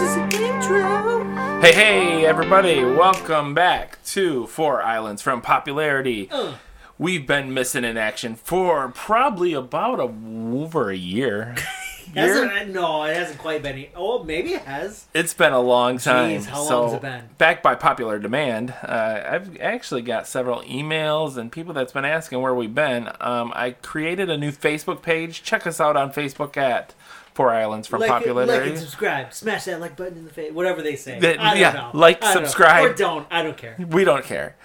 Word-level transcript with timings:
is 0.00 0.14
an 0.16 0.32
intro. 0.32 1.24
Hey, 1.60 1.72
hey, 1.72 2.26
everybody, 2.26 2.84
welcome 2.84 3.52
back 3.52 4.02
to 4.04 4.46
Four 4.46 4.80
Islands 4.80 5.22
from 5.22 5.40
Popularity. 5.40 6.28
Uh. 6.30 6.54
We've 6.98 7.26
been 7.26 7.52
missing 7.52 7.84
in 7.84 7.96
action 7.96 8.36
for 8.36 8.88
probably 8.90 9.54
about 9.54 9.98
a, 9.98 10.12
over 10.54 10.90
a 10.90 10.96
year. 10.96 11.56
Year? 12.14 12.48
Hasn't, 12.48 12.72
no, 12.72 13.04
it 13.04 13.14
hasn't 13.14 13.38
quite 13.38 13.62
been. 13.62 13.84
Oh, 13.94 14.24
maybe 14.24 14.54
it 14.54 14.62
has. 14.62 15.04
It's 15.12 15.34
been 15.34 15.52
a 15.52 15.60
long 15.60 15.98
time. 15.98 16.40
Jeez, 16.40 16.46
how 16.46 16.64
so, 16.64 16.80
long's 16.80 16.94
it 16.94 17.02
been? 17.02 17.24
Back 17.36 17.62
by 17.62 17.74
popular 17.74 18.18
demand, 18.18 18.70
uh, 18.82 19.24
I've 19.28 19.60
actually 19.60 20.00
got 20.00 20.26
several 20.26 20.62
emails 20.62 21.36
and 21.36 21.52
people 21.52 21.74
that's 21.74 21.92
been 21.92 22.06
asking 22.06 22.40
where 22.40 22.54
we've 22.54 22.74
been. 22.74 23.10
Um, 23.20 23.52
I 23.54 23.72
created 23.82 24.30
a 24.30 24.38
new 24.38 24.52
Facebook 24.52 25.02
page. 25.02 25.42
Check 25.42 25.66
us 25.66 25.82
out 25.82 25.98
on 25.98 26.10
Facebook 26.10 26.56
at 26.56 26.94
Four 27.38 27.54
Islands 27.54 27.86
from 27.86 28.00
like, 28.00 28.10
Popularity. 28.10 28.52
like 28.52 28.66
and 28.70 28.76
subscribe. 28.76 29.32
Smash 29.32 29.66
that 29.66 29.80
like 29.80 29.96
button 29.96 30.18
in 30.18 30.24
the 30.24 30.30
face. 30.32 30.50
Whatever 30.50 30.82
they 30.82 30.96
say. 30.96 31.18
I 31.18 31.20
don't 31.20 31.56
yeah, 31.56 31.72
know. 31.72 31.90
like, 31.94 32.20
don't 32.20 32.34
know. 32.34 32.40
subscribe. 32.40 32.84
Or 32.84 32.92
don't. 32.92 33.28
I 33.30 33.44
don't 33.44 33.56
care. 33.56 33.76
we 33.78 34.02
don't 34.02 34.24
care. 34.24 34.56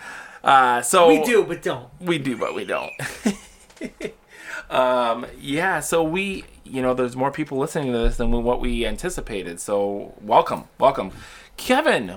Uh, 0.44 0.82
so 0.82 1.08
We 1.08 1.23
do, 1.23 1.44
but 1.44 1.62
don't. 1.62 1.88
We 2.02 2.18
do, 2.18 2.36
but 2.36 2.55
we 2.55 2.66
don't. 2.66 2.91
um, 4.72 5.27
yeah, 5.40 5.82
so 5.82 6.04
we, 6.04 6.46
you 6.63 6.82
know, 6.82 6.96
there's 6.96 7.16
more 7.16 7.30
people 7.30 7.59
listening 7.59 7.91
to 7.91 7.99
this 7.99 8.18
than 8.18 8.32
what 8.32 8.59
we 8.59 8.88
anticipated. 8.88 9.60
So 9.60 10.16
welcome, 10.20 10.63
welcome, 10.80 11.12
Kevin. 11.58 12.12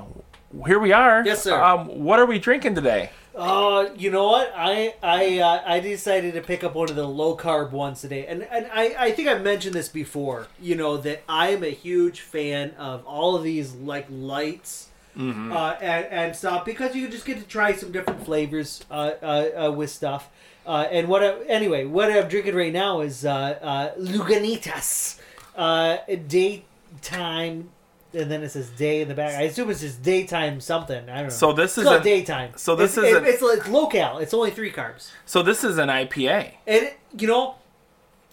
Here 0.67 0.79
we 0.79 0.91
are. 0.91 1.23
Yes, 1.23 1.43
sir. 1.43 1.63
Um, 1.63 2.03
what 2.03 2.19
are 2.19 2.25
we 2.25 2.39
drinking 2.39 2.77
today? 2.77 3.11
Uh, 3.37 3.91
you 3.97 4.11
know 4.11 4.29
what? 4.29 4.51
I 4.57 4.95
I 5.03 5.39
uh, 5.41 5.63
I 5.67 5.81
decided 5.81 6.33
to 6.35 6.41
pick 6.41 6.65
up 6.65 6.75
one 6.75 6.89
of 6.89 6.97
the 6.97 7.07
low 7.07 7.37
carb 7.37 7.71
ones 7.71 8.01
today, 8.01 8.27
and 8.27 8.43
and 8.45 8.67
I 8.73 8.95
I 8.99 9.13
think 9.13 9.29
I've 9.29 9.43
mentioned 9.43 9.75
this 9.75 9.91
before. 9.91 10.47
You 10.61 10.75
know 10.75 10.97
that 10.97 11.23
I 11.29 11.49
am 11.51 11.63
a 11.63 11.71
huge 11.71 12.21
fan 12.21 12.71
of 12.79 13.05
all 13.05 13.37
of 13.37 13.43
these 13.43 13.75
like 13.75 14.07
lights. 14.11 14.89
Uh, 15.19 15.71
and, 15.81 16.05
and 16.13 16.37
stuff 16.37 16.67
because 16.67 16.95
you 16.95 17.09
just 17.09 17.25
get 17.25 17.39
to 17.39 17.45
try 17.45 17.73
some 17.73 17.91
different 17.91 18.23
flavors 18.27 18.85
uh, 18.91 19.13
uh, 19.23 19.67
uh, 19.69 19.73
with 19.73 19.89
stuff. 19.89 20.29
Uh, 20.67 20.87
and 20.91 21.09
what 21.09 21.23
I, 21.25 21.43
anyway, 21.45 21.87
what 21.87 22.13
I'm 22.13 22.29
drinking 22.29 22.55
right 22.55 22.71
now 22.73 23.01
is 23.01 23.25
uh, 23.25 23.31
uh, 23.63 23.95
Lagunitas 23.99 25.19
uh, 25.57 25.97
daytime, 26.29 27.71
and 28.17 28.31
then 28.31 28.43
it 28.43 28.51
says 28.51 28.69
day 28.71 29.03
in 29.03 29.09
the 29.09 29.15
back. 29.15 29.35
I 29.35 29.43
assume 29.43 29.71
it's 29.71 29.81
just 29.81 30.03
daytime 30.03 30.61
something. 30.61 31.09
I 31.09 31.17
don't 31.17 31.25
know. 31.25 31.29
So 31.31 31.53
this 31.53 31.77
It's 31.79 31.87
is 31.87 31.93
a- 31.93 32.01
daytime. 32.03 32.53
so 32.57 32.75
this 32.75 32.97
it's, 32.97 33.07
is 33.07 33.15
it- 33.15 33.23
a- 33.23 33.27
it's 33.59 33.69
local. 33.69 34.19
It's 34.19 34.35
only 34.35 34.51
three 34.51 34.73
carbs, 34.73 35.11
So 35.27 35.43
this 35.43 35.63
is 35.65 35.79
an 35.79 35.89
IPA. 35.89 36.53
and 36.67 36.85
it, 36.87 36.99
you 37.19 37.29
know 37.29 37.57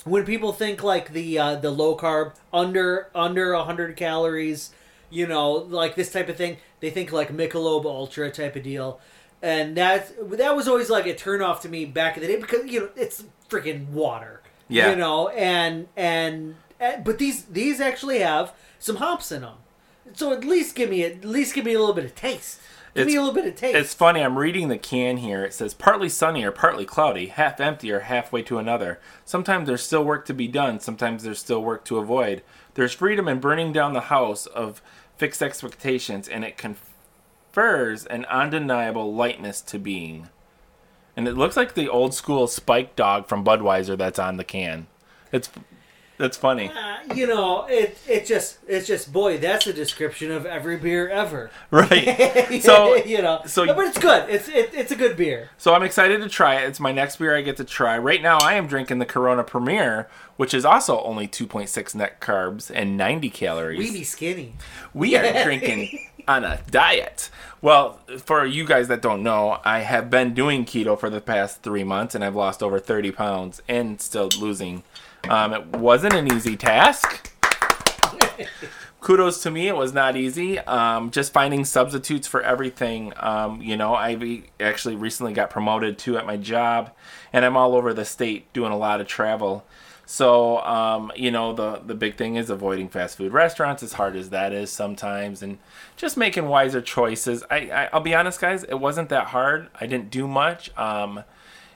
when 0.06 0.26
people 0.26 0.52
think 0.52 0.84
like 0.84 1.14
the 1.14 1.40
uh, 1.40 1.56
the 1.56 1.72
low 1.72 1.96
carb 1.96 2.34
under 2.52 3.08
under 3.16 3.56
hundred 3.56 3.96
calories, 3.96 4.72
you 5.10 5.26
know, 5.28 5.52
like 5.52 5.96
this 5.96 6.12
type 6.12 6.28
of 6.30 6.36
thing, 6.36 6.58
they 6.82 6.90
think 6.90 7.12
like 7.14 7.32
Michelob 7.32 7.86
Ultra 7.86 8.30
type 8.30 8.56
of 8.58 8.64
deal, 8.64 9.00
and 9.42 9.78
that 9.78 10.12
that 10.38 10.56
was 10.56 10.68
always 10.68 10.90
like 10.90 11.06
a 11.06 11.16
turn 11.16 11.42
off 11.42 11.62
to 11.62 11.70
me 11.70 11.86
back 11.86 12.18
in 12.18 12.22
the 12.22 12.28
day 12.28 12.36
because 12.36 12.66
you 12.70 12.82
know 12.82 12.90
it's 12.98 13.24
freaking 13.50 13.88
water, 13.90 14.42
Yeah. 14.68 14.90
you 14.90 14.98
know, 14.98 15.30
and 15.30 15.88
and, 15.96 16.56
and 16.82 17.06
but 17.06 17.18
these 17.18 17.46
these 17.46 17.80
actually 17.80 18.20
have 18.20 18.52
some 18.80 18.98
hops 18.98 19.32
in 19.32 19.40
them, 19.42 19.56
so 20.14 20.34
at 20.34 20.44
least 20.44 20.76
give 20.76 20.90
me 20.90 21.04
at 21.04 21.24
least 21.24 21.54
give 21.54 21.66
me 21.66 21.74
a 21.74 21.80
little 21.80 21.96
bit 21.96 22.06
of 22.06 22.16
taste. 22.16 22.60
Give 22.96 23.08
me 23.08 23.16
a 23.16 23.22
little 23.22 23.34
bit 23.34 23.48
of 23.48 23.56
taste. 23.56 23.76
It's 23.76 23.94
funny. 23.94 24.22
I'm 24.22 24.38
reading 24.38 24.68
the 24.68 24.78
can 24.78 25.18
here. 25.18 25.44
It 25.44 25.54
says 25.54 25.74
partly 25.74 26.10
sunny 26.10 26.44
or 26.44 26.52
partly 26.52 26.86
cloudy, 26.86 27.28
half 27.28 27.60
empty 27.60 27.92
or 27.92 28.02
halfway 28.02 28.44
to 28.44 28.60
another. 28.60 29.00
Sometimes 29.26 29.68
there's 29.68 29.82
still 29.82 30.04
work 30.04 30.26
to 30.28 30.34
be 30.34 30.48
done. 30.48 30.80
Sometimes 30.80 31.24
there's 31.24 31.40
still 31.40 31.64
work 31.64 31.86
to 31.86 31.98
avoid. 31.98 32.44
There's 32.76 32.94
freedom 32.94 33.28
in 33.28 33.40
burning 33.40 33.74
down 33.74 33.94
the 33.94 34.02
house 34.02 34.46
of 34.46 34.82
fixed 35.18 35.42
expectations, 35.42 36.28
and 36.28 36.44
it 36.46 36.58
confers 36.58 38.06
an 38.06 38.26
undeniable 38.26 39.14
lightness 39.14 39.62
to 39.62 39.80
being. 39.80 40.30
And 41.16 41.28
it 41.28 41.38
looks 41.38 41.58
like 41.58 41.74
the 41.74 41.90
old 41.90 42.14
school 42.14 42.48
spike 42.48 42.96
dog 42.96 43.28
from 43.28 43.44
Budweiser 43.44 43.98
that's 43.98 44.20
on 44.20 44.38
the 44.38 44.44
can. 44.44 44.88
It's 45.32 45.50
that's 46.18 46.38
funny, 46.38 46.70
Uh, 46.70 46.98
you 47.16 47.28
know, 47.28 47.66
it 47.68 47.98
it 48.08 48.26
just 48.26 48.58
it's 48.68 48.88
just 48.88 49.12
boy, 49.12 49.38
that's 49.38 49.66
a 49.68 49.74
description 49.74 50.32
of 50.32 50.46
every 50.46 50.78
beer 50.78 51.10
ever. 51.10 51.50
right? 51.72 52.50
So 52.62 52.96
you 52.96 53.22
know, 53.22 53.42
so- 53.46 53.66
but 53.66 53.86
it's 53.88 53.98
good. 53.98 54.30
It's 54.30 54.48
it, 54.48 54.72
it's 54.74 54.92
a 54.92 54.96
good 54.96 55.18
beer. 55.18 55.50
So 55.58 55.74
I'm 55.74 55.84
excited 55.84 56.22
to 56.22 56.30
try 56.30 56.56
it. 56.62 56.68
It's 56.68 56.80
my 56.80 56.92
next 56.92 57.18
beer 57.18 57.36
I 57.36 57.42
get 57.42 57.58
to 57.58 57.64
try. 57.64 57.98
Right 57.98 58.22
now 58.22 58.38
I 58.40 58.54
am 58.56 58.68
drinking 58.68 59.00
the 59.00 59.06
Corona 59.06 59.44
Premier, 59.44 60.08
which 60.38 60.54
is 60.54 60.66
also 60.66 61.02
only 61.04 61.28
2.6 61.28 61.96
net 61.96 62.22
carbs 62.22 62.72
and 62.74 62.96
90 62.98 63.30
calories. 63.30 63.80
We 63.80 63.92
be 63.92 64.04
skinny. 64.04 64.54
We 64.94 65.16
are 65.18 65.44
drinking 65.44 66.00
on 66.28 66.44
a 66.46 66.60
diet. 66.72 67.30
Well, 67.62 68.00
for 68.20 68.46
you 68.46 68.66
guys 68.66 68.88
that 68.90 69.02
don't 69.02 69.24
know, 69.24 69.60
I 69.66 69.80
have 69.80 70.10
been 70.10 70.34
doing 70.34 70.66
keto 70.66 71.00
for 71.00 71.10
the 71.10 71.22
past 71.22 71.62
three 71.64 71.84
months 71.84 72.14
and 72.16 72.24
I've 72.24 72.36
lost 72.36 72.62
over 72.62 72.78
30 72.80 73.12
pounds 73.12 73.62
and 73.68 74.00
still 74.02 74.30
losing. 74.40 74.84
Um, 75.30 75.54
it 75.54 75.66
wasn't 75.68 76.14
an 76.14 76.32
easy 76.32 76.56
task. 76.58 77.32
Kudos 79.00 79.44
to 79.44 79.52
me, 79.52 79.68
it 79.68 79.76
was 79.76 79.94
not 79.94 80.16
easy. 80.16 80.60
Um, 80.60 81.12
just 81.12 81.34
finding 81.34 81.66
substitutes 81.66 82.26
for 82.26 82.42
everything. 82.42 83.12
Um, 83.18 83.62
you 83.62 83.76
know, 83.76 83.94
I 83.94 84.44
actually 84.62 84.96
recently 84.96 85.34
got 85.34 85.50
promoted 85.50 85.98
too 85.98 86.18
at 86.18 86.26
my 86.26 86.38
job, 86.38 86.92
and 87.34 87.44
I'm 87.44 87.58
all 87.58 87.76
over 87.76 87.94
the 87.94 88.06
state 88.06 88.52
doing 88.54 88.72
a 88.72 88.78
lot 88.78 89.02
of 89.02 89.08
travel. 89.08 89.66
So, 90.06 90.60
um, 90.60 91.12
you 91.16 91.32
know, 91.32 91.54
the 91.54 91.82
the 91.86 91.96
big 91.96 92.16
thing 92.16 92.36
is 92.36 92.50
avoiding 92.50 92.88
fast 92.88 93.18
food 93.18 93.34
restaurants, 93.34 93.84
as 93.84 93.94
hard 93.94 94.16
as 94.16 94.30
that 94.30 94.54
is 94.54 94.72
sometimes, 94.72 95.42
and 95.42 95.58
just 95.98 96.16
making 96.16 96.48
wiser 96.48 96.82
choices. 96.82 97.44
I, 97.50 97.56
I 97.56 97.90
I'll 97.92 98.02
be 98.02 98.16
honest, 98.16 98.40
guys, 98.40 98.64
it 98.64 98.76
wasn't 98.76 99.10
that 99.10 99.28
hard. 99.28 99.68
I 99.80 99.86
didn't 99.86 100.12
do 100.12 100.28
much. 100.28 100.76
Um, 100.78 101.24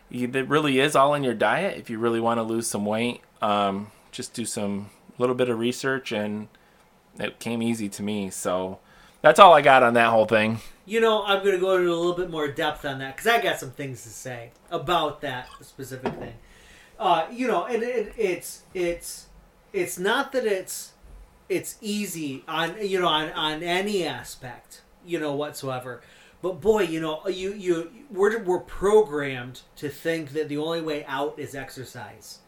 it 0.10 0.48
really 0.48 0.80
is 0.80 0.96
all 0.96 1.14
in 1.14 1.24
your 1.24 1.34
diet. 1.34 1.78
If 1.78 1.90
you 1.90 2.00
really 2.00 2.22
want 2.22 2.38
to 2.38 2.44
lose 2.44 2.68
some 2.68 2.86
weight, 2.86 3.22
um, 3.42 3.92
just 4.12 4.34
do 4.34 4.46
some 4.46 4.90
little 5.18 5.36
bit 5.36 5.50
of 5.50 5.60
research, 5.60 6.12
and 6.12 6.48
it 7.20 7.40
came 7.40 7.62
easy 7.62 7.90
to 7.90 8.04
me. 8.04 8.30
So 8.30 8.80
that's 9.22 9.40
all 9.40 9.54
I 9.54 9.62
got 9.62 9.84
on 9.84 9.94
that 9.96 10.10
whole 10.10 10.26
thing. 10.26 10.60
You 10.86 11.02
know, 11.02 11.24
I'm 11.26 11.44
gonna 11.44 11.58
go 11.58 11.76
into 11.78 11.92
a 11.92 11.96
little 11.96 12.14
bit 12.14 12.30
more 12.30 12.48
depth 12.48 12.86
on 12.86 13.00
that 13.00 13.16
because 13.16 13.28
I 13.28 13.42
got 13.42 13.60
some 13.60 13.72
things 13.72 14.04
to 14.04 14.10
say 14.10 14.52
about 14.72 15.22
that 15.22 15.50
specific 15.62 16.14
thing. 16.14 16.36
Uh, 17.00 17.28
you 17.32 17.48
know, 17.48 17.66
and 17.66 17.84
it, 17.84 18.14
it's 18.18 18.64
it's 18.74 19.28
it's 19.74 20.00
not 20.00 20.32
that 20.32 20.46
it's 20.46 20.94
it's 21.50 21.78
easy 21.82 22.44
on 22.48 22.76
you 22.82 23.00
know 23.00 23.08
on 23.08 23.32
on 23.32 23.64
any 23.64 24.06
aspect 24.06 24.82
you 25.06 25.20
know 25.20 25.34
whatsoever. 25.34 26.02
But 26.42 26.62
boy, 26.62 26.84
you 26.84 27.02
know, 27.02 27.28
you 27.28 27.54
you 27.54 27.92
we're 28.12 28.42
we're 28.44 28.60
programmed 28.60 29.62
to 29.78 29.90
think 29.90 30.32
that 30.34 30.50
the 30.50 30.58
only 30.58 30.82
way 30.82 31.04
out 31.06 31.40
is 31.40 31.56
exercise. 31.56 32.40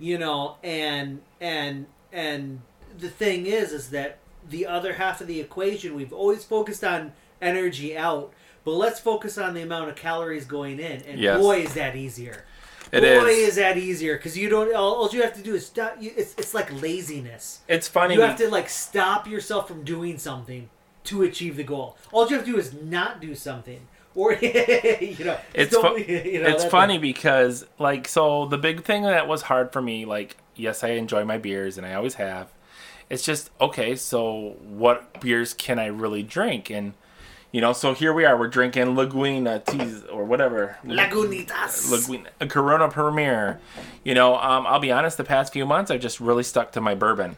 You 0.00 0.18
know, 0.18 0.56
and 0.64 1.20
and 1.40 1.86
and 2.12 2.62
the 2.98 3.08
thing 3.10 3.46
is 3.46 3.72
is 3.72 3.90
that 3.90 4.18
the 4.48 4.66
other 4.66 4.94
half 4.94 5.20
of 5.20 5.26
the 5.26 5.38
equation 5.40 5.94
we've 5.94 6.12
always 6.12 6.42
focused 6.44 6.82
on 6.82 7.12
energy 7.42 7.96
out, 7.96 8.32
but 8.64 8.72
let's 8.72 8.98
focus 8.98 9.36
on 9.38 9.54
the 9.54 9.60
amount 9.62 9.90
of 9.90 9.96
calories 9.96 10.46
going 10.46 10.80
in. 10.80 11.02
And 11.02 11.20
Yes. 11.20 11.38
boy 11.40 11.60
is 11.60 11.74
that 11.74 11.94
easier. 11.96 12.44
It 12.92 13.02
boy 13.02 13.28
is. 13.28 13.48
is 13.50 13.56
that 13.56 13.76
easier 13.78 14.16
because 14.16 14.36
you 14.36 14.48
don't 14.48 14.74
all, 14.74 14.94
all 14.94 15.08
you 15.10 15.22
have 15.22 15.34
to 15.34 15.42
do 15.42 15.54
is 15.54 15.64
stop 15.66 15.96
you, 16.00 16.12
it's, 16.16 16.34
it's 16.36 16.54
like 16.54 16.72
laziness 16.82 17.60
It's 17.68 17.86
funny. 17.86 18.14
you 18.14 18.20
have 18.22 18.36
to 18.38 18.48
like 18.50 18.68
stop 18.68 19.28
yourself 19.28 19.68
from 19.68 19.84
doing 19.84 20.18
something 20.18 20.68
to 21.04 21.22
achieve 21.22 21.56
the 21.56 21.62
goal. 21.62 21.96
All 22.10 22.26
you 22.28 22.34
have 22.36 22.44
to 22.46 22.50
do 22.52 22.58
is 22.58 22.72
not 22.74 23.20
do 23.20 23.34
something, 23.36 23.86
or 24.14 24.32
you 24.34 25.24
know, 25.24 25.38
it's 25.54 25.76
fu- 25.76 25.98
you 25.98 26.42
know, 26.42 26.48
it's 26.48 26.64
funny 26.64 26.94
thing. 26.94 27.00
because 27.02 27.66
like 27.78 28.08
so 28.08 28.46
the 28.46 28.58
big 28.58 28.84
thing 28.84 29.02
that 29.02 29.28
was 29.28 29.42
hard 29.42 29.72
for 29.72 29.80
me 29.80 30.04
like 30.04 30.36
yes 30.56 30.82
I 30.82 30.90
enjoy 30.90 31.24
my 31.24 31.38
beers 31.38 31.78
and 31.78 31.86
I 31.86 31.94
always 31.94 32.14
have 32.14 32.48
it's 33.08 33.24
just 33.24 33.50
okay 33.60 33.96
so 33.96 34.56
what 34.60 35.20
beers 35.20 35.54
can 35.54 35.78
I 35.78 35.86
really 35.86 36.22
drink 36.22 36.70
and 36.70 36.94
you 37.52 37.60
know 37.60 37.72
so 37.72 37.94
here 37.94 38.12
we 38.12 38.24
are 38.24 38.36
we're 38.36 38.48
drinking 38.48 38.96
Laguna 38.96 39.60
teas 39.60 40.04
or 40.04 40.24
whatever 40.24 40.76
Lagunitas. 40.84 41.90
Laguna 41.90 42.30
a 42.40 42.46
Corona 42.46 42.88
Premier 42.88 43.60
you 44.04 44.14
know 44.14 44.36
um, 44.36 44.66
I'll 44.66 44.80
be 44.80 44.92
honest 44.92 45.16
the 45.18 45.24
past 45.24 45.52
few 45.52 45.66
months 45.66 45.90
I've 45.90 46.00
just 46.00 46.20
really 46.20 46.44
stuck 46.44 46.72
to 46.72 46.80
my 46.80 46.94
bourbon 46.94 47.36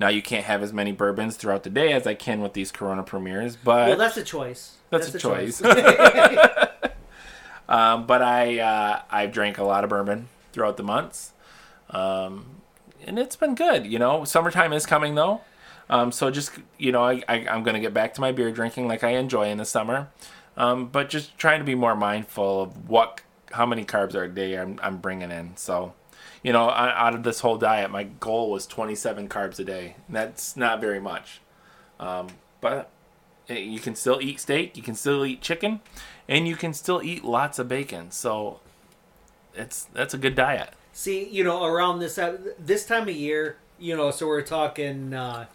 now 0.00 0.08
you 0.08 0.22
can't 0.22 0.44
have 0.44 0.62
as 0.62 0.72
many 0.72 0.92
bourbons 0.92 1.36
throughout 1.36 1.62
the 1.62 1.70
day 1.70 1.92
as 1.92 2.06
I 2.06 2.14
can 2.14 2.40
with 2.40 2.54
these 2.54 2.72
Corona 2.72 3.02
Premiers 3.02 3.56
but 3.56 3.88
well, 3.88 3.96
that's 3.96 4.16
a 4.16 4.24
choice. 4.24 4.77
That's 4.90 5.14
a 5.14 5.18
choice. 5.18 5.62
Um, 7.68 8.06
but 8.06 8.22
I 8.22 8.58
uh, 8.60 9.02
I've 9.10 9.30
drank 9.30 9.58
a 9.58 9.62
lot 9.64 9.84
of 9.84 9.90
bourbon 9.90 10.28
throughout 10.52 10.78
the 10.78 10.82
months, 10.82 11.32
um, 11.90 12.46
and 13.04 13.18
it's 13.18 13.36
been 13.36 13.54
good. 13.54 13.86
You 13.86 13.98
know, 13.98 14.24
summertime 14.24 14.72
is 14.72 14.86
coming 14.86 15.14
though, 15.16 15.42
um, 15.90 16.10
so 16.10 16.30
just 16.30 16.52
you 16.78 16.92
know 16.92 17.04
I, 17.04 17.22
I 17.28 17.46
I'm 17.46 17.62
gonna 17.64 17.80
get 17.80 17.92
back 17.92 18.14
to 18.14 18.22
my 18.22 18.32
beer 18.32 18.50
drinking 18.50 18.88
like 18.88 19.04
I 19.04 19.10
enjoy 19.10 19.50
in 19.50 19.58
the 19.58 19.66
summer, 19.66 20.08
um, 20.56 20.86
but 20.86 21.10
just 21.10 21.36
trying 21.36 21.58
to 21.58 21.64
be 21.64 21.74
more 21.74 21.94
mindful 21.94 22.62
of 22.62 22.88
what 22.88 23.20
how 23.52 23.66
many 23.66 23.84
carbs 23.84 24.14
are 24.14 24.24
a 24.24 24.28
day 24.28 24.54
I'm 24.56 24.80
I'm 24.82 24.98
bringing 24.98 25.30
in. 25.30 25.56
So, 25.56 25.92
you 26.42 26.52
know, 26.52 26.70
out 26.70 26.96
out 26.96 27.14
of 27.14 27.22
this 27.22 27.40
whole 27.40 27.58
diet, 27.58 27.90
my 27.90 28.04
goal 28.04 28.50
was 28.50 28.66
27 28.66 29.28
carbs 29.28 29.58
a 29.58 29.64
day. 29.64 29.96
And 30.06 30.16
that's 30.16 30.56
not 30.56 30.80
very 30.80 31.00
much. 31.00 31.40
Um, 32.00 32.28
but 32.60 32.90
you 33.48 33.80
can 33.80 33.94
still 33.94 34.20
eat 34.20 34.40
steak, 34.40 34.76
you 34.76 34.82
can 34.82 34.94
still 34.94 35.24
eat 35.24 35.40
chicken, 35.40 35.80
and 36.28 36.46
you 36.46 36.56
can 36.56 36.74
still 36.74 37.02
eat 37.02 37.24
lots 37.24 37.58
of 37.58 37.68
bacon. 37.68 38.10
So 38.10 38.60
it's 39.54 39.84
that's 39.92 40.14
a 40.14 40.18
good 40.18 40.34
diet. 40.34 40.70
See, 40.92 41.28
you 41.28 41.44
know, 41.44 41.64
around 41.64 42.00
this 42.00 42.18
uh, 42.18 42.38
this 42.58 42.84
time 42.84 43.08
of 43.08 43.14
year, 43.14 43.56
you 43.78 43.96
know, 43.96 44.10
so 44.10 44.26
we're 44.26 44.42
talking, 44.42 45.14
uh, 45.14 45.46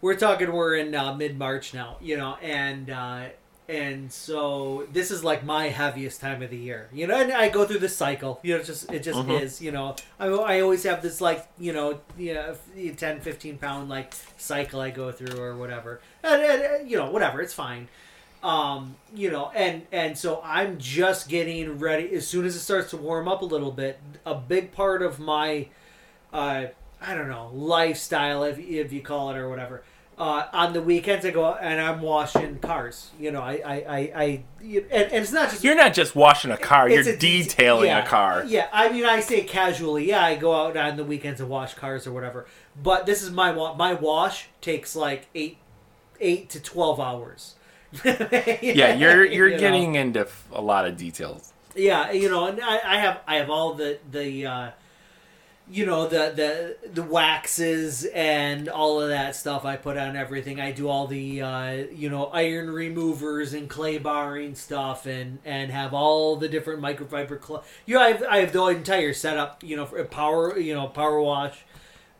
we're 0.00 0.16
talking, 0.16 0.52
we're 0.52 0.76
in 0.76 0.94
uh, 0.94 1.14
mid 1.14 1.38
March 1.38 1.72
now, 1.72 1.96
you 2.00 2.16
know, 2.16 2.36
and 2.42 2.90
uh, 2.90 3.26
and 3.70 4.10
so 4.12 4.86
this 4.92 5.10
is 5.12 5.22
like 5.22 5.44
my 5.44 5.68
heaviest 5.68 6.20
time 6.20 6.42
of 6.42 6.50
the 6.50 6.56
year, 6.56 6.88
you 6.92 7.06
know, 7.06 7.16
and 7.20 7.32
I 7.32 7.48
go 7.48 7.64
through 7.64 7.78
this 7.78 7.96
cycle, 7.96 8.40
you 8.42 8.56
know, 8.56 8.62
just 8.64 8.90
it 8.90 9.02
just 9.04 9.20
Mhm. 9.20 9.40
is, 9.40 9.62
you 9.62 9.70
know, 9.70 9.94
I, 10.18 10.26
I 10.26 10.60
always 10.60 10.82
have 10.82 11.00
this 11.02 11.20
like, 11.20 11.46
you 11.58 11.72
know, 11.72 12.00
yeah, 12.18 12.54
10, 12.96 13.20
15 13.20 13.58
pound 13.58 13.88
like 13.88 14.12
cycle 14.38 14.80
I 14.80 14.90
go 14.90 15.12
through 15.12 15.40
or 15.40 15.56
whatever, 15.56 16.00
and, 16.24 16.42
and, 16.42 16.62
and, 16.62 16.90
you 16.90 16.96
know, 16.96 17.10
whatever, 17.10 17.40
it's 17.40 17.54
fine. 17.54 17.88
Um 18.42 18.96
you 19.14 19.30
know 19.30 19.50
and 19.54 19.82
and 19.92 20.16
so 20.16 20.40
i'm 20.42 20.78
just 20.78 21.28
getting 21.28 21.78
ready 21.78 22.14
as 22.14 22.26
soon 22.26 22.46
as 22.46 22.56
it 22.56 22.60
starts 22.60 22.88
to 22.88 22.96
warm 22.96 23.28
up 23.28 23.42
a 23.42 23.44
little 23.44 23.70
bit 23.70 23.98
a 24.24 24.34
big 24.34 24.72
part 24.72 25.02
of 25.02 25.18
my 25.20 25.68
uh 26.32 26.64
i 27.02 27.14
don't 27.14 27.28
know 27.28 27.50
lifestyle 27.52 28.42
if, 28.44 28.58
if 28.58 28.94
you 28.94 29.02
call 29.02 29.28
it 29.30 29.36
or 29.36 29.50
whatever 29.50 29.82
uh 30.20 30.46
on 30.52 30.72
the 30.74 30.82
weekends 30.82 31.24
i 31.24 31.30
go 31.30 31.54
and 31.54 31.80
i'm 31.80 32.02
washing 32.02 32.58
cars 32.58 33.10
you 33.18 33.30
know 33.32 33.40
i 33.40 33.54
i 33.64 33.74
i, 33.74 34.12
I 34.24 34.44
you- 34.60 34.86
and, 34.90 35.04
and 35.04 35.22
it's 35.24 35.32
not 35.32 35.48
just 35.50 35.64
You're 35.64 35.74
not 35.74 35.94
just 35.94 36.14
washing 36.14 36.50
a 36.50 36.56
car; 36.58 36.90
you're 36.90 37.00
a 37.08 37.16
detailing 37.16 37.86
yeah, 37.86 38.04
a 38.04 38.06
car. 38.06 38.44
Yeah, 38.44 38.68
I 38.70 38.92
mean, 38.92 39.06
I 39.06 39.20
say 39.20 39.40
casually. 39.44 40.06
Yeah, 40.08 40.22
I 40.22 40.36
go 40.36 40.54
out 40.54 40.76
on 40.76 40.98
the 40.98 41.04
weekends 41.04 41.40
and 41.40 41.48
wash 41.48 41.72
cars 41.74 42.06
or 42.06 42.12
whatever. 42.12 42.44
But 42.80 43.06
this 43.06 43.22
is 43.22 43.30
my 43.30 43.52
my 43.74 43.94
wash 43.94 44.48
takes 44.60 44.94
like 44.94 45.28
eight 45.34 45.56
eight 46.20 46.50
to 46.50 46.60
twelve 46.60 47.00
hours. 47.00 47.54
Yeah, 48.04 48.94
you're 48.94 49.24
you're 49.36 49.48
You 49.48 49.54
know? 49.54 49.58
getting 49.60 49.94
into 49.94 50.28
a 50.52 50.60
lot 50.60 50.86
of 50.86 50.96
details. 50.98 51.52
Yeah, 51.74 52.10
you 52.12 52.28
know, 52.28 52.46
and 52.46 52.60
I, 52.60 52.78
I 52.84 52.96
have 52.98 53.20
I 53.26 53.36
have 53.36 53.48
all 53.48 53.72
the 53.74 53.98
the 54.10 54.46
uh, 54.46 54.70
you 55.70 55.86
know 55.86 56.08
the 56.08 56.32
the 56.34 56.88
the 56.88 57.02
waxes 57.02 58.04
and 58.06 58.68
all 58.68 59.00
of 59.00 59.08
that 59.08 59.36
stuff 59.36 59.64
I 59.64 59.76
put 59.76 59.96
on 59.96 60.16
everything. 60.16 60.60
I 60.60 60.72
do 60.72 60.88
all 60.88 61.06
the 61.06 61.42
uh, 61.42 61.70
you 61.94 62.10
know 62.10 62.26
iron 62.26 62.70
removers 62.70 63.52
and 63.54 63.68
clay 63.68 63.98
barring 63.98 64.54
stuff 64.54 65.06
and 65.06 65.38
and 65.44 65.70
have 65.70 65.94
all 65.94 66.36
the 66.36 66.48
different 66.48 66.80
microfiber. 66.82 67.44
Cl- 67.44 67.64
you 67.86 67.94
know, 67.94 68.02
I 68.02 68.12
have, 68.12 68.22
I 68.24 68.36
have 68.38 68.52
the 68.52 68.64
entire 68.66 69.12
setup. 69.12 69.62
You 69.62 69.76
know, 69.76 69.86
for 69.86 69.98
a 69.98 70.04
power 70.04 70.58
you 70.58 70.74
know 70.74 70.88
power 70.88 71.20
wash. 71.20 71.64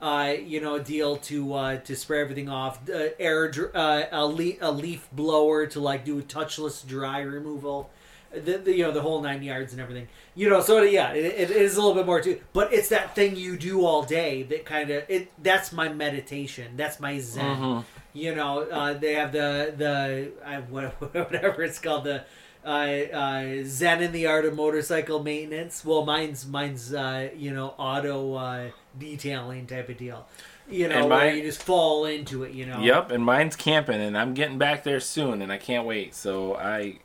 Uh, 0.00 0.34
you 0.46 0.62
know, 0.62 0.78
deal 0.78 1.16
to 1.18 1.52
uh, 1.52 1.76
to 1.78 1.94
spray 1.94 2.22
everything 2.22 2.48
off. 2.48 2.88
Uh, 2.88 3.08
air, 3.18 3.52
uh, 3.74 4.04
a, 4.10 4.24
le- 4.26 4.54
a 4.62 4.72
leaf 4.72 5.06
blower 5.12 5.66
to 5.66 5.78
like 5.78 6.06
do 6.06 6.18
a 6.18 6.22
touchless 6.22 6.86
dry 6.86 7.20
removal 7.20 7.90
the, 8.32 8.58
the 8.58 8.72
you 8.76 8.82
know 8.84 8.92
the 8.92 9.00
whole 9.02 9.20
nine 9.20 9.42
yards 9.42 9.72
and 9.72 9.80
everything. 9.80 10.08
You 10.34 10.48
know 10.50 10.60
so 10.60 10.82
yeah 10.82 11.12
it, 11.12 11.50
it 11.50 11.50
is 11.50 11.76
a 11.76 11.80
little 11.80 11.94
bit 11.94 12.06
more 12.06 12.20
too. 12.20 12.40
But 12.52 12.72
it's 12.72 12.88
that 12.90 13.14
thing 13.14 13.36
you 13.36 13.56
do 13.56 13.84
all 13.84 14.02
day 14.02 14.42
that 14.44 14.64
kind 14.64 14.90
of 14.90 15.04
it 15.08 15.30
that's 15.42 15.72
my 15.72 15.88
meditation. 15.88 16.72
That's 16.76 17.00
my 17.00 17.18
zen. 17.18 17.56
Mhm. 17.56 17.84
you 18.12 18.34
know 18.34 18.62
uh, 18.62 18.94
they 18.94 19.14
have 19.14 19.32
the 19.32 19.74
the 19.76 20.32
I, 20.46 20.56
whatever 20.60 21.62
it's 21.62 21.78
called 21.78 22.04
the 22.04 22.24
uh, 22.64 22.68
uh, 22.68 23.62
zen 23.64 24.02
in 24.02 24.12
the 24.12 24.26
art 24.26 24.44
of 24.44 24.54
motorcycle 24.54 25.22
maintenance. 25.22 25.84
Well 25.84 26.04
mine's 26.04 26.46
mine's 26.46 26.92
uh, 26.94 27.30
you 27.36 27.52
know 27.52 27.74
auto 27.78 28.34
uh, 28.34 28.70
detailing 28.98 29.66
type 29.66 29.88
of 29.88 29.96
deal. 29.98 30.26
You 30.68 30.86
know 30.88 31.00
And 31.00 31.08
mine- 31.08 31.36
you 31.36 31.42
just 31.42 31.62
fall 31.62 32.04
into 32.04 32.44
it 32.44 32.52
you 32.52 32.64
know? 32.66 32.80
Yep, 32.80 33.10
and 33.10 33.24
mine's 33.24 33.56
camping, 33.56 34.00
and 34.00 34.16
I'm 34.16 34.34
getting 34.34 34.56
back 34.58 34.84
there 34.84 35.00
soon, 35.00 35.42
and 35.42 35.50
I 35.50 35.56
can't 35.58 35.84
wait. 35.84 36.14
So 36.14 36.54
I, 36.54 36.98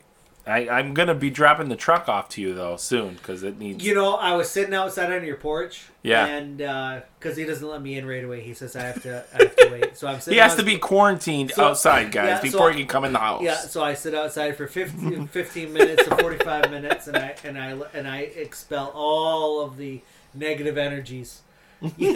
I 0.46 0.68
I'm 0.68 0.94
gonna 0.94 1.14
be 1.14 1.28
dropping 1.28 1.68
the 1.68 1.76
truck 1.76 2.08
off 2.08 2.28
to 2.30 2.40
you 2.40 2.54
though 2.54 2.76
soon 2.76 3.14
because 3.14 3.42
it 3.42 3.58
needs. 3.58 3.84
You 3.84 3.94
know, 3.94 4.14
I 4.14 4.36
was 4.36 4.48
sitting 4.48 4.74
outside 4.74 5.12
on 5.12 5.24
your 5.24 5.36
porch. 5.36 5.86
Yeah. 6.02 6.24
And 6.26 6.62
uh, 6.62 7.00
because 7.18 7.36
he 7.36 7.44
doesn't 7.44 7.66
let 7.66 7.82
me 7.82 7.98
in 7.98 8.06
right 8.06 8.22
away, 8.22 8.42
he 8.42 8.54
says 8.54 8.76
I 8.76 8.82
have 8.84 9.02
to. 9.02 9.24
I 9.34 9.42
have 9.42 9.56
to 9.56 9.68
wait. 9.72 9.96
So 9.96 10.06
I'm 10.06 10.20
sitting. 10.20 10.34
he 10.34 10.40
has 10.40 10.54
to 10.54 10.62
be 10.62 10.78
quarantined 10.78 11.50
So- 11.50 11.64
outside, 11.64 12.12
guys, 12.12 12.28
yeah, 12.28 12.40
before 12.42 12.70
I- 12.70 12.74
he 12.74 12.78
can 12.80 12.88
come 12.88 13.04
in 13.04 13.12
the 13.12 13.18
house. 13.18 13.42
Yeah. 13.42 13.56
So 13.56 13.82
I 13.82 13.94
sit 13.94 14.14
outside 14.14 14.56
for 14.56 14.68
15, 14.68 15.26
15 15.26 15.72
minutes 15.72 16.04
forty 16.04 16.38
five 16.44 16.70
minutes, 16.70 17.08
and 17.08 17.16
I 17.16 17.34
and 17.42 17.58
I 17.58 17.70
and 17.92 18.06
I 18.06 18.18
expel 18.20 18.92
all 18.94 19.60
of 19.62 19.76
the 19.76 20.00
negative 20.32 20.78
energies. 20.78 21.42
you 21.98 22.12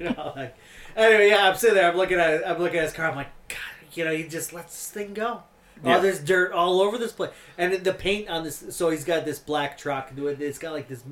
know, 0.00 0.32
like 0.34 0.56
anyway, 0.96 1.28
yeah. 1.28 1.48
I'm 1.48 1.56
sitting 1.56 1.76
there. 1.76 1.90
I'm 1.90 1.96
looking 1.96 2.18
at. 2.18 2.48
I'm 2.48 2.58
looking 2.58 2.78
at 2.78 2.84
his 2.84 2.92
car. 2.92 3.08
I'm 3.10 3.16
like, 3.16 3.30
God, 3.48 3.58
you 3.92 4.04
know, 4.04 4.12
he 4.14 4.24
just 4.26 4.52
lets 4.52 4.72
this 4.72 4.90
thing 4.90 5.14
go. 5.14 5.42
Yeah. 5.84 5.96
Oh, 5.96 6.00
there's 6.00 6.20
dirt 6.20 6.52
all 6.52 6.80
over 6.80 6.98
this 6.98 7.12
place, 7.12 7.30
and 7.58 7.72
the 7.72 7.92
paint 7.92 8.28
on 8.28 8.44
this. 8.44 8.64
So 8.70 8.90
he's 8.90 9.04
got 9.04 9.24
this 9.24 9.38
black 9.38 9.76
truck. 9.76 10.12
It's 10.16 10.58
got 10.58 10.72
like 10.72 10.88
this 10.88 11.02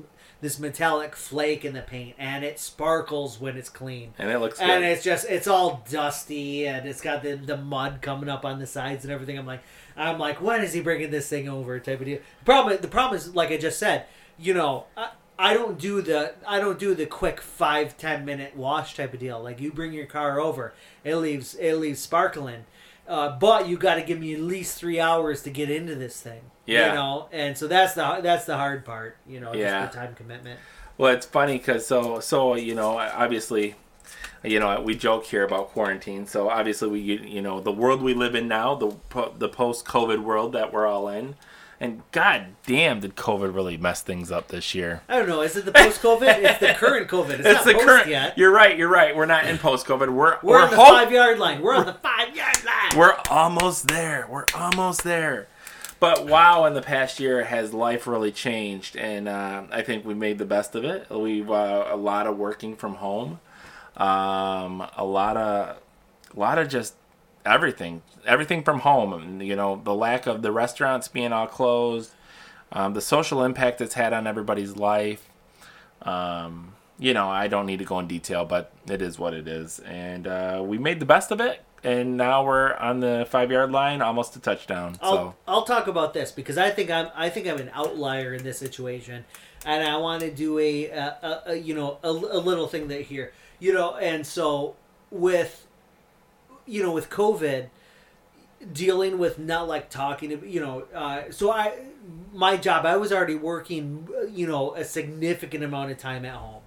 this 0.41 0.57
metallic 0.59 1.15
flake 1.15 1.63
in 1.63 1.73
the 1.73 1.81
paint, 1.81 2.15
and 2.17 2.43
it 2.43 2.59
sparkles 2.59 3.39
when 3.39 3.57
it's 3.57 3.69
clean. 3.69 4.13
and 4.17 4.29
it 4.29 4.39
looks 4.39 4.59
good. 4.59 4.69
And 4.69 4.83
it's 4.83 5.03
just 5.03 5.25
it's 5.29 5.47
all 5.47 5.85
dusty, 5.89 6.67
and 6.67 6.87
it's 6.87 7.01
got 7.01 7.21
the 7.21 7.35
the 7.35 7.57
mud 7.57 7.99
coming 8.01 8.29
up 8.29 8.45
on 8.45 8.59
the 8.59 8.67
sides 8.67 9.03
and 9.03 9.13
everything. 9.13 9.37
I'm 9.37 9.45
like, 9.45 9.61
I'm 9.95 10.17
like, 10.17 10.41
when 10.41 10.61
is 10.63 10.73
he 10.73 10.81
bringing 10.81 11.11
this 11.11 11.27
thing 11.27 11.47
over? 11.47 11.79
Type 11.79 11.99
of 11.99 12.05
deal. 12.05 12.19
Problem 12.45 12.77
the 12.81 12.87
problem 12.87 13.17
is, 13.17 13.35
like 13.35 13.51
I 13.51 13.57
just 13.57 13.79
said, 13.79 14.05
you 14.37 14.53
know. 14.53 14.85
I, 14.97 15.09
I 15.39 15.55
don't 15.55 15.79
do 15.79 16.03
the 16.03 16.35
I 16.47 16.59
don't 16.59 16.77
do 16.77 16.93
the 16.93 17.07
quick 17.07 17.41
five 17.41 17.97
ten 17.97 18.25
minute 18.25 18.55
wash 18.55 18.95
type 18.95 19.11
of 19.11 19.19
deal. 19.19 19.41
Like 19.41 19.59
you 19.59 19.71
bring 19.71 19.91
your 19.91 20.05
car 20.05 20.39
over, 20.39 20.75
it 21.03 21.15
leaves 21.15 21.55
it 21.55 21.77
leaves 21.77 21.99
sparkling, 21.99 22.65
uh, 23.11 23.37
but 23.37 23.67
you 23.67 23.77
got 23.77 23.95
to 23.95 24.01
give 24.01 24.19
me 24.19 24.33
at 24.33 24.39
least 24.39 24.77
three 24.79 24.99
hours 24.99 25.43
to 25.43 25.49
get 25.51 25.69
into 25.69 25.93
this 25.95 26.19
thing. 26.21 26.41
Yeah. 26.65 26.89
you 26.89 26.93
know, 26.95 27.27
and 27.31 27.57
so 27.57 27.67
that's 27.67 27.93
the 27.95 28.19
that's 28.23 28.45
the 28.45 28.55
hard 28.57 28.85
part. 28.85 29.17
You 29.27 29.39
know, 29.41 29.53
Yeah. 29.53 29.81
just 29.81 29.93
the 29.93 29.99
time 29.99 30.15
commitment. 30.15 30.59
Well, 30.97 31.11
it's 31.13 31.25
funny 31.25 31.57
because 31.57 31.85
so 31.85 32.19
so 32.19 32.55
you 32.55 32.75
know 32.75 32.97
obviously, 32.99 33.75
you 34.43 34.59
know 34.59 34.79
we 34.81 34.95
joke 34.95 35.25
here 35.25 35.43
about 35.43 35.69
quarantine. 35.69 36.25
So 36.27 36.49
obviously 36.49 36.87
we 36.89 36.99
you 36.99 37.41
know 37.41 37.59
the 37.59 37.71
world 37.71 38.01
we 38.01 38.13
live 38.13 38.35
in 38.35 38.47
now, 38.47 38.75
the 38.75 38.95
the 39.37 39.49
post 39.49 39.85
COVID 39.85 40.23
world 40.23 40.53
that 40.53 40.71
we're 40.71 40.85
all 40.87 41.07
in, 41.09 41.35
and 41.79 42.03
god 42.11 42.45
damn 42.67 42.99
did 42.99 43.15
COVID 43.15 43.53
really 43.55 43.77
mess 43.77 44.01
things 44.01 44.31
up 44.31 44.47
this 44.49 44.75
year. 44.75 45.01
I 45.09 45.17
don't 45.17 45.27
know. 45.27 45.41
Is 45.41 45.55
it 45.57 45.65
the 45.65 45.71
post 45.71 46.01
COVID? 46.01 46.37
it's 46.37 46.59
the 46.59 46.73
current 46.77 47.07
COVID. 47.09 47.39
It's, 47.39 47.47
It's 47.47 47.55
not 47.55 47.65
the 47.65 47.73
post 47.73 47.85
current. 47.85 48.07
yet. 48.07 48.37
You're 48.37 48.51
right. 48.51 48.77
You're 48.77 48.87
right. 48.89 49.15
We're 49.15 49.25
not 49.25 49.45
in 49.47 49.57
post 49.57 49.87
COVID. 49.87 50.09
We're 50.09 50.13
We're, 50.13 50.37
we're 50.43 50.61
on 50.63 50.69
the 50.69 50.75
hope- 50.77 50.89
five 50.89 51.11
yard 51.11 51.39
line. 51.39 51.61
We're 51.61 51.75
on 51.75 51.85
the 51.87 51.95
five 51.95 52.35
yard 52.35 52.63
line. 52.63 52.75
We're 52.95 53.15
almost 53.29 53.87
there. 53.87 54.27
We're 54.29 54.45
almost 54.53 55.05
there. 55.05 55.47
But 56.01 56.25
wow, 56.25 56.65
in 56.65 56.73
the 56.73 56.81
past 56.81 57.21
year 57.21 57.45
has 57.45 57.73
life 57.73 58.05
really 58.05 58.33
changed, 58.33 58.97
and 58.97 59.29
uh, 59.29 59.63
I 59.71 59.81
think 59.81 60.03
we 60.03 60.13
made 60.13 60.39
the 60.39 60.45
best 60.45 60.75
of 60.75 60.83
it. 60.83 61.09
We've 61.09 61.49
uh, 61.49 61.87
a 61.89 61.95
lot 61.95 62.27
of 62.27 62.37
working 62.37 62.75
from 62.75 62.95
home, 62.95 63.39
um, 63.95 64.85
a 64.97 65.05
lot 65.05 65.37
of, 65.37 65.77
a 66.35 66.39
lot 66.39 66.57
of 66.57 66.67
just 66.67 66.95
everything, 67.45 68.01
everything 68.25 68.61
from 68.61 68.79
home. 68.79 69.41
You 69.41 69.55
know, 69.55 69.79
the 69.81 69.95
lack 69.95 70.27
of 70.27 70.41
the 70.41 70.51
restaurants 70.51 71.07
being 71.07 71.31
all 71.31 71.47
closed, 71.47 72.11
um, 72.73 72.93
the 72.93 73.01
social 73.01 73.41
impact 73.43 73.79
it's 73.79 73.93
had 73.93 74.11
on 74.11 74.27
everybody's 74.27 74.75
life. 74.75 75.29
Um, 76.01 76.73
you 76.99 77.13
know, 77.13 77.29
I 77.29 77.47
don't 77.47 77.67
need 77.67 77.79
to 77.79 77.85
go 77.85 77.99
in 77.99 78.07
detail, 78.07 78.43
but 78.43 78.73
it 78.89 79.01
is 79.01 79.17
what 79.17 79.33
it 79.33 79.47
is, 79.47 79.79
and 79.79 80.27
uh, 80.27 80.61
we 80.65 80.77
made 80.77 80.99
the 80.99 81.05
best 81.05 81.31
of 81.31 81.39
it. 81.39 81.63
And 81.83 82.15
now 82.15 82.45
we're 82.45 82.75
on 82.75 82.99
the 82.99 83.25
five 83.29 83.51
yard 83.51 83.71
line, 83.71 84.01
almost 84.01 84.35
a 84.35 84.39
touchdown. 84.39 84.97
I'll, 85.01 85.15
so 85.15 85.35
I'll 85.47 85.63
talk 85.63 85.87
about 85.87 86.13
this 86.13 86.31
because 86.31 86.57
I 86.57 86.69
think 86.69 86.91
I'm 86.91 87.09
I 87.15 87.29
think 87.29 87.47
I'm 87.47 87.57
an 87.57 87.71
outlier 87.73 88.35
in 88.35 88.43
this 88.43 88.59
situation, 88.59 89.25
and 89.65 89.83
I 89.83 89.97
want 89.97 90.21
to 90.21 90.29
do 90.29 90.59
a, 90.59 90.85
a, 90.85 91.41
a, 91.47 91.55
you 91.55 91.73
know 91.73 91.97
a, 92.03 92.09
a 92.09 92.39
little 92.39 92.67
thing 92.67 92.87
that 92.89 93.01
here 93.01 93.33
you 93.59 93.73
know 93.73 93.95
and 93.95 94.27
so 94.27 94.75
with 95.09 95.65
you 96.65 96.83
know 96.83 96.91
with 96.91 97.09
COVID 97.09 97.67
dealing 98.73 99.17
with 99.17 99.39
not 99.39 99.67
like 99.67 99.89
talking 99.89 100.29
to 100.29 100.47
you 100.47 100.59
know 100.59 100.83
uh, 100.93 101.23
so 101.31 101.51
I 101.51 101.73
my 102.33 102.57
job 102.57 102.85
I 102.85 102.97
was 102.97 103.13
already 103.13 103.35
working 103.35 104.07
you 104.29 104.47
know 104.47 104.75
a 104.75 104.83
significant 104.83 105.63
amount 105.63 105.91
of 105.91 105.97
time 105.97 106.25
at 106.25 106.35
home 106.35 106.60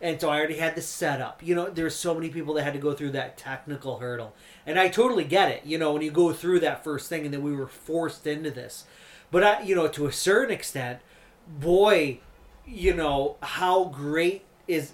and 0.00 0.20
so 0.20 0.30
I 0.30 0.38
already 0.38 0.56
had 0.56 0.74
the 0.74 0.82
setup. 0.82 1.42
You 1.42 1.54
know, 1.54 1.68
there's 1.68 1.94
so 1.94 2.14
many 2.14 2.30
people 2.30 2.54
that 2.54 2.62
had 2.64 2.72
to 2.72 2.78
go 2.78 2.94
through 2.94 3.10
that 3.10 3.36
technical 3.36 3.98
hurdle, 3.98 4.34
and 4.66 4.78
I 4.78 4.88
totally 4.88 5.24
get 5.24 5.50
it. 5.50 5.64
You 5.64 5.78
know, 5.78 5.92
when 5.92 6.02
you 6.02 6.10
go 6.10 6.32
through 6.32 6.60
that 6.60 6.82
first 6.84 7.08
thing, 7.08 7.24
and 7.24 7.34
then 7.34 7.42
we 7.42 7.54
were 7.54 7.68
forced 7.68 8.26
into 8.26 8.50
this, 8.50 8.84
but 9.30 9.44
I, 9.44 9.62
you 9.62 9.74
know, 9.74 9.88
to 9.88 10.06
a 10.06 10.12
certain 10.12 10.54
extent, 10.54 11.00
boy, 11.46 12.20
you 12.66 12.94
know 12.94 13.36
how 13.42 13.84
great 13.84 14.44
is, 14.66 14.92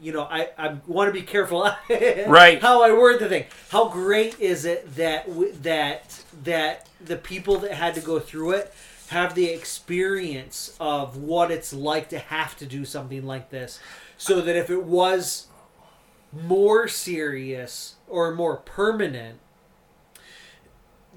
you 0.00 0.12
know, 0.12 0.22
I 0.22 0.50
I 0.56 0.76
want 0.86 1.08
to 1.08 1.12
be 1.12 1.26
careful, 1.26 1.68
Right. 2.26 2.60
How 2.62 2.82
I 2.82 2.92
word 2.92 3.20
the 3.20 3.28
thing. 3.28 3.44
How 3.68 3.88
great 3.88 4.38
is 4.40 4.64
it 4.64 4.94
that 4.96 5.26
that 5.62 6.22
that 6.44 6.88
the 7.04 7.16
people 7.16 7.58
that 7.58 7.72
had 7.72 7.94
to 7.96 8.00
go 8.00 8.18
through 8.18 8.52
it 8.52 8.72
have 9.08 9.34
the 9.34 9.46
experience 9.46 10.76
of 10.78 11.16
what 11.16 11.50
it's 11.50 11.72
like 11.72 12.10
to 12.10 12.18
have 12.18 12.56
to 12.58 12.66
do 12.66 12.84
something 12.84 13.24
like 13.24 13.50
this 13.50 13.80
so 14.18 14.40
that 14.42 14.54
if 14.56 14.68
it 14.68 14.82
was 14.84 15.46
more 16.32 16.86
serious 16.88 17.94
or 18.06 18.34
more 18.34 18.56
permanent, 18.58 19.38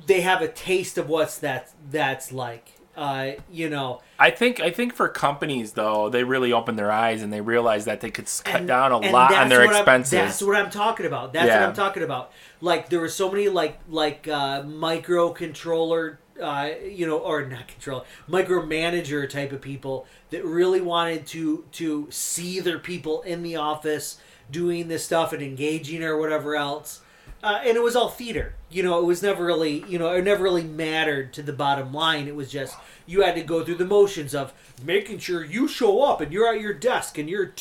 they 0.06 0.22
have 0.22 0.42
a 0.42 0.48
taste 0.48 0.98
of 0.98 1.10
what's 1.10 1.38
that 1.40 1.72
that's 1.90 2.32
like. 2.32 2.70
Uh, 2.96 3.32
you 3.50 3.70
know, 3.70 4.02
I 4.20 4.32
think 4.32 4.60
I 4.60 4.70
think 4.70 4.94
for 4.94 5.08
companies 5.08 5.74
though, 5.74 6.10
they 6.10 6.24
really 6.26 6.52
open 6.52 6.76
their 6.76 6.92
eyes 6.92 7.22
and 7.22 7.32
they 7.32 7.40
realize 7.40 7.86
that 7.86 8.02
they 8.02 8.12
could 8.12 8.28
cut 8.44 8.56
and- 8.62 8.68
down 8.68 8.92
a 8.92 8.98
lot 9.12 9.34
on 9.34 9.48
their 9.48 9.62
what 9.62 9.70
I'm- 9.70 9.78
expenses. 9.82 10.12
that's 10.12 10.42
what 10.44 10.58
I'm 10.58 10.70
talking 10.70 11.06
about. 11.06 11.32
That's 11.34 11.48
Yeah. 11.48 11.62
what 11.62 11.70
I'm 11.70 11.76
talking 11.76 12.04
about. 12.04 12.32
Like 12.60 12.90
there 12.90 13.00
were 13.00 13.08
so 13.10 13.32
many 13.32 13.48
like 13.48 13.80
like 13.90 14.28
uh, 14.28 14.64
microcontroller, 14.64 16.18
uh, 16.42 16.72
you 16.84 17.06
know, 17.06 17.18
or 17.18 17.46
not 17.46 17.68
control, 17.68 18.06
micromanager 18.30 19.30
type 19.30 19.52
of 19.52 19.62
people 19.62 20.08
that 20.30 20.44
really 20.44 20.82
wanted 20.82 21.26
to 21.28 21.66
to 21.74 22.08
see 22.10 22.60
their 22.60 22.80
people 22.80 23.22
in 23.22 23.44
the 23.44 23.56
office 23.56 24.20
doing 24.50 24.88
this 24.88 25.06
stuff 25.06 25.34
and 25.34 25.42
engaging 25.42 26.04
or 26.04 26.18
whatever 26.18 26.56
else. 26.56 27.02
Uh, 27.44 27.60
and 27.66 27.76
it 27.76 27.82
was 27.82 27.96
all 27.96 28.10
theater. 28.10 28.54
You 28.70 28.84
know, 28.84 29.00
it 29.00 29.06
was 29.06 29.24
never 29.24 29.44
really, 29.44 29.84
you 29.88 29.98
know, 29.98 30.14
it 30.14 30.24
never 30.24 30.44
really 30.44 30.64
mattered 30.64 31.34
to 31.34 31.42
the 31.42 31.54
bottom 31.54 31.92
line. 31.92 32.28
It 32.28 32.36
was 32.36 32.52
just 32.52 32.76
you 33.08 33.22
had 33.22 33.36
to 33.36 33.42
go 33.42 33.64
through 33.64 33.76
the 33.76 33.86
motions 33.86 34.36
of 34.36 34.54
making 34.84 35.20
sure 35.20 35.44
you 35.44 35.68
show 35.68 36.04
up 36.04 36.22
and 36.22 36.32
you're 36.32 36.54
at 36.54 36.62
your 36.62 36.74
desk 36.74 37.18
and 37.18 37.30
you're 37.30 37.54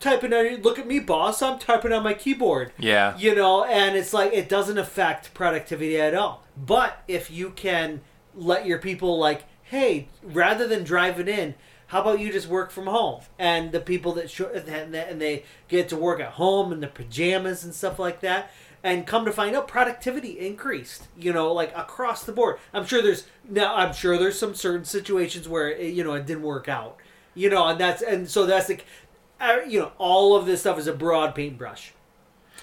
typing 0.00 0.32
on. 0.32 0.62
Look 0.62 0.78
at 0.78 0.86
me, 0.86 0.98
boss! 1.00 1.42
I'm 1.42 1.58
typing 1.58 1.92
on 1.92 2.02
my 2.02 2.14
keyboard. 2.14 2.72
yeah. 2.78 3.16
You 3.16 3.34
know, 3.34 3.64
and 3.64 3.96
it's 3.96 4.12
like 4.12 4.32
it 4.32 4.48
doesn't 4.48 4.78
affect 4.78 5.34
productivity 5.34 6.00
at 6.00 6.14
all. 6.14 6.44
But 6.56 7.02
if 7.08 7.30
you 7.30 7.50
can 7.50 8.00
let 8.34 8.66
your 8.66 8.78
people 8.78 9.18
like, 9.18 9.44
hey, 9.62 10.08
rather 10.22 10.66
than 10.66 10.84
driving 10.84 11.28
in, 11.28 11.54
how 11.88 12.02
about 12.02 12.20
you 12.20 12.30
just 12.32 12.48
work 12.48 12.70
from 12.70 12.86
home? 12.86 13.22
And 13.38 13.72
the 13.72 13.80
people 13.80 14.12
that 14.14 14.30
show 14.30 14.46
and 14.46 14.66
they- 15.20 15.44
get 15.68 15.88
to 15.88 15.96
work 15.96 16.20
at 16.20 16.32
home 16.32 16.72
in 16.72 16.80
the 16.80 16.86
pajamas 16.86 17.64
and 17.64 17.74
stuff 17.74 17.98
like 17.98 18.20
that. 18.20 18.50
And 18.84 19.06
come 19.08 19.24
to 19.24 19.32
find 19.32 19.56
out, 19.56 19.66
productivity 19.66 20.38
increased. 20.38 21.08
You 21.18 21.32
know, 21.32 21.52
like 21.52 21.76
across 21.76 22.22
the 22.22 22.30
board. 22.32 22.58
I'm 22.72 22.86
sure 22.86 23.02
there's 23.02 23.26
now. 23.48 23.74
I'm 23.74 23.92
sure 23.92 24.16
there's 24.16 24.38
some 24.38 24.54
certain 24.54 24.84
situations 24.84 25.48
where 25.48 25.68
it, 25.68 25.94
you 25.94 26.04
know 26.04 26.12
it 26.14 26.26
didn't 26.26 26.44
work 26.44 26.68
out. 26.68 26.96
You 27.34 27.50
know, 27.50 27.66
and 27.66 27.80
that's 27.80 28.02
and 28.02 28.30
so 28.30 28.46
that's 28.46 28.68
the, 28.68 28.78
you 29.68 29.80
know, 29.80 29.92
all 29.98 30.36
of 30.36 30.46
this 30.46 30.60
stuff 30.60 30.78
is 30.78 30.86
a 30.86 30.92
broad 30.92 31.34
paintbrush. 31.34 31.92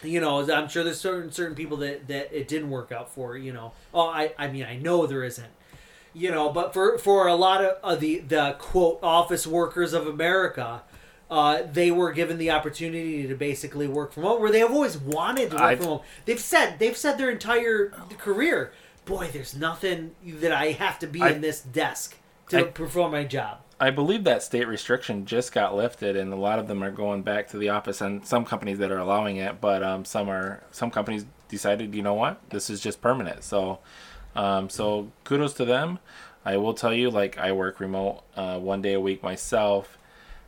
You 0.03 0.20
know 0.20 0.48
i'm 0.51 0.67
sure 0.67 0.84
there's 0.84 1.00
certain 1.00 1.32
certain 1.32 1.55
people 1.55 1.77
that 1.77 2.08
that 2.10 2.38
it 2.38 2.48
didn't 2.48 2.70
work 2.70 2.91
out 2.91 3.10
for 3.10 3.38
you 3.38 3.51
know. 3.53 3.72
Oh 3.94 4.08
i 4.08 4.34
i 4.38 4.48
mean 4.48 4.63
i 4.65 4.75
know 4.75 5.08
there 5.08 5.24
isn't. 5.24 5.48
You 6.13 6.29
know 6.32 6.50
but 6.51 6.74
for 6.74 6.98
for 7.00 7.27
a 7.27 7.34
lot 7.36 7.63
of, 7.63 7.77
of 7.82 8.00
the 8.01 8.20
the 8.20 8.55
quote 8.60 9.00
office 9.01 9.48
workers 9.48 9.94
of 9.94 10.05
america 10.05 10.84
uh, 11.32 11.63
they 11.72 11.89
were 11.89 12.12
given 12.12 12.38
the 12.38 12.51
opportunity 12.51 13.25
to 13.25 13.34
basically 13.36 13.88
work 13.88 14.12
from 14.13 14.24
home 14.24 14.39
where 14.41 14.51
they 14.51 14.60
have 14.60 14.72
always 14.72 14.96
wanted 14.98 15.50
to 15.50 15.55
work 15.55 15.63
I've- 15.65 15.82
from 15.82 15.88
home. 15.89 16.01
They've 16.25 16.39
said 16.39 16.77
they've 16.77 16.96
said 16.98 17.17
their 17.17 17.32
entire 17.32 17.89
career 18.20 18.74
boy 19.05 19.29
there's 19.34 19.55
nothing 19.55 20.12
that 20.24 20.51
i 20.51 20.72
have 20.74 21.00
to 21.00 21.08
be 21.08 21.22
I- 21.22 21.32
in 21.32 21.41
this 21.41 21.62
desk 21.62 22.15
to 22.50 22.60
I- 22.60 22.63
perform 22.63 23.13
my 23.13 23.24
job 23.24 23.60
I 23.79 23.89
believe 23.89 24.24
that 24.24 24.41
state 24.41 24.67
restriction 24.67 25.25
just 25.25 25.51
got 25.51 25.75
lifted, 25.75 26.15
and 26.15 26.32
a 26.32 26.38
lot 26.38 26.60
of 26.60 26.67
them 26.67 26.82
are 26.84 26.91
going 26.91 27.24
back 27.24 27.50
to 27.50 27.58
the 27.58 27.70
office. 27.70 28.00
And 28.00 28.25
some 28.25 28.46
companies 28.46 28.77
that 28.77 28.91
are 28.91 28.98
allowing 28.98 29.38
it, 29.38 29.60
but 29.60 29.84
um, 29.84 30.05
some 30.05 30.29
are 30.29 30.63
some 30.72 30.91
companies 30.91 31.25
decided, 31.50 31.94
you 31.94 32.01
know 32.01 32.13
what, 32.13 32.50
this 32.50 32.70
is 32.70 32.79
just 32.79 33.01
permanent. 33.01 33.44
So, 33.44 33.79
um, 34.36 34.70
so 34.70 35.12
kudos 35.24 35.53
to 35.55 35.65
them. 35.65 36.00
I 36.46 36.58
will 36.58 36.74
tell 36.74 36.94
you, 36.94 37.10
like 37.10 37.38
I 37.38 37.51
work 37.51 37.79
remote 37.79 38.22
uh, 38.36 38.60
one 38.60 38.82
day 38.82 38.94
a 38.94 39.00
week 39.00 39.24
myself, 39.24 39.98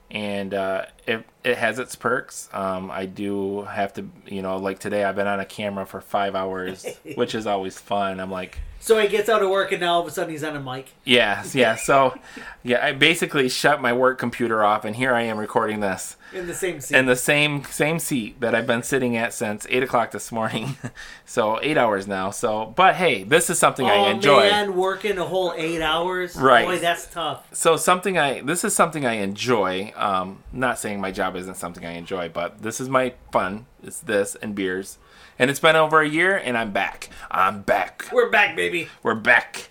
and 0.10 0.53
uh, 0.53 0.86
it 1.05 1.25
it 1.43 1.57
has 1.57 1.79
its 1.79 1.96
perks. 1.96 2.50
Um, 2.53 2.89
I 2.91 3.07
do 3.07 3.63
have 3.63 3.93
to, 3.93 4.07
you 4.25 4.41
know, 4.41 4.57
like 4.57 4.79
today 4.79 5.03
I've 5.03 5.15
been 5.15 5.27
on 5.27 5.39
a 5.39 5.46
camera 5.46 5.86
for 5.86 6.00
five 6.00 6.36
hours, 6.36 6.86
which 7.15 7.36
is 7.36 7.46
always 7.48 7.77
fun. 7.77 8.19
I'm 8.19 8.31
like, 8.31 8.60
so 8.79 9.00
he 9.00 9.07
gets 9.07 9.29
out 9.29 9.41
of 9.41 9.50
work 9.50 9.72
and 9.72 9.81
now 9.81 9.93
all 9.93 10.01
of 10.01 10.07
a 10.07 10.12
sudden 10.12 10.31
he's 10.31 10.43
on 10.43 10.55
a 10.55 10.60
mic 10.60 10.93
yeah, 11.05 11.43
yeah. 11.53 11.75
So, 11.75 12.17
yeah, 12.63 12.86
I 12.86 12.91
basically 12.91 13.48
shut 13.48 13.81
my 13.81 13.93
work 13.93 14.19
computer 14.19 14.63
off, 14.63 14.84
and 14.84 14.96
here 14.96 15.13
I 15.13 15.22
am 15.22 15.38
recording 15.38 15.79
this 15.79 16.16
in 16.34 16.48
the 16.48 16.53
same 16.53 16.81
seat 16.81 16.98
in 16.98 17.05
the 17.05 17.15
same 17.15 17.63
same 17.65 18.00
seat 18.00 18.39
that 18.41 18.53
I've 18.53 18.67
been 18.67 18.84
sitting 18.84 19.15
at 19.15 19.34
since 19.34 19.65
eight 19.69 19.84
o'clock 19.84 20.12
this 20.12 20.31
morning. 20.31 20.77
so 21.25 21.60
eight 21.62 21.77
hours 21.77 22.07
now. 22.07 22.31
So, 22.31 22.74
but 22.75 22.96
hey, 22.96 23.24
this 23.24 23.50
is 23.50 23.57
something 23.60 23.86
I 23.86 23.98
oh 23.98 24.10
enjoy. 24.10 24.50
man, 24.50 24.75
working 24.75 25.17
a 25.17 25.25
whole 25.25 25.53
eight 25.55 25.81
hours. 25.81 26.36
Right. 26.36 26.65
Boy, 26.65 26.79
that's 26.79 27.07
tough. 27.07 27.48
So 27.55 27.77
something 27.77 28.17
I 28.17 28.41
this 28.41 28.63
is 28.63 28.75
something 28.75 29.05
I 29.05 29.13
enjoy. 29.13 29.93
Um, 29.96 30.43
not 30.51 30.79
saying 30.79 31.00
my 31.00 31.12
job 31.12 31.36
isn't 31.36 31.55
something 31.55 31.86
I 31.86 31.93
enjoy, 31.93 32.29
but 32.29 32.62
this 32.62 32.79
is 32.81 32.89
my 32.89 33.13
fun. 33.31 33.65
It's 33.84 34.00
this 34.00 34.36
and 34.36 34.53
beers, 34.53 34.98
and 35.39 35.50
it's 35.50 35.60
been 35.60 35.75
over 35.75 36.01
a 36.01 36.10
year, 36.10 36.36
and 36.38 36.57
I'm 36.57 36.72
back. 36.72 37.10
I'm 37.31 37.62
back. 37.62 38.10
We're 38.12 38.29
back, 38.29 38.55
baby. 38.55 38.89
We're 39.03 39.15
back. 39.15 39.69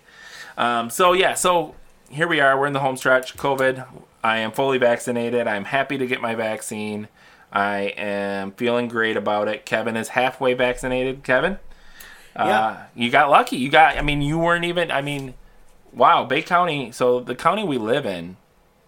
Um, 0.57 0.89
so 0.89 1.13
yeah, 1.13 1.35
so 1.35 1.75
here 2.09 2.27
we 2.27 2.39
are. 2.39 2.59
We're 2.59 2.67
in 2.67 2.73
the 2.73 2.79
home 2.79 2.97
stretch. 2.97 3.37
COVID. 3.37 3.85
I 4.27 4.39
am 4.39 4.51
fully 4.51 4.77
vaccinated. 4.77 5.47
I'm 5.47 5.63
happy 5.63 5.97
to 5.97 6.05
get 6.05 6.19
my 6.19 6.35
vaccine. 6.35 7.07
I 7.49 7.93
am 7.97 8.51
feeling 8.51 8.89
great 8.89 9.15
about 9.15 9.47
it. 9.47 9.65
Kevin 9.65 9.95
is 9.95 10.09
halfway 10.09 10.53
vaccinated. 10.53 11.23
Kevin, 11.23 11.59
uh, 12.35 12.43
Yeah. 12.45 12.77
you 12.93 13.09
got 13.09 13.29
lucky. 13.29 13.55
You 13.55 13.69
got. 13.69 13.97
I 13.97 14.01
mean, 14.01 14.21
you 14.21 14.37
weren't 14.37 14.65
even. 14.65 14.91
I 14.91 15.01
mean, 15.01 15.33
wow, 15.93 16.25
Bay 16.25 16.41
County. 16.41 16.91
So 16.91 17.21
the 17.21 17.35
county 17.35 17.63
we 17.63 17.77
live 17.77 18.05
in 18.05 18.35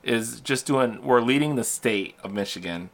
is 0.03 0.41
just 0.41 0.65
doing. 0.65 1.01
We're 1.01 1.21
leading 1.21 1.55
the 1.55 1.63
state 1.63 2.15
of 2.21 2.33
Michigan 2.33 2.89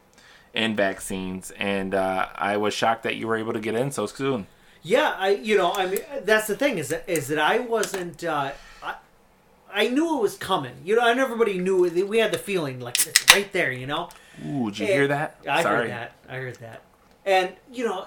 in 0.54 0.76
vaccines, 0.76 1.50
and 1.58 1.94
uh, 1.96 2.28
I 2.36 2.56
was 2.58 2.72
shocked 2.74 3.02
that 3.02 3.16
you 3.16 3.26
were 3.26 3.36
able 3.36 3.54
to 3.54 3.60
get 3.60 3.74
in 3.74 3.90
so 3.90 4.06
soon. 4.06 4.46
Yeah, 4.82 5.16
I 5.18 5.30
you 5.30 5.58
know 5.58 5.72
I 5.72 5.86
mean 5.86 6.00
that's 6.22 6.46
the 6.46 6.54
thing 6.54 6.78
is 6.78 6.90
that 6.90 7.02
is 7.08 7.26
that 7.26 7.40
I 7.40 7.58
wasn't. 7.58 8.22
Uh, 8.22 8.52
I 9.76 9.88
knew 9.88 10.18
it 10.18 10.22
was 10.22 10.36
coming. 10.36 10.74
You 10.84 10.96
know, 10.96 11.06
and 11.08 11.20
everybody 11.20 11.58
knew 11.58 11.84
it. 11.84 12.08
We 12.08 12.18
had 12.18 12.32
the 12.32 12.38
feeling 12.38 12.80
like 12.80 13.06
it's 13.06 13.24
right 13.34 13.52
there. 13.52 13.70
You 13.70 13.86
know. 13.86 14.08
Ooh, 14.44 14.70
did 14.70 14.78
you 14.80 14.86
And- 14.86 14.94
hear 14.94 15.08
that? 15.08 15.36
I 15.48 15.62
Sorry. 15.62 15.82
heard 15.82 15.90
that. 15.90 16.12
I 16.28 16.36
heard 16.36 16.56
that. 16.56 16.82
And 17.24 17.52
you 17.72 17.84
know, 17.84 18.06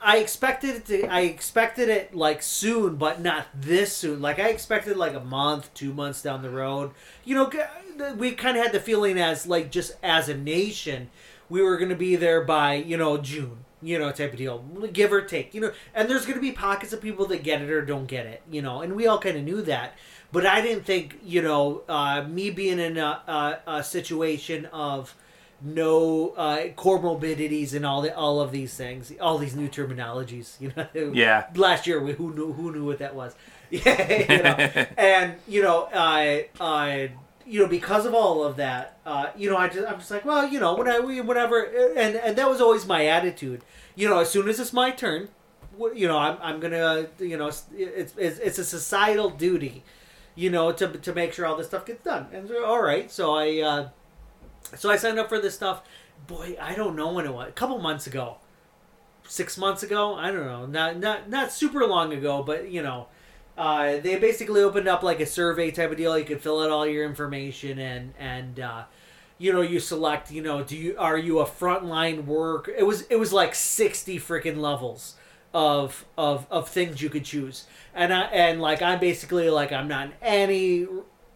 I 0.00 0.18
expected 0.18 0.76
it 0.76 0.86
to. 0.86 1.06
I 1.08 1.22
expected 1.22 1.88
it 1.88 2.14
like 2.14 2.42
soon, 2.42 2.96
but 2.96 3.20
not 3.20 3.46
this 3.54 3.92
soon. 3.96 4.20
Like 4.22 4.38
I 4.38 4.48
expected 4.50 4.96
like 4.96 5.14
a 5.14 5.20
month, 5.20 5.72
two 5.74 5.92
months 5.92 6.22
down 6.22 6.42
the 6.42 6.50
road. 6.50 6.92
You 7.24 7.34
know, 7.34 8.14
we 8.16 8.32
kind 8.32 8.56
of 8.56 8.62
had 8.62 8.72
the 8.72 8.78
feeling 8.80 9.18
as 9.18 9.46
like 9.46 9.70
just 9.72 9.96
as 10.02 10.28
a 10.28 10.36
nation, 10.36 11.10
we 11.48 11.62
were 11.62 11.76
going 11.76 11.88
to 11.88 11.96
be 11.96 12.14
there 12.14 12.42
by 12.44 12.74
you 12.74 12.96
know 12.96 13.18
June. 13.18 13.64
You 13.80 13.96
know, 14.00 14.10
type 14.10 14.32
of 14.32 14.38
deal, 14.38 14.58
give 14.92 15.12
or 15.12 15.20
take. 15.22 15.54
You 15.54 15.60
know, 15.60 15.72
and 15.94 16.08
there's 16.10 16.26
going 16.26 16.34
to 16.34 16.40
be 16.40 16.50
pockets 16.50 16.92
of 16.92 17.00
people 17.00 17.26
that 17.26 17.44
get 17.44 17.62
it 17.62 17.70
or 17.70 17.80
don't 17.84 18.06
get 18.06 18.26
it. 18.26 18.42
You 18.50 18.60
know, 18.62 18.80
and 18.82 18.94
we 18.96 19.06
all 19.06 19.18
kind 19.20 19.36
of 19.36 19.44
knew 19.44 19.62
that. 19.62 19.94
But 20.30 20.44
I 20.44 20.60
didn't 20.60 20.84
think, 20.84 21.18
you 21.24 21.40
know, 21.40 21.82
uh, 21.88 22.22
me 22.22 22.50
being 22.50 22.78
in 22.78 22.98
a, 22.98 23.22
a, 23.66 23.78
a 23.78 23.84
situation 23.84 24.66
of 24.66 25.14
no 25.60 26.30
uh, 26.36 26.68
morbidities 26.84 27.74
and 27.74 27.84
all 27.84 28.02
the 28.02 28.14
all 28.14 28.40
of 28.40 28.52
these 28.52 28.74
things, 28.74 29.12
all 29.20 29.38
these 29.38 29.56
new 29.56 29.68
terminologies. 29.68 30.60
You 30.60 30.72
know, 30.76 31.12
Yeah. 31.12 31.46
Last 31.54 31.86
year, 31.86 32.00
we, 32.02 32.12
who 32.12 32.32
knew 32.34 32.52
who 32.52 32.72
knew 32.72 32.84
what 32.84 32.98
that 32.98 33.14
was? 33.14 33.34
Yeah, 33.70 34.32
you 34.32 34.42
know, 34.42 34.86
and 34.98 35.34
you 35.48 35.62
know, 35.62 35.88
I, 35.94 36.48
I, 36.60 37.10
you 37.46 37.60
know, 37.60 37.66
because 37.66 38.06
of 38.06 38.14
all 38.14 38.44
of 38.44 38.56
that, 38.56 38.98
uh, 39.04 39.26
you 39.36 39.50
know, 39.50 39.56
I 39.56 39.68
just, 39.68 39.86
I'm 39.88 39.98
just 39.98 40.10
like, 40.10 40.24
well, 40.24 40.46
you 40.46 40.60
know, 40.60 40.74
when 40.76 40.88
I, 40.88 41.00
whenever, 41.00 41.62
and 41.62 42.16
and 42.16 42.36
that 42.36 42.48
was 42.48 42.60
always 42.60 42.86
my 42.86 43.06
attitude. 43.06 43.62
You 43.94 44.08
know, 44.08 44.20
as 44.20 44.30
soon 44.30 44.48
as 44.48 44.60
it's 44.60 44.72
my 44.72 44.90
turn, 44.90 45.28
you 45.94 46.06
know, 46.06 46.18
I'm, 46.18 46.38
I'm 46.40 46.60
gonna, 46.60 47.08
you 47.18 47.36
know, 47.36 47.48
it's, 47.48 47.64
it's, 47.76 48.14
it's 48.16 48.58
a 48.58 48.64
societal 48.64 49.30
duty, 49.30 49.82
you 50.38 50.50
know, 50.50 50.70
to, 50.70 50.86
to 50.86 51.12
make 51.12 51.32
sure 51.32 51.44
all 51.46 51.56
this 51.56 51.66
stuff 51.66 51.84
gets 51.84 52.04
done. 52.04 52.28
And 52.32 52.48
all 52.64 52.80
right, 52.80 53.10
so 53.10 53.34
I, 53.34 53.58
uh, 53.58 53.88
so 54.76 54.88
I 54.88 54.96
signed 54.96 55.18
up 55.18 55.28
for 55.28 55.40
this 55.40 55.56
stuff. 55.56 55.82
Boy, 56.28 56.56
I 56.60 56.76
don't 56.76 56.94
know 56.94 57.12
when 57.12 57.26
it 57.26 57.34
was. 57.34 57.48
A 57.48 57.52
couple 57.52 57.76
months 57.80 58.06
ago, 58.06 58.36
six 59.26 59.58
months 59.58 59.82
ago. 59.82 60.14
I 60.14 60.30
don't 60.30 60.46
know. 60.46 60.66
Not 60.66 60.98
not 60.98 61.28
not 61.28 61.50
super 61.50 61.84
long 61.86 62.12
ago, 62.12 62.44
but 62.44 62.70
you 62.70 62.82
know, 62.82 63.08
uh, 63.56 63.98
they 63.98 64.16
basically 64.16 64.62
opened 64.62 64.86
up 64.86 65.02
like 65.02 65.18
a 65.18 65.26
survey 65.26 65.72
type 65.72 65.90
of 65.90 65.96
deal. 65.96 66.16
You 66.16 66.24
could 66.24 66.40
fill 66.40 66.62
out 66.62 66.70
all 66.70 66.86
your 66.86 67.04
information 67.04 67.80
and 67.80 68.14
and 68.16 68.60
uh, 68.60 68.84
you 69.38 69.52
know 69.52 69.60
you 69.60 69.80
select. 69.80 70.30
You 70.30 70.42
know, 70.42 70.62
do 70.62 70.76
you 70.76 70.94
are 70.98 71.18
you 71.18 71.40
a 71.40 71.46
frontline 71.46 72.26
work? 72.26 72.70
It 72.76 72.84
was 72.84 73.02
it 73.02 73.16
was 73.16 73.32
like 73.32 73.56
sixty 73.56 74.20
freaking 74.20 74.58
levels 74.58 75.16
of 75.54 76.04
of 76.16 76.46
of 76.50 76.68
things 76.68 77.00
you 77.00 77.10
could 77.10 77.24
choose. 77.24 77.66
And 77.94 78.12
I 78.12 78.22
and 78.24 78.60
like 78.60 78.82
I'm 78.82 79.00
basically 79.00 79.50
like 79.50 79.72
I'm 79.72 79.88
not 79.88 80.06
in 80.06 80.12
any 80.22 80.86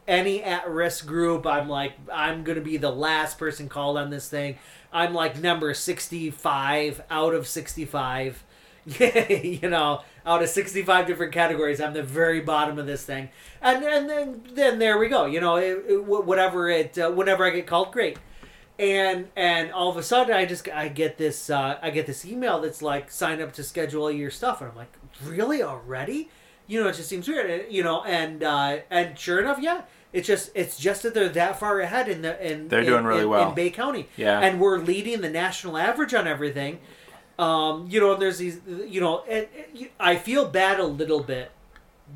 any 0.07 0.43
at 0.43 0.69
risk 0.69 1.07
group. 1.07 1.47
I'm 1.47 1.69
like 1.69 1.95
I'm 2.13 2.45
gonna 2.45 2.61
be 2.61 2.77
the 2.77 2.91
last 2.91 3.39
person 3.39 3.69
called 3.69 3.97
on 3.97 4.11
this 4.11 4.29
thing. 4.29 4.59
I'm 4.93 5.15
like 5.15 5.41
number 5.41 5.73
sixty 5.75 6.31
five 6.31 7.03
out 7.11 7.35
of 7.35 7.47
sixty 7.47 7.85
five. 7.85 8.45
you 8.85 9.69
know, 9.69 10.03
out 10.27 10.43
of 10.43 10.49
sixty 10.49 10.83
five 10.83 11.07
different 11.07 11.33
categories, 11.33 11.81
I'm 11.81 11.93
the 11.93 12.03
very 12.03 12.41
bottom 12.41 12.79
of 12.79 12.87
this 12.87 13.05
thing. 13.05 13.31
And 13.61 13.85
and 13.85 14.11
then 14.11 14.43
then 14.53 14.79
there 14.79 14.99
we 14.99 15.09
go. 15.09 15.27
You 15.27 15.41
know, 15.41 15.57
it, 15.57 15.85
it, 15.89 16.05
whatever 16.05 16.69
it 16.69 16.99
uh, 16.99 17.11
whenever 17.11 17.45
I 17.47 17.51
get 17.51 17.67
called, 17.67 17.93
great. 17.93 18.19
And 18.79 19.29
and 19.37 19.71
all 19.73 19.91
of 19.91 19.97
a 19.97 20.03
sudden 20.03 20.35
I 20.35 20.45
just 20.47 20.69
I 20.69 20.89
get 20.89 21.19
this 21.19 21.51
uh, 21.51 21.79
I 21.83 21.91
get 21.91 22.07
this 22.07 22.25
email 22.25 22.61
that's 22.61 22.83
like 22.83 23.11
sign 23.11 23.41
up 23.43 23.53
to 23.55 23.63
schedule 23.63 24.11
your 24.11 24.31
stuff 24.31 24.61
and 24.61 24.71
I'm 24.71 24.77
like 24.77 24.93
really 25.25 25.63
already 25.63 26.31
you 26.67 26.83
know 26.83 26.89
it 26.89 26.95
just 26.97 27.09
seems 27.09 27.29
weird 27.29 27.71
you 27.71 27.83
know 27.83 28.03
and 28.05 28.43
uh, 28.43 28.79
and 28.91 29.19
sure 29.19 29.41
enough 29.41 29.59
yeah 29.61 29.83
it's 30.13 30.27
just 30.27 30.51
it's 30.55 30.79
just 30.79 31.03
that 31.03 31.15
they're 31.15 31.29
that 31.29 31.59
far 31.59 31.81
ahead 31.81 32.09
in 32.09 32.23
the 32.23 32.35
in 32.51 32.69
They're 32.69 32.81
in- 32.81 32.87
doing 32.87 33.05
really 33.05 33.23
in- 33.23 33.29
well. 33.29 33.49
in 33.51 33.55
Bay 33.55 33.71
County 33.71 34.09
Yeah. 34.17 34.41
and 34.41 34.61
we're 34.61 34.79
leading 34.79 35.21
the 35.21 35.31
national 35.31 35.77
average 35.79 36.15
on 36.15 36.27
everything 36.27 36.79
um, 37.39 37.87
you 37.91 38.01
know 38.01 38.13
and 38.15 38.23
there's 38.23 38.39
these 38.39 38.61
you 38.87 39.01
know 39.01 39.23
and, 39.29 39.47
and 39.77 39.89
I 40.01 40.17
feel 40.17 40.47
bad 40.49 40.81
a 40.81 40.85
little 40.87 41.23
bit 41.23 41.51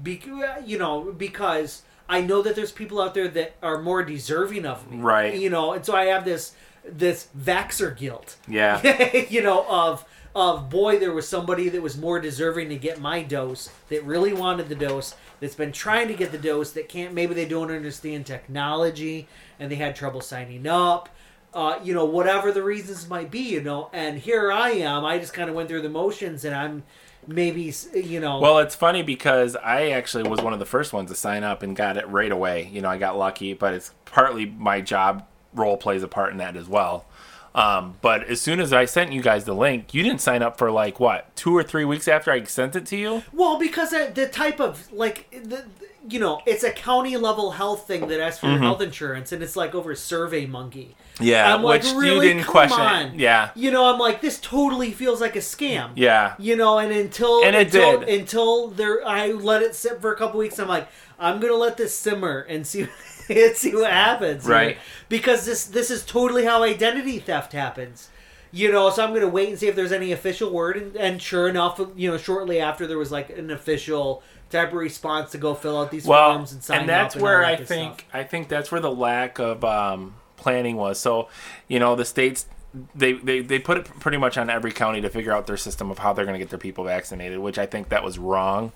because 0.02 0.66
you 0.66 0.78
know 0.78 1.12
because 1.16 1.82
I 2.08 2.20
know 2.20 2.42
that 2.42 2.54
there's 2.54 2.72
people 2.72 3.00
out 3.00 3.14
there 3.14 3.28
that 3.28 3.56
are 3.62 3.82
more 3.82 4.02
deserving 4.04 4.64
of 4.66 4.90
me, 4.90 4.98
Right. 4.98 5.34
You 5.38 5.50
know, 5.50 5.72
and 5.72 5.84
so 5.84 5.94
I 5.94 6.06
have 6.06 6.24
this 6.24 6.52
this 6.84 7.28
vaxer 7.36 7.96
guilt, 7.96 8.36
Yeah. 8.46 8.80
you 9.28 9.42
know, 9.42 9.66
of 9.68 10.04
of 10.36 10.68
boy, 10.68 10.98
there 10.98 11.12
was 11.14 11.26
somebody 11.26 11.70
that 11.70 11.80
was 11.80 11.96
more 11.96 12.20
deserving 12.20 12.68
to 12.68 12.76
get 12.76 13.00
my 13.00 13.22
dose, 13.22 13.70
that 13.88 14.04
really 14.04 14.34
wanted 14.34 14.68
the 14.68 14.74
dose, 14.74 15.14
that's 15.40 15.54
been 15.54 15.72
trying 15.72 16.08
to 16.08 16.14
get 16.14 16.30
the 16.30 16.38
dose, 16.38 16.72
that 16.72 16.88
can't. 16.90 17.14
Maybe 17.14 17.32
they 17.34 17.46
don't 17.46 17.70
understand 17.70 18.26
technology, 18.26 19.28
and 19.58 19.70
they 19.72 19.76
had 19.76 19.96
trouble 19.96 20.20
signing 20.20 20.66
up. 20.66 21.08
Uh, 21.54 21.80
you 21.82 21.94
know, 21.94 22.04
whatever 22.04 22.52
the 22.52 22.62
reasons 22.62 23.08
might 23.08 23.30
be, 23.30 23.38
you 23.40 23.62
know, 23.62 23.88
and 23.94 24.18
here 24.18 24.52
I 24.52 24.72
am. 24.72 25.06
I 25.06 25.18
just 25.18 25.32
kind 25.32 25.48
of 25.48 25.56
went 25.56 25.70
through 25.70 25.80
the 25.82 25.88
motions, 25.88 26.44
and 26.44 26.54
I'm 26.54 26.82
maybe, 27.26 27.72
you 27.94 28.20
know, 28.20 28.38
Well, 28.40 28.58
it's 28.58 28.74
funny 28.74 29.02
because 29.02 29.56
I 29.56 29.90
actually 29.90 30.28
was 30.28 30.40
one 30.40 30.52
of 30.52 30.58
the 30.58 30.66
first 30.66 30.92
ones 30.92 31.10
to 31.10 31.16
sign 31.16 31.44
up 31.44 31.62
and 31.62 31.76
got 31.76 31.96
it 31.96 32.08
right 32.08 32.32
away. 32.32 32.68
You 32.72 32.80
know, 32.80 32.88
I 32.88 32.98
got 32.98 33.16
lucky, 33.18 33.54
but 33.54 33.74
it's 33.74 33.92
partly 34.04 34.46
my 34.46 34.80
job 34.80 35.26
role 35.54 35.76
plays 35.76 36.02
a 36.02 36.08
part 36.08 36.32
in 36.32 36.38
that 36.38 36.56
as 36.56 36.68
well. 36.68 37.06
Um, 37.54 37.96
but 38.02 38.24
as 38.24 38.40
soon 38.40 38.60
as 38.60 38.74
I 38.74 38.84
sent 38.84 39.12
you 39.12 39.22
guys 39.22 39.46
the 39.46 39.54
link, 39.54 39.94
you 39.94 40.02
didn't 40.02 40.20
sign 40.20 40.42
up 40.42 40.58
for 40.58 40.70
like 40.70 41.00
what 41.00 41.34
two 41.36 41.56
or 41.56 41.62
three 41.62 41.86
weeks 41.86 42.06
after 42.06 42.30
I 42.30 42.44
sent 42.44 42.76
it 42.76 42.84
to 42.86 42.96
you. 42.96 43.22
Well, 43.32 43.58
because 43.58 43.90
the 43.90 44.28
type 44.30 44.60
of 44.60 44.92
like 44.92 45.30
the, 45.30 45.64
you 46.08 46.18
know, 46.20 46.40
it's 46.46 46.62
a 46.64 46.70
county 46.70 47.16
level 47.16 47.52
health 47.52 47.86
thing 47.86 48.08
that 48.08 48.20
asks 48.20 48.40
for 48.40 48.46
Mm-hmm. 48.46 48.62
health 48.62 48.80
insurance, 48.80 49.32
and 49.32 49.42
it's 49.42 49.56
like 49.56 49.74
over 49.74 49.94
Survey 49.94 50.46
Monkey. 50.46 50.94
Yeah, 51.20 51.54
I'm 51.54 51.62
like, 51.62 51.82
which 51.82 51.92
really? 51.94 52.28
you 52.28 52.34
didn't 52.34 52.42
Come 52.44 52.52
question. 52.52 52.80
on. 52.80 53.18
Yeah, 53.18 53.50
You 53.54 53.70
know, 53.70 53.92
I'm 53.92 53.98
like, 53.98 54.20
this 54.20 54.38
totally 54.40 54.92
feels 54.92 55.20
like 55.20 55.34
a 55.36 55.40
scam. 55.40 55.90
yeah, 55.96 56.34
You 56.38 56.56
know, 56.56 56.78
and 56.78 56.92
until 56.92 57.42
And 57.44 57.56
it 57.56 57.66
until, 57.74 58.00
did. 58.00 58.08
until 58.20 58.68
there, 58.68 59.06
I 59.06 59.28
let 59.28 59.62
it 59.62 59.74
sit 59.74 60.00
for 60.00 60.12
a 60.12 60.16
couple 60.16 60.38
weeks. 60.38 60.58
I'm 60.58 60.68
like, 60.68 60.88
I'm 61.18 61.40
gonna 61.40 61.54
let 61.54 61.76
this 61.78 61.94
simmer 61.96 62.40
and 62.48 62.66
see 62.66 62.82
and 63.30 63.56
see 63.56 63.74
what 63.74 63.90
happens. 63.90 64.44
Right. 64.46 64.76
Because 65.08 65.46
this 65.46 65.64
this 65.64 65.90
is 65.90 66.04
totally 66.04 66.44
how 66.44 66.62
identity 66.62 67.18
theft 67.18 67.52
happens. 67.54 68.10
You 68.52 68.70
know, 68.72 68.88
so 68.90 69.02
I'm 69.04 69.12
gonna 69.12 69.26
wait 69.28 69.48
and 69.48 69.58
see 69.58 69.66
if 69.68 69.74
there's 69.74 69.92
any 69.92 70.12
official 70.12 70.50
word, 70.50 70.76
and, 70.76 70.96
and 70.96 71.20
sure 71.20 71.48
enough, 71.48 71.80
you 71.96 72.10
know, 72.10 72.16
shortly 72.18 72.60
after 72.60 72.86
there 72.86 72.96
was 72.98 73.10
like 73.10 73.30
an 73.30 73.50
official 73.50 74.22
type 74.50 74.68
of 74.68 74.74
response 74.74 75.32
to 75.32 75.38
go 75.38 75.54
fill 75.54 75.78
out 75.80 75.90
these 75.90 76.04
well, 76.06 76.34
forms 76.34 76.52
and 76.52 76.62
sign 76.62 76.80
and 76.80 76.88
that's 76.88 77.16
up 77.16 77.22
where 77.22 77.40
that 77.40 77.46
I 77.46 77.56
good 77.56 77.68
think 77.68 78.00
stuff. 78.00 78.10
I 78.14 78.22
think 78.24 78.48
that's 78.48 78.70
where 78.70 78.80
the 78.80 78.90
lack 78.90 79.38
of 79.38 79.64
um, 79.64 80.14
planning 80.36 80.76
was. 80.76 80.98
So, 80.98 81.28
you 81.68 81.78
know, 81.78 81.96
the 81.96 82.04
states 82.04 82.46
they, 82.94 83.14
they 83.14 83.40
they 83.40 83.58
put 83.58 83.78
it 83.78 83.84
pretty 84.00 84.18
much 84.18 84.36
on 84.36 84.50
every 84.50 84.70
county 84.70 85.00
to 85.00 85.08
figure 85.08 85.32
out 85.32 85.46
their 85.46 85.56
system 85.56 85.90
of 85.90 85.98
how 85.98 86.12
they're 86.12 86.26
going 86.26 86.34
to 86.34 86.38
get 86.38 86.50
their 86.50 86.58
people 86.58 86.84
vaccinated, 86.84 87.38
which 87.38 87.58
I 87.58 87.66
think 87.66 87.88
that 87.88 88.04
was 88.04 88.18
wrong. 88.18 88.72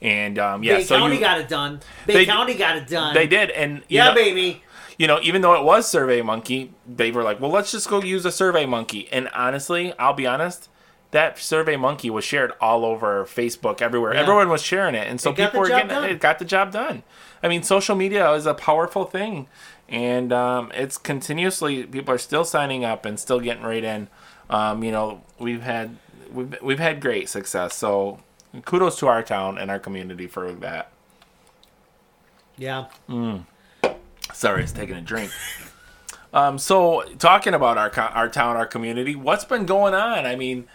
And 0.00 0.38
um, 0.38 0.62
yeah, 0.64 0.78
Bay 0.78 0.84
so 0.84 0.96
County 0.98 1.14
you, 1.16 1.20
got 1.20 1.38
it 1.38 1.48
done. 1.48 1.80
Bay 2.06 2.14
They- 2.14 2.26
County 2.26 2.54
got 2.54 2.76
it 2.76 2.88
done. 2.88 3.14
they 3.14 3.26
did, 3.26 3.50
and 3.50 3.82
Yeah, 3.88 4.08
know, 4.08 4.14
baby. 4.14 4.62
you 4.98 5.06
know, 5.06 5.20
even 5.22 5.42
though 5.42 5.54
it 5.54 5.62
was 5.64 5.88
Survey 5.88 6.22
Monkey, 6.22 6.72
they 6.88 7.12
were 7.12 7.22
like, 7.22 7.40
well, 7.40 7.50
let's 7.50 7.70
just 7.70 7.88
go 7.88 8.02
use 8.02 8.24
a 8.24 8.32
Survey 8.32 8.66
Monkey. 8.66 9.08
And 9.12 9.28
honestly, 9.34 9.92
I'll 9.98 10.14
be 10.14 10.26
honest, 10.26 10.68
that 11.12 11.38
Survey 11.38 11.76
Monkey 11.76 12.10
was 12.10 12.24
shared 12.24 12.52
all 12.60 12.84
over 12.84 13.24
Facebook, 13.24 13.80
everywhere. 13.80 14.12
Yeah. 14.14 14.20
Everyone 14.22 14.48
was 14.48 14.62
sharing 14.62 14.94
it, 14.94 15.06
and 15.06 15.20
so 15.20 15.30
It 15.30 15.36
people 15.36 15.60
were 15.60 15.68
getting 15.68 15.88
done. 15.88 16.08
it. 16.08 16.20
Got 16.20 16.38
the 16.38 16.44
job 16.44 16.72
done. 16.72 17.02
I 17.42 17.48
mean, 17.48 17.62
social 17.62 17.94
media 17.96 18.30
is 18.32 18.46
a 18.46 18.54
powerful 18.54 19.04
thing, 19.04 19.46
and 19.88 20.32
um, 20.32 20.72
it's 20.74 20.98
continuously 20.98 21.84
people 21.84 22.14
are 22.14 22.18
still 22.18 22.44
signing 22.44 22.84
up 22.84 23.04
and 23.04 23.18
still 23.20 23.40
getting 23.40 23.62
right 23.62 23.84
in. 23.84 24.08
Um, 24.50 24.82
you 24.82 24.90
know, 24.90 25.22
we've 25.38 25.62
had 25.62 25.96
we've 26.32 26.56
we've 26.62 26.78
had 26.78 27.00
great 27.00 27.28
success. 27.28 27.74
So 27.74 28.20
kudos 28.64 28.98
to 28.98 29.06
our 29.06 29.22
town 29.22 29.58
and 29.58 29.70
our 29.70 29.78
community 29.78 30.26
for 30.26 30.50
that. 30.52 30.90
Yeah. 32.56 32.86
Sorry, 34.32 34.62
it's 34.62 34.72
taking 34.72 34.96
a 34.96 35.00
drink. 35.02 35.30
Um, 36.34 36.58
so 36.58 37.02
talking 37.18 37.52
about 37.52 37.76
our 37.76 37.92
our 38.14 38.26
town, 38.26 38.56
our 38.56 38.64
community, 38.64 39.14
what's 39.14 39.44
been 39.44 39.66
going 39.66 39.92
on? 39.92 40.24
I 40.24 40.34
mean, 40.34 40.66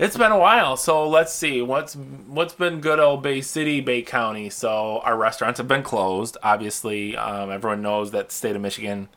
it's 0.00 0.16
been 0.16 0.32
a 0.32 0.38
while. 0.38 0.78
So 0.78 1.06
let's 1.06 1.32
see 1.32 1.60
what's 1.60 1.94
what's 1.94 2.54
been 2.54 2.80
good 2.80 2.98
old 2.98 3.22
Bay 3.22 3.42
City, 3.42 3.82
Bay 3.82 4.00
County. 4.00 4.48
So 4.48 5.00
our 5.00 5.16
restaurants 5.16 5.58
have 5.58 5.68
been 5.68 5.82
closed. 5.82 6.38
Obviously, 6.42 7.16
um, 7.16 7.50
everyone 7.50 7.82
knows 7.82 8.10
that 8.12 8.32
state 8.32 8.56
of 8.56 8.62
Michigan. 8.62 9.10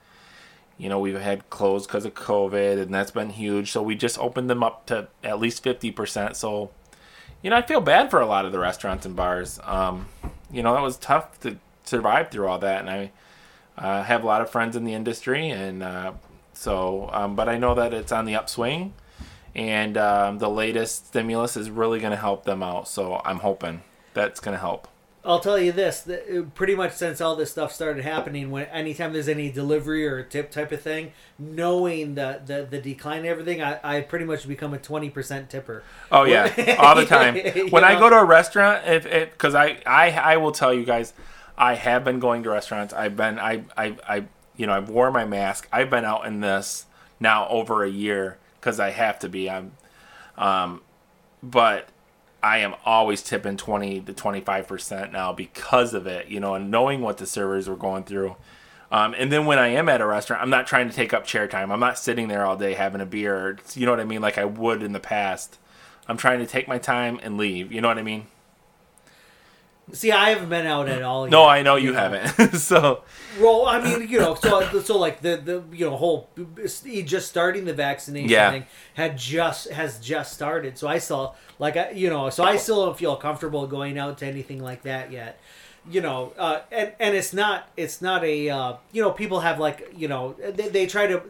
You 0.78 0.90
know, 0.90 1.00
we've 1.00 1.18
had 1.18 1.50
closed 1.50 1.88
because 1.88 2.04
of 2.04 2.14
COVID, 2.16 2.82
and 2.82 2.94
that's 2.94 3.12
been 3.12 3.30
huge. 3.30 3.72
So 3.72 3.82
we 3.82 3.96
just 3.96 4.20
opened 4.20 4.50
them 4.50 4.62
up 4.62 4.86
to 4.88 5.08
at 5.24 5.40
least 5.40 5.64
fifty 5.64 5.90
percent. 5.90 6.36
So, 6.36 6.72
you 7.42 7.50
know, 7.50 7.56
I 7.56 7.62
feel 7.62 7.80
bad 7.80 8.12
for 8.12 8.20
a 8.20 8.26
lot 8.26 8.46
of 8.46 8.52
the 8.52 8.60
restaurants 8.60 9.06
and 9.06 9.16
bars. 9.16 9.62
Um, 9.64 10.08
you 10.52 10.62
know, 10.64 10.74
that 10.74 10.82
was 10.82 10.98
tough 10.98 11.40
to 11.42 11.58
survive 11.86 12.30
through 12.30 12.48
all 12.48 12.60
that, 12.60 12.82
and 12.82 12.90
I 12.90 13.12
uh, 13.78 14.04
have 14.04 14.24
a 14.24 14.28
lot 14.28 14.42
of 14.42 14.50
friends 14.50 14.76
in 14.76 14.84
the 14.84 14.94
industry, 14.94 15.50
and 15.50 15.82
uh, 15.82 16.14
so, 16.52 17.10
um, 17.14 17.36
but 17.38 17.48
I 17.48 17.58
know 17.58 17.74
that 17.74 17.94
it's 17.94 18.12
on 18.12 18.26
the 18.26 18.36
upswing, 18.36 18.94
and 19.56 19.98
um, 19.98 20.40
the 20.40 20.50
latest 20.50 21.08
stimulus 21.08 21.56
is 21.56 21.70
really 21.70 22.00
going 22.00 22.12
to 22.12 22.18
help 22.18 22.46
them 22.46 22.64
out. 22.64 22.88
So 22.88 23.22
I'm 23.24 23.40
hoping 23.40 23.84
that's 24.14 24.40
going 24.40 24.54
to 24.54 24.60
help. 24.60 24.88
I'll 25.26 25.40
tell 25.40 25.58
you 25.58 25.72
this: 25.72 26.08
uh, 26.08 26.44
pretty 26.54 26.76
much 26.76 26.94
since 26.94 27.22
all 27.22 27.36
this 27.36 27.52
stuff 27.52 27.72
started 27.72 28.04
happening, 28.04 28.52
when 28.52 28.66
anytime 28.66 29.14
there's 29.14 29.30
any 29.30 29.50
delivery 29.50 30.06
or 30.06 30.22
tip 30.22 30.52
type 30.52 30.72
of 30.74 30.82
thing, 30.82 31.14
knowing 31.40 32.16
the 32.16 32.42
the, 32.46 32.68
the 32.70 32.80
decline 32.80 33.20
and 33.20 33.28
everything, 33.28 33.62
I, 33.62 33.80
I 33.84 34.02
pretty 34.02 34.26
much 34.26 34.48
become 34.48 34.74
a 34.74 34.78
twenty 34.78 35.10
percent 35.10 35.50
tipper. 35.50 35.84
Oh 36.12 36.26
yeah, 36.26 36.76
all 36.80 36.96
the 36.96 37.06
time. 37.06 37.36
When 37.70 37.86
I 37.86 37.94
know? 37.94 38.02
go 38.02 38.10
to 38.10 38.18
a 38.18 38.26
restaurant, 38.26 38.86
if 38.86 39.06
it 39.06 39.32
because 39.32 39.56
I, 39.56 39.82
I 39.86 40.12
I 40.12 40.38
will 40.38 40.52
tell 40.52 40.74
you 40.74 40.84
guys, 40.84 41.14
I 41.58 41.76
have 41.76 42.04
been 42.04 42.20
going 42.20 42.44
to 42.44 42.50
restaurants. 42.50 42.94
I've 42.94 43.16
been 43.16 43.40
I 43.40 43.64
I 43.78 43.96
I 44.06 44.26
you 44.58 44.68
know 44.68 44.74
I've 44.74 44.90
worn 44.90 45.14
my 45.14 45.24
mask. 45.24 45.70
I've 45.72 45.90
been 45.90 46.04
out 46.04 46.26
in 46.26 46.42
this 46.42 46.86
now 47.22 47.48
over 47.48 47.86
a 47.86 47.90
year 47.90 48.40
because 48.64 48.80
I 48.80 48.92
have 48.92 49.20
to 49.20 49.30
be. 49.30 49.50
I'm, 49.50 49.74
um, 50.38 50.82
but 51.42 51.90
I 52.42 52.60
am 52.60 52.76
always 52.86 53.22
tipping 53.22 53.58
twenty 53.58 54.00
to 54.00 54.14
twenty 54.14 54.40
five 54.40 54.68
percent 54.68 55.12
now 55.12 55.34
because 55.34 55.94
of 55.94 56.08
it. 56.08 56.30
You 56.30 56.40
know, 56.40 56.56
and 56.56 56.72
knowing 56.72 57.02
what 57.02 57.18
the 57.18 57.26
servers 57.26 57.68
were 57.68 57.76
going 57.76 58.04
through. 58.06 58.38
Um, 58.90 59.16
and 59.18 59.32
then 59.32 59.48
when 59.48 59.58
I 59.58 59.70
am 59.70 59.90
at 59.90 60.02
a 60.02 60.06
restaurant, 60.06 60.44
I'm 60.44 60.52
not 60.52 60.68
trying 60.68 60.88
to 60.88 60.96
take 60.96 61.14
up 61.14 61.26
chair 61.26 61.48
time. 61.48 61.72
I'm 61.72 61.80
not 61.80 61.98
sitting 61.98 62.28
there 62.28 62.46
all 62.46 62.56
day 62.56 62.76
having 62.76 63.02
a 63.02 63.08
beer. 63.08 63.36
Or, 63.36 63.58
you 63.74 63.86
know 63.86 63.92
what 63.92 64.00
I 64.00 64.06
mean? 64.06 64.22
Like 64.22 64.38
I 64.38 64.46
would 64.46 64.84
in 64.84 64.94
the 64.94 65.00
past. 65.00 65.58
I'm 66.08 66.18
trying 66.18 66.40
to 66.40 66.46
take 66.46 66.68
my 66.68 66.78
time 66.78 67.20
and 67.24 67.36
leave. 67.36 67.72
You 67.72 67.82
know 67.82 67.88
what 67.88 67.98
I 67.98 68.04
mean? 68.04 68.28
See, 69.92 70.12
I 70.12 70.30
haven't 70.30 70.50
been 70.50 70.66
out 70.66 70.88
at 70.88 71.02
all. 71.02 71.28
No, 71.28 71.46
I 71.46 71.62
know 71.62 71.76
you 71.76 71.94
haven't. 71.94 72.56
so 72.56 73.04
Well, 73.40 73.66
I 73.66 73.82
mean, 73.82 74.08
you 74.08 74.20
know, 74.20 74.34
so 74.36 74.80
so 74.80 74.98
like 74.98 75.22
the 75.22 75.36
the 75.38 75.64
you 75.76 75.86
know 75.90 75.98
whole 75.98 76.30
just 77.06 77.28
starting 77.28 77.66
the 77.66 77.74
vaccination 77.74 78.30
Yeah. 78.30 78.52
thing 78.52 78.66
had 78.94 79.18
just 79.18 79.70
has 79.70 80.00
just 80.00 80.34
started. 80.34 80.78
So 80.78 80.88
I 80.88 81.00
saw 81.00 81.34
like 81.60 81.76
I 81.76 81.92
you 81.92 82.10
know, 82.10 82.30
so 82.30 82.44
I 82.44 82.56
still 82.56 82.86
don't 82.86 82.98
feel 82.98 83.16
comfortable 83.18 83.68
going 83.68 83.98
out 84.00 84.18
to 84.20 84.26
anything 84.26 84.64
like 84.64 84.84
that 84.84 85.12
yet. 85.12 85.40
You 85.90 86.00
know, 86.00 86.32
uh, 86.40 86.62
and 86.72 86.94
and 86.98 87.14
it's 87.14 87.34
not 87.34 87.68
it's 87.76 88.02
not 88.02 88.24
a 88.24 88.50
uh, 88.50 88.74
you 88.94 89.02
know 89.02 89.12
people 89.12 89.42
have 89.42 89.60
like 89.60 89.92
you 89.94 90.08
know 90.08 90.34
they, 90.40 90.70
they 90.70 90.86
try 90.88 91.08
to 91.08 91.22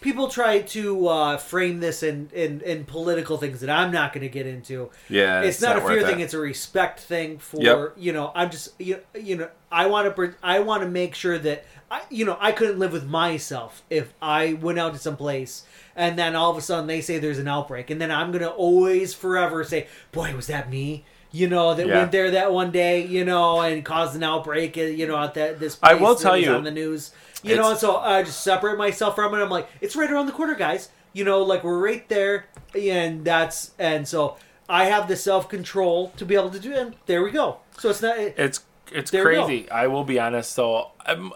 people 0.00 0.28
try 0.28 0.60
to 0.60 1.08
uh, 1.08 1.36
frame 1.36 1.80
this 1.80 2.02
in, 2.02 2.28
in 2.32 2.60
in 2.60 2.84
political 2.84 3.38
things 3.38 3.60
that 3.60 3.70
I'm 3.70 3.90
not 3.92 4.12
going 4.12 4.22
to 4.22 4.28
get 4.28 4.46
into 4.46 4.90
yeah, 5.08 5.42
it's, 5.42 5.60
not, 5.60 5.76
a 5.76 5.80
fear 5.80 6.02
thing 6.06 6.20
it's 6.20 6.34
a 6.34 6.38
respect 6.38 7.00
thing 7.00 7.38
for 7.38 7.62
Yep. 7.62 7.94
you 7.96 8.12
know 8.12 8.32
i'm 8.34 8.50
just 8.50 8.78
you, 8.80 9.00
you 9.14 9.36
know 9.36 9.48
i 9.70 9.86
want 9.86 10.14
to 10.14 10.34
i 10.42 10.60
want 10.60 10.82
to 10.82 10.88
make 10.88 11.14
sure 11.14 11.38
that 11.38 11.64
i 11.90 12.02
you 12.10 12.24
know 12.24 12.36
i 12.40 12.52
couldn't 12.52 12.78
live 12.78 12.92
with 12.92 13.06
myself 13.06 13.82
if 13.90 14.12
i 14.20 14.54
went 14.54 14.78
out 14.78 14.92
to 14.92 14.98
some 14.98 15.16
place 15.16 15.64
and 15.94 16.18
then 16.18 16.36
all 16.36 16.50
of 16.50 16.56
a 16.56 16.60
sudden 16.60 16.86
they 16.86 17.00
say 17.00 17.18
there's 17.18 17.38
an 17.38 17.48
outbreak 17.48 17.90
and 17.90 18.00
then 18.00 18.10
i'm 18.10 18.32
gonna 18.32 18.46
always 18.48 19.14
forever 19.14 19.64
say 19.64 19.86
boy 20.12 20.34
was 20.34 20.46
that 20.46 20.68
me 20.70 21.04
you 21.32 21.48
know 21.48 21.74
that 21.74 21.86
Yeah. 21.86 21.98
went 21.98 22.12
there 22.12 22.30
that 22.32 22.52
one 22.52 22.70
day 22.70 23.04
you 23.04 23.24
know 23.24 23.60
and 23.60 23.84
caused 23.84 24.14
an 24.16 24.22
outbreak 24.22 24.76
uh, 24.78 24.82
you 24.82 25.06
know 25.06 25.18
at 25.18 25.34
that 25.34 25.58
this 25.60 25.78
I 25.82 25.94
will 25.94 26.14
tell 26.14 26.36
you, 26.36 26.52
on 26.52 26.64
the 26.64 26.70
news 26.70 27.12
you 27.42 27.54
know 27.56 27.70
and 27.70 27.78
so 27.78 27.96
i 27.98 28.22
just 28.22 28.42
separate 28.42 28.76
myself 28.78 29.14
from 29.14 29.34
it 29.34 29.38
i'm 29.38 29.50
like 29.50 29.68
it's 29.80 29.94
right 29.96 30.10
around 30.10 30.26
the 30.26 30.32
corner 30.32 30.54
guys 30.54 30.88
you 31.12 31.24
know 31.24 31.42
like 31.42 31.62
we're 31.64 31.78
right 31.78 32.08
there 32.08 32.46
and 32.78 33.24
that's 33.24 33.72
and 33.78 34.06
so 34.08 34.36
i 34.68 34.86
have 34.86 35.06
the 35.08 35.16
self-control 35.16 36.10
to 36.16 36.24
be 36.24 36.34
able 36.34 36.50
to 36.50 36.58
do 36.60 36.72
it 36.72 36.78
and 36.78 36.96
there 37.06 37.22
we 37.22 37.30
go 37.30 37.58
so 37.78 37.90
it's 37.90 38.02
not 38.02 38.16
it's 38.18 38.60
it's 38.92 39.10
There 39.10 39.26
we 39.28 39.34
go. 39.34 39.44
crazy. 39.46 39.68
I 39.68 39.88
will 39.88 40.04
be 40.04 40.20
honest. 40.20 40.52
So 40.52 40.92
I'm, 41.04 41.32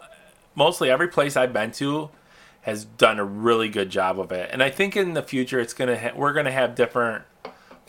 mostly 0.54 0.88
every 0.88 1.08
place 1.08 1.36
I've 1.36 1.52
been 1.52 1.72
to 1.72 2.08
has 2.60 2.84
done 2.84 3.18
a 3.18 3.24
really 3.24 3.68
good 3.68 3.90
job 3.90 4.20
of 4.20 4.30
it. 4.30 4.48
And 4.52 4.62
I 4.62 4.70
think 4.70 4.96
in 4.96 5.14
the 5.14 5.22
future, 5.22 5.58
it's 5.58 5.74
gonna 5.74 5.98
ha- 5.98 6.12
we're 6.14 6.32
gonna 6.32 6.52
have 6.52 6.76
different 6.76 7.24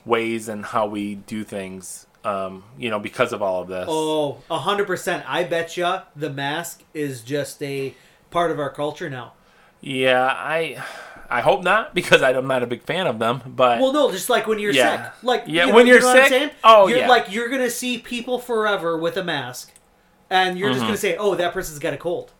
ways 0.04 0.48
and 0.50 0.66
how 0.66 0.88
we 0.88 1.14
do 1.14 1.44
things. 1.44 2.08
Um, 2.24 2.64
you 2.78 2.90
know, 2.92 3.00
because 3.00 3.34
of 3.34 3.42
all 3.42 3.62
of 3.64 3.68
this. 3.68 3.86
Oh, 3.90 4.38
a 4.50 4.60
hundred 4.60 4.86
percent. 4.88 5.24
I 5.28 5.44
bet 5.44 5.76
you 5.78 5.96
the 6.16 6.30
mask 6.30 6.84
is 6.94 7.22
just 7.22 7.62
a 7.64 7.96
part 8.30 8.52
of 8.52 8.60
our 8.60 8.70
culture 8.70 9.10
now. 9.10 9.34
Yeah, 9.82 10.26
I 10.28 10.84
I 11.32 11.42
hope 11.42 11.64
not 11.64 11.96
because 11.96 12.22
I'm 12.22 12.46
not 12.46 12.62
a 12.62 12.68
big 12.68 12.84
fan 12.84 13.08
of 13.08 13.18
them. 13.18 13.42
But 13.48 13.80
Well, 13.80 13.92
no, 13.92 14.12
just 14.12 14.30
like 14.30 14.46
when 14.46 14.60
you're 14.60 14.72
Yeah. 14.74 15.06
sick. 15.14 15.24
Like 15.24 15.44
Yeah, 15.48 15.64
you 15.66 15.70
know- 15.72 15.76
when 15.76 15.88
you 15.88 15.94
you're 15.94 16.02
know 16.02 16.08
what 16.10 16.18
I'm 16.18 16.24
sick? 16.26 16.30
saying? 16.30 16.50
Oh, 16.64 16.88
you're, 16.88 17.00
yeah. 17.00 17.08
Like 17.10 17.32
you're 17.32 17.50
gonna 17.50 17.70
see 17.72 17.98
people 17.98 18.38
forever 18.38 18.96
with 18.98 19.18
a 19.18 19.24
mask, 19.24 19.72
and 20.30 20.60
you're 20.60 20.70
Mm-hmm. 20.70 20.76
just 20.78 20.86
gonna 20.86 20.98
say, 20.98 21.16
"Oh, 21.18 21.34
that 21.36 21.54
person's 21.54 21.80
got 21.80 21.94
a 21.94 21.98
cold." 21.98 22.34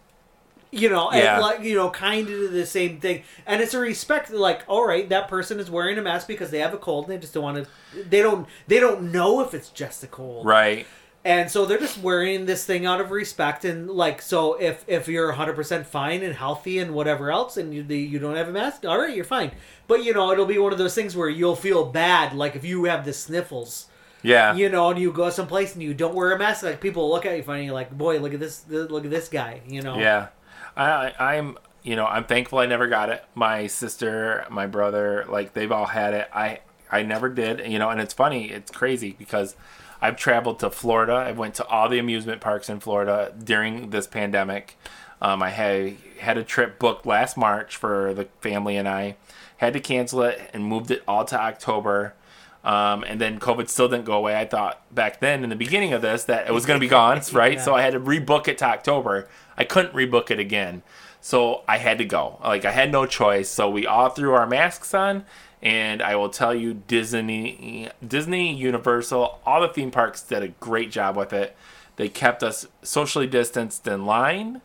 You 0.74 0.88
know, 0.90 1.12
Yeah. 1.12 1.34
and 1.34 1.42
like 1.42 1.62
you 1.64 1.76
know, 1.76 1.90
kind 1.90 2.30
of 2.30 2.52
the 2.54 2.66
same 2.66 3.00
thing, 3.02 3.24
and 3.46 3.62
it's 3.62 3.74
a 3.74 3.80
respect. 3.80 4.32
Like, 4.32 4.64
all 4.68 4.88
right, 4.88 5.08
that 5.10 5.28
person 5.28 5.60
is 5.60 5.70
wearing 5.70 5.98
a 5.98 6.02
mask 6.02 6.28
because 6.28 6.50
they 6.50 6.60
have 6.60 6.74
a 6.74 6.78
cold, 6.78 7.06
and 7.06 7.14
they 7.14 7.18
just 7.20 7.34
don't 7.34 7.44
want 7.44 7.58
to. 7.94 8.04
They 8.04 8.22
don't. 8.22 8.48
They 8.68 8.80
don't 8.80 9.12
know 9.12 9.42
if 9.42 9.54
it's 9.54 9.70
just 9.70 10.02
a 10.04 10.08
cold, 10.08 10.46
right. 10.46 10.88
and 11.26 11.52
so 11.52 11.66
they're 11.66 11.78
just 11.78 11.98
wearing 11.98 12.46
this 12.46 12.66
thing 12.66 12.86
out 12.86 13.02
of 13.02 13.12
respect 13.12 13.66
and 13.66 13.90
like 13.92 14.22
so 14.22 14.54
if 14.62 14.84
if 14.88 15.08
you're 15.10 15.34
100% 15.34 15.86
fine 15.86 16.24
and 16.24 16.34
healthy 16.36 16.80
and 16.80 16.94
whatever 16.96 17.30
else 17.32 17.58
and 17.58 17.74
you 17.76 17.84
you 17.84 18.18
don't 18.18 18.36
have 18.38 18.48
a 18.48 18.52
mask 18.52 18.86
all 18.86 18.98
right 18.98 19.16
you're 19.16 19.24
fine 19.26 19.52
but 19.88 20.04
you 20.04 20.14
know 20.14 20.32
it'll 20.32 20.48
be 20.48 20.58
one 20.58 20.72
of 20.72 20.80
those 20.80 20.96
things 20.96 21.16
where 21.16 21.30
you'll 21.30 21.56
feel 21.56 21.86
bad 21.86 22.34
like 22.34 22.56
if 22.56 22.64
you 22.66 22.86
have 22.86 23.06
the 23.06 23.14
sniffles 23.14 23.86
Yeah. 24.24 24.56
you 24.56 24.68
know 24.70 24.90
and 24.90 25.00
you 25.00 25.12
go 25.12 25.30
someplace 25.30 25.74
and 25.76 25.84
you 25.84 25.94
don't 25.94 26.16
wear 26.16 26.32
a 26.32 26.40
mask 26.40 26.64
like 26.64 26.82
people 26.82 27.08
look 27.12 27.26
at 27.28 27.38
you 27.38 27.44
funny 27.44 27.70
like 27.70 27.92
boy 27.96 28.18
look 28.20 28.34
at 28.34 28.40
this 28.40 28.64
look 28.70 29.04
at 29.06 29.12
this 29.12 29.28
guy 29.28 29.62
you 29.68 29.82
know 29.84 29.98
Yeah, 30.00 30.30
I, 30.76 31.14
I'm 31.20 31.58
you 31.84 31.96
know 31.96 32.06
I'm 32.06 32.24
thankful 32.24 32.60
I 32.60 32.66
never 32.66 32.88
got 32.88 33.10
it. 33.10 33.24
My 33.36 33.68
sister, 33.68 34.46
my 34.50 34.68
brother, 34.68 35.26
like 35.28 35.54
they've 35.54 35.72
all 35.72 35.88
had 35.88 36.14
it. 36.14 36.30
I 36.34 36.60
I 36.92 37.04
never 37.04 37.30
did. 37.30 37.72
You 37.72 37.80
know, 37.80 37.90
and 37.90 38.00
it's 38.00 38.14
funny, 38.14 38.52
it's 38.52 38.72
crazy 38.72 39.16
because 39.18 39.56
I've 40.02 40.18
traveled 40.18 40.60
to 40.60 40.70
Florida. 40.70 41.14
I 41.14 41.32
went 41.32 41.56
to 41.56 41.66
all 41.68 41.88
the 41.88 42.00
amusement 42.00 42.42
parks 42.42 42.70
in 42.70 42.80
Florida 42.80 43.34
during 43.44 43.92
this 43.92 44.08
pandemic. 44.08 44.78
Um, 45.22 45.44
I 45.44 45.50
had 45.50 45.98
had 46.20 46.38
a 46.38 46.44
trip 46.44 46.80
booked 46.80 47.06
last 47.06 47.38
March 47.38 47.78
for 47.78 48.14
the 48.14 48.26
family 48.42 48.78
and 48.78 48.88
I. 48.88 49.16
Had 49.58 49.74
to 49.74 49.80
cancel 49.80 50.24
it 50.24 50.50
and 50.54 50.66
moved 50.66 50.90
it 50.90 51.04
all 51.08 51.24
to 51.26 51.40
October. 51.40 52.16
Um, 52.64 53.04
and 53.04 53.20
then 53.20 53.40
COVID 53.40 53.70
still 53.70 53.90
didn't 53.90 54.06
go 54.06 54.14
away. 54.14 54.36
I 54.36 54.46
thought 54.46 54.84
back 54.94 55.20
then 55.20 55.44
in 55.44 55.50
the 55.50 55.56
beginning 55.56 55.94
of 55.94 56.02
this 56.02 56.26
that 56.26 56.48
it 56.48 56.54
was 56.54 56.66
going 56.66 56.80
to 56.80 56.84
be 56.84 56.90
gone, 56.90 57.22
right? 57.34 57.54
Yeah. 57.54 57.64
So 57.64 57.74
I 57.74 57.82
had 57.82 57.94
to 57.94 58.00
rebook 58.00 58.48
it 58.48 58.60
to 58.60 58.66
October. 58.66 59.28
I 59.58 59.64
couldn't 59.64 59.94
rebook 59.94 60.30
it 60.30 60.40
again. 60.40 60.84
So 61.22 61.64
I 61.68 61.78
had 61.78 61.98
to 61.98 62.06
go. 62.06 62.40
Like 62.44 62.66
I 62.66 62.72
had 62.72 62.92
no 62.92 63.06
choice. 63.06 63.50
So 63.50 63.70
we 63.70 63.88
all 63.88 64.10
threw 64.10 64.34
our 64.34 64.46
masks 64.46 64.94
on 64.94 65.26
and 65.62 66.02
I 66.02 66.16
will 66.16 66.30
tell 66.30 66.54
you 66.54 66.74
Disney 66.74 67.90
Disney 68.06 68.54
Universal 68.54 69.40
all 69.46 69.62
the 69.62 69.68
theme 69.68 69.92
parks 69.92 70.22
did 70.22 70.44
a 70.44 70.48
great 70.48 70.92
job 70.92 71.16
with 71.16 71.34
it. 71.34 71.56
They 71.96 72.10
kept 72.10 72.42
us 72.44 72.68
socially 72.82 73.28
distanced 73.28 73.88
in 73.88 74.06
line. 74.06 74.62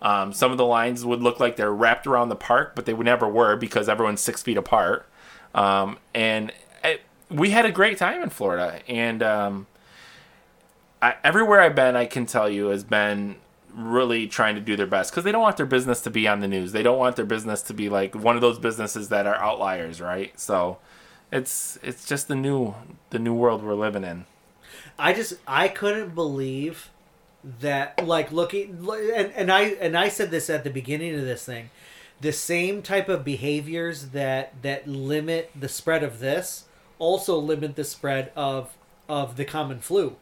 Um, 0.00 0.32
some 0.32 0.52
of 0.52 0.58
the 0.58 0.64
lines 0.64 1.04
would 1.04 1.22
look 1.22 1.40
like 1.40 1.56
they're 1.56 1.72
wrapped 1.72 2.06
around 2.06 2.28
the 2.28 2.36
park, 2.36 2.72
but 2.74 2.86
they 2.86 2.94
would 2.94 3.04
never 3.04 3.28
were 3.28 3.56
because 3.56 3.88
everyone's 3.88 4.20
six 4.20 4.42
feet 4.42 4.56
apart. 4.56 5.06
Um, 5.54 5.98
and 6.14 6.52
we 7.30 7.50
had 7.50 7.64
a 7.64 7.72
great 7.72 7.98
time 7.98 8.22
in 8.22 8.30
Florida. 8.30 8.80
And 8.88 9.22
um, 9.22 9.66
I, 11.02 11.14
everywhere 11.24 11.60
I've 11.60 11.74
been, 11.74 11.96
I 11.96 12.06
can 12.06 12.26
tell 12.26 12.48
you, 12.48 12.68
has 12.68 12.84
been 12.84 13.36
really 13.74 14.26
trying 14.26 14.54
to 14.54 14.60
do 14.60 14.76
their 14.76 14.86
best 14.86 15.10
because 15.10 15.24
they 15.24 15.32
don't 15.32 15.42
want 15.42 15.56
their 15.56 15.66
business 15.66 16.00
to 16.02 16.10
be 16.10 16.26
on 16.26 16.40
the 16.40 16.48
news. 16.48 16.72
They 16.72 16.82
don't 16.82 16.98
want 16.98 17.16
their 17.16 17.24
business 17.24 17.62
to 17.62 17.74
be 17.74 17.88
like 17.88 18.14
one 18.14 18.34
of 18.34 18.40
those 18.40 18.58
businesses 18.58 19.08
that 19.10 19.26
are 19.26 19.36
outliers, 19.36 20.00
right? 20.00 20.38
So 20.38 20.78
it's 21.30 21.78
it's 21.82 22.06
just 22.06 22.28
the 22.28 22.34
new 22.34 22.74
the 23.10 23.18
new 23.18 23.34
world 23.34 23.62
we're 23.62 23.74
living 23.74 24.04
in. 24.04 24.24
I 24.98 25.12
just 25.12 25.34
I 25.46 25.68
couldn't 25.68 26.14
believe 26.14 26.90
that 27.60 28.04
like 28.04 28.32
looking 28.32 28.88
and 29.14 29.32
and 29.32 29.52
I 29.52 29.62
and 29.80 29.96
I 29.96 30.08
said 30.08 30.30
this 30.30 30.50
at 30.50 30.64
the 30.64 30.70
beginning 30.70 31.14
of 31.14 31.22
this 31.22 31.44
thing 31.44 31.70
the 32.20 32.32
same 32.32 32.82
type 32.82 33.08
of 33.08 33.24
behaviors 33.24 34.06
that 34.08 34.60
that 34.62 34.88
limit 34.88 35.50
the 35.58 35.68
spread 35.68 36.02
of 36.02 36.18
this 36.18 36.64
also 36.98 37.38
limit 37.38 37.76
the 37.76 37.84
spread 37.84 38.32
of 38.36 38.76
of 39.08 39.36
the 39.36 39.44
common 39.44 39.80
flu 39.80 40.16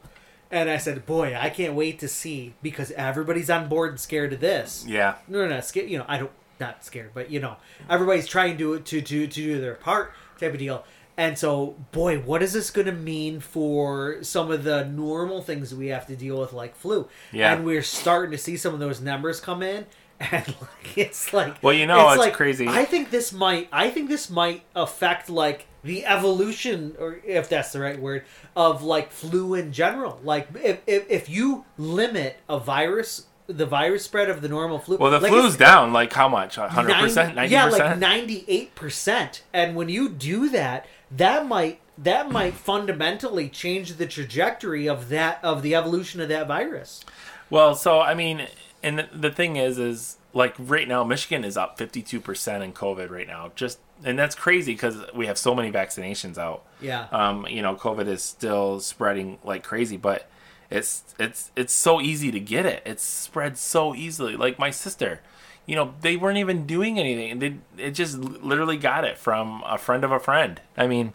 and 0.50 0.70
I 0.70 0.76
said 0.76 1.06
boy 1.06 1.36
I 1.36 1.50
can't 1.50 1.74
wait 1.74 1.98
to 2.00 2.08
see 2.08 2.54
because 2.62 2.90
everybody's 2.92 3.50
on 3.50 3.68
board 3.68 3.90
and 3.90 4.00
scared 4.00 4.32
of 4.32 4.40
this 4.40 4.84
Yeah, 4.86 5.16
no, 5.28 5.40
no, 5.40 5.48
no, 5.48 5.60
scared. 5.60 5.90
You 5.90 5.98
know, 5.98 6.04
I 6.08 6.18
don't 6.18 6.30
not 6.60 6.84
scared, 6.84 7.10
but 7.14 7.30
you 7.30 7.40
know, 7.40 7.56
everybody's 7.88 8.26
trying 8.26 8.58
to 8.58 8.78
to 8.78 9.00
to 9.00 9.26
to 9.26 9.26
do 9.26 9.60
their 9.60 9.74
part 9.74 10.12
type 10.38 10.52
of 10.52 10.58
deal. 10.58 10.84
And 11.18 11.38
so, 11.38 11.76
boy, 11.92 12.18
what 12.18 12.42
is 12.42 12.52
this 12.52 12.70
going 12.70 12.86
to 12.86 12.92
mean 12.92 13.40
for 13.40 14.22
some 14.22 14.50
of 14.50 14.64
the 14.64 14.84
normal 14.84 15.40
things 15.40 15.74
we 15.74 15.86
have 15.86 16.06
to 16.08 16.16
deal 16.16 16.38
with, 16.38 16.52
like 16.52 16.76
flu? 16.76 17.08
Yeah. 17.32 17.54
And 17.54 17.64
we're 17.64 17.82
starting 17.82 18.32
to 18.32 18.38
see 18.38 18.58
some 18.58 18.74
of 18.74 18.80
those 18.80 19.00
numbers 19.00 19.40
come 19.40 19.62
in, 19.62 19.86
and 20.32 20.46
like, 20.48 20.98
it's 20.98 21.32
like, 21.32 21.62
Well, 21.62 21.74
you 21.74 21.86
know, 21.86 22.08
it's 22.10 22.18
like 22.18 22.34
crazy. 22.34 22.66
I 22.68 22.84
think 22.84 23.10
this 23.10 23.32
might, 23.32 23.68
I 23.70 23.90
think 23.90 24.08
this 24.08 24.30
might 24.30 24.62
affect 24.74 25.28
like 25.28 25.66
the 25.84 26.06
evolution, 26.06 26.96
or 26.98 27.20
if 27.24 27.48
that's 27.48 27.72
the 27.72 27.80
right 27.80 27.98
word, 27.98 28.24
of 28.54 28.82
like 28.82 29.12
flu 29.12 29.54
in 29.54 29.72
general. 29.72 30.20
Like, 30.22 30.48
if 30.54 30.80
if, 30.86 31.10
if 31.10 31.28
you 31.28 31.64
limit 31.78 32.38
a 32.48 32.58
virus. 32.58 33.26
The 33.48 33.64
virus 33.64 34.04
spread 34.04 34.28
of 34.28 34.42
the 34.42 34.48
normal 34.48 34.80
flu. 34.80 34.96
well, 34.96 35.12
the 35.12 35.20
like, 35.20 35.30
flu's 35.30 35.56
down 35.56 35.92
like 35.92 36.12
how 36.12 36.28
much? 36.28 36.56
hundred 36.56 36.96
percent, 36.96 37.36
ninety 37.36 37.52
yeah, 37.52 37.66
like 37.66 37.96
ninety-eight 37.96 38.74
percent. 38.74 39.44
And 39.52 39.76
when 39.76 39.88
you 39.88 40.08
do 40.08 40.48
that, 40.48 40.84
that 41.12 41.46
might 41.46 41.78
that 41.96 42.28
might 42.28 42.54
fundamentally 42.70 43.48
change 43.48 43.98
the 43.98 44.06
trajectory 44.06 44.88
of 44.88 45.10
that 45.10 45.38
of 45.44 45.62
the 45.62 45.76
evolution 45.76 46.20
of 46.20 46.28
that 46.28 46.48
virus. 46.48 47.04
Well, 47.48 47.76
so 47.76 48.00
I 48.00 48.14
mean, 48.14 48.48
and 48.86 49.00
the, 49.00 49.08
the 49.12 49.30
thing 49.30 49.56
is, 49.56 49.78
is 49.78 50.18
like 50.32 50.54
right 50.58 50.86
now, 50.86 51.02
Michigan 51.02 51.44
is 51.44 51.56
up 51.56 51.76
fifty 51.76 52.02
two 52.02 52.20
percent 52.20 52.62
in 52.62 52.72
COVID 52.72 53.10
right 53.10 53.26
now. 53.26 53.50
Just 53.56 53.80
and 54.04 54.16
that's 54.16 54.34
crazy 54.34 54.74
because 54.74 54.98
we 55.12 55.26
have 55.26 55.36
so 55.36 55.54
many 55.54 55.72
vaccinations 55.72 56.38
out. 56.38 56.64
Yeah. 56.80 57.08
Um, 57.10 57.46
you 57.48 57.62
know, 57.62 57.74
COVID 57.74 58.06
is 58.06 58.22
still 58.22 58.78
spreading 58.78 59.38
like 59.42 59.64
crazy, 59.64 59.96
but 59.96 60.30
it's 60.70 61.14
it's 61.18 61.50
it's 61.56 61.72
so 61.72 62.00
easy 62.00 62.30
to 62.30 62.38
get 62.38 62.64
it. 62.64 62.82
It's 62.86 63.02
spread 63.02 63.58
so 63.58 63.94
easily. 63.94 64.36
Like 64.36 64.58
my 64.58 64.70
sister, 64.70 65.20
you 65.66 65.74
know, 65.74 65.94
they 66.02 66.16
weren't 66.16 66.38
even 66.38 66.64
doing 66.64 66.98
anything. 66.98 67.40
They 67.40 67.82
it 67.82 67.90
just 67.90 68.18
literally 68.18 68.76
got 68.76 69.04
it 69.04 69.18
from 69.18 69.64
a 69.66 69.78
friend 69.78 70.04
of 70.04 70.12
a 70.12 70.20
friend. 70.20 70.60
I 70.76 70.86
mean, 70.86 71.12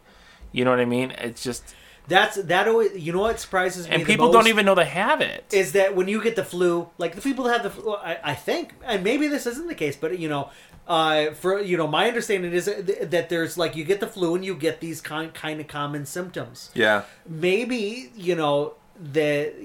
you 0.52 0.66
know 0.66 0.72
what 0.72 0.82
I 0.82 0.86
mean? 0.86 1.12
It's 1.12 1.42
just 1.42 1.74
That's 2.08 2.36
that 2.36 2.68
always 2.68 2.98
you 2.98 3.14
know 3.14 3.22
what 3.22 3.40
surprises 3.40 3.88
me 3.88 3.94
and 3.94 4.02
the 4.02 4.06
people 4.06 4.28
most 4.28 4.34
don't 4.34 4.48
even 4.48 4.66
know 4.66 4.76
they 4.76 4.86
have 4.86 5.22
it. 5.22 5.46
is 5.52 5.74
that 5.74 5.96
when 5.96 6.08
you 6.08 6.22
get 6.22 6.36
the 6.36 6.44
flu, 6.44 6.90
like 6.98 7.16
the 7.16 7.22
people 7.22 7.46
that 7.46 7.62
have 7.62 7.64
the 7.64 7.70
flu, 7.70 7.94
I, 7.96 8.18
I 8.24 8.36
think, 8.36 8.74
and 8.84 9.04
maybe 9.04 9.28
this 9.28 9.46
isn't 9.46 9.68
the 9.68 9.76
case, 9.76 9.96
but 9.96 10.18
you 10.18 10.28
know, 10.28 10.50
uh, 10.88 11.32
for 11.32 11.62
you 11.62 11.78
know, 11.78 11.88
my 11.88 12.08
understanding 12.08 12.52
is 12.54 12.66
that 12.66 13.12
that 13.12 13.30
there's 13.30 13.58
like 13.58 13.76
you 13.76 13.84
get 13.84 14.00
the 14.00 14.08
flu 14.08 14.36
and 14.36 14.44
you 14.44 14.56
get 14.56 14.80
these 14.82 15.00
kind 15.00 15.34
kind 15.34 15.62
of 15.62 15.68
common 15.68 16.06
symptoms. 16.06 16.72
yeah. 16.74 17.04
maybe 17.28 18.12
you 18.16 18.36
know 18.36 18.74
that 19.14 19.56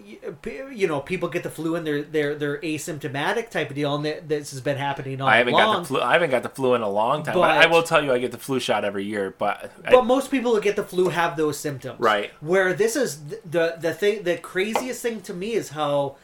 you 0.73 0.87
know 0.89 1.01
people 1.01 1.29
get 1.29 1.43
the 1.43 1.51
flu 1.51 1.75
and 1.77 1.87
they're 1.87 2.03
they're 2.03 2.35
they're 2.35 2.59
asymptomatic 2.61 3.51
type 3.51 3.69
of 3.71 3.77
deal, 3.77 3.95
and 3.95 4.05
this 4.29 4.51
has 4.51 4.61
been 4.61 4.79
happening 4.79 5.21
all 5.21 5.29
I 5.29 5.37
haven't 5.37 5.53
along. 5.55 5.75
got 5.75 5.81
the 5.81 5.87
flu. 5.89 6.01
I 6.01 6.13
haven't 6.15 6.31
got 6.31 6.43
the 6.43 6.49
flu 6.49 6.75
in 6.75 6.83
a 6.83 6.89
long 6.89 7.23
time. 7.23 7.35
But, 7.35 7.41
But- 7.41 7.51
I 7.59 7.67
will 7.67 7.83
tell 7.83 8.03
you, 8.03 8.13
I 8.13 8.19
get 8.19 8.33
the 8.33 8.39
flu 8.39 8.59
shot 8.59 8.85
every 8.85 9.05
year. 9.05 9.35
But, 9.37 9.71
I- 9.85 9.91
But 9.91 10.07
most 10.07 10.31
people 10.31 10.55
who 10.55 10.61
get 10.61 10.77
the 10.77 10.83
flu 10.85 11.11
have 11.11 11.37
those 11.37 11.59
symptoms, 11.59 12.01
Right. 12.01 12.31
Where 12.41 12.73
this 12.73 12.97
is 12.97 13.21
the 13.45 13.77
the 13.79 13.93
thing, 13.93 14.23
the 14.23 14.39
craziest 14.39 15.03
thing 15.03 15.21
to 15.23 15.35
me 15.35 15.53
is 15.53 15.71
how 15.71 16.17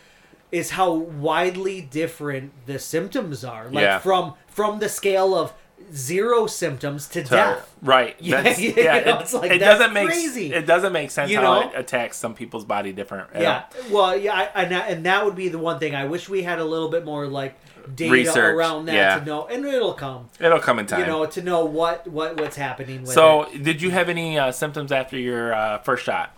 is 0.51 0.71
how 0.71 0.93
widely 0.93 1.81
different 1.81 2.53
the 2.67 2.79
symptoms 2.79 3.45
are. 3.45 3.65
Like 3.71 3.83
Yeah. 3.83 3.99
from 3.99 4.35
from 4.47 4.79
the 4.79 4.89
scale 4.89 5.35
of 5.35 5.53
zero 5.93 6.47
symptoms 6.47 7.07
to, 7.09 7.23
to- 7.23 7.29
death. 7.31 7.75
right? 7.83 8.17
Yeah, 8.21 8.43
That's, 8.43 8.61
you 8.61 8.75
yeah, 8.77 9.01
know, 9.01 9.19
it, 9.19 9.21
it's 9.23 9.35
like, 9.35 9.51
it 9.51 9.59
doesn't 9.59 9.93
make 9.93 10.07
crazy. 10.07 10.53
it 10.53 10.67
doesn't 10.67 10.93
make 10.93 11.11
sense 11.11 11.31
You 11.31 11.39
how 11.39 11.69
it 11.69 11.73
attacks 11.75 12.17
some 12.17 12.35
people's 12.35 12.65
body 12.65 12.93
different. 12.93 13.31
Yeah. 13.35 13.65
know? 13.89 13.95
Well, 13.95 14.17
yeah, 14.17 14.35
I, 14.55 14.63
and 14.63 14.73
that, 14.73 14.91
and 14.91 15.07
that 15.07 15.25
would 15.25 15.35
be 15.35 15.49
the 15.49 15.59
one 15.59 15.79
thing 15.79 15.95
I 15.95 16.05
wish 16.05 16.29
we 16.29 16.43
had 16.43 16.59
a 16.59 16.65
little 16.65 16.89
bit 16.89 17.05
more 17.05 17.27
like 17.27 17.59
data 17.95 18.13
Research, 18.13 18.55
around 18.55 18.87
that 18.87 18.95
yeah. 18.95 19.19
to 19.19 19.25
know, 19.25 19.47
and 19.47 19.65
it'll 19.65 19.95
come. 19.95 20.29
it'll 20.39 20.61
come 20.61 20.79
in 20.79 20.87
time. 20.87 21.01
You 21.01 21.07
know, 21.07 21.27
to 21.27 21.43
know 21.43 21.65
what 21.65 22.07
what 22.07 22.41
what's 22.41 22.57
happening 22.57 23.03
with 23.03 23.11
so, 23.13 23.45
it. 23.45 23.63
did 23.63 23.83
you 23.83 23.91
have 23.91 24.09
any 24.09 24.39
uh, 24.39 24.53
symptoms 24.53 24.93
after 24.93 25.19
your 25.19 25.53
uh, 25.55 25.79
first 25.79 26.05
shot? 26.05 26.35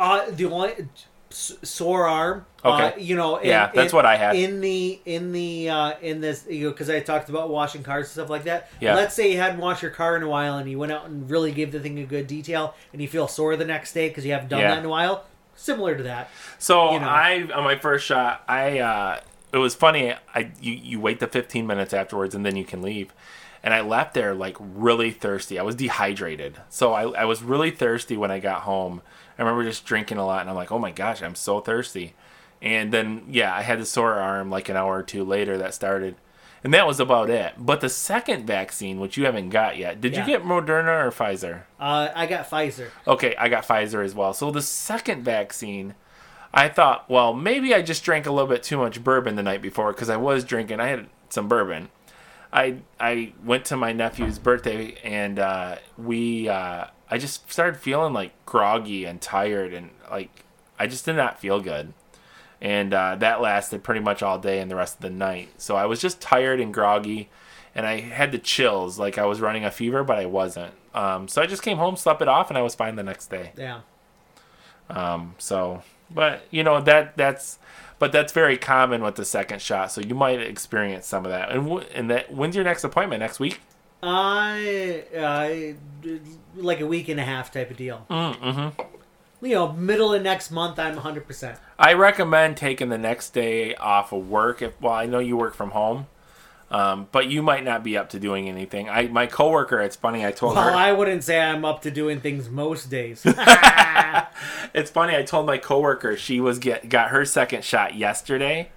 Uh, 0.00 0.30
the 0.30 0.44
only 0.46 0.88
sore 1.30 2.06
arm. 2.06 2.46
Uh, 2.64 2.90
Okay. 2.90 3.02
you 3.02 3.14
know. 3.16 3.36
in- 3.36 3.48
Yeah, 3.48 3.70
that's 3.74 3.92
in- 3.92 3.96
what 3.96 4.04
I 4.06 4.16
had. 4.16 4.34
in 4.36 4.60
the 4.60 4.98
in 5.04 5.32
the 5.32 5.70
uh, 5.70 5.92
in 6.02 6.20
this 6.20 6.44
you 6.48 6.64
know 6.66 6.70
because 6.70 6.90
I 6.90 7.00
talked 7.00 7.28
about 7.28 7.50
washing 7.50 7.82
cars 7.82 8.06
and 8.06 8.12
stuff 8.12 8.30
like 8.30 8.44
that. 8.44 8.68
Yeah. 8.80 8.94
Let's 8.94 9.14
say 9.14 9.30
you 9.32 9.38
hadn't 9.38 9.60
washed 9.60 9.82
your 9.82 9.90
car 9.90 10.16
in 10.16 10.22
a 10.22 10.28
while 10.28 10.56
and 10.58 10.68
you 10.70 10.78
went 10.78 10.90
out 10.92 11.06
and 11.06 11.30
really 11.30 11.52
gave 11.52 11.70
the 11.72 11.80
thing 11.80 11.98
a 11.98 12.04
good 12.04 12.26
detail 12.26 12.74
and 12.92 13.00
you 13.02 13.08
feel 13.08 13.28
sore 13.28 13.56
the 13.56 13.64
next 13.64 13.92
day 13.92 14.08
because 14.08 14.24
you 14.26 14.32
haven't 14.32 14.48
done 14.48 14.60
Yeah. 14.60 14.70
that 14.70 14.78
in 14.78 14.84
a 14.84 14.88
while. 14.88 15.24
Similar 15.54 15.96
to 15.96 16.02
that. 16.04 16.30
So 16.58 16.92
You 16.92 17.00
know. 17.00 17.08
I 17.08 17.48
on 17.54 17.64
my 17.64 17.76
first 17.76 18.06
shot, 18.06 18.42
I 18.48 18.78
uh, 18.78 19.20
it 19.52 19.58
was 19.58 19.74
funny. 19.74 20.14
I 20.34 20.50
you 20.60 20.72
you 20.72 21.00
wait 21.00 21.20
the 21.20 21.26
15 21.26 21.66
minutes 21.66 21.92
afterwards 21.94 22.34
and 22.34 22.44
then 22.44 22.56
you 22.56 22.64
can 22.64 22.82
leave. 22.82 23.12
And 23.62 23.74
I 23.74 23.80
left 23.80 24.14
there 24.14 24.34
like 24.34 24.56
really 24.60 25.10
thirsty. 25.10 25.58
I 25.58 25.62
was 25.62 25.74
dehydrated, 25.74 26.58
so 26.68 26.92
I 26.92 27.02
I 27.10 27.24
was 27.24 27.42
really 27.42 27.70
thirsty 27.70 28.16
when 28.16 28.30
I 28.30 28.38
got 28.38 28.62
home. 28.62 29.02
I 29.38 29.42
remember 29.42 29.64
just 29.64 29.84
drinking 29.84 30.18
a 30.18 30.26
lot, 30.26 30.40
and 30.42 30.50
I'm 30.50 30.56
like, 30.56 30.70
oh 30.72 30.78
my 30.78 30.90
gosh, 30.92 31.22
I'm 31.22 31.34
so 31.34 31.60
thirsty. 31.60 32.14
And 32.62 32.92
then 32.92 33.24
yeah, 33.28 33.54
I 33.54 33.62
had 33.62 33.80
the 33.80 33.86
sore 33.86 34.14
arm 34.14 34.50
like 34.50 34.68
an 34.68 34.76
hour 34.76 34.96
or 34.98 35.02
two 35.02 35.24
later 35.24 35.58
that 35.58 35.74
started. 35.74 36.16
And 36.64 36.74
that 36.74 36.88
was 36.88 36.98
about 36.98 37.30
it. 37.30 37.54
But 37.56 37.80
the 37.80 37.88
second 37.88 38.44
vaccine, 38.44 38.98
which 38.98 39.16
you 39.16 39.26
haven't 39.26 39.50
got 39.50 39.76
yet, 39.76 40.00
did 40.00 40.14
Yeah. 40.14 40.20
you 40.20 40.26
get 40.26 40.42
Moderna 40.44 41.04
or 41.06 41.10
Pfizer? 41.12 41.62
Uh, 41.78 42.08
I 42.14 42.26
got 42.26 42.50
Pfizer. 42.50 42.88
Okay, 43.06 43.36
I 43.38 43.48
got 43.48 43.64
Pfizer 43.64 44.04
as 44.04 44.12
well. 44.12 44.32
So 44.34 44.50
the 44.50 44.60
second 44.60 45.22
vaccine, 45.24 45.94
I 46.52 46.68
thought, 46.68 47.08
well, 47.08 47.32
maybe 47.32 47.72
I 47.72 47.82
just 47.82 48.02
drank 48.02 48.26
a 48.26 48.32
little 48.32 48.48
bit 48.48 48.64
too 48.64 48.76
much 48.76 49.04
bourbon 49.04 49.36
the 49.36 49.42
night 49.44 49.62
before 49.62 49.92
because 49.92 50.10
I 50.10 50.16
was 50.16 50.42
drinking. 50.42 50.80
I 50.80 50.88
had 50.88 51.06
some 51.28 51.46
bourbon. 51.46 51.90
I 52.52 52.76
I 52.98 53.32
went 53.44 53.64
to 53.66 53.76
my 53.76 53.92
nephew's 53.92 54.38
birthday 54.38 54.96
and 55.04 55.38
uh, 55.38 55.76
we 55.96 56.48
uh, 56.48 56.86
I 57.10 57.18
just 57.18 57.50
started 57.50 57.78
feeling 57.78 58.12
like 58.12 58.32
groggy 58.46 59.04
and 59.04 59.20
tired 59.20 59.74
and 59.74 59.90
like 60.10 60.44
I 60.78 60.86
just 60.86 61.04
did 61.04 61.16
not 61.16 61.40
feel 61.40 61.60
good. 61.60 61.92
And 62.60 62.92
uh, 62.92 63.16
that 63.16 63.40
lasted 63.40 63.84
pretty 63.84 64.00
much 64.00 64.22
all 64.22 64.38
day 64.38 64.58
and 64.58 64.70
the 64.70 64.76
rest 64.76 64.96
of 64.96 65.00
the 65.02 65.10
night. 65.10 65.48
So 65.58 65.76
I 65.76 65.86
was 65.86 66.00
just 66.00 66.20
tired 66.20 66.60
and 66.60 66.74
groggy, 66.74 67.28
and 67.72 67.86
I 67.86 68.00
had 68.00 68.32
the 68.32 68.38
chills, 68.38 68.98
like 68.98 69.16
I 69.16 69.26
was 69.26 69.40
running 69.40 69.64
a 69.64 69.70
fever, 69.70 70.02
but 70.02 70.18
I 70.18 70.26
wasn't. 70.26 70.74
Um, 70.92 71.28
so 71.28 71.40
I 71.40 71.46
just 71.46 71.62
came 71.62 71.76
home, 71.76 71.96
slept 71.96 72.20
it 72.20 72.26
off, 72.26 72.48
and 72.48 72.58
I 72.58 72.62
was 72.62 72.74
fine 72.74 72.96
the 72.96 73.04
next 73.04 73.28
day. 73.28 73.52
Yeah. 73.56 73.82
Um, 74.90 75.36
so, 75.38 75.82
but 76.10 76.42
you 76.50 76.64
know 76.64 76.80
that 76.80 77.16
that's, 77.16 77.60
but 77.98 78.12
that's 78.12 78.32
very 78.32 78.56
common 78.56 79.02
with 79.02 79.16
the 79.16 79.24
second 79.24 79.60
shot. 79.60 79.92
So 79.92 80.00
you 80.00 80.14
might 80.14 80.40
experience 80.40 81.06
some 81.06 81.24
of 81.24 81.30
that. 81.30 81.50
And 81.50 81.64
w- 81.64 81.86
and 81.94 82.10
that 82.10 82.32
when's 82.32 82.54
your 82.54 82.64
next 82.64 82.84
appointment? 82.84 83.20
Next 83.20 83.40
week? 83.40 83.60
I, 84.02 85.04
I, 85.16 85.74
like 86.54 86.80
a 86.80 86.86
week 86.86 87.08
and 87.08 87.18
a 87.18 87.24
half 87.24 87.50
type 87.50 87.70
of 87.70 87.76
deal. 87.76 88.06
Mm-hmm. 88.08 88.80
You 89.44 89.54
know, 89.54 89.72
middle 89.72 90.14
of 90.14 90.22
next 90.22 90.50
month, 90.50 90.78
I'm 90.78 90.96
100%. 90.96 91.58
I 91.78 91.92
recommend 91.94 92.56
taking 92.56 92.88
the 92.88 92.98
next 92.98 93.30
day 93.30 93.74
off 93.76 94.12
of 94.12 94.28
work. 94.28 94.62
If 94.62 94.80
well, 94.80 94.92
I 94.92 95.06
know 95.06 95.18
you 95.18 95.36
work 95.36 95.54
from 95.54 95.70
home. 95.70 96.06
Um, 96.70 97.08
but 97.12 97.28
you 97.28 97.42
might 97.42 97.64
not 97.64 97.82
be 97.82 97.96
up 97.96 98.10
to 98.10 98.20
doing 98.20 98.46
anything. 98.48 98.88
I 98.90 99.08
my 99.08 99.26
coworker, 99.26 99.80
it's 99.80 99.96
funny. 99.96 100.26
I 100.26 100.32
told 100.32 100.54
Well, 100.54 100.64
her. 100.64 100.70
I 100.70 100.92
wouldn't 100.92 101.24
say 101.24 101.40
I'm 101.40 101.64
up 101.64 101.80
to 101.82 101.90
doing 101.90 102.20
things 102.20 102.50
most 102.50 102.90
days. 102.90 103.22
it's 104.74 104.90
funny. 104.90 105.16
I 105.16 105.22
told 105.22 105.46
my 105.46 105.58
coworker 105.58 106.16
she 106.16 106.40
was 106.40 106.58
get 106.58 106.88
got 106.88 107.08
her 107.10 107.24
second 107.24 107.64
shot 107.64 107.94
yesterday. 107.94 108.70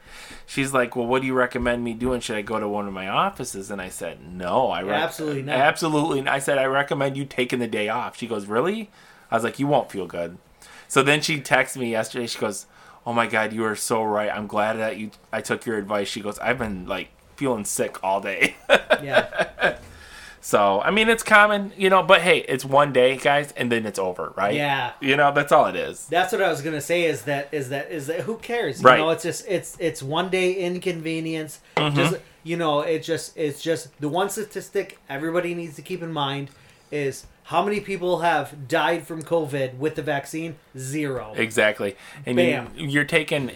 She's 0.45 0.73
like, 0.73 0.95
"Well, 0.95 1.06
what 1.06 1.21
do 1.21 1.27
you 1.27 1.34
recommend 1.34 1.84
me 1.84 1.93
doing? 1.93 2.19
Should 2.21 2.36
I 2.36 2.41
go 2.41 2.60
to 2.60 2.67
one 2.67 2.88
of 2.88 2.93
my 2.93 3.08
offices?" 3.08 3.71
And 3.71 3.82
I 3.82 3.89
said, 3.89 4.19
"No, 4.25 4.67
I 4.69 4.82
rec- 4.84 5.01
Absolutely 5.01 5.43
not. 5.43 5.56
Absolutely." 5.56 6.27
I 6.27 6.39
said, 6.39 6.58
"I 6.58 6.65
recommend 6.65 7.15
you 7.17 7.25
taking 7.25 7.60
the 7.60 7.67
day 7.67 7.89
off." 7.89 8.17
She 8.17 8.27
goes, 8.27 8.45
"Really?" 8.47 8.89
I 9.30 9.36
was 9.36 9.43
like, 9.43 9.60
"You 9.60 9.67
won't 9.67 9.91
feel 9.91 10.08
good." 10.08 10.38
So 10.88 11.04
then 11.04 11.21
she 11.21 11.39
texted 11.39 11.77
me 11.77 11.91
yesterday. 11.91 12.27
She 12.27 12.39
goes, 12.39 12.65
"Oh 13.06 13.13
my 13.13 13.27
god, 13.27 13.54
you 13.54 13.63
are 13.65 13.75
so 13.75 14.04
right. 14.04 14.30
I'm 14.34 14.47
glad 14.47 14.73
that 14.77 14.97
you 14.97 15.12
I 15.32 15.41
took 15.41 15.65
your 15.65 15.77
advice." 15.77 16.08
She 16.10 16.21
goes, 16.21 16.38
"I've 16.39 16.58
been 16.58 16.86
like 16.86 17.10
feeling 17.41 17.65
sick 17.65 18.04
all 18.04 18.21
day." 18.21 18.56
yeah. 19.01 19.77
so 20.41 20.80
I 20.82 20.91
mean, 20.91 21.10
it's 21.10 21.23
common, 21.23 21.73
you 21.75 21.89
know. 21.89 22.04
But 22.04 22.21
hey, 22.21 22.39
it's 22.47 22.63
one 22.63 22.93
day, 22.93 23.17
guys, 23.17 23.51
and 23.58 23.71
then 23.71 23.86
it's 23.88 23.97
over, 23.99 24.32
right? 24.38 24.54
Yeah. 24.54 24.91
You 25.01 25.17
know, 25.17 25.32
that's 25.34 25.51
all 25.51 25.65
it 25.65 25.75
is. 25.75 26.06
That's 26.08 26.32
what 26.32 26.41
I 26.41 26.49
was 26.49 26.62
gonna 26.62 26.82
say. 26.82 27.06
Is 27.06 27.23
that 27.23 27.49
is 27.51 27.69
that 27.69 27.91
is 27.91 28.06
that 28.08 28.21
who 28.21 28.38
cares? 28.38 28.82
You 28.82 28.86
Right. 28.88 28.99
know, 28.99 29.10
it's 29.10 29.23
just 29.23 29.45
it's 29.47 29.75
it's 29.80 30.04
one 30.04 30.30
day 30.30 30.54
inconvenience. 30.54 31.60
Mm-hmm. 31.77 31.95
Just 31.95 32.15
you 32.43 32.58
know, 32.58 32.82
it 32.82 32.99
just 33.04 33.36
it's 33.36 33.62
just 33.62 33.99
the 33.99 34.10
one 34.10 34.30
statistic 34.30 34.99
everybody 35.10 35.54
needs 35.56 35.75
to 35.77 35.82
keep 35.82 36.01
in 36.04 36.12
mind 36.13 36.49
is 36.91 37.25
how 37.52 37.62
many 37.62 37.82
people 37.82 38.20
have 38.20 38.70
died 38.70 39.06
from 39.06 39.22
COVID 39.22 39.76
with 39.76 39.96
the 39.96 40.02
vaccine? 40.02 40.56
Zero. 40.78 41.34
Exactly. 41.36 41.98
And 42.26 42.38
Bam. 42.38 42.70
You, 42.78 42.88
you're 42.88 43.04
taking, 43.04 43.52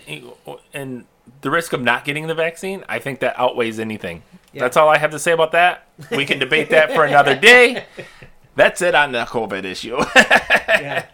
and 0.73 1.05
the 1.39 1.49
risk 1.49 1.71
of 1.71 1.81
not 1.81 2.03
getting 2.03 2.27
the 2.27 2.35
vaccine, 2.35 2.83
I 2.89 2.99
think 2.99 3.21
that 3.21 3.39
outweighs 3.39 3.79
anything. 3.79 4.23
Yeah. 4.51 4.63
That's 4.63 4.75
all 4.75 4.89
I 4.89 4.97
have 4.97 5.11
to 5.11 5.19
say 5.19 5.31
about 5.31 5.53
that. 5.53 5.87
We 6.11 6.25
can 6.25 6.39
debate 6.39 6.71
that 6.71 6.91
for 6.93 7.05
another 7.05 7.35
day. 7.35 7.85
That's 8.57 8.81
it 8.81 8.95
on 8.95 9.13
the 9.13 9.23
COVID 9.23 9.63
issue. 9.63 9.95
yeah. 10.15 11.05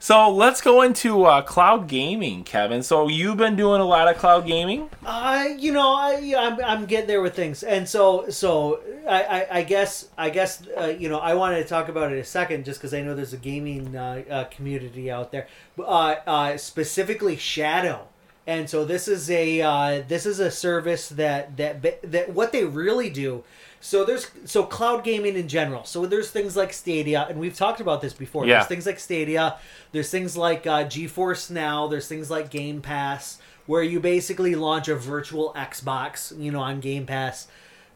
So 0.00 0.28
let's 0.28 0.60
go 0.60 0.82
into 0.82 1.24
uh, 1.24 1.42
cloud 1.42 1.86
gaming, 1.86 2.42
Kevin. 2.42 2.82
So 2.82 3.06
you've 3.06 3.36
been 3.36 3.54
doing 3.54 3.80
a 3.80 3.84
lot 3.84 4.08
of 4.08 4.16
cloud 4.16 4.46
gaming. 4.46 4.90
Uh, 5.06 5.50
you 5.56 5.72
know, 5.72 5.94
I, 5.94 6.34
I'm, 6.36 6.64
I'm 6.64 6.86
getting 6.86 7.06
there 7.06 7.22
with 7.22 7.36
things, 7.36 7.62
and 7.62 7.88
so, 7.88 8.28
so 8.30 8.80
I, 9.06 9.22
I, 9.22 9.46
I 9.58 9.62
guess, 9.62 10.08
I 10.18 10.30
guess, 10.30 10.66
uh, 10.76 10.86
you 10.86 11.08
know, 11.08 11.18
I 11.18 11.34
wanted 11.34 11.62
to 11.62 11.68
talk 11.68 11.88
about 11.88 12.12
it 12.12 12.18
a 12.18 12.24
second, 12.24 12.64
just 12.64 12.80
because 12.80 12.92
I 12.92 13.02
know 13.02 13.14
there's 13.14 13.32
a 13.32 13.36
gaming 13.38 13.94
uh, 13.94 14.24
uh, 14.28 14.44
community 14.44 15.10
out 15.10 15.30
there, 15.30 15.46
uh, 15.78 16.16
uh, 16.26 16.56
specifically 16.56 17.36
Shadow, 17.36 18.08
and 18.46 18.68
so 18.68 18.84
this 18.84 19.06
is 19.06 19.30
a, 19.30 19.60
uh, 19.60 20.02
this 20.08 20.26
is 20.26 20.40
a 20.40 20.50
service 20.50 21.10
that, 21.10 21.56
that, 21.58 22.10
that 22.10 22.32
what 22.32 22.52
they 22.52 22.64
really 22.64 23.10
do. 23.10 23.44
So 23.82 24.04
there's 24.04 24.30
so 24.44 24.64
cloud 24.64 25.04
gaming 25.04 25.36
in 25.36 25.48
general. 25.48 25.84
So 25.84 26.04
there's 26.04 26.30
things 26.30 26.54
like 26.54 26.72
Stadia, 26.74 27.26
and 27.28 27.40
we've 27.40 27.56
talked 27.56 27.80
about 27.80 28.02
this 28.02 28.12
before. 28.12 28.46
Yeah. 28.46 28.56
There's 28.58 28.68
things 28.68 28.86
like 28.86 28.98
Stadia. 28.98 29.56
There's 29.92 30.10
things 30.10 30.36
like 30.36 30.66
uh, 30.66 30.84
GeForce 30.84 31.50
Now. 31.50 31.86
There's 31.88 32.06
things 32.06 32.30
like 32.30 32.50
Game 32.50 32.82
Pass, 32.82 33.38
where 33.64 33.82
you 33.82 33.98
basically 33.98 34.54
launch 34.54 34.88
a 34.88 34.96
virtual 34.96 35.54
Xbox, 35.54 36.38
you 36.38 36.52
know, 36.52 36.60
on 36.60 36.80
Game 36.80 37.06
Pass. 37.06 37.48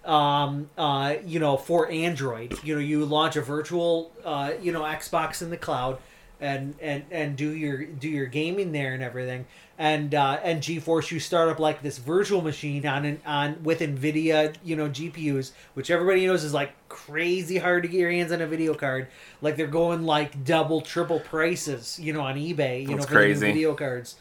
Um, 0.06 0.70
uh, 0.76 1.16
you 1.24 1.38
know, 1.38 1.56
for 1.56 1.90
Android, 1.90 2.58
you 2.62 2.74
know, 2.74 2.80
you 2.80 3.04
launch 3.04 3.36
a 3.36 3.40
virtual, 3.42 4.12
uh, 4.24 4.52
you 4.60 4.72
know, 4.72 4.82
Xbox 4.82 5.40
in 5.42 5.50
the 5.50 5.56
cloud, 5.56 5.98
and 6.40 6.74
and 6.80 7.04
and 7.10 7.36
do 7.36 7.50
your 7.50 7.84
do 7.84 8.08
your 8.08 8.26
gaming 8.26 8.72
there 8.72 8.94
and 8.94 9.02
everything. 9.02 9.46
And 9.76 10.14
uh, 10.14 10.38
and 10.42 10.62
GeForce, 10.62 11.10
you 11.10 11.18
start 11.18 11.48
up 11.48 11.58
like 11.58 11.82
this 11.82 11.98
virtual 11.98 12.42
machine 12.42 12.86
on 12.86 13.04
an, 13.04 13.20
on 13.26 13.62
with 13.64 13.80
Nvidia, 13.80 14.54
you 14.62 14.76
know, 14.76 14.88
GPUs, 14.88 15.50
which 15.74 15.90
everybody 15.90 16.26
knows 16.26 16.44
is 16.44 16.54
like 16.54 16.72
crazy 16.88 17.58
hard 17.58 17.82
to 17.82 17.88
get 17.88 17.98
your 17.98 18.10
hands 18.12 18.30
on 18.30 18.40
a 18.40 18.46
video 18.46 18.74
card. 18.74 19.08
Like 19.42 19.56
they're 19.56 19.66
going 19.66 20.04
like 20.04 20.44
double, 20.44 20.80
triple 20.80 21.18
prices, 21.18 21.98
you 21.98 22.12
know, 22.12 22.20
on 22.20 22.36
eBay, 22.36 22.82
you 22.82 22.88
That's 22.88 23.00
know, 23.00 23.02
for 23.02 23.14
the 23.14 23.14
crazy. 23.14 23.46
video 23.46 23.74
cards. 23.74 24.14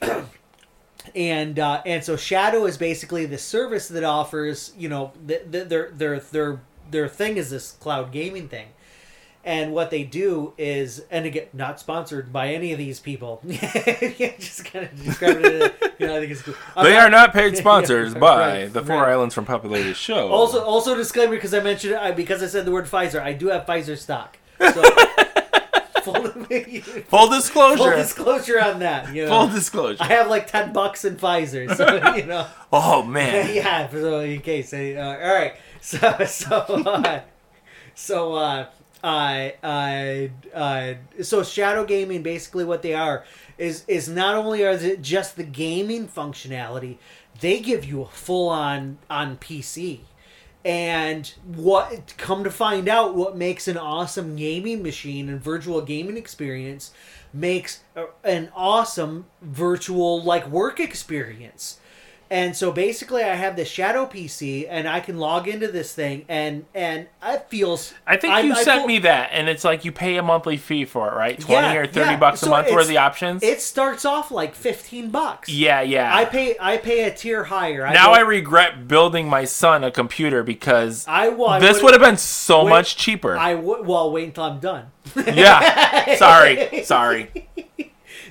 and 1.14 1.58
uh, 1.58 1.82
and 1.84 2.02
so 2.02 2.16
Shadow 2.16 2.64
is 2.66 2.76
basically 2.78 3.26
the 3.26 3.38
service 3.38 3.88
that 3.88 4.04
offers, 4.04 4.72
you 4.78 4.88
know, 4.88 5.12
th- 5.26 5.50
th- 5.50 5.68
their 5.68 5.90
their 5.90 6.20
their 6.20 6.60
their 6.90 7.08
thing 7.08 7.36
is 7.36 7.50
this 7.50 7.72
cloud 7.72 8.12
gaming 8.12 8.48
thing. 8.48 8.68
And 9.48 9.72
what 9.72 9.90
they 9.90 10.04
do 10.04 10.52
is, 10.58 11.02
and 11.10 11.24
again, 11.24 11.46
not 11.54 11.80
sponsored 11.80 12.30
by 12.34 12.48
any 12.48 12.72
of 12.72 12.78
these 12.78 13.00
people. 13.00 13.40
just 13.48 14.66
kind 14.66 14.84
of 14.84 15.02
describe 15.02 15.38
it. 15.42 15.94
You 15.98 16.06
know, 16.06 16.18
I 16.18 16.20
think 16.20 16.32
it's 16.32 16.42
cool. 16.42 16.54
I'm 16.76 16.84
They 16.84 16.98
are 16.98 17.08
not 17.08 17.32
paid 17.32 17.56
sponsors 17.64 18.12
Yeah, 18.12 18.18
by 18.18 18.38
right, 18.38 18.70
the 18.70 18.84
Four 18.84 18.96
right. 18.96 19.12
Islands 19.12 19.34
from 19.34 19.46
Populated 19.46 19.94
Show. 19.94 20.28
Also, 20.28 20.62
also 20.62 20.94
disclaimer 20.94 21.34
because 21.34 21.54
I 21.54 21.60
mentioned 21.60 21.94
I, 21.94 22.12
because 22.12 22.42
I 22.42 22.46
said 22.46 22.66
the 22.66 22.72
word 22.72 22.84
Pfizer. 22.84 23.22
I 23.22 23.32
do 23.32 23.46
have 23.46 23.64
Pfizer 23.64 23.96
stock. 23.96 24.36
So 24.60 24.70
full, 26.02 26.26
full 26.26 26.80
full 27.06 27.28
disclosure. 27.30 27.78
Full 27.78 27.90
disclosure 27.92 28.60
on 28.62 28.80
that. 28.80 29.14
You 29.14 29.24
know, 29.24 29.30
Full 29.30 29.48
disclosure. 29.48 30.02
I 30.02 30.08
have 30.08 30.28
like 30.28 30.46
ten 30.46 30.74
bucks 30.74 31.06
in 31.06 31.16
Pfizer, 31.16 31.74
so 31.74 32.14
you 32.16 32.26
know. 32.26 32.46
Oh 32.70 33.02
man. 33.02 33.54
yeah, 33.54 33.88
so 33.88 34.20
in 34.20 34.42
case. 34.42 34.74
Uh, 34.74 35.18
all 35.22 35.34
right, 35.34 35.54
so 35.80 35.98
so 36.26 36.56
uh, 36.58 37.22
so 37.94 38.34
uh, 38.34 38.66
I 39.02 39.54
I 39.62 40.30
uh, 40.54 41.22
so 41.22 41.42
shadow 41.42 41.84
gaming 41.84 42.22
basically 42.22 42.64
what 42.64 42.82
they 42.82 42.94
are 42.94 43.24
is 43.56 43.84
is 43.86 44.08
not 44.08 44.34
only 44.34 44.64
are 44.64 44.72
it 44.72 45.02
just 45.02 45.36
the 45.36 45.44
gaming 45.44 46.08
functionality, 46.08 46.98
they 47.40 47.60
give 47.60 47.84
you 47.84 48.02
a 48.02 48.06
full 48.08 48.48
on 48.48 48.98
on 49.08 49.36
PC. 49.36 50.00
And 50.64 51.32
what 51.46 52.14
come 52.18 52.44
to 52.44 52.50
find 52.50 52.88
out 52.88 53.14
what 53.14 53.36
makes 53.36 53.68
an 53.68 53.78
awesome 53.78 54.36
gaming 54.36 54.82
machine 54.82 55.28
and 55.28 55.40
virtual 55.40 55.80
gaming 55.80 56.16
experience 56.16 56.92
makes 57.32 57.80
an 58.24 58.50
awesome 58.54 59.26
virtual 59.40 60.22
like 60.22 60.46
work 60.48 60.80
experience. 60.80 61.78
And 62.30 62.54
so 62.54 62.70
basically, 62.70 63.22
I 63.22 63.34
have 63.36 63.56
this 63.56 63.68
Shadow 63.68 64.04
PC, 64.04 64.66
and 64.68 64.86
I 64.86 65.00
can 65.00 65.16
log 65.18 65.48
into 65.48 65.66
this 65.68 65.94
thing, 65.94 66.26
and 66.28 66.66
and 66.74 67.06
it 67.22 67.46
feels. 67.48 67.94
I 68.06 68.18
think 68.18 68.44
you 68.44 68.52
I 68.52 68.62
sent 68.62 68.80
pull- 68.80 68.88
me 68.88 68.98
that, 68.98 69.30
and 69.32 69.48
it's 69.48 69.64
like 69.64 69.86
you 69.86 69.92
pay 69.92 70.18
a 70.18 70.22
monthly 70.22 70.58
fee 70.58 70.84
for 70.84 71.08
it, 71.08 71.14
right? 71.14 71.40
Twenty 71.40 71.68
Yeah, 71.68 71.80
or 71.80 71.86
thirty 71.86 72.10
yeah. 72.10 72.16
bucks 72.18 72.42
a 72.42 72.44
So 72.44 72.50
month 72.50 72.70
were 72.70 72.84
the 72.84 72.98
options. 72.98 73.42
It 73.42 73.62
starts 73.62 74.04
off 74.04 74.30
like 74.30 74.54
fifteen 74.54 75.08
bucks. 75.10 75.48
yeah, 75.48 75.80
yeah. 75.80 76.14
I 76.14 76.26
pay. 76.26 76.54
I 76.60 76.76
pay 76.76 77.04
a 77.04 77.14
tier 77.14 77.44
higher. 77.44 77.86
I 77.86 77.94
now 77.94 78.12
I 78.12 78.20
regret 78.20 78.86
building 78.88 79.26
my 79.26 79.46
son 79.46 79.82
a 79.82 79.90
computer 79.90 80.42
because 80.42 81.06
I, 81.08 81.30
well, 81.30 81.48
I 81.48 81.60
this 81.60 81.82
would 81.82 81.94
have 81.94 82.02
been 82.02 82.18
so 82.18 82.64
Wait, 82.64 82.70
much 82.70 82.96
cheaper. 82.98 83.38
I 83.38 83.54
would. 83.54 83.86
Well, 83.86 84.12
wait 84.12 84.24
until 84.26 84.44
I'm 84.44 84.60
done. 84.60 84.90
yeah. 85.16 86.14
Sorry. 86.16 86.82
Sorry. 86.84 87.48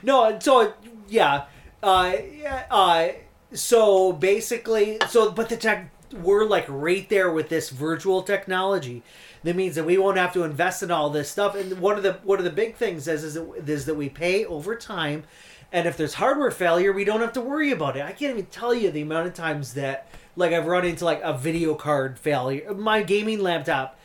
No, 0.04 0.38
so 0.40 0.74
yeah, 1.10 1.46
uh, 1.82 2.14
yeah, 2.36 2.64
uh, 2.70 3.08
so 3.54 4.14
basically, 4.14 4.98
so 5.10 5.32
but 5.32 5.50
the 5.50 5.58
tech 5.58 5.92
we're 6.14 6.46
like 6.46 6.66
right 6.70 7.08
there 7.10 7.32
with 7.32 7.50
this 7.50 7.70
virtual 7.70 8.22
technology. 8.22 9.04
That 9.44 9.56
means 9.56 9.76
that 9.76 9.86
we 9.86 9.98
won't 9.98 10.18
have 10.18 10.34
to 10.34 10.44
invest 10.44 10.84
in 10.84 10.92
all 10.92 11.10
this 11.10 11.30
stuff. 11.30 11.56
And 11.56 11.80
one 11.80 11.98
of 11.98 12.04
the 12.04 12.14
one 12.24 12.40
of 12.40 12.46
the 12.46 12.52
big 12.52 12.76
things 12.76 13.08
is 13.08 13.24
is 13.24 13.34
that, 13.36 13.70
is 13.70 13.86
that 13.86 13.96
we 13.96 14.10
pay 14.10 14.46
over 14.46 14.76
time, 14.76 15.24
and 15.72 15.88
if 15.88 15.98
there's 15.98 16.16
hardware 16.16 16.52
failure, 16.52 16.92
we 16.92 17.04
don't 17.04 17.22
have 17.22 17.34
to 17.34 17.42
worry 17.42 17.72
about 17.72 17.98
it. 17.98 18.04
I 18.04 18.12
can't 18.12 18.32
even 18.34 18.46
tell 18.48 18.74
you 18.74 18.92
the 18.92 19.02
amount 19.02 19.28
of 19.28 19.34
times 19.34 19.74
that 19.74 20.08
like 20.36 20.54
I've 20.54 20.66
run 20.66 20.86
into 20.86 21.06
like 21.06 21.22
a 21.24 21.38
video 21.38 21.76
card 21.76 22.18
failure. 22.20 22.74
My 22.74 23.04
gaming 23.04 23.40
laptop, 23.40 24.00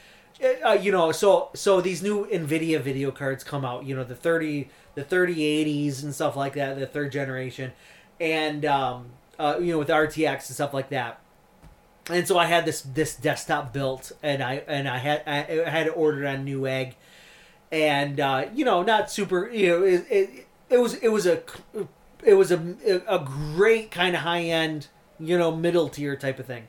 uh, 0.64 0.72
you 0.72 0.92
know, 0.92 1.12
so 1.12 1.50
so 1.54 1.80
these 1.80 2.02
new 2.02 2.26
Nvidia 2.26 2.80
video 2.80 3.10
cards 3.10 3.44
come 3.44 3.64
out. 3.64 3.84
You 3.84 3.96
know, 3.96 4.04
the 4.04 4.16
thirty 4.16 4.70
the 4.94 5.04
thirty 5.04 5.44
eighties 5.44 6.02
and 6.02 6.14
stuff 6.14 6.36
like 6.36 6.54
that, 6.54 6.78
the 6.78 6.86
third 6.86 7.12
generation, 7.12 7.72
and 8.20 8.64
um, 8.64 9.06
uh, 9.38 9.58
you 9.60 9.72
know 9.72 9.78
with 9.78 9.88
RTX 9.88 10.32
and 10.32 10.54
stuff 10.54 10.74
like 10.74 10.90
that 10.90 11.22
and 12.10 12.26
so 12.26 12.38
I 12.38 12.46
had 12.46 12.64
this 12.64 12.82
this 12.82 13.14
desktop 13.14 13.72
built, 13.72 14.12
and 14.22 14.42
I 14.42 14.62
and 14.66 14.88
I 14.88 14.98
had 14.98 15.22
I 15.26 15.70
had 15.70 15.86
it 15.86 15.96
ordered 15.96 16.26
on 16.26 16.44
Newegg, 16.44 16.94
and 17.70 18.18
uh, 18.18 18.46
you 18.54 18.64
know 18.64 18.82
not 18.82 19.10
super 19.10 19.48
you 19.50 19.68
know 19.68 19.82
it, 19.84 20.06
it, 20.10 20.46
it 20.68 20.78
was 20.78 20.94
it 20.94 21.08
was 21.08 21.26
a 21.26 21.42
it 22.24 22.34
was 22.34 22.50
a 22.50 22.76
a 23.06 23.18
great 23.20 23.90
kind 23.90 24.16
of 24.16 24.22
high 24.22 24.42
end 24.42 24.88
you 25.20 25.38
know 25.38 25.54
middle 25.54 25.88
tier 25.88 26.16
type 26.16 26.40
of 26.40 26.46
thing, 26.46 26.66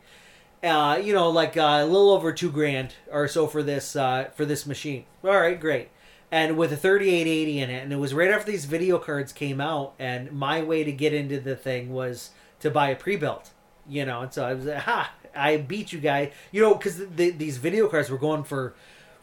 uh, 0.63 0.99
you 1.03 1.13
know 1.13 1.29
like 1.29 1.57
uh, 1.57 1.79
a 1.81 1.85
little 1.85 2.11
over 2.11 2.31
two 2.31 2.51
grand 2.51 2.93
or 3.11 3.27
so 3.27 3.47
for 3.47 3.63
this 3.63 3.95
uh, 3.95 4.29
for 4.35 4.45
this 4.45 4.65
machine. 4.65 5.05
All 5.23 5.39
right, 5.39 5.59
great. 5.59 5.89
And 6.31 6.57
with 6.57 6.73
a 6.73 6.77
3880 6.77 7.59
in 7.59 7.69
it, 7.69 7.83
and 7.83 7.93
it 7.93 7.97
was 7.97 8.11
right 8.11 8.31
after 8.31 8.51
these 8.51 8.65
video 8.65 8.97
cards 8.97 9.31
came 9.31 9.61
out, 9.61 9.93
and 9.99 10.31
my 10.31 10.63
way 10.63 10.83
to 10.83 10.91
get 10.91 11.13
into 11.13 11.39
the 11.39 11.55
thing 11.55 11.93
was 11.93 12.31
to 12.63 12.71
buy 12.71 12.89
a 12.89 12.95
pre-built, 12.95 13.51
you 13.87 14.05
know. 14.05 14.21
And 14.21 14.33
so 14.33 14.45
I 14.45 14.53
was 14.55 14.65
like, 14.65 14.77
ha, 14.77 15.13
I 15.35 15.57
beat 15.57 15.93
you 15.93 15.99
guy. 15.99 16.31
You 16.51 16.61
know, 16.61 16.73
because 16.75 16.97
the, 16.97 17.29
these 17.29 17.57
video 17.57 17.87
cards 17.87 18.09
were 18.09 18.17
going 18.17 18.43
for 18.43 18.73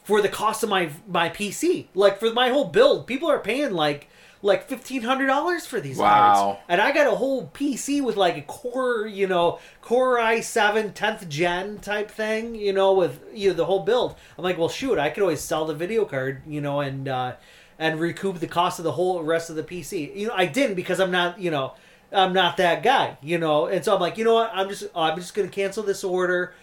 for 0.03 0.21
the 0.21 0.29
cost 0.29 0.63
of 0.63 0.69
my 0.69 0.89
my 1.07 1.29
PC. 1.29 1.87
Like 1.93 2.19
for 2.19 2.31
my 2.33 2.49
whole 2.49 2.65
build, 2.65 3.05
people 3.07 3.29
are 3.29 3.39
paying 3.39 3.73
like 3.73 4.07
like 4.41 4.67
fifteen 4.67 5.03
hundred 5.03 5.27
dollars 5.27 5.65
for 5.67 5.79
these 5.79 5.97
Wow. 5.97 6.07
cards, 6.07 6.57
and 6.67 6.81
I 6.81 6.91
got 6.91 7.05
a 7.05 7.15
whole 7.15 7.47
PC 7.53 8.01
with 8.01 8.15
like 8.17 8.37
a 8.37 8.41
Core, 8.41 9.05
you 9.05 9.27
know, 9.27 9.59
Core 9.81 10.17
i7 10.17 10.93
10th 10.93 11.27
gen 11.29 11.77
type 11.79 12.09
thing, 12.09 12.55
you 12.55 12.73
know, 12.73 12.93
with 12.93 13.21
you 13.33 13.49
know 13.49 13.55
the 13.55 13.65
whole 13.65 13.81
build. 13.83 14.15
I'm 14.37 14.43
like, 14.43 14.57
well, 14.57 14.69
shoot, 14.69 14.97
I 14.97 15.09
could 15.11 15.21
always 15.21 15.41
sell 15.41 15.65
the 15.65 15.75
video 15.75 16.05
card, 16.05 16.41
you 16.47 16.61
know, 16.61 16.79
and 16.79 17.07
uh, 17.07 17.33
and 17.77 17.99
recoup 17.99 18.39
the 18.39 18.47
cost 18.47 18.79
of 18.79 18.83
the 18.85 18.93
whole 18.93 19.21
rest 19.23 19.49
of 19.49 19.55
the 19.55 19.63
PC. 19.63 20.15
You 20.15 20.27
know, 20.27 20.33
I 20.35 20.45
didn't 20.47 20.75
because 20.75 20.99
I'm 20.99 21.11
not, 21.11 21.39
you 21.39 21.51
know, 21.51 21.73
I'm 22.11 22.33
not 22.33 22.57
that 22.57 22.83
guy, 22.83 23.17
you 23.21 23.37
know, 23.37 23.67
and 23.67 23.85
so 23.85 23.95
I'm 23.95 24.01
like, 24.01 24.17
you 24.17 24.25
know 24.25 24.33
what, 24.33 24.51
I'm 24.53 24.67
just 24.69 24.83
I'm 24.95 25.17
just 25.17 25.33
gonna 25.33 25.47
cancel 25.47 25.83
this 25.83 26.03
order. 26.03 26.53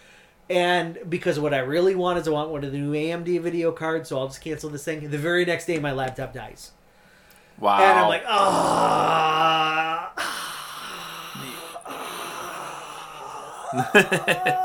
And 0.51 0.99
because 1.09 1.39
what 1.39 1.53
I 1.53 1.59
really 1.59 1.95
want 1.95 2.19
is 2.19 2.27
I 2.27 2.31
want 2.31 2.51
one 2.51 2.65
of 2.65 2.73
the 2.73 2.79
new 2.79 2.93
AMD 2.93 3.41
video 3.43 3.71
cards, 3.71 4.09
so 4.09 4.19
I'll 4.19 4.29
just 4.29 4.41
cancel 4.41 4.71
this 4.71 4.85
thing. 4.85 5.11
The 5.11 5.19
very 5.19 5.45
next 5.45 5.67
day, 5.67 5.79
my 5.79 5.93
laptop 5.93 6.33
dies. 6.33 6.73
Wow. 7.59 7.79
And 7.81 7.99
I'm 7.99 8.09
like, 8.09 8.25
ah. 8.27 10.15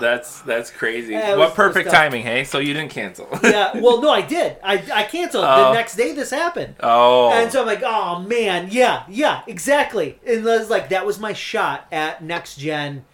that's 0.00 0.40
that's 0.42 0.70
crazy. 0.70 1.12
Yeah, 1.12 1.30
what 1.30 1.38
was- 1.38 1.52
perfect 1.54 1.76
it 1.76 1.84
was 1.86 1.92
tough. 1.92 2.02
timing, 2.02 2.22
hey? 2.22 2.44
So 2.44 2.58
you 2.58 2.74
didn't 2.74 2.90
cancel. 2.90 3.28
yeah, 3.42 3.76
well, 3.80 4.00
no, 4.00 4.10
I 4.10 4.22
did. 4.22 4.56
I, 4.62 4.82
I 4.94 5.02
canceled. 5.04 5.44
Oh. 5.46 5.68
The 5.68 5.72
next 5.74 5.96
day, 5.96 6.12
this 6.12 6.30
happened. 6.30 6.76
oh. 6.80 7.30
And 7.32 7.50
so 7.50 7.60
I'm 7.60 7.66
like, 7.66 7.82
oh 7.84 8.20
man, 8.20 8.68
yeah, 8.70 9.04
yeah, 9.08 9.42
exactly. 9.46 10.18
And 10.26 10.44
was 10.44 10.70
like 10.70 10.88
that 10.90 11.04
was 11.06 11.18
my 11.18 11.32
shot 11.32 11.86
at 11.92 12.22
next 12.22 12.56
gen, 12.56 13.04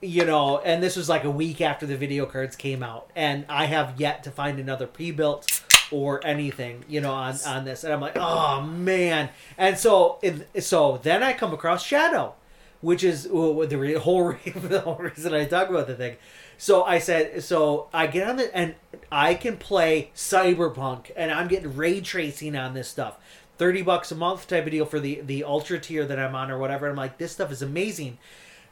you 0.00 0.24
know. 0.24 0.58
And 0.58 0.82
this 0.82 0.96
was 0.96 1.08
like 1.08 1.24
a 1.24 1.30
week 1.30 1.60
after 1.60 1.86
the 1.86 1.96
video 1.96 2.26
cards 2.26 2.56
came 2.56 2.82
out, 2.82 3.10
and 3.16 3.44
I 3.48 3.66
have 3.66 4.00
yet 4.00 4.22
to 4.24 4.30
find 4.30 4.58
another 4.58 4.86
pre-built 4.86 5.62
or 5.90 6.24
anything, 6.26 6.84
you 6.88 7.00
know, 7.02 7.12
on 7.12 7.34
on 7.46 7.64
this. 7.64 7.84
And 7.84 7.92
I'm 7.92 8.00
like, 8.00 8.16
oh 8.16 8.62
man. 8.62 9.28
And 9.58 9.76
so, 9.76 10.18
it, 10.22 10.62
so 10.64 10.98
then 11.02 11.22
I 11.22 11.34
come 11.34 11.52
across 11.52 11.84
Shadow, 11.84 12.34
which 12.82 13.02
is 13.02 13.26
uh, 13.26 13.64
the 13.66 13.78
re- 13.78 13.94
whole 14.06 14.24
re- 14.24 14.52
the 14.54 14.80
whole 14.80 14.96
reason 14.96 15.32
I 15.32 15.46
talk 15.46 15.70
about 15.70 15.86
the 15.86 15.94
thing. 15.94 16.16
So 16.58 16.84
I 16.84 16.98
said, 16.98 17.42
so 17.42 17.88
I 17.92 18.06
get 18.06 18.28
on 18.28 18.36
the 18.36 18.54
and 18.54 18.74
I 19.10 19.34
can 19.34 19.56
play 19.56 20.10
Cyberpunk, 20.14 21.10
and 21.16 21.30
I'm 21.32 21.48
getting 21.48 21.74
ray 21.74 22.00
tracing 22.02 22.54
on 22.54 22.74
this 22.74 22.88
stuff. 22.88 23.18
Thirty 23.56 23.82
bucks 23.82 24.12
a 24.12 24.14
month 24.14 24.46
type 24.46 24.66
of 24.66 24.70
deal 24.70 24.84
for 24.84 25.00
the 25.00 25.22
the 25.22 25.44
ultra 25.44 25.78
tier 25.80 26.04
that 26.04 26.18
I'm 26.18 26.34
on 26.34 26.50
or 26.50 26.58
whatever. 26.58 26.88
I'm 26.88 26.96
like, 26.96 27.16
this 27.18 27.32
stuff 27.32 27.50
is 27.50 27.62
amazing. 27.62 28.18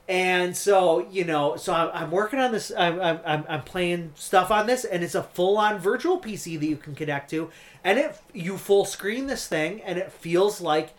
And 0.09 0.57
so 0.57 1.07
you 1.11 1.25
know, 1.25 1.57
so 1.57 1.73
I'm, 1.73 1.91
I'm 1.95 2.11
working 2.11 2.41
on 2.41 2.51
this. 2.51 2.73
I'm 2.77 3.01
I'm 3.01 3.45
I'm 3.49 3.63
playing 3.63 4.13
stuff 4.17 4.51
on 4.51 4.67
this, 4.67 4.85
and 4.85 5.05
it's 5.05 5.15
a 5.15 5.23
full 5.23 5.57
on 5.57 5.79
virtual 5.79 6.21
PC 6.21 6.59
that 6.59 6.67
you 6.67 6.77
can 6.77 6.97
connect 6.97 7.31
to, 7.31 7.51
and 7.85 7.99
it 7.99 8.19
you 8.33 8.59
full 8.59 8.85
screen 8.85 9.29
this 9.29 9.47
thing, 9.47 9.81
and 9.83 9.99
it 9.99 10.11
feels 10.11 10.61
like 10.61 10.95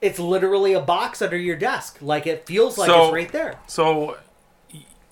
it's 0.00 0.18
literally 0.18 0.72
a 0.72 0.80
box 0.80 1.20
under 1.22 1.36
your 1.36 1.56
desk. 1.56 1.98
Like 2.00 2.26
it 2.26 2.46
feels 2.46 2.78
like 2.78 2.88
So- 2.88 3.04
it's 3.06 3.12
right 3.14 3.32
there. 3.32 3.58
so, 3.66 4.16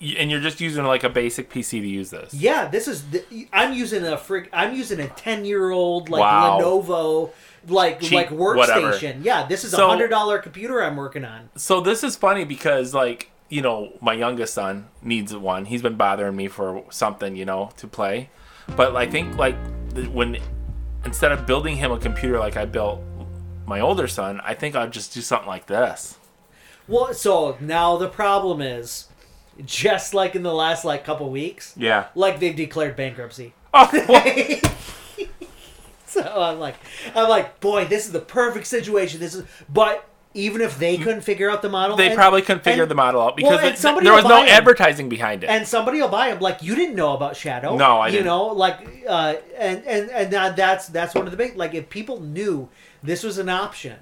and 0.01 0.31
you're 0.31 0.39
just 0.39 0.61
using 0.61 0.85
like 0.85 1.03
a 1.03 1.09
basic 1.09 1.49
PC 1.51 1.81
to 1.81 1.87
use 1.87 2.09
this. 2.09 2.33
Yeah, 2.33 2.67
this 2.69 2.87
is. 2.87 3.09
The, 3.11 3.47
I'm 3.51 3.73
using 3.73 4.05
a 4.05 4.15
frig. 4.15 4.47
I'm 4.53 4.73
using 4.75 4.99
a 5.01 5.07
ten 5.07 5.43
year 5.45 5.71
old 5.71 6.09
like 6.09 6.21
Wow. 6.21 6.59
Lenovo 6.61 7.31
like 7.67 7.99
Cheap, 7.99 8.13
like 8.13 8.29
whatever. 8.31 8.93
workstation. 8.93 9.23
Yeah, 9.25 9.45
this 9.45 9.63
is 9.65 9.73
a 9.73 9.77
So- 9.77 9.89
hundred 9.89 10.07
dollar 10.09 10.39
computer 10.39 10.81
I'm 10.81 10.95
working 10.95 11.25
on. 11.25 11.49
So 11.55 11.81
this 11.81 12.03
is 12.03 12.15
funny 12.15 12.45
because 12.45 12.93
like 12.93 13.29
you 13.49 13.61
know 13.61 13.91
my 13.99 14.13
youngest 14.13 14.53
son 14.53 14.87
needs 15.01 15.35
one. 15.35 15.65
He's 15.65 15.81
been 15.81 15.95
bothering 15.97 16.35
me 16.35 16.47
for 16.47 16.83
something 16.89 17.35
you 17.35 17.45
know 17.45 17.71
to 17.77 17.85
play, 17.87 18.29
but 18.77 18.95
I 18.95 19.05
think 19.05 19.37
like 19.37 19.55
when 20.13 20.37
instead 21.03 21.33
of 21.33 21.45
building 21.45 21.75
him 21.75 21.91
a 21.91 21.97
computer 21.99 22.39
like 22.39 22.55
I 22.55 22.63
built 22.65 23.01
my 23.69 23.79
older 23.79 24.07
son, 24.07 24.41
I 24.43 24.53
think 24.55 24.75
I'll 24.75 24.89
just 24.89 25.13
do 25.13 25.21
something 25.21 25.47
like 25.47 25.67
this. 25.67 26.17
Well, 26.87 27.13
so 27.13 27.55
now 27.61 27.97
the 27.97 28.09
problem 28.09 28.61
is, 28.61 29.05
just 29.65 30.13
like 30.13 30.35
in 30.35 30.43
the 30.43 30.53
last 30.53 30.83
like 30.83 31.03
couple 31.05 31.29
weeks, 31.29 31.73
Yeah. 31.77 32.07
like 32.15 32.39
they've 32.39 32.55
declared 32.55 32.95
bankruptcy. 32.95 33.53
Oh, 33.73 33.89
well, 34.09 34.71
so 36.05 36.21
I'm 36.23 36.59
like, 36.59 36.75
I'm 37.15 37.29
like, 37.29 37.59
boy, 37.59 37.85
this 37.85 38.07
is 38.07 38.11
the 38.11 38.19
perfect 38.19 38.65
situation. 38.65 39.19
This 39.19 39.35
is, 39.35 39.43
but 39.71 40.05
even 40.33 40.61
if 40.61 40.79
they 40.79 40.97
couldn't 40.97 41.21
figure 41.21 41.51
out 41.51 41.61
the 41.61 41.69
model, 41.69 41.95
they 41.97 42.07
and- 42.07 42.15
probably 42.15 42.41
couldn't 42.41 42.63
figure 42.63 42.83
and- 42.83 42.89
the 42.91 42.95
model 42.95 43.21
out 43.21 43.35
because 43.37 43.59
and 43.59 43.69
it- 43.69 43.77
somebody 43.77 44.05
there 44.05 44.13
was 44.13 44.23
no 44.25 44.41
'em. 44.41 44.47
advertising 44.47 45.07
behind 45.07 45.43
it. 45.43 45.47
and 45.51 45.67
somebody 45.67 46.01
will 46.01 46.07
buy 46.07 46.29
them. 46.31 46.39
Like 46.39 46.63
you 46.63 46.73
didn't 46.75 46.95
know 46.95 47.13
about 47.13 47.35
Shadow. 47.37 47.75
No, 47.75 47.99
I 47.99 48.07
You 48.07 48.11
didn't. 48.13 48.25
know, 48.25 48.45
like, 48.47 48.79
uh, 49.07 49.35
and 49.57 49.83
and 49.85 50.09
and 50.09 50.31
that, 50.33 50.55
that's 50.55 50.87
that's 50.87 51.13
one 51.13 51.25
of 51.25 51.31
the 51.31 51.37
big. 51.37 51.55
Like, 51.57 51.75
if 51.75 51.89
people 51.89 52.19
knew 52.21 52.69
this 53.03 53.23
was 53.23 53.37
an 53.37 53.49
option, 53.49 53.97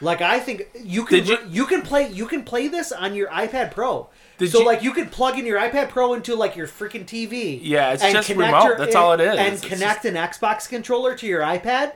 like 0.00 0.20
I 0.20 0.40
think 0.40 0.68
you 0.82 1.04
can 1.04 1.24
you- 1.26 1.38
you, 1.48 1.66
can 1.66 1.82
play 1.82 2.08
you 2.10 2.26
can 2.26 2.42
play 2.42 2.68
this 2.68 2.90
on 2.92 3.14
your 3.14 3.28
iPad 3.28 3.70
Pro. 3.72 4.08
So 4.38 4.60
you- 4.60 4.64
like 4.66 4.82
you 4.82 4.92
could 4.92 5.10
plug 5.12 5.38
in 5.38 5.44
your 5.46 5.58
iPad 5.60 5.90
Pro 5.90 6.14
into 6.14 6.34
like 6.34 6.56
your 6.56 6.66
freaking 6.66 7.04
TV. 7.06 7.60
Yeah, 7.62 7.92
it's 7.92 8.02
just 8.02 8.28
remote. 8.30 8.64
your- 8.64 8.78
That's 8.78 8.94
all 8.96 9.12
it 9.12 9.20
is. 9.20 9.36
And 9.38 9.54
It's 9.54 9.64
connect 9.64 10.04
an 10.06 10.14
Xbox 10.14 10.68
controller 10.68 11.14
to 11.16 11.26
your 11.26 11.42
iPad. 11.42 11.92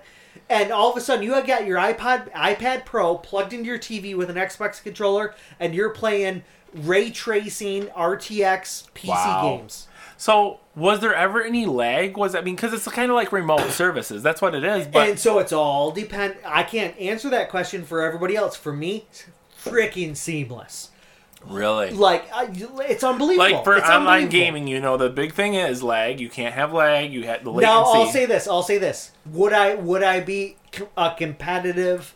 And 0.50 0.70
all 0.72 0.90
of 0.90 0.96
a 0.96 1.00
sudden, 1.00 1.24
you 1.24 1.32
have 1.34 1.46
got 1.46 1.64
your 1.64 1.78
iPod, 1.78 2.30
iPad 2.32 2.84
Pro 2.84 3.16
plugged 3.16 3.52
into 3.54 3.66
your 3.66 3.78
TV 3.78 4.14
with 4.14 4.28
an 4.28 4.36
Xbox 4.36 4.82
controller, 4.82 5.34
and 5.58 5.74
you're 5.74 5.90
playing 5.90 6.42
ray 6.74 7.10
tracing 7.10 7.86
RTX 7.96 8.88
PC 8.94 9.08
Wow. 9.08 9.56
games. 9.58 9.86
so 10.16 10.58
was 10.76 11.00
there 11.00 11.14
ever 11.14 11.42
any 11.42 11.66
lag? 11.66 12.16
Was 12.16 12.34
I 12.34 12.40
mean 12.40 12.56
because 12.56 12.72
it's 12.72 12.86
kind 12.88 13.10
of 13.10 13.14
like 13.14 13.32
remote 13.32 13.70
services. 13.70 14.22
That's 14.22 14.42
what 14.42 14.54
it 14.54 14.64
is. 14.64 14.86
But 14.86 15.08
and 15.10 15.18
so 15.18 15.38
it's 15.38 15.52
all 15.52 15.90
depend. 15.90 16.36
I 16.44 16.62
can't 16.62 16.98
answer 16.98 17.30
that 17.30 17.48
question 17.48 17.84
for 17.84 18.02
everybody 18.02 18.36
else. 18.36 18.56
For 18.56 18.72
me, 18.72 19.06
freaking 19.62 20.16
seamless. 20.16 20.90
really, 21.46 21.90
Like 21.90 22.28
I, 22.32 22.48
it's 22.88 23.04
unbelievable. 23.04 23.52
like 23.52 23.64
for 23.64 23.76
It's 23.76 23.88
online 23.88 24.28
gaming, 24.28 24.66
you 24.66 24.80
know, 24.80 24.96
the 24.96 25.10
big 25.10 25.34
thing 25.34 25.54
is 25.54 25.82
lag. 25.82 26.18
You 26.20 26.28
can't 26.28 26.54
have 26.54 26.72
lag. 26.72 27.12
You 27.12 27.24
had 27.24 27.44
the 27.44 27.50
latency. 27.50 27.66
Now 27.66 27.84
I'll 27.84 28.06
say 28.06 28.26
this. 28.26 28.48
I'll 28.48 28.62
say 28.62 28.78
this. 28.78 29.12
Would 29.26 29.52
I 29.52 29.74
would 29.74 30.02
I 30.02 30.20
be 30.20 30.56
a 30.96 31.14
competitive? 31.16 32.14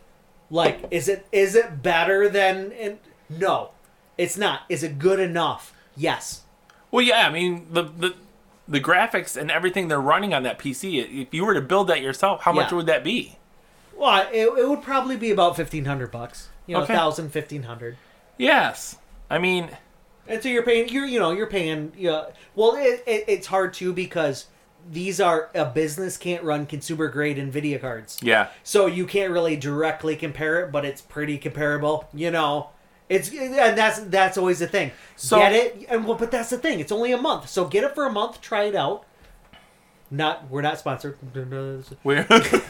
Like, 0.50 0.86
is 0.90 1.08
it 1.08 1.26
is 1.30 1.54
it 1.54 1.82
better 1.82 2.28
than? 2.28 2.72
In, 2.72 2.98
no, 3.28 3.70
it's 4.16 4.38
not. 4.38 4.62
Is 4.70 4.82
it 4.82 4.98
good 4.98 5.20
enough? 5.20 5.74
Yes. 5.94 6.42
Well, 6.90 7.02
yeah, 7.04 7.28
I 7.28 7.30
mean 7.30 7.66
the 7.70 7.82
the 7.82 8.14
the 8.68 8.80
graphics 8.80 9.36
and 9.36 9.50
everything 9.50 9.88
they're 9.88 10.00
running 10.00 10.34
on 10.34 10.42
that 10.42 10.58
PC. 10.58 11.22
If 11.22 11.32
you 11.32 11.44
were 11.44 11.54
to 11.54 11.60
build 11.60 11.88
that 11.88 12.02
yourself, 12.02 12.42
how 12.42 12.52
much 12.52 12.70
Yeah. 12.70 12.76
would 12.76 12.86
that 12.86 13.02
be? 13.02 13.38
Well, 13.96 14.28
it, 14.32 14.46
it 14.46 14.68
would 14.68 14.82
probably 14.82 15.16
be 15.16 15.30
about 15.30 15.56
fifteen 15.56 15.86
hundred 15.86 16.10
bucks. 16.10 16.48
You 16.66 16.76
know, 16.76 16.82
Okay. 16.82 16.94
thousand, 16.94 17.30
fifteen 17.30 17.64
hundred. 17.64 17.96
Yes, 18.36 18.96
I 19.30 19.38
mean, 19.38 19.70
And 20.28 20.42
so 20.42 20.48
you're 20.48 20.62
paying, 20.62 20.88
you're 20.90 21.06
you 21.06 21.18
know 21.18 21.32
you're 21.32 21.46
paying. 21.48 21.92
Yeah, 21.96 22.26
well, 22.54 22.74
it, 22.76 23.02
it, 23.06 23.24
it's 23.26 23.46
hard 23.48 23.72
too 23.74 23.92
because 23.92 24.46
these 24.90 25.20
are 25.20 25.50
a 25.54 25.64
business 25.64 26.16
can't 26.16 26.44
run 26.44 26.64
consumer 26.66 27.08
grade 27.08 27.36
Nvidia 27.38 27.80
cards, 27.80 28.18
yeah, 28.22 28.48
so 28.62 28.86
you 28.86 29.06
can't 29.06 29.32
really 29.32 29.56
directly 29.56 30.14
compare 30.16 30.60
it, 30.64 30.70
but 30.70 30.84
it's 30.84 31.00
pretty 31.00 31.36
comparable. 31.38 32.08
You 32.14 32.30
know, 32.30 32.68
It's 33.08 33.30
and 33.30 33.54
that's 33.76 34.00
that's 34.00 34.36
always 34.36 34.58
the 34.58 34.66
thing. 34.66 34.92
So- 35.16 35.38
get 35.38 35.52
it, 35.52 35.86
and 35.88 36.04
well, 36.04 36.16
but 36.16 36.30
that's 36.30 36.50
the 36.50 36.58
thing. 36.58 36.80
It's 36.80 36.92
only 36.92 37.12
a 37.12 37.18
month, 37.18 37.48
so 37.48 37.64
get 37.64 37.84
it 37.84 37.94
for 37.94 38.06
a 38.06 38.12
month. 38.12 38.40
Try 38.40 38.64
it 38.64 38.74
out. 38.74 39.04
Not 40.10 40.50
we're 40.50 40.62
not 40.62 40.78
sponsored. 40.78 41.18
We're, 42.02 42.26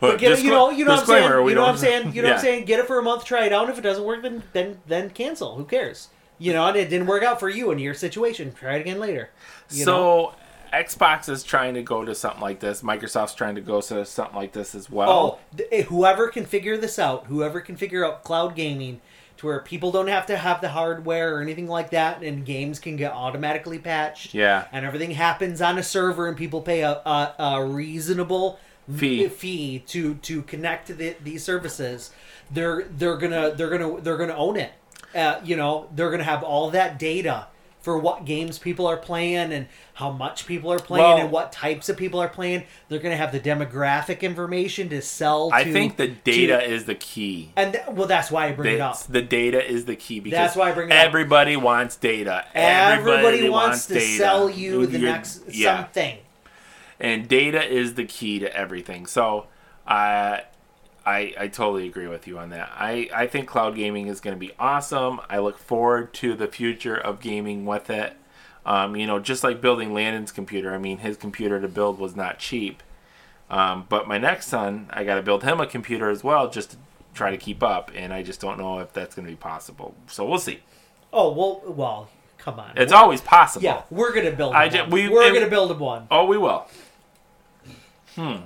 But 0.00 0.18
get 0.18 0.42
you 0.42 0.50
know, 0.50 0.70
you 0.70 0.84
know 0.84 0.92
what 0.92 1.00
I'm 1.00 1.06
saying. 1.06 1.48
You 1.48 1.54
know 1.54 1.62
what 1.62 1.70
I'm 1.70 1.76
saying. 1.78 2.12
You 2.12 2.22
know 2.22 2.28
what 2.28 2.34
I'm 2.38 2.42
saying. 2.42 2.64
Get 2.64 2.80
it 2.80 2.86
for 2.88 2.98
a 2.98 3.02
month. 3.02 3.24
Try 3.24 3.46
it 3.46 3.52
out. 3.52 3.62
And 3.62 3.72
if 3.72 3.78
it 3.78 3.82
doesn't 3.82 4.04
work, 4.04 4.22
then 4.22 4.42
then 4.52 4.80
then 4.86 5.10
cancel. 5.10 5.54
Who 5.54 5.64
cares? 5.64 6.08
You 6.38 6.52
know, 6.52 6.66
and 6.66 6.76
it 6.76 6.90
didn't 6.90 7.06
work 7.06 7.22
out 7.22 7.38
for 7.38 7.48
you 7.48 7.70
in 7.70 7.78
your 7.78 7.94
situation. 7.94 8.52
Try 8.52 8.76
it 8.76 8.80
again 8.80 8.98
later. 8.98 9.30
You 9.70 9.86
know? 9.86 10.32
so 10.32 10.34
Xbox 10.72 11.28
is 11.28 11.44
trying 11.44 11.74
to 11.74 11.82
go 11.82 12.04
to 12.04 12.16
something 12.16 12.40
like 12.40 12.58
this. 12.58 12.82
Microsoft's 12.82 13.34
trying 13.34 13.54
to 13.54 13.60
go 13.60 13.80
to 13.80 14.04
something 14.04 14.34
like 14.34 14.52
this 14.52 14.74
as 14.74 14.90
well. 14.90 15.10
Oh, 15.10 15.56
th- 15.56 15.68
eh, 15.70 15.82
whoever 15.82 16.28
can 16.28 16.46
figure 16.46 16.76
this 16.76 16.98
out, 16.98 17.26
whoever 17.26 17.60
can 17.60 17.76
figure 17.76 18.04
out 18.04 18.24
cloud 18.24 18.56
gaming 18.56 19.00
to 19.42 19.46
where 19.46 19.60
people 19.60 19.92
don't 19.92 20.06
have 20.06 20.26
to 20.26 20.36
have 20.38 20.60
the 20.60 20.70
hardware 20.70 21.36
or 21.36 21.42
anything 21.42 21.68
like 21.68 21.90
that, 21.90 22.22
and 22.22 22.46
games 22.46 22.78
can 22.78 22.96
get 22.96 23.12
automatically 23.12 23.78
patched. 23.78 24.32
Yeah. 24.32 24.64
And 24.72 24.86
everything 24.86 25.10
happens 25.10 25.60
on 25.60 25.78
a 25.78 25.82
server, 25.82 26.28
and 26.28 26.36
people 26.36 26.62
pay 26.62 26.80
a, 26.80 26.92
a, 26.92 27.34
a 27.38 27.64
reasonable 27.66 28.58
Fee. 28.92 29.28
fee 29.28 29.78
to 29.86 30.14
to 30.16 30.42
connect 30.42 30.88
to 30.88 30.94
the, 30.94 31.14
these 31.22 31.44
services. 31.44 32.10
They're 32.50 32.84
they're 32.84 33.16
gonna 33.16 33.52
they're 33.54 33.70
gonna 33.70 34.00
they're 34.00 34.16
gonna 34.16 34.34
own 34.34 34.56
it. 34.56 34.72
Uh, 35.14 35.40
you 35.44 35.56
know, 35.56 35.88
they're 35.94 36.10
gonna 36.10 36.24
have 36.24 36.42
all 36.42 36.70
that 36.70 36.98
data 36.98 37.46
for 37.82 37.98
what 37.98 38.24
games 38.24 38.58
people 38.58 38.86
are 38.86 38.96
playing 38.96 39.52
and 39.52 39.66
how 39.94 40.10
much 40.10 40.46
people 40.46 40.72
are 40.72 40.78
playing 40.78 41.04
Well- 41.04 41.18
and 41.18 41.30
what 41.30 41.52
types 41.52 41.88
of 41.88 41.96
people 41.96 42.20
are 42.20 42.28
playing. 42.28 42.62
They're 42.88 43.00
going 43.00 43.10
to 43.12 43.16
have 43.16 43.32
the 43.32 43.40
demographic 43.40 44.20
information 44.22 44.88
to 44.90 45.02
sell. 45.02 45.50
To, 45.50 45.54
I 45.56 45.64
think 45.64 45.96
the 45.96 46.06
data 46.08 46.58
to- 46.58 46.64
is 46.64 46.84
the 46.84 46.94
key. 46.94 47.50
and 47.56 47.72
th- 47.74 47.84
well, 47.90 48.06
that's 48.06 48.30
why 48.30 48.46
I 48.46 48.52
bring 48.52 48.76
it 48.76 48.80
up. 48.80 48.98
The 49.08 49.20
data 49.22 49.62
is 49.68 49.84
the 49.84 49.96
key 49.96 50.20
because 50.20 50.36
That's 50.38 50.56
why 50.56 50.70
I 50.70 50.72
bring 50.72 50.90
it 50.90 50.92
up. 50.92 51.04
everybody 51.04 51.56
wants 51.56 51.96
data. 51.96 52.44
Everybody, 52.54 53.48
wants, 53.48 53.86
to 53.86 53.94
data. 53.94 54.16
sell 54.16 54.48
you 54.48 54.86
the 54.86 54.98
You're- 54.98 55.12
next 55.12 55.42
yeah. 55.50 55.78
something. 55.78 56.18
and 57.00 57.26
data 57.26 57.62
is 57.68 57.94
the 57.94 58.04
key 58.04 58.38
to 58.38 58.56
everything. 58.56 59.06
So, 59.06 59.46
I, 59.86 60.42
I, 61.04 61.34
I 61.38 61.48
totally 61.48 61.86
agree 61.88 62.06
with 62.06 62.26
you 62.28 62.38
on 62.38 62.50
that. 62.50 62.70
I, 62.74 63.08
I 63.14 63.26
think 63.26 63.48
cloud 63.48 63.74
gaming 63.74 64.06
is 64.06 64.20
going 64.20 64.34
to 64.36 64.40
be 64.40 64.52
awesome. 64.58 65.20
I 65.28 65.38
look 65.38 65.58
forward 65.58 66.12
to 66.14 66.34
the 66.34 66.46
future 66.46 66.96
of 66.96 67.20
gaming 67.20 67.64
with 67.66 67.90
it. 67.90 68.14
Um, 68.64 68.94
you 68.94 69.06
know, 69.08 69.18
just 69.18 69.42
like 69.42 69.60
building 69.60 69.92
Landon's 69.92 70.30
computer. 70.30 70.72
I 70.72 70.78
mean, 70.78 70.98
his 70.98 71.16
computer 71.16 71.60
to 71.60 71.66
build 71.68 71.98
was 71.98 72.14
not 72.14 72.38
cheap. 72.38 72.82
Um, 73.50 73.86
but 73.88 74.06
my 74.06 74.18
next 74.18 74.46
son, 74.46 74.88
I 74.90 75.04
got 75.04 75.16
to 75.16 75.22
build 75.22 75.42
him 75.42 75.60
a 75.60 75.66
computer 75.66 76.08
as 76.10 76.22
well, 76.22 76.48
just 76.48 76.70
to 76.70 76.76
try 77.14 77.30
to 77.32 77.36
keep 77.36 77.62
up. 77.62 77.90
And 77.94 78.12
I 78.12 78.22
just 78.22 78.40
don't 78.40 78.58
know 78.58 78.78
if 78.78 78.92
that's 78.92 79.14
going 79.16 79.26
to 79.26 79.32
be 79.32 79.36
possible. 79.36 79.94
So 80.06 80.24
we'll 80.24 80.38
see. 80.38 80.60
Oh 81.12 81.32
well, 81.32 81.62
well, 81.74 82.08
come 82.38 82.58
on. 82.60 82.72
It's 82.76 82.92
always 82.92 83.20
possible. 83.20 83.64
yeah, 83.64 83.82
we're 83.90 84.14
gonna 84.14 84.30
build. 84.30 84.54
I 84.54 84.62
I 84.64 84.68
ju- 84.70 84.84
we- 84.88 85.10
we're 85.10 85.34
gonna 85.34 85.46
build 85.50 85.78
one. 85.78 86.06
Oh, 86.10 86.24
we 86.24 86.38
will. 86.38 86.66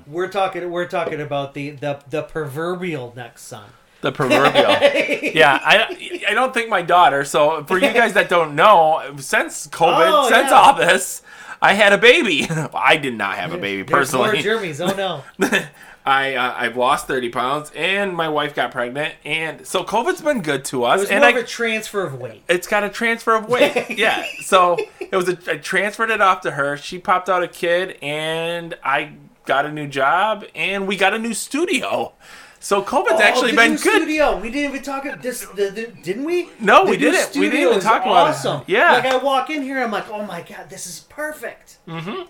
We're 0.06 0.28
talking. 0.28 0.70
We're 0.70 0.86
talking 0.86 1.20
about 1.20 1.54
the 1.54 1.70
the 1.70 2.00
the 2.10 2.22
proverbial 2.22 3.12
next 3.16 3.42
son. 3.42 3.64
The 4.02 4.12
proverbial. 4.12 4.70
yeah, 5.34 5.58
I 5.62 6.22
I 6.28 6.34
don't 6.34 6.52
think 6.54 6.68
my 6.68 6.82
daughter. 6.82 7.24
So 7.24 7.64
for 7.64 7.78
you 7.78 7.92
guys 7.92 8.12
that 8.14 8.28
don't 8.28 8.54
know, 8.54 9.14
since 9.18 9.66
COVID, 9.68 10.10
Oh, 10.12 10.28
since 10.28 10.50
yeah. 10.50 10.56
all 10.56 10.74
this, 10.74 11.22
I 11.62 11.72
had 11.72 11.92
a 11.92 11.98
baby. 11.98 12.46
I 12.74 12.96
did 12.96 13.14
not 13.14 13.36
have 13.36 13.52
a 13.52 13.58
baby 13.58 13.82
There's 13.82 14.12
more 14.12 14.24
personally. 14.26 14.42
Jeremy's. 14.42 14.80
Oh 14.80 14.94
no. 14.94 15.22
I 16.08 16.36
uh, 16.36 16.54
I've 16.56 16.76
lost 16.76 17.08
thirty 17.08 17.30
pounds, 17.30 17.72
and 17.74 18.14
my 18.14 18.28
wife 18.28 18.54
got 18.54 18.70
pregnant, 18.70 19.14
and 19.24 19.66
so 19.66 19.82
COVID's 19.82 20.20
been 20.22 20.40
good 20.40 20.64
to 20.66 20.84
It 20.84 20.88
us. 20.88 21.00
was 21.00 21.10
and 21.10 21.20
more 21.22 21.28
I, 21.30 21.30
of 21.32 21.36
a 21.38 21.42
transfer 21.46 22.02
of 22.06 22.14
weight. 22.20 22.42
it's 22.48 22.68
got 22.68 22.84
a 22.84 22.88
transfer 22.88 23.34
of 23.34 23.48
weight. 23.48 23.98
yeah. 23.98 24.24
So 24.44 24.76
it 25.00 25.16
was 25.16 25.28
a, 25.28 25.36
I 25.50 25.56
transferred 25.56 26.10
it 26.10 26.20
off 26.20 26.42
to 26.42 26.52
her. 26.52 26.76
She 26.76 27.00
popped 27.00 27.28
out 27.28 27.42
a 27.42 27.48
kid, 27.48 27.98
and 28.02 28.76
I 28.84 29.14
got 29.46 29.64
a 29.66 29.72
new 29.72 29.86
job, 29.86 30.44
and 30.54 30.86
we 30.86 30.96
got 30.96 31.14
a 31.14 31.18
new 31.18 31.34
studio. 31.34 32.12
So 32.58 32.82
COVID's 32.82 33.20
actually 33.20 33.52
Oh, 33.52 33.54
the 33.54 33.56
been 33.56 33.70
new 33.72 33.78
good. 33.78 34.02
Studio. 34.02 34.36
We 34.38 34.50
didn't 34.50 34.70
even 34.70 34.82
talk 34.82 35.04
about 35.04 35.22
this. 35.22 35.42
The, 35.46 35.70
the, 35.70 35.86
didn't 36.02 36.24
we? 36.24 36.48
No, 36.58 36.84
The 36.84 36.90
we 36.92 36.96
didn't. 36.96 37.34
We 37.36 37.48
didn't 37.48 37.68
even 37.68 37.80
talk 37.80 38.02
about 38.02 38.26
it. 38.28 38.30
awesome. 38.30 38.62
Yeah. 38.66 38.92
Like 38.92 39.06
I 39.06 39.16
walk 39.18 39.50
in 39.50 39.62
here, 39.62 39.82
I'm 39.82 39.92
like, 39.92 40.08
oh 40.10 40.24
my 40.24 40.42
god, 40.42 40.68
this 40.68 40.86
is 40.86 41.00
perfect. 41.08 41.78
Mm-hmm. 41.86 42.22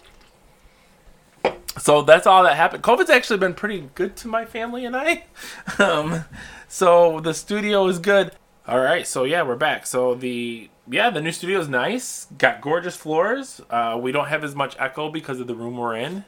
So 1.79 2.03
that's 2.03 2.27
all 2.27 2.43
that 2.43 2.57
happened. 2.57 2.83
COVID's 2.83 3.11
actually 3.11 3.39
been 3.39 3.55
pretty 3.55 3.89
good 3.95 4.17
to 4.17 4.29
my 4.29 4.45
family 4.45 4.85
and 4.85 4.97
I. 4.97 5.25
Um, 5.79 6.25
so 6.69 7.21
the 7.21 7.35
studio 7.35 7.87
is 7.87 7.99
good. 7.99 8.33
All 8.67 8.81
right, 8.81 9.07
so 9.07 9.25
yeah, 9.25 9.43
we're 9.43 9.57
back. 9.57 9.87
So 9.87 10.15
the 10.15 10.69
yeah, 10.89 11.11
the 11.11 11.21
new 11.21 11.33
studio 11.33 11.61
is 11.61 11.69
nice. 11.69 12.27
Got 12.39 12.61
gorgeous 12.61 12.97
floors. 12.97 13.61
Uh, 13.71 13.99
we 14.01 14.11
don't 14.13 14.27
have 14.29 14.43
as 14.43 14.55
much 14.55 14.75
echo 14.79 15.11
because 15.11 15.39
of 15.41 15.47
the 15.47 15.55
room 15.55 15.77
we're 15.77 15.97
in. 15.97 16.25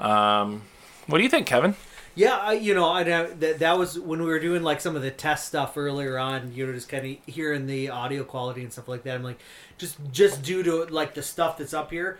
Um, 0.00 0.62
what 1.06 1.18
do 1.18 1.24
you 1.24 1.30
think, 1.30 1.46
Kevin? 1.46 1.74
Yeah, 2.14 2.36
I, 2.36 2.54
you 2.54 2.72
know, 2.74 2.88
I 2.90 3.02
know 3.02 3.26
that 3.26 3.58
that 3.58 3.78
was 3.78 3.98
when 3.98 4.20
we 4.20 4.26
were 4.26 4.40
doing 4.40 4.62
like 4.62 4.80
some 4.80 4.96
of 4.96 5.02
the 5.02 5.10
test 5.10 5.46
stuff 5.48 5.76
earlier 5.76 6.18
on. 6.18 6.54
You 6.54 6.66
know, 6.66 6.72
just 6.72 6.88
kind 6.88 7.06
of 7.06 7.34
hearing 7.34 7.66
the 7.66 7.90
audio 7.90 8.24
quality 8.24 8.62
and 8.62 8.72
stuff 8.72 8.88
like 8.88 9.02
that. 9.02 9.16
I'm 9.16 9.22
like, 9.22 9.38
just 9.76 9.98
just 10.12 10.42
due 10.42 10.62
to 10.62 10.84
like 10.86 11.12
the 11.12 11.22
stuff 11.22 11.58
that's 11.58 11.74
up 11.74 11.90
here. 11.90 12.18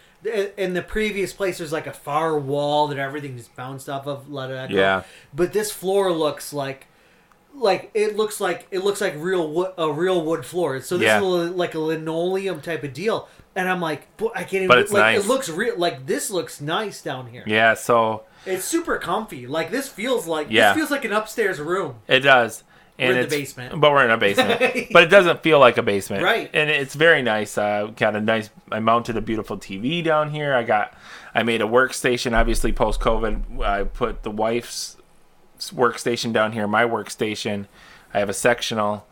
In 0.59 0.75
the 0.75 0.83
previous 0.83 1.33
place, 1.33 1.57
there's 1.57 1.73
like 1.73 1.87
a 1.87 1.95
far 1.95 2.39
wall 2.39 2.89
that 2.89 2.99
everything 2.99 3.39
just 3.39 3.57
bounced 3.57 3.89
off 3.89 4.07
of. 4.07 4.31
Let 4.31 4.51
it 4.51 4.55
echo. 4.57 4.75
Yeah. 4.75 5.03
But 5.33 5.55
this 5.55 5.73
floor 5.73 6.13
looks 6.13 6.53
like, 6.53 6.89
like 7.55 7.91
it 7.95 8.17
looks 8.17 8.39
like 8.39 8.67
it 8.71 8.81
looks 8.85 9.01
like 9.01 9.15
real 9.17 9.51
wood, 9.51 9.73
a 9.79 9.91
real 9.91 10.23
wood 10.23 10.45
floor. 10.45 10.83
So 10.83 10.99
this 10.99 11.07
Yeah. 11.07 11.19
is 11.21 11.25
a, 11.25 11.51
like 11.53 11.75
a 11.75 11.79
linoleum 11.79 12.61
type 12.61 12.85
of 12.85 12.93
deal. 12.93 13.29
And 13.57 13.69
I'm 13.69 13.81
like, 13.81 14.17
boy, 14.19 14.31
I 14.35 14.41
can't 14.45 14.55
even. 14.65 14.69
But 14.69 14.79
it's 14.79 14.93
like, 14.93 15.01
nice. 15.17 15.25
It 15.25 15.29
looks 15.29 15.49
real. 15.49 15.77
Like 15.79 16.07
this 16.07 16.31
looks 16.31 16.61
nice 16.61 17.01
down 17.03 17.27
here. 17.27 17.43
Yeah, 17.47 17.75
so 17.75 18.25
It's 18.45 18.65
super 18.65 18.99
comfy. 18.99 19.47
Like 19.47 19.71
this 19.71 19.89
feels 19.89 20.27
like 20.29 20.49
Yeah. 20.51 20.69
this 20.69 20.77
feels 20.77 20.91
like 20.91 21.05
an 21.05 21.13
upstairs 21.13 21.59
room. 21.59 21.97
it 22.07 22.21
does. 22.21 22.63
And 22.99 23.09
We're 23.09 23.13
in 23.23 23.29
the 23.29 23.35
it's- 23.35 23.41
basement. 23.41 23.81
but 23.81 23.91
we're 23.93 24.05
in 24.05 24.11
a 24.11 24.17
basement. 24.17 24.59
but 24.93 25.03
it 25.03 25.11
doesn't 25.11 25.43
feel 25.43 25.59
like 25.59 25.77
a 25.77 25.83
basement, 25.83 26.23
Right. 26.23 26.49
And 26.55 26.71
it's 26.71 26.95
very 26.95 27.21
nice. 27.23 27.59
Uh, 27.59 27.91
got 27.97 28.15
a 28.17 28.21
nice. 28.21 28.49
I 28.71 28.81
mounted 28.81 29.17
a 29.17 29.21
beautiful 29.21 29.57
TV 29.59 30.03
down 30.05 30.31
here. 30.31 30.55
I 30.55 30.63
got. 30.63 30.95
I 31.35 31.43
made 31.43 31.61
a 31.61 31.67
workstation. 31.67 32.33
Obviously, 32.35 32.73
post 32.73 33.01
COVID, 33.01 33.63
I 33.63 33.85
put 33.85 34.23
the 34.23 34.31
wife's 34.31 34.97
workstation 35.59 36.33
down 36.33 36.53
here. 36.53 36.67
My 36.67 36.85
workstation. 36.85 37.67
I 38.15 38.19
have 38.21 38.29
a 38.31 38.35
sectional. 38.35 39.07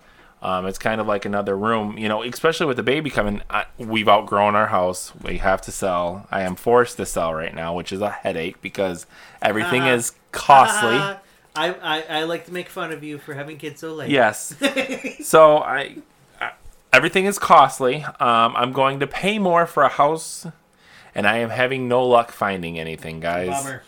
Um, 0.45 0.67
it's 0.67 0.79
kind 0.79 1.01
of 1.01 1.07
like 1.07 1.25
another 1.25 1.57
room, 1.57 1.97
you 1.97 2.09
know. 2.09 2.23
Especially 2.23 2.67
with 2.67 2.77
the 2.77 2.83
baby 2.83 3.09
coming, 3.11 3.41
I, 3.49 3.65
we've 3.79 4.09
outgrown 4.09 4.55
our 4.55 4.67
house. 4.67 5.13
We 5.23 5.39
have 5.39 5.63
to 5.63 5.73
sell. 5.73 6.27
I 6.31 6.43
am 6.43 6.55
forced 6.55 6.99
to 6.99 7.07
sell 7.07 7.33
right 7.33 7.55
now, 7.55 7.75
which 7.75 7.93
is 7.93 8.01
a 8.03 8.11
headache 8.11 8.61
because 8.61 9.07
everything 9.41 9.83
Ah. 9.83 9.95
is 9.95 10.13
costly. 10.33 10.97
Ah, 10.99 11.21
I, 11.57 11.73
I 11.75 12.03
I 12.21 12.23
like 12.25 12.45
to 12.47 12.53
make 12.53 12.69
fun 12.69 12.93
of 12.93 13.03
you 13.03 13.17
for 13.19 13.33
having 13.35 13.57
kids 13.57 13.81
so 13.81 13.95
late. 13.95 14.11
Yes. 14.11 14.55
so 15.23 15.59
I, 15.59 15.97
I, 16.41 16.51
everything 16.93 17.25
is 17.27 17.39
costly. 17.39 18.03
Um, 18.05 18.55
I'm 18.57 18.73
going 18.73 19.01
to 19.01 19.07
pay 19.07 19.39
more 19.39 19.65
for 19.67 19.83
a 19.83 19.89
house, 19.89 20.47
and 21.15 21.27
I 21.27 21.39
am 21.39 21.51
having 21.51 21.89
no 21.89 22.05
luck 22.07 22.33
finding 22.33 22.79
anything, 22.79 23.21
guys. 23.21 23.49
Bummer. 23.49 23.83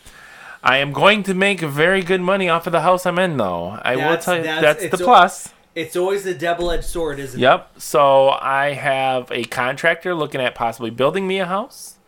I 0.63 0.79
am 0.79 0.93
going 0.93 1.23
to 1.25 1.35
make 1.35 1.61
very 1.61 2.03
good 2.03 2.21
money 2.21 2.49
off 2.49 2.67
of 2.67 2.73
the 2.73 2.81
house 2.81 3.05
I'm 3.05 3.19
in, 3.19 3.37
though. 3.37 3.79
I 3.83 3.95
will 3.97 4.17
tell 4.17 4.37
you 4.37 4.43
that's- 4.45 4.81
that's, 4.83 4.97
the 4.97 5.05
plus. 5.05 5.53
It's 5.77 5.95
always 5.95 6.24
the 6.24 6.35
double-edged 6.35 6.85
sword, 6.85 7.18
isn't 7.20 7.39
it? 7.39 7.43
Yep. 7.43 7.81
So 7.81 8.31
I 8.31 8.72
have 8.72 9.31
a 9.31 9.45
contractor 9.45 10.14
looking 10.14 10.41
at 10.41 10.55
possibly 10.55 10.91
building 10.91 11.29
me 11.29 11.39
a 11.39 11.45
house, 11.45 11.99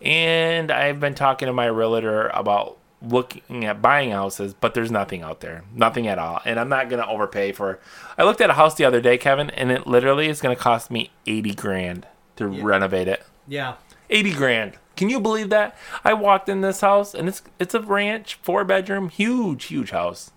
and 0.00 0.70
I've 0.70 1.00
been 1.00 1.14
talking 1.14 1.46
to 1.46 1.52
my 1.52 1.66
realtor 1.66 2.28
about 2.28 2.78
looking 3.02 3.64
at 3.64 3.82
buying 3.82 4.12
houses, 4.12 4.54
but 4.54 4.74
there's 4.74 4.92
nothing 4.92 5.22
out 5.22 5.40
there, 5.40 5.64
nothing 5.74 6.06
at 6.06 6.18
all, 6.18 6.40
and 6.44 6.60
I'm 6.60 6.68
not 6.68 6.88
gonna 6.88 7.06
overpay 7.06 7.52
for. 7.52 7.80
I 8.16 8.22
looked 8.22 8.40
at 8.40 8.50
a 8.50 8.54
house 8.54 8.76
the 8.76 8.84
other 8.84 9.00
day, 9.00 9.18
Kevin, 9.18 9.50
and 9.50 9.72
it 9.72 9.86
literally 9.86 10.28
is 10.28 10.40
gonna 10.40 10.56
cost 10.56 10.90
me 10.90 11.10
eighty 11.26 11.54
grand 11.54 12.06
to 12.36 12.46
renovate 12.46 13.08
it. 13.08 13.24
Yeah. 13.48 13.74
Eighty 14.10 14.32
grand. 14.32 14.74
Can 14.96 15.10
you 15.10 15.20
believe 15.20 15.50
that? 15.50 15.76
I 16.04 16.12
walked 16.14 16.48
in 16.48 16.60
this 16.60 16.80
house, 16.80 17.14
and 17.14 17.28
it's 17.28 17.42
it's 17.58 17.74
a 17.74 17.80
ranch, 17.80 18.38
four 18.42 18.64
bedroom, 18.64 19.08
huge, 19.08 19.64
huge 19.64 19.90
house. 19.90 20.30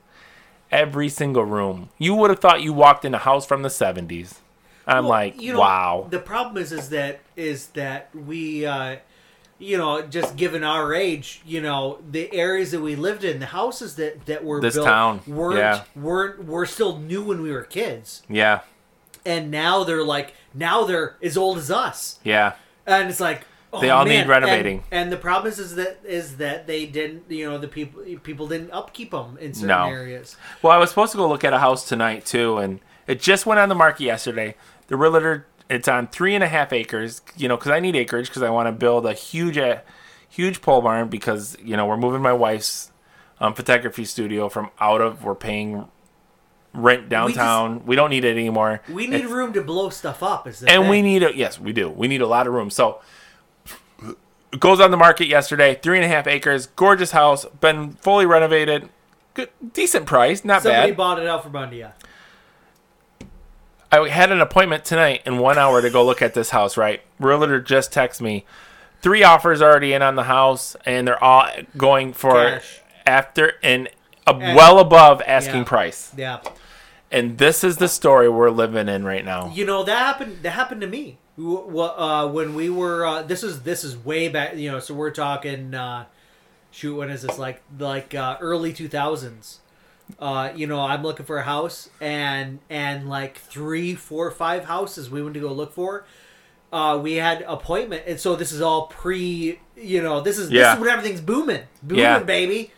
Every 0.72 1.10
single 1.10 1.44
room. 1.44 1.90
You 1.98 2.16
would 2.16 2.30
have 2.30 2.40
thought 2.40 2.62
you 2.62 2.72
walked 2.74 3.04
in 3.06 3.14
a 3.14 3.18
house 3.20 3.46
from 3.46 3.62
the 3.62 3.70
seventies. 3.70 4.40
I'm 4.88 5.04
Well, 5.04 5.10
like, 5.10 5.40
you 5.42 5.54
know, 5.54 5.60
wow. 5.60 6.08
The 6.10 6.20
problem 6.20 6.62
is, 6.62 6.72
is 6.72 6.90
that 6.90 7.20
is 7.36 7.68
that 7.68 8.10
we, 8.16 8.66
uh, 8.66 8.98
you 9.60 9.78
know, 9.78 10.02
just 10.02 10.36
given 10.38 10.64
our 10.64 10.94
age, 10.94 11.42
you 11.46 11.62
know, 11.62 12.00
the 12.10 12.34
areas 12.34 12.72
that 12.72 12.82
we 12.82 12.96
lived 12.96 13.24
in, 13.24 13.40
the 13.40 13.46
houses 13.48 13.96
that 13.96 14.26
that 14.26 14.44
were 14.44 14.60
This 14.62 14.74
built 14.76 14.88
town, 14.88 15.22
weren't 15.28 15.58
yeah. 15.60 15.84
weren't 15.96 16.46
were 16.46 16.66
still 16.66 16.98
new 16.98 17.24
when 17.24 17.42
we 17.42 17.52
were 17.52 17.62
kids, 17.64 18.24
Yeah, 18.28 18.62
and 19.26 19.52
now 19.52 19.84
they're 19.84 20.04
like 20.04 20.34
now 20.54 20.84
they're 20.86 21.16
as 21.22 21.38
old 21.38 21.58
as 21.60 21.70
us. 21.70 22.20
yeah, 22.24 22.54
and 22.88 23.10
it's 23.10 23.20
like 23.20 23.46
oh, 23.74 23.82
They 23.82 23.90
all 23.90 24.06
man. 24.06 24.22
need 24.26 24.30
renovating. 24.30 24.84
And, 24.92 25.04
and 25.04 25.12
the 25.12 25.18
problem 25.18 25.52
is, 25.52 25.60
is 25.60 25.76
that 25.76 26.00
is 26.04 26.38
that 26.38 26.68
they 26.68 26.86
didn't, 26.86 27.24
you 27.30 27.50
know, 27.50 27.58
the 27.58 27.68
people 27.68 28.04
people 28.24 28.48
didn't 28.48 28.72
upkeep 28.72 29.12
them 29.12 29.38
in 29.40 29.54
certain 29.54 29.68
No. 29.70 29.86
areas. 29.90 30.36
Well, 30.62 30.72
I 30.74 30.78
was 30.78 30.90
supposed 30.90 31.12
to 31.14 31.18
go 31.18 31.28
look 31.28 31.44
at 31.44 31.54
a 31.54 31.60
house 31.60 31.88
tonight 31.88 32.26
too, 32.26 32.58
and 32.58 32.80
It 33.08 33.20
just 33.20 33.46
went 33.46 33.60
on 33.60 33.68
the 33.70 33.76
market 33.76 34.04
yesterday. 34.04 34.56
The 34.88 34.96
realtor, 34.96 35.48
it's 35.70 35.88
on 35.88 36.08
three 36.08 36.36
and 36.36 36.44
a 36.44 36.48
half 36.48 36.72
acres. 36.74 37.22
You 37.36 37.48
know, 37.48 37.58
because 37.58 37.72
I 37.72 37.80
need 37.80 37.96
acreage 37.96 38.28
because 38.28 38.44
I 38.44 38.50
want 38.50 38.68
to 38.68 38.72
build 38.72 39.06
a 39.06 39.14
huge, 39.14 39.58
uh, 39.58 39.80
huge 40.30 40.62
pole 40.62 40.82
barn 40.82 41.08
because 41.10 41.58
you 41.64 41.76
know 41.76 41.86
we're 41.86 41.98
moving 41.98 42.22
my 42.22 42.34
wife's 42.34 42.92
um, 43.40 43.54
photography 43.54 44.06
studio 44.06 44.50
from 44.50 44.70
out 44.80 45.02
of 45.02 45.24
we're 45.24 45.34
paying 45.36 45.88
rent 46.74 47.10
downtown. 47.10 47.86
We, 47.86 47.96
don't 47.96 48.10
need 48.12 48.24
it 48.24 48.32
anymore. 48.38 48.82
We 48.90 49.08
need 49.08 49.16
It's- 49.16 49.30
room 49.32 49.52
to 49.54 49.62
blow 49.62 49.90
stuff 49.90 50.24
up. 50.24 50.48
Is 50.48 50.64
and 50.64 50.90
we 50.90 51.02
need 51.02 51.24
a 51.24 51.36
yes, 51.36 51.60
we 51.60 51.74
do. 51.74 51.90
We 51.90 52.08
need 52.08 52.22
a 52.22 52.28
lot 52.28 52.48
of 52.48 52.54
room. 52.54 52.70
So 52.70 53.02
goes 54.60 54.80
on 54.80 54.92
the 54.92 54.98
market 54.98 55.28
yesterday. 55.28 55.76
Three 55.76 55.98
and 55.98 56.06
a 56.06 56.08
half 56.08 56.28
acres, 56.28 56.68
gorgeous 56.68 57.12
house, 57.12 57.46
been 57.60 57.92
fully 57.94 58.26
renovated. 58.26 58.90
Good, 59.34 59.50
decent 59.74 60.06
price, 60.06 60.44
not 60.44 60.62
somebody 60.64 60.74
bad. 60.74 60.82
Somebody 60.82 60.96
bought 60.96 61.20
it 61.20 61.28
out 61.28 61.44
for 61.44 61.50
Bundia. 61.50 61.94
I 63.92 64.08
had 64.08 64.32
an 64.32 64.40
appointment 64.40 64.86
tonight 64.86 65.22
in 65.26 65.38
one 65.38 65.58
hour 65.58 65.82
to 65.82 65.90
go 65.90 66.06
look 66.06 66.22
at 66.22 66.34
this 66.34 66.52
house. 66.52 66.78
Right, 66.78 67.02
realtor 67.20 67.60
just 67.60 67.92
texted 67.92 68.22
me. 68.22 68.46
Three 69.02 69.24
offers 69.24 69.62
already 69.62 69.94
in 69.94 70.02
on 70.02 70.16
the 70.16 70.24
house, 70.24 70.76
and 70.86 71.08
they're 71.08 71.22
all 71.24 71.48
going 71.76 72.14
for 72.14 72.34
Cash. 72.34 72.82
after 73.06 73.54
and 73.64 73.90
uh, 74.28 74.34
well 74.38 74.80
above 74.80 75.22
asking 75.26 75.60
Yeah. 75.62 75.64
price. 75.64 76.12
Yeah. 76.16 76.40
And 77.12 77.38
this 77.38 77.64
is 77.64 77.78
the 77.78 77.90
story 77.90 78.30
we're 78.30 78.52
living 78.52 78.88
in 78.88 79.04
right 79.04 79.26
now. 79.26 79.52
You 79.54 79.66
know 79.66 79.84
that 79.84 79.98
happened. 79.98 80.44
That 80.44 80.52
happened 80.52 80.82
to 80.82 80.88
me. 80.88 81.18
W- 81.38 81.66
w- 81.66 81.82
Uh, 81.84 82.28
when 82.28 82.56
we 82.56 82.70
were. 82.70 83.06
Uh, 83.06 83.22
this 83.24 83.44
is 83.44 83.64
this 83.64 83.84
is 83.84 83.98
way 83.98 84.28
back. 84.30 84.56
You 84.56 84.72
know, 84.72 84.80
so 84.80 84.94
we're 84.94 85.12
talking. 85.12 85.74
Uh, 85.74 86.06
shoot, 86.72 86.96
when 86.96 87.10
is 87.10 87.22
this? 87.24 87.38
Like 87.38 87.62
like 87.80 88.14
uh, 88.14 88.38
early 88.42 88.74
two 88.74 88.88
thousands. 88.88 89.60
Uh, 90.20 90.52
you 90.56 90.68
know, 90.68 90.82
I'm 90.82 91.04
looking 91.04 91.26
for 91.26 91.38
a 91.38 91.44
house, 91.44 91.90
and 92.02 92.60
and 92.70 93.10
like 93.10 93.38
three, 93.38 93.96
four, 93.96 94.30
five 94.32 94.66
houses 94.66 95.10
we 95.10 95.22
went 95.24 95.34
to 95.36 95.40
go 95.40 95.52
look 95.54 95.74
for. 95.74 96.06
Uh, 96.74 97.00
we 97.02 97.14
had 97.16 97.42
appointment, 97.48 98.04
and 98.08 98.20
so 98.20 98.36
this 98.36 98.52
is 98.52 98.62
all 98.62 98.88
pre. 98.88 99.60
You 99.78 100.02
know, 100.04 100.20
this 100.22 100.38
is 100.38 100.50
this 100.50 100.60
is 100.74 100.80
when 100.80 100.90
everything's 100.90 101.22
booming, 101.22 101.62
booming, 101.82 102.04
Yeah. 102.04 102.20
baby. 102.20 102.72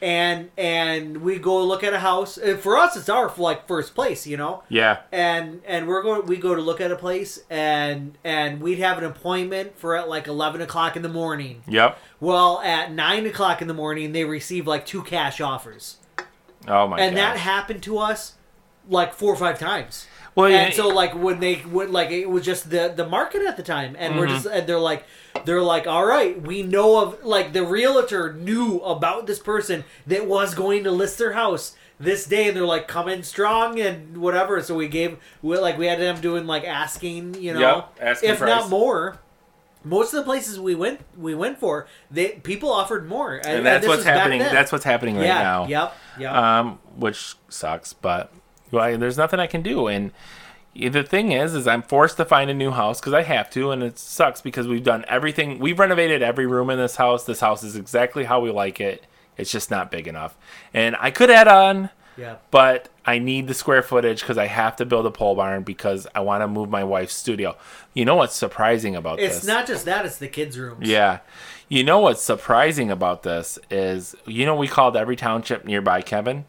And 0.00 0.50
and 0.56 1.18
we 1.22 1.38
go 1.38 1.62
look 1.64 1.82
at 1.82 1.92
a 1.92 1.98
house. 1.98 2.36
And 2.38 2.58
for 2.60 2.76
us, 2.76 2.96
it's 2.96 3.08
our 3.08 3.32
like 3.36 3.66
first 3.66 3.94
place. 3.94 4.26
You 4.26 4.36
know 4.36 4.62
Yeah, 4.68 5.00
and 5.10 5.60
and 5.66 5.88
we're 5.88 6.02
going 6.02 6.26
we 6.26 6.36
go 6.36 6.54
to 6.54 6.62
look 6.62 6.80
at 6.80 6.90
a 6.92 6.96
place 6.96 7.40
and 7.50 8.16
and 8.22 8.60
we'd 8.60 8.78
have 8.78 8.98
an 8.98 9.04
appointment 9.04 9.78
for 9.78 9.96
at 9.96 10.08
like 10.08 10.26
11 10.26 10.60
o'clock 10.60 10.96
in 10.96 11.02
the 11.02 11.08
morning 11.08 11.62
yep. 11.66 11.98
well 12.20 12.60
at 12.60 12.92
9 12.92 13.26
o'clock 13.26 13.60
in 13.62 13.68
the 13.68 13.74
morning 13.74 14.12
they 14.12 14.24
receive 14.24 14.66
like 14.66 14.86
two 14.86 15.02
cash 15.02 15.40
offers 15.40 15.96
Oh 16.66 16.86
my 16.88 16.96
God. 16.96 17.02
and 17.02 17.16
that 17.16 17.36
happened 17.36 17.82
to 17.84 17.98
us 17.98 18.34
like 18.88 19.12
four 19.14 19.32
or 19.32 19.36
five 19.36 19.58
times 19.58 20.06
Well, 20.34 20.46
and 20.46 20.70
yeah, 20.70 20.70
so 20.70 20.88
like 20.88 21.14
when 21.14 21.40
they 21.40 21.62
would 21.66 21.90
like 21.90 22.10
it 22.10 22.28
was 22.30 22.44
just 22.44 22.70
the 22.70 22.92
the 22.94 23.06
market 23.06 23.42
at 23.42 23.56
the 23.56 23.62
time 23.62 23.96
and 23.98 24.16
we're 24.16 24.26
Mm-hmm. 24.26 24.34
just 24.34 24.46
and 24.46 24.66
they're 24.66 24.78
like 24.78 25.04
they're 25.44 25.62
like 25.62 25.86
all 25.86 26.04
right 26.06 26.40
we 26.40 26.62
know 26.62 27.00
of 27.02 27.24
like 27.24 27.52
the 27.52 27.64
realtor 27.64 28.32
knew 28.32 28.78
about 28.80 29.26
this 29.26 29.38
person 29.38 29.84
that 30.06 30.26
was 30.26 30.54
going 30.54 30.84
to 30.84 30.90
list 30.90 31.18
their 31.18 31.32
house 31.32 31.74
this 32.00 32.24
day 32.26 32.46
and 32.48 32.56
they're 32.56 32.64
like 32.64 32.86
coming 32.86 33.22
strong 33.24 33.80
and 33.80 34.16
whatever 34.18 34.62
so 34.62 34.74
we 34.76 34.86
gave 34.86 35.16
we 35.42 35.58
like 35.58 35.76
we 35.76 35.86
had 35.86 35.98
them 35.98 36.20
doing 36.20 36.46
like 36.46 36.64
asking 36.64 37.34
you 37.34 37.52
know 37.54 37.60
Yep, 37.60 37.98
asking 38.00 38.30
if 38.30 38.38
price. 38.38 38.48
not 38.48 38.70
more 38.70 39.18
most 39.84 40.12
of 40.12 40.18
the 40.18 40.24
places 40.24 40.60
we 40.60 40.74
went 40.76 41.00
we 41.16 41.34
went 41.34 41.58
for 41.58 41.86
they 42.10 42.28
people 42.30 42.70
offered 42.72 43.08
more 43.08 43.34
and, 43.36 43.46
and 43.46 43.66
that's 43.66 43.82
this 43.82 43.88
what's 43.88 44.04
happening. 44.04 44.40
That's 44.40 44.70
what's 44.70 44.84
happening 44.84 45.16
right 45.16 45.26
yeah 45.26 45.42
now. 45.42 45.66
yep 45.66 45.94
yep 46.18 46.32
Um, 46.32 46.78
which 46.96 47.34
sucks, 47.48 47.92
but 47.92 48.32
well, 48.70 48.96
there's 48.98 49.16
nothing 49.16 49.40
I 49.40 49.46
can 49.46 49.62
do. 49.62 49.86
And 49.86 50.12
the 50.74 51.02
thing 51.02 51.32
is, 51.32 51.54
is 51.54 51.66
I'm 51.66 51.82
forced 51.82 52.16
to 52.18 52.24
find 52.24 52.50
a 52.50 52.54
new 52.54 52.70
house 52.70 53.00
because 53.00 53.14
I 53.14 53.22
have 53.22 53.50
to, 53.50 53.70
and 53.70 53.82
it 53.82 53.98
sucks 53.98 54.40
because 54.40 54.68
we've 54.68 54.84
done 54.84 55.04
everything. 55.08 55.58
We've 55.58 55.78
renovated 55.78 56.22
every 56.22 56.46
room 56.46 56.70
in 56.70 56.78
this 56.78 56.96
house. 56.96 57.24
This 57.24 57.40
house 57.40 57.62
is 57.62 57.76
exactly 57.76 58.24
how 58.24 58.40
we 58.40 58.50
like 58.50 58.80
it. 58.80 59.04
It's 59.36 59.52
just 59.52 59.70
not 59.70 59.90
big 59.90 60.08
enough, 60.08 60.36
and 60.74 60.96
I 60.98 61.12
could 61.12 61.30
add 61.30 61.46
on, 61.46 61.90
yeah 62.16 62.38
but 62.50 62.88
I 63.08 63.18
need 63.18 63.46
the 63.46 63.54
square 63.54 63.82
footage 63.82 64.20
because 64.20 64.36
I 64.36 64.48
have 64.48 64.76
to 64.76 64.84
build 64.84 65.06
a 65.06 65.10
pole 65.10 65.34
barn 65.34 65.62
because 65.62 66.06
I 66.14 66.20
want 66.20 66.42
to 66.42 66.48
move 66.48 66.68
my 66.68 66.84
wife's 66.84 67.14
studio. 67.14 67.56
You 67.94 68.04
know 68.04 68.16
what's 68.16 68.36
surprising 68.36 68.94
about 68.96 69.18
it's 69.18 69.28
this? 69.28 69.38
It's 69.38 69.46
not 69.46 69.66
just 69.66 69.86
that 69.86 70.04
it's 70.04 70.18
the 70.18 70.28
kids 70.28 70.58
rooms 70.58 70.86
Yeah. 70.86 71.20
You 71.70 71.84
know 71.84 72.00
what's 72.00 72.20
surprising 72.20 72.90
about 72.90 73.22
this 73.22 73.58
is, 73.70 74.14
you 74.26 74.44
know, 74.44 74.54
we 74.56 74.68
called 74.68 74.94
every 74.94 75.16
township 75.16 75.64
nearby, 75.64 76.02
Kevin, 76.02 76.44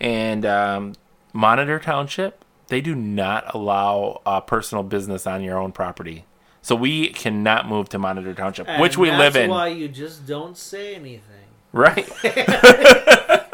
and 0.00 0.46
um, 0.46 0.94
Monitor 1.32 1.78
Township, 1.78 2.44
they 2.68 2.80
do 2.80 2.94
not 2.94 3.54
allow 3.54 4.20
uh, 4.26 4.40
personal 4.40 4.84
business 4.84 5.26
on 5.26 5.42
your 5.42 5.58
own 5.58 5.72
property. 5.72 6.24
So 6.62 6.74
we 6.74 7.08
cannot 7.08 7.68
move 7.68 7.88
to 7.90 7.98
Monitor 7.98 8.34
Township, 8.34 8.68
which 8.78 8.98
we 8.98 9.10
live 9.10 9.34
that's 9.34 9.44
in. 9.44 9.50
why 9.50 9.68
you 9.68 9.88
just 9.88 10.26
don't 10.26 10.56
say 10.56 10.94
anything. 10.94 11.22
Right? 11.72 12.08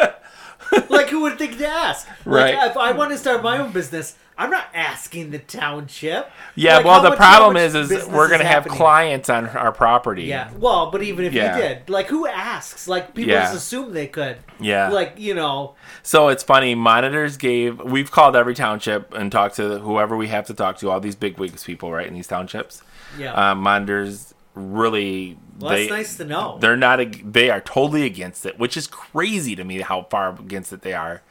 who 1.15 1.21
would 1.23 1.39
think 1.39 1.59
to 1.59 1.67
ask? 1.69 2.09
Right. 2.25 2.55
Like, 2.57 2.71
if 2.73 2.77
I 2.77 2.91
want 2.93 3.13
to 3.13 3.19
start 3.19 3.43
my 3.43 3.59
own 3.59 3.71
business, 3.71 4.17
I'm 4.37 4.51
not 4.51 4.67
asking 4.75 5.31
the 5.31 5.39
township. 5.39 6.29
Yeah, 6.57 6.79
Like, 6.79 6.85
well, 6.87 7.01
the 7.03 7.11
much- 7.11 7.19
problem 7.19 7.57
is, 7.57 7.77
is 7.77 7.91
we're 8.09 8.27
going 8.27 8.41
to 8.41 8.45
have 8.47 8.65
happening? 8.65 8.77
clients 8.77 9.31
on 9.31 9.47
our 9.51 9.71
property. 9.71 10.25
Yeah. 10.25 10.51
Well, 10.59 10.91
but 10.91 11.05
even 11.05 11.25
if 11.25 11.33
Yeah. 11.33 11.55
you 11.57 11.63
did, 11.63 11.89
like, 11.89 12.09
who 12.09 12.27
asks? 12.27 12.89
Like, 12.89 13.15
people 13.15 13.31
Yeah. 13.33 13.43
just 13.43 13.55
assume 13.55 13.93
they 13.95 14.09
could. 14.09 14.39
Yeah. 14.59 14.89
Like, 14.89 15.13
you 15.19 15.35
know. 15.35 15.77
So 16.03 16.29
it's 16.31 16.43
funny. 16.43 16.75
Monitors 16.75 17.37
gave. 17.37 17.79
We've 17.81 18.11
called 18.11 18.35
every 18.35 18.55
township 18.57 19.15
and 19.15 19.31
talked 19.31 19.55
to 19.57 19.79
whoever 19.79 20.17
we 20.17 20.27
have 20.29 20.47
to 20.47 20.55
talk 20.55 20.79
to. 20.79 20.91
All 20.91 20.99
these 20.99 21.15
big 21.15 21.39
wigs 21.39 21.63
people, 21.63 21.93
right, 21.93 22.07
in 22.09 22.15
these 22.15 22.27
townships. 22.27 22.83
Yeah. 23.17 23.33
Um, 23.35 23.59
monitors 23.59 24.35
really. 24.57 25.39
Well, 25.59 25.71
they, 25.73 25.87
that's 25.87 25.91
nice 25.91 26.17
to 26.19 26.25
know. 26.25 26.59
They're 26.61 26.77
not. 26.77 27.01
They 27.33 27.51
are 27.51 27.61
totally 27.61 28.05
against 28.05 28.45
it, 28.47 28.59
which 28.59 28.77
is 28.77 28.87
crazy 28.87 29.55
to 29.57 29.65
me 29.65 29.81
how 29.81 30.03
far 30.11 30.31
against 30.31 30.73
it 30.73 30.83
they 30.83 30.93
are. 30.95 31.23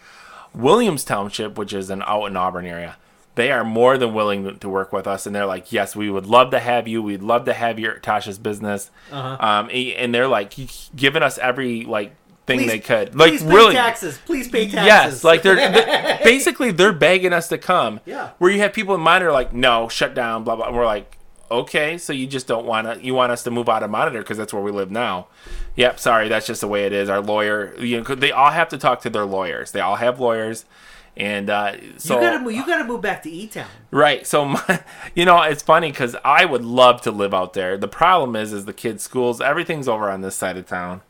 Williams 0.54 1.04
Township, 1.04 1.58
which 1.58 1.74
is 1.74 1.90
an 1.90 2.04
out 2.06 2.26
in 2.26 2.38
Auburn 2.38 2.66
area, 2.66 2.98
they 3.36 3.52
are 3.52 3.64
more 3.64 3.98
than 3.98 4.14
willing 4.14 4.60
to 4.60 4.70
work 4.70 4.94
with 4.94 5.08
us, 5.08 5.26
and 5.26 5.36
they're 5.36 5.46
like, 5.48 5.72
"Yes, 5.72 5.96
we 5.96 6.10
would 6.10 6.26
love 6.28 6.52
to 6.52 6.60
have 6.60 6.88
you. 6.88 7.02
We'd 7.02 7.24
love 7.24 7.46
to 7.46 7.54
have 7.54 7.80
your 7.80 7.96
Tasha's 8.00 8.38
business." 8.38 8.92
Uh-huh. 9.12 9.38
Um, 9.40 9.70
and 9.74 10.14
they're 10.14 10.28
like 10.28 10.54
giving 10.96 11.24
us 11.24 11.38
every 11.40 11.86
like 11.86 12.16
thing 12.46 12.60
Please- 12.60 12.68
they 12.70 12.80
could, 12.80 13.16
like 13.16 13.30
Please 13.32 13.42
pay 13.44 13.50
really. 13.50 13.74
taxes. 13.74 14.20
Please 14.26 14.48
pay 14.50 14.66
taxes. 14.70 14.86
Yes, 14.86 15.24
like 15.24 15.42
they're, 15.42 15.56
they're- 15.56 16.20
basically 16.24 16.72
they're 16.72 16.94
begging 16.94 17.34
us 17.34 17.48
to 17.48 17.58
come. 17.58 18.00
Yeah. 18.06 18.32
Where 18.38 18.52
you 18.52 18.60
have 18.60 18.74
people 18.74 18.94
in 18.96 19.02
mind 19.02 19.24
are 19.24 19.32
like, 19.32 19.54
no, 19.54 19.88
shut 19.90 20.14
down, 20.14 20.44
blah 20.44 20.56
blah. 20.58 20.68
And 20.68 20.76
we're 20.76 20.86
like, 20.86 21.18
okay, 21.54 21.98
so 21.98 22.12
you 22.12 22.28
just 22.28 22.48
don't 22.48 22.66
want 22.66 22.88
to, 22.88 23.06
you 23.06 23.14
want 23.14 23.32
us 23.32 23.44
to 23.44 23.52
move 23.52 23.70
out 23.70 23.84
of 23.84 23.92
monitor 23.92 24.20
because 24.20 24.38
that's 24.38 24.54
where 24.54 24.62
we 24.62 24.72
live 24.72 24.92
now. 24.92 25.28
Yep, 25.76 26.00
sorry, 26.00 26.28
that's 26.28 26.48
just 26.48 26.62
the 26.62 26.68
way 26.68 26.86
it 26.86 26.94
is. 26.94 27.10
Our 27.10 27.22
lawyer, 27.22 27.76
you 27.80 28.02
know, 28.02 28.16
they 28.16 28.32
all 28.32 28.52
have 28.52 28.70
to 28.70 28.78
talk 28.78 29.02
to 29.02 29.10
their 29.10 29.26
lawyers. 29.26 29.72
They 29.72 29.80
all 29.80 29.96
have 29.96 30.20
lawyers, 30.20 30.66
and 31.16 31.50
uh, 31.50 31.76
so 31.98 32.16
you 32.16 32.22
gotta 32.22 32.40
move. 32.40 32.54
You 32.54 32.66
gotta 32.66 32.84
move 32.84 33.02
back 33.02 33.24
to 33.24 33.30
E 33.30 33.48
Town. 33.48 33.68
Right. 33.92 34.26
So, 34.26 34.46
my, 34.46 34.84
you 35.16 35.26
know, 35.26 35.42
it's 35.42 35.62
funny 35.62 35.92
because 35.92 36.16
I 36.26 36.46
would 36.46 36.66
love 36.66 37.02
to 37.02 37.12
live 37.12 37.34
out 37.34 37.54
there. 37.54 37.78
The 37.78 37.88
problem 37.88 38.36
is, 38.36 38.52
is 38.52 38.66
the 38.66 38.74
kids' 38.74 39.04
schools. 39.04 39.40
Everything's 39.40 39.88
over 39.88 40.10
on 40.10 40.22
this 40.22 40.36
side 40.36 40.58
of 40.58 40.66
town. 40.66 41.02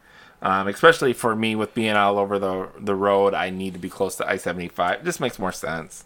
Um, 0.42 0.68
especially 0.68 1.14
for 1.14 1.38
me, 1.38 1.56
with 1.56 1.74
being 1.74 1.96
all 1.96 2.18
over 2.18 2.38
the 2.38 2.68
the 2.78 2.96
road, 2.96 3.34
I 3.34 3.50
need 3.50 3.74
to 3.74 3.80
be 3.80 3.90
close 3.90 4.18
to 4.18 4.28
I 4.28 4.36
seventy 4.36 4.68
five. 4.68 5.00
It 5.00 5.06
just 5.06 5.22
makes 5.22 5.40
more 5.40 5.54
sense. 5.54 6.04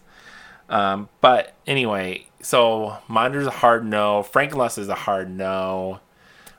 Um, 0.68 1.08
but 1.20 1.54
anyway, 1.66 2.26
so 2.42 2.98
Monder's 3.08 3.46
a 3.46 3.50
hard 3.50 3.84
no. 3.84 4.22
Frankenlust 4.22 4.78
is 4.78 4.88
a 4.88 4.94
hard 4.94 5.30
no. 5.30 6.00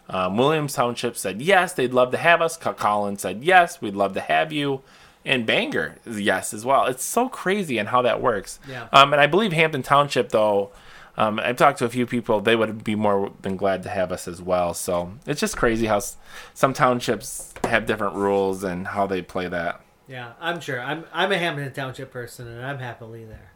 Um, 0.10 0.38
Williams 0.38 0.74
Township 0.74 1.16
said 1.16 1.42
yes, 1.42 1.74
they'd 1.74 1.94
love 1.94 2.12
to 2.12 2.18
have 2.18 2.42
us. 2.42 2.58
Kawkawlin 2.58 3.20
said 3.20 3.44
yes, 3.44 3.80
we'd 3.82 3.96
love 3.96 4.14
to 4.14 4.22
have 4.22 4.52
you. 4.52 4.82
And 5.26 5.46
Bangor 5.46 5.98
is 6.06 6.20
yes 6.22 6.54
as 6.54 6.66
well. 6.66 6.86
It's 6.88 7.04
so 7.04 7.30
crazy 7.30 7.78
and 7.78 7.90
how 7.90 8.02
that 8.02 8.22
works. 8.22 8.60
Yeah. 8.68 8.88
Um, 8.92 9.12
and 9.14 9.22
I 9.22 9.28
believe 9.28 9.52
Hampton 9.54 9.84
Township, 9.84 10.30
though, 10.30 10.72
um, 11.18 11.40
I've 11.40 11.58
talked 11.58 11.78
to 11.80 11.86
a 11.86 11.90
few 11.90 12.06
people, 12.08 12.40
they 12.40 12.56
would 12.56 12.84
be 12.84 12.96
more 12.96 13.32
than 13.42 13.58
glad 13.58 13.84
to 13.84 13.90
have 13.90 14.12
us 14.12 14.28
as 14.28 14.42
well. 14.42 14.74
So 14.74 15.12
it's 15.28 15.42
just 15.42 15.58
crazy 15.58 15.86
how 15.88 15.98
s- 15.98 16.16
some 16.54 16.74
townships 16.74 17.54
have 17.66 17.86
different 17.86 18.16
rules 18.16 18.64
and 18.64 18.88
how 18.88 19.06
they 19.06 19.22
play 19.22 19.48
that. 19.50 19.82
Yeah, 20.08 20.32
I'm 20.40 20.60
sure. 20.62 20.82
I'm 20.82 21.04
I'm 21.14 21.32
a 21.32 21.38
Hampton 21.38 21.72
Township 21.74 22.12
person, 22.12 22.48
and 22.48 22.66
I'm 22.66 22.80
happily 22.80 23.26
there. 23.26 23.49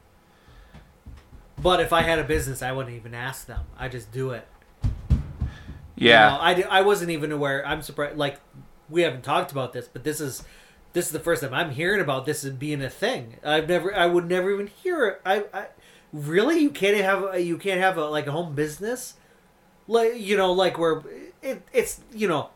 But 1.64 1.80
if 1.80 1.94
I 1.94 2.02
had 2.02 2.20
a 2.20 2.24
business, 2.26 2.62
I 2.62 2.74
wouldn't 2.74 2.96
even 2.96 3.14
ask 3.14 3.48
them. 3.48 3.62
I 3.80 3.88
just 3.88 4.12
do 4.12 4.32
it. 4.32 4.46
You 5.96 6.10
Yeah. 6.10 6.30
know, 6.30 6.38
I, 6.40 6.80
I 6.80 6.82
wasn't 6.82 7.12
even 7.12 7.32
aware. 7.32 7.66
I'm 7.66 7.82
surprised. 7.82 8.18
Like, 8.18 8.40
we 8.90 9.02
haven't 9.04 9.24
talked 9.24 9.52
about 9.52 9.74
this, 9.74 9.88
but 9.88 10.04
this 10.04 10.20
is 10.20 10.44
this 10.92 11.08
is 11.08 11.12
the 11.12 11.20
first 11.20 11.42
time 11.42 11.54
I'm 11.54 11.72
hearing 11.72 12.02
about 12.02 12.26
this 12.28 12.44
as 12.44 12.52
being 12.52 12.82
a 12.84 12.90
thing. 12.90 13.38
I've 13.44 13.68
never, 13.68 13.96
I 13.96 14.06
would 14.06 14.28
never 14.30 14.52
even 14.54 14.68
hear 14.68 15.08
it. 15.08 15.22
I, 15.26 15.46
I 15.52 15.66
really, 16.12 16.60
you 16.60 16.70
can't 16.70 16.98
have, 16.98 17.34
a, 17.34 17.40
you 17.40 17.58
can't 17.58 17.80
have 17.80 17.98
a, 17.98 18.06
like 18.06 18.28
a 18.28 18.32
home 18.32 18.54
business, 18.54 19.16
like 19.88 20.20
you 20.20 20.38
know, 20.38 20.52
like 20.52 20.78
where 20.78 21.02
it, 21.42 21.64
it's 21.74 22.02
you 22.14 22.28
know, 22.28 22.50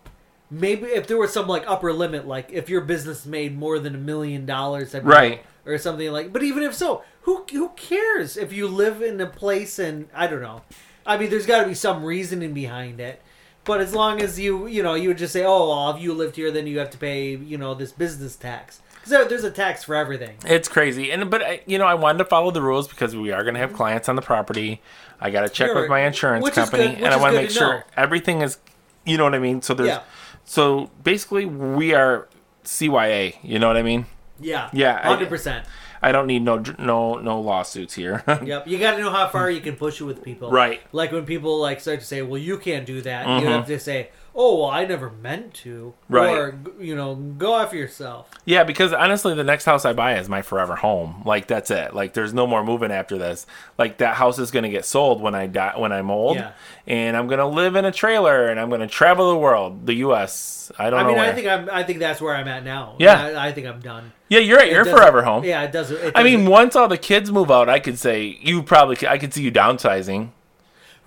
maybe 0.49 0.87
if 0.87 1.07
there 1.07 1.17
was 1.17 1.31
some 1.33 1.47
like 1.47 1.63
upper 1.67 1.93
limit, 1.93 2.27
like 2.27 2.51
if 2.51 2.69
your 2.69 2.81
business 2.81 3.25
made 3.25 3.57
more 3.57 3.79
than 3.79 3.95
a 3.95 3.99
million 3.99 4.45
dollars, 4.45 4.93
Right. 4.93 5.43
or 5.65 5.77
something 5.77 6.11
like. 6.11 6.31
But 6.33 6.43
even 6.43 6.63
if 6.63 6.73
so, 6.73 7.03
who 7.21 7.45
who 7.51 7.69
cares 7.69 8.37
if 8.37 8.53
you 8.53 8.67
live 8.67 9.01
in 9.01 9.19
a 9.21 9.27
place 9.27 9.79
and 9.79 10.07
I 10.13 10.27
don't 10.27 10.41
know. 10.41 10.61
I 11.05 11.17
mean, 11.17 11.29
there's 11.29 11.45
got 11.45 11.61
to 11.61 11.67
be 11.67 11.73
some 11.73 12.03
reasoning 12.03 12.53
behind 12.53 12.99
it. 12.99 13.21
But 13.63 13.81
as 13.81 13.93
long 13.93 14.21
as 14.21 14.39
you, 14.39 14.67
you 14.67 14.81
know, 14.81 14.93
you 14.93 15.09
would 15.09 15.17
just 15.17 15.33
say, 15.33 15.43
"Oh, 15.43 15.69
well, 15.69 15.89
if 15.91 16.01
you 16.01 16.13
lived 16.13 16.37
here, 16.37 16.51
then 16.51 16.67
you 16.67 16.79
have 16.79 16.89
to 16.91 16.97
pay, 16.97 17.35
you 17.35 17.57
know, 17.57 17.73
this 17.73 17.91
business 17.91 18.35
tax." 18.37 18.81
Because 19.03 19.27
there's 19.27 19.43
a 19.43 19.51
tax 19.51 19.83
for 19.83 19.95
everything. 19.95 20.37
It's 20.45 20.69
crazy, 20.69 21.11
and 21.11 21.29
but 21.29 21.67
you 21.67 21.77
know 21.77 21.85
I 21.85 21.93
wanted 21.93 22.19
to 22.19 22.25
follow 22.25 22.51
the 22.51 22.61
rules 22.61 22.87
because 22.87 23.15
we 23.15 23.31
are 23.31 23.43
going 23.43 23.55
to 23.55 23.59
have 23.59 23.69
mm-hmm. 23.69 23.77
clients 23.77 24.07
on 24.09 24.15
the 24.15 24.21
property. 24.21 24.81
I 25.19 25.31
got 25.31 25.41
to 25.41 25.49
check 25.49 25.67
Sure. 25.67 25.81
with 25.81 25.89
my 25.89 26.01
insurance 26.01 26.49
company, 26.49 26.95
good- 26.95 27.03
and 27.03 27.13
I 27.13 27.17
want 27.17 27.35
to 27.35 27.41
make 27.41 27.49
sure 27.51 27.79
know. 27.79 27.83
everything 27.97 28.41
is, 28.41 28.57
you 29.05 29.17
know 29.17 29.23
what 29.25 29.35
I 29.35 29.39
mean. 29.39 29.61
So 29.61 29.73
there's, 29.73 29.89
Yeah. 29.89 30.01
So 30.47 30.89
basically 31.03 31.45
we 31.45 31.93
are 31.93 32.27
CYA. 32.63 33.35
You 33.43 33.59
know 33.59 33.67
what 33.67 33.77
I 33.77 33.83
mean? 33.83 34.05
Yeah. 34.39 34.69
Yeah, 34.73 34.99
I- 35.03 35.07
Hundred 35.09 35.29
percent. 35.29 35.65
I 36.01 36.11
don't 36.11 36.27
need 36.27 36.43
no 36.43 36.63
no 36.77 37.15
no 37.15 37.41
lawsuits 37.41 37.95
here. 37.95 38.23
Yep. 38.45 38.67
You 38.67 38.77
got 38.77 38.91
to 38.95 39.01
know 39.01 39.09
how 39.09 39.27
far 39.27 39.49
you 39.49 39.61
can 39.61 39.75
push 39.75 39.99
it 39.99 40.03
with 40.03 40.23
people. 40.23 40.51
Right. 40.51 40.79
Like 40.91 41.11
when 41.11 41.25
people 41.25 41.59
like 41.59 41.79
start 41.81 41.99
to 42.01 42.05
say, 42.05 42.21
"Well, 42.21 42.37
you 42.39 42.57
can't 42.59 42.85
do 42.85 43.01
that," 43.01 43.25
Mhm. 43.25 43.41
you 43.41 43.47
have 43.47 43.65
to 43.67 43.79
say, 43.79 44.09
"Oh, 44.39 44.59
well, 44.61 44.69
I 44.69 44.85
never 44.85 45.09
meant 45.09 45.53
to," 45.55 45.95
Right. 46.07 46.29
Or 46.37 46.57
you 46.79 46.95
know, 46.95 47.15
go 47.15 47.57
after 47.57 47.75
yourself. 47.75 48.29
yeah, 48.45 48.63
because 48.63 48.93
honestly, 48.93 49.33
the 49.33 49.43
next 49.43 49.65
house 49.65 49.83
I 49.83 49.93
buy 49.93 50.17
is 50.19 50.29
my 50.29 50.41
forever 50.43 50.75
home. 50.75 51.23
Like 51.25 51.47
that's 51.47 51.71
it. 51.71 51.93
Like 51.95 52.13
there's 52.13 52.33
no 52.33 52.45
more 52.47 52.63
moving 52.63 52.91
after 52.91 53.17
this. 53.17 53.45
Like 53.77 53.97
that 53.97 54.15
house 54.15 54.37
is 54.39 54.51
gonna 54.51 54.69
get 54.69 54.85
sold 54.85 55.21
when 55.21 55.33
I 55.35 55.47
die 55.47 55.73
when 55.75 55.91
I'm 55.91 56.11
old, 56.11 56.37
Yeah. 56.37 56.51
and 56.85 57.17
I'm 57.17 57.27
gonna 57.27 57.47
live 57.47 57.75
in 57.75 57.83
a 57.85 57.91
trailer 57.91 58.47
and 58.47 58.59
I'm 58.59 58.69
gonna 58.69 58.87
travel 58.87 59.31
the 59.31 59.37
world, 59.37 59.85
the 59.87 59.95
U.S. 59.95 60.71
I 60.77 60.89
don't 60.89 60.99
I 60.99 61.03
know. 61.03 61.07
I 61.07 61.11
mean, 61.11 61.17
where. 61.17 61.31
I 61.31 61.33
think 61.33 61.47
I'm. 61.47 61.69
I 61.71 61.83
think 61.83 61.99
that's 61.99 62.21
where 62.21 62.35
I'm 62.35 62.47
at 62.47 62.63
now. 62.63 62.95
Yeah. 62.99 63.21
I, 63.39 63.47
I 63.47 63.51
think 63.53 63.65
I'm 63.67 63.79
done. 63.79 64.11
yeah, 64.29 64.39
you're 64.39 64.59
at 64.59 64.69
your 64.71 64.83
forever 64.85 65.23
home. 65.23 65.43
Yeah, 65.45 65.63
it 65.63 65.71
doesn't. 65.71 65.97
It 65.97 66.11
I 66.13 66.23
mean, 66.23 66.39
doesn't- 66.39 66.51
once 66.51 66.75
all 66.75 66.87
the 66.87 66.97
kids 66.97 67.31
move 67.31 67.49
out, 67.49 67.69
I 67.69 67.79
could 67.79 67.97
say 67.97 68.37
you 68.41 68.61
probably 68.63 68.97
I 69.07 69.17
could 69.17 69.33
see 69.33 69.41
you 69.43 69.51
downsizing. 69.51 70.31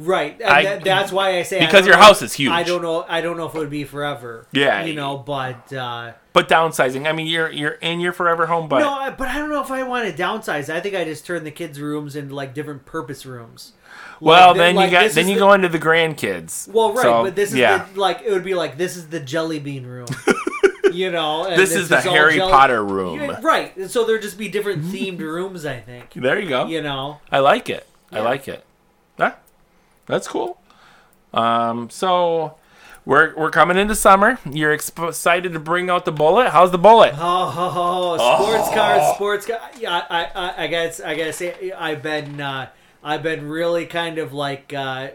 Right. 0.00 0.34
And 0.40 0.50
I- 0.50 0.62
that, 0.64 0.84
that's 0.84 1.12
why 1.12 1.38
I 1.38 1.42
say 1.42 1.60
because 1.60 1.80
don't 1.82 1.86
your 1.86 1.96
know- 1.96 2.02
house 2.02 2.22
is 2.22 2.32
huge. 2.32 2.50
I 2.50 2.62
don't 2.62 2.82
know. 2.82 3.04
I 3.08 3.20
don't 3.20 3.36
know 3.36 3.46
if 3.46 3.54
it 3.54 3.58
would 3.58 3.70
be 3.70 3.84
forever. 3.84 4.46
Yeah. 4.52 4.84
You 4.84 4.94
know, 4.94 5.18
but. 5.18 5.72
uh 5.72 6.12
But 6.32 6.48
downsizing, 6.48 7.06
I 7.08 7.12
mean, 7.12 7.26
you're 7.26 7.50
you're 7.50 7.72
in 7.82 8.00
your 8.00 8.12
forever 8.12 8.46
home, 8.46 8.68
but 8.68 8.80
no, 8.80 9.14
but 9.16 9.28
I 9.28 9.38
don't 9.38 9.50
know 9.50 9.62
if 9.62 9.70
I 9.70 9.82
want 9.84 10.08
to 10.08 10.22
downsize. 10.22 10.72
I 10.72 10.80
think 10.80 10.94
I 10.94 11.04
just 11.04 11.24
turn 11.26 11.44
the 11.44 11.50
kids' 11.50 11.80
rooms 11.80 12.16
into 12.16 12.34
like 12.34 12.54
different 12.54 12.84
purpose 12.86 13.24
rooms. 13.26 13.72
well, 14.20 14.48
Like, 14.50 14.56
then 14.58 14.74
like, 14.76 14.90
you 14.90 14.98
got 14.98 15.10
then 15.12 15.28
you 15.28 15.34
the- 15.34 15.40
go 15.40 15.52
into 15.52 15.68
the 15.68 15.78
grandkids. 15.78 16.68
Well, 16.68 16.92
right, 16.92 17.02
So, 17.02 17.22
but 17.24 17.34
this 17.36 17.50
is 17.50 17.56
yeah. 17.58 17.86
the, 17.92 18.00
like 18.00 18.22
it 18.24 18.30
would 18.30 18.44
be 18.44 18.54
like 18.54 18.76
this 18.78 18.96
is 18.96 19.08
the 19.08 19.18
jelly 19.20 19.58
bean 19.58 19.84
room, 19.86 20.06
you 20.92 21.10
know. 21.10 21.46
And 21.46 21.60
This 21.60 21.74
is 21.74 21.88
the 21.88 22.00
Harry 22.00 22.36
jelly- 22.36 22.52
Potter 22.52 22.84
room. 22.84 23.18
Yeah, 23.20 23.40
right? 23.42 23.90
So 23.90 24.04
there'd 24.04 24.22
just 24.22 24.38
be 24.38 24.48
different 24.48 24.84
themed 24.84 25.18
rooms. 25.20 25.66
I 25.66 25.80
think. 25.80 26.12
There 26.14 26.38
you 26.38 26.48
go. 26.48 26.66
You 26.66 26.80
know. 26.82 27.18
I 27.32 27.40
like 27.40 27.68
it. 27.68 27.86
I 28.12 28.20
like 28.20 28.46
it. 28.48 28.64
Ah, 29.18 29.36
that's 30.10 30.28
cool. 30.28 30.60
Um, 31.32 31.88
so 31.90 32.56
we're 33.04 33.34
we're 33.36 33.50
coming 33.50 33.76
into 33.76 33.94
summer. 33.94 34.38
You're 34.50 34.72
excited 34.72 35.52
to 35.52 35.58
bring 35.60 35.88
out 35.88 36.04
the 36.04 36.12
bullet. 36.12 36.50
How's 36.50 36.70
the 36.70 36.78
bullet? 36.78 37.14
Oh, 37.16 37.54
oh, 37.56 38.16
oh, 38.18 38.36
sports 38.42 38.68
Oh. 38.68 38.74
cars, 38.74 39.14
sports 39.14 39.46
car. 39.46 39.60
Yeah, 39.78 40.04
I, 40.10 40.24
I, 40.34 40.64
I 40.64 40.66
guess, 40.66 41.00
I 41.00 41.30
say, 41.30 41.72
I've 41.72 42.02
been, 42.02 42.40
uh, 42.40 42.68
I've 43.02 43.22
been 43.22 43.48
really 43.48 43.86
kind 43.86 44.18
of 44.18 44.32
like, 44.32 44.72
uh, 44.74 45.10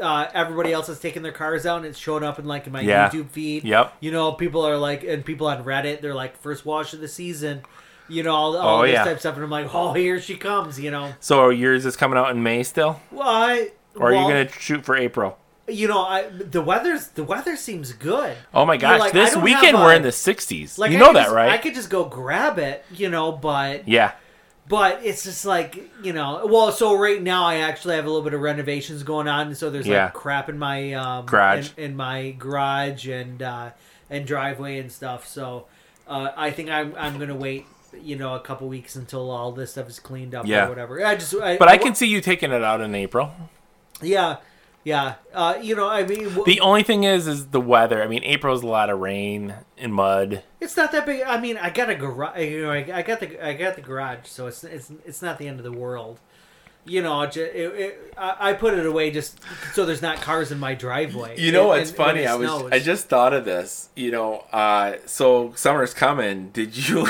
uh, 0.00 0.26
everybody 0.34 0.72
else 0.72 0.86
has 0.88 0.98
taken 0.98 1.22
their 1.22 1.32
cars 1.32 1.66
out 1.66 1.78
and 1.78 1.86
it's 1.86 1.98
showing 1.98 2.24
up 2.24 2.38
in 2.38 2.44
like 2.46 2.66
in 2.66 2.72
my 2.72 2.80
Yeah. 2.80 3.08
YouTube 3.10 3.30
feed. 3.30 3.64
Yep. 3.64 3.96
You 4.00 4.10
know, 4.12 4.32
people 4.32 4.66
are 4.66 4.76
like, 4.76 5.04
and 5.04 5.24
people 5.24 5.46
on 5.46 5.62
Reddit, 5.64 6.00
they're 6.00 6.14
like, 6.14 6.36
first 6.38 6.64
wash 6.66 6.92
of 6.92 7.00
the 7.00 7.08
season. 7.08 7.62
You 8.08 8.22
know, 8.24 8.34
all, 8.34 8.56
all 8.56 8.80
Oh, 8.80 8.82
this 8.82 8.92
yeah. 8.94 9.04
type 9.04 9.14
of 9.14 9.20
stuff, 9.20 9.36
and 9.36 9.44
I'm 9.44 9.50
like, 9.50 9.72
oh, 9.72 9.92
here 9.92 10.20
she 10.20 10.36
comes. 10.36 10.80
You 10.80 10.90
know, 10.90 11.12
So 11.20 11.50
yours 11.50 11.86
is 11.86 11.96
coming 11.96 12.18
out 12.18 12.30
in 12.30 12.42
May 12.42 12.62
still, 12.64 13.00
well, 13.12 13.28
I, 13.28 13.70
or 13.96 14.10
are 14.10 14.12
well, 14.12 14.22
you 14.22 14.28
gonna 14.28 14.48
shoot 14.52 14.84
for 14.84 14.96
April? 14.96 15.38
You 15.68 15.86
know, 15.88 16.00
I 16.00 16.28
the 16.28 16.60
weather's 16.62 17.08
the 17.08 17.22
weather 17.24 17.56
seems 17.56 17.92
good. 17.92 18.36
Oh 18.52 18.64
my 18.66 18.76
gosh, 18.76 18.98
like, 19.00 19.12
this 19.12 19.36
weekend 19.36 19.76
have 19.76 19.80
we're 19.86 19.94
in 19.94 20.02
the 20.02 20.08
60s. 20.08 20.78
Like 20.78 20.90
you 20.90 20.96
I 20.96 21.00
know 21.00 21.12
that, 21.12 21.24
just- 21.24 21.34
right? 21.34 21.50
I 21.50 21.58
could 21.58 21.74
just 21.74 21.90
go 21.90 22.04
grab 22.04 22.58
it, 22.58 22.84
you 22.90 23.08
know, 23.08 23.30
but 23.30 23.86
yeah. 23.86 24.12
but 24.68 25.00
it's 25.04 25.22
just 25.22 25.44
like 25.44 25.88
you 26.02 26.12
know. 26.12 26.44
Well, 26.50 26.72
so 26.72 26.94
right 26.96 27.22
now 27.22 27.44
I 27.44 27.56
actually 27.58 27.94
have 27.96 28.04
a 28.04 28.08
little 28.08 28.24
bit 28.24 28.34
of 28.34 28.40
renovations 28.40 29.02
going 29.04 29.28
on, 29.28 29.54
so 29.54 29.70
there's 29.70 29.86
Yeah. 29.86 30.04
like 30.06 30.14
crap 30.14 30.48
in 30.48 30.58
my 30.58 30.92
um, 30.94 31.26
Garage. 31.26 31.70
in, 31.76 31.84
in 31.90 31.96
my 31.96 32.32
garage 32.36 33.06
and 33.06 33.40
uh, 33.40 33.70
and 34.08 34.26
driveway 34.26 34.78
and 34.80 34.90
stuff. 34.90 35.28
So 35.28 35.66
uh, 36.08 36.30
I 36.36 36.50
think 36.50 36.68
I'm 36.70 36.94
I'm 36.98 37.16
gonna 37.20 37.36
wait, 37.36 37.66
you 38.02 38.16
know, 38.16 38.34
a 38.34 38.40
couple 38.40 38.66
weeks 38.66 38.96
until 38.96 39.30
all 39.30 39.52
this 39.52 39.70
stuff 39.72 39.88
is 39.88 40.00
cleaned 40.00 40.34
up 40.34 40.46
Yeah. 40.48 40.66
or 40.66 40.68
whatever. 40.68 41.04
I 41.06 41.14
just 41.14 41.32
I, 41.36 41.58
But 41.58 41.68
I 41.68 41.78
can 41.78 41.94
see 41.94 42.08
you 42.08 42.20
taking 42.20 42.50
it 42.50 42.64
out 42.64 42.80
in 42.80 42.92
April. 42.96 43.30
Yeah 44.02 44.36
yeah 44.84 45.14
uh, 45.34 45.58
you 45.60 45.76
know 45.76 45.88
I 45.88 46.04
mean 46.04 46.24
w- 46.24 46.44
The 46.44 46.60
only 46.60 46.82
thing 46.82 47.04
is, 47.04 47.26
is 47.26 47.48
the 47.48 47.60
weather. 47.60 48.02
I 48.02 48.06
mean, 48.06 48.24
April's 48.24 48.62
a 48.62 48.66
lot 48.66 48.88
of 48.90 48.98
rain 49.00 49.54
and 49.76 49.92
mud. 49.94 50.42
It's 50.60 50.76
not 50.76 50.90
that 50.92 51.04
big. 51.06 51.22
I 51.22 51.38
mean, 51.40 51.56
I 51.58 51.70
got 51.70 51.90
a 51.90 51.94
garage. 51.94 52.38
You 52.40 52.62
know, 52.62 52.70
I, 52.72 52.86
I 52.94 53.02
got 53.02 53.20
the 53.20 53.46
I 53.46 53.52
got 53.54 53.74
the 53.76 53.82
garage, 53.82 54.26
so 54.26 54.46
it's 54.46 54.64
it's 54.64 54.90
it's 55.04 55.20
not 55.22 55.38
the 55.38 55.48
end 55.48 55.58
of 55.60 55.64
the 55.64 55.72
world. 55.72 56.18
You 56.86 57.02
know, 57.02 57.20
it, 57.20 57.36
it, 57.36 57.50
it, 57.54 58.14
I, 58.16 58.36
I 58.50 58.52
put 58.54 58.72
it 58.72 58.86
away 58.86 59.10
just 59.10 59.38
so 59.74 59.84
there's 59.84 60.00
not 60.00 60.16
cars 60.22 60.50
in 60.50 60.58
my 60.58 60.72
driveway. 60.74 61.38
You 61.38 61.52
know 61.52 61.60
And- 61.72 61.80
what's 61.80 61.90
and 61.90 61.96
funny? 61.98 62.22
it 62.22 62.26
I 62.30 62.34
was 62.36 62.72
I 62.72 62.78
just 62.78 63.08
thought 63.10 63.34
of 63.34 63.44
this. 63.44 63.90
You 63.94 64.10
know, 64.12 64.46
uh, 64.50 64.94
so 65.04 65.52
summer's 65.56 65.92
coming. 65.92 66.48
Did 66.52 66.74
you 66.88 67.06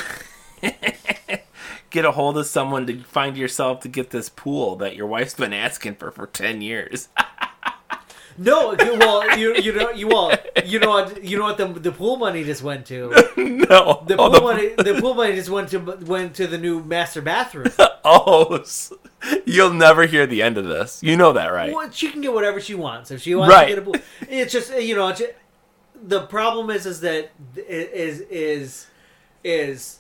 get 1.90 2.04
a 2.04 2.12
hold 2.12 2.38
of 2.38 2.46
someone 2.46 2.86
to 2.86 3.02
find 3.02 3.36
yourself 3.36 3.80
to 3.80 3.88
get 3.88 4.10
this 4.10 4.28
pool 4.28 4.76
that 4.76 4.96
your 4.96 5.06
wife's 5.06 5.34
been 5.34 5.52
asking 5.52 5.96
for 5.96 6.10
for 6.10 6.26
ten 6.26 6.62
years? 6.62 7.08
no. 8.38 8.74
Well, 8.78 9.38
you 9.38 9.54
you 9.56 9.72
know 9.72 9.90
you 9.90 10.08
well 10.08 10.32
you 10.64 10.78
know 10.78 10.90
what 10.90 11.24
you 11.24 11.38
know 11.38 11.44
what 11.44 11.58
the 11.58 11.66
the 11.66 11.92
pool 11.92 12.16
money 12.16 12.44
just 12.44 12.62
went 12.62 12.86
to. 12.86 13.08
no. 13.36 14.04
The 14.06 14.16
oh, 14.16 14.30
pool 14.30 14.40
money 14.42 14.74
the 14.76 14.98
pool 15.00 15.14
money 15.14 15.34
just 15.34 15.50
went 15.50 15.68
to 15.70 15.78
went 15.78 16.34
to 16.36 16.46
the 16.46 16.58
new 16.58 16.82
master 16.82 17.20
bathroom. 17.20 17.72
oh, 18.04 18.64
you'll 19.44 19.74
never 19.74 20.06
hear 20.06 20.26
the 20.26 20.42
end 20.42 20.56
of 20.58 20.64
this. 20.66 21.02
You 21.02 21.16
know 21.16 21.32
that, 21.32 21.48
right? 21.48 21.74
Well, 21.74 21.90
she 21.90 22.10
can 22.10 22.20
get 22.20 22.32
whatever 22.32 22.60
she 22.60 22.74
wants 22.74 23.10
if 23.10 23.20
she 23.20 23.34
wants 23.34 23.52
Right. 23.54 23.66
to 23.66 23.74
get 23.74 23.78
a 23.78 23.82
pool. 23.82 23.96
It's 24.28 24.52
just 24.52 24.74
you 24.80 24.94
know, 24.94 25.08
it's 25.08 25.22
the 26.02 26.22
problem 26.22 26.70
is 26.70 26.86
is 26.86 27.00
that 27.00 27.30
is 27.56 28.20
is 28.20 28.86
is 29.44 29.98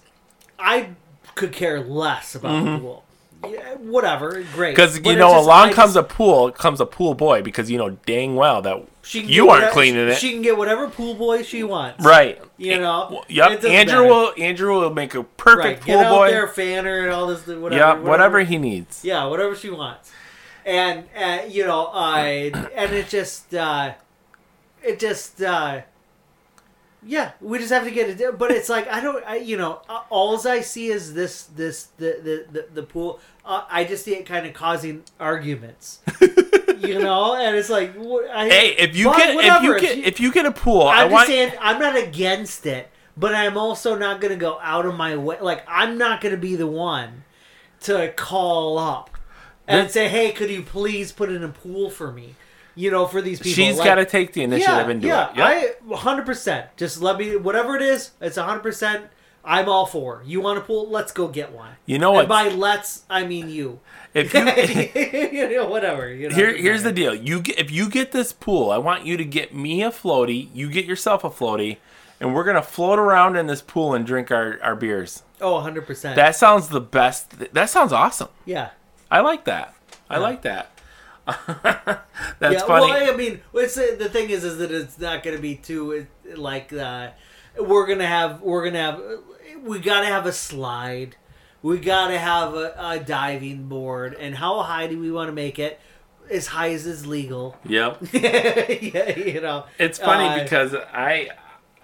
I 0.58 0.90
could 1.34 1.52
care 1.52 1.80
less 1.80 2.34
about 2.34 2.64
the 2.64 2.78
pool. 2.78 3.04
Yeah, 3.48 3.74
whatever, 3.76 4.44
great. 4.52 4.72
Because 4.76 4.96
you 4.98 5.16
know, 5.16 5.30
just- 5.32 5.44
along 5.46 5.70
I 5.70 5.72
comes 5.72 5.94
just- 5.94 6.10
a 6.10 6.14
pool, 6.14 6.50
comes 6.52 6.78
a 6.80 6.84
pool 6.86 7.14
boy. 7.14 7.40
Because 7.40 7.70
you 7.70 7.78
know 7.78 7.90
dang 8.04 8.36
well 8.36 8.60
that 8.62 8.82
she 9.02 9.22
can 9.22 9.30
you 9.30 9.48
aren't 9.48 9.62
whatever- 9.62 9.72
cleaning 9.72 10.08
it, 10.10 10.18
She 10.18 10.32
can 10.32 10.42
get 10.42 10.58
whatever 10.58 10.88
pool 10.88 11.14
boy 11.14 11.42
she 11.42 11.62
wants. 11.64 12.04
right? 12.04 12.38
You 12.58 12.78
know. 12.78 13.24
It 13.28 13.34
Yep. 13.34 13.64
Andrew 13.64 14.02
matter. 14.02 14.04
will 14.04 14.32
Andrew 14.36 14.78
will 14.80 14.92
make 14.92 15.14
a 15.14 15.22
perfect 15.22 15.64
Right. 15.64 15.80
pool 15.80 15.94
Get 16.02 16.06
out 16.06 16.14
boy. 16.14 16.30
there, 16.30 16.48
fan 16.48 16.84
her, 16.84 17.04
and 17.06 17.12
all 17.14 17.26
this. 17.28 17.46
Whatever. 17.46 17.74
Yep. 17.94 17.98
Whatever 18.00 18.40
he 18.40 18.58
needs. 18.58 19.00
Yeah, 19.02 19.24
whatever 19.24 19.56
she 19.56 19.70
wants, 19.70 20.10
and 20.66 21.04
uh, 21.18 21.38
you 21.48 21.66
know, 21.66 21.90
I 21.94 22.52
and 22.76 22.92
it 22.92 23.08
just, 23.08 23.54
uh, 23.54 23.92
it 24.82 24.98
just, 25.00 25.40
uh, 25.42 25.80
yeah, 27.04 27.32
we 27.40 27.58
just 27.58 27.72
have 27.72 27.84
to 27.84 27.90
get 27.90 28.08
it. 28.20 28.38
But 28.38 28.50
it's 28.50 28.68
like 28.68 28.86
I 28.88 29.00
don't, 29.00 29.24
I, 29.26 29.36
you 29.36 29.56
know, 29.56 29.80
uh, 29.88 30.02
alls 30.10 30.46
I 30.46 30.60
see 30.60 30.88
is 30.88 31.14
this, 31.14 31.44
this, 31.44 31.84
the, 31.98 32.18
the, 32.22 32.60
the, 32.60 32.66
the 32.74 32.82
pool. 32.82 33.20
Uh, 33.44 33.64
I 33.70 33.84
just 33.84 34.04
see 34.04 34.14
it 34.14 34.26
kind 34.26 34.46
of 34.46 34.52
causing 34.52 35.02
arguments, 35.18 36.00
you 36.78 36.98
know, 36.98 37.34
and 37.34 37.56
it's 37.56 37.70
like, 37.70 37.94
I, 37.96 38.48
Hey, 38.48 38.74
if 38.78 38.94
you 38.96 39.06
get 39.16 39.34
if 39.56 39.62
you 39.62 39.80
get 39.80 39.94
she- 39.94 40.04
if 40.04 40.20
you 40.20 40.30
get 40.32 40.46
a 40.46 40.52
pool, 40.52 40.82
I 40.82 41.02
I'm 41.02 41.06
just 41.06 41.12
want 41.12 41.26
saying 41.28 41.52
I'm 41.60 41.78
not 41.80 41.96
against 41.96 42.66
it, 42.66 42.90
but 43.16 43.34
I'm 43.34 43.56
also 43.56 43.96
not 43.96 44.20
going 44.20 44.32
to 44.32 44.38
go 44.38 44.58
out 44.62 44.84
of 44.86 44.94
my 44.94 45.16
way. 45.16 45.38
Like 45.40 45.64
I'm 45.66 45.96
not 45.98 46.20
going 46.20 46.34
to 46.34 46.40
be 46.40 46.54
the 46.54 46.66
one 46.66 47.24
to 47.82 48.12
call 48.14 48.78
up 48.78 49.10
and 49.66 49.90
say, 49.90 50.08
"Hey, 50.08 50.32
could 50.32 50.50
you 50.50 50.62
please 50.62 51.12
put 51.12 51.30
in 51.30 51.42
a 51.42 51.48
pool 51.48 51.88
for 51.90 52.12
me?" 52.12 52.34
You 52.74 52.90
know, 52.90 53.06
for 53.06 53.20
these 53.20 53.38
people. 53.40 53.52
she's 53.54 53.78
Like, 53.78 53.84
got 53.86 53.94
to 53.96 54.04
take 54.06 54.32
the 54.32 54.42
initiative 54.42 54.74
yeah, 54.86 54.90
and 54.90 55.00
do 55.02 55.08
yeah, 55.08 55.30
it. 55.30 55.36
Yep. 55.36 55.46
I 55.46 55.84
100. 55.86 56.26
percent 56.26 56.76
Just 56.76 57.00
let 57.02 57.18
me 57.18 57.36
whatever 57.36 57.76
it 57.76 57.82
is. 57.82 58.12
It's 58.20 58.36
100. 58.36 58.60
percent 58.60 59.04
I'm 59.44 59.68
all 59.70 59.86
for. 59.86 60.22
You 60.26 60.40
want 60.42 60.58
a 60.58 60.60
pool? 60.60 60.88
Let's 60.90 61.12
go 61.12 61.26
get 61.26 61.52
one. 61.52 61.72
you 61.86 61.98
know 61.98 62.10
And 62.18 62.28
what? 62.28 62.28
by 62.28 62.48
let's, 62.54 63.04
I 63.08 63.24
mean 63.24 63.48
you. 63.48 63.80
If 64.12 64.34
you 64.34 64.40
you 65.50 65.56
know, 65.56 65.66
whatever. 65.66 66.12
You 66.12 66.28
know, 66.28 66.34
Here, 66.34 66.54
here's 66.54 66.82
the 66.82 66.92
deal. 66.92 67.14
You 67.14 67.40
get, 67.40 67.58
if 67.58 67.70
you 67.70 67.88
get 67.88 68.12
this 68.12 68.32
pool, 68.34 68.70
I 68.70 68.76
want 68.78 69.06
you 69.06 69.16
to 69.16 69.24
get 69.24 69.54
me 69.54 69.82
a 69.82 69.90
floaty. 69.90 70.48
You 70.52 70.70
get 70.70 70.84
yourself 70.84 71.24
a 71.24 71.30
floaty, 71.30 71.78
and 72.20 72.34
we're 72.34 72.44
gonna 72.44 72.60
float 72.62 72.98
around 72.98 73.36
in 73.36 73.46
this 73.46 73.62
pool 73.62 73.94
and 73.94 74.06
drink 74.06 74.30
our, 74.30 74.58
our 74.62 74.76
beers. 74.76 75.22
Oh, 75.40 75.54
100. 75.54 75.86
percent 75.86 76.16
That 76.16 76.36
sounds 76.36 76.68
the 76.68 76.80
best. 76.80 77.54
That 77.54 77.70
sounds 77.70 77.92
awesome. 77.94 78.28
Yeah. 78.44 78.70
I 79.10 79.20
like 79.20 79.44
that. 79.46 79.74
I 80.10 80.16
Yeah. 80.16 80.20
like 80.20 80.42
that. 80.42 80.70
That's 82.38 82.54
yeah, 82.54 82.66
funny. 82.66 82.90
Well, 82.90 83.12
I 83.12 83.16
mean, 83.16 83.40
it's, 83.54 83.74
the 83.74 84.08
thing 84.08 84.30
is, 84.30 84.44
is 84.44 84.58
that 84.58 84.70
it's 84.70 84.98
not 84.98 85.22
going 85.22 85.36
to 85.36 85.42
be 85.42 85.56
too 85.56 86.06
uh, 86.32 86.36
like 86.36 86.72
uh, 86.72 87.10
we're 87.58 87.86
gonna 87.86 88.06
have 88.06 88.40
we're 88.40 88.64
gonna 88.64 88.78
have 88.78 89.02
we 89.62 89.78
gotta 89.80 90.06
have 90.06 90.26
a 90.26 90.32
slide, 90.32 91.16
we 91.62 91.78
gotta 91.78 92.18
have 92.18 92.54
a, 92.54 92.74
a 92.78 93.00
diving 93.00 93.66
board, 93.68 94.14
and 94.14 94.36
how 94.36 94.60
high 94.62 94.86
do 94.86 94.98
we 94.98 95.10
want 95.10 95.28
to 95.28 95.32
make 95.32 95.58
it? 95.58 95.80
As 96.30 96.46
high 96.46 96.70
as 96.70 96.86
is 96.86 97.06
legal. 97.06 97.56
yep. 97.64 97.98
yeah, 98.12 99.18
you 99.18 99.40
know. 99.40 99.64
It's 99.78 99.98
funny 99.98 100.26
Uh, 100.28 100.42
because 100.44 100.74
I, 100.74 101.30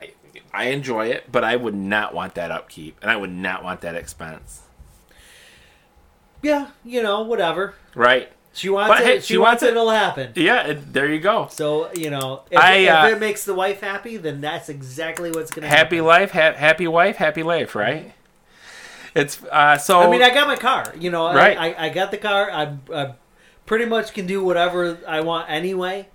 I 0.01 0.13
I 0.53 0.65
enjoy 0.67 1.09
it, 1.09 1.31
but 1.33 1.43
I 1.43 1.57
would 1.57 1.75
not 1.75 2.15
want 2.15 2.35
that 2.37 2.51
upkeep, 2.53 2.97
and 3.03 3.11
I 3.11 3.17
would 3.17 3.33
not 3.33 3.65
want 3.65 3.81
that 3.81 3.97
expense. 3.97 4.63
yeah, 6.43 6.69
you 6.85 7.03
know, 7.03 7.23
whatever. 7.23 7.75
Right? 7.95 8.31
She 8.57 8.69
wants 8.71 8.89
But, 8.89 9.01
it. 9.03 9.07
hey, 9.07 9.21
she, 9.21 9.27
she 9.35 9.39
wants 9.39 9.63
wants 9.63 9.63
it. 9.65 9.67
it. 9.67 9.71
It'll 9.73 9.91
happen. 9.91 10.33
Yeah. 10.35 10.67
It, 10.69 10.93
there 10.93 11.13
you 11.13 11.21
go. 11.21 11.49
So 11.51 11.91
you 11.95 12.11
know, 12.11 12.43
if, 12.51 12.59
I, 12.59 12.87
uh, 12.87 13.07
if 13.09 13.17
it 13.17 13.21
makes 13.21 13.45
the 13.45 13.55
wife 13.55 13.81
happy, 13.81 14.17
then 14.17 14.41
that's 14.41 14.69
exactly 14.69 15.31
what's 15.31 15.51
gonna 15.51 15.67
happen. 15.69 15.79
Happy 15.79 15.97
happen. 15.97 16.07
life, 16.07 16.31
ha- 16.31 16.53
happy 16.55 16.87
wife, 16.89 17.17
happy 17.17 17.43
life. 17.43 17.75
Right? 17.75 18.13
It's 19.15 19.43
uh 19.45 19.79
so. 19.79 20.01
I 20.01 20.11
mean, 20.11 20.23
I 20.23 20.31
got 20.31 20.47
my 20.47 20.57
car. 20.57 20.93
You 20.99 21.11
know, 21.11 21.33
Right. 21.35 21.57
I, 21.57 21.73
I, 21.73 21.87
I 21.87 21.89
got 21.91 22.11
the 22.11 22.19
car. 22.19 22.51
I, 22.51 22.77
I 22.95 23.15
pretty 23.65 23.85
much 23.87 24.13
can 24.15 24.27
do 24.27 24.45
whatever 24.45 24.99
I 25.07 25.21
want 25.21 25.51
anyway. 25.51 26.09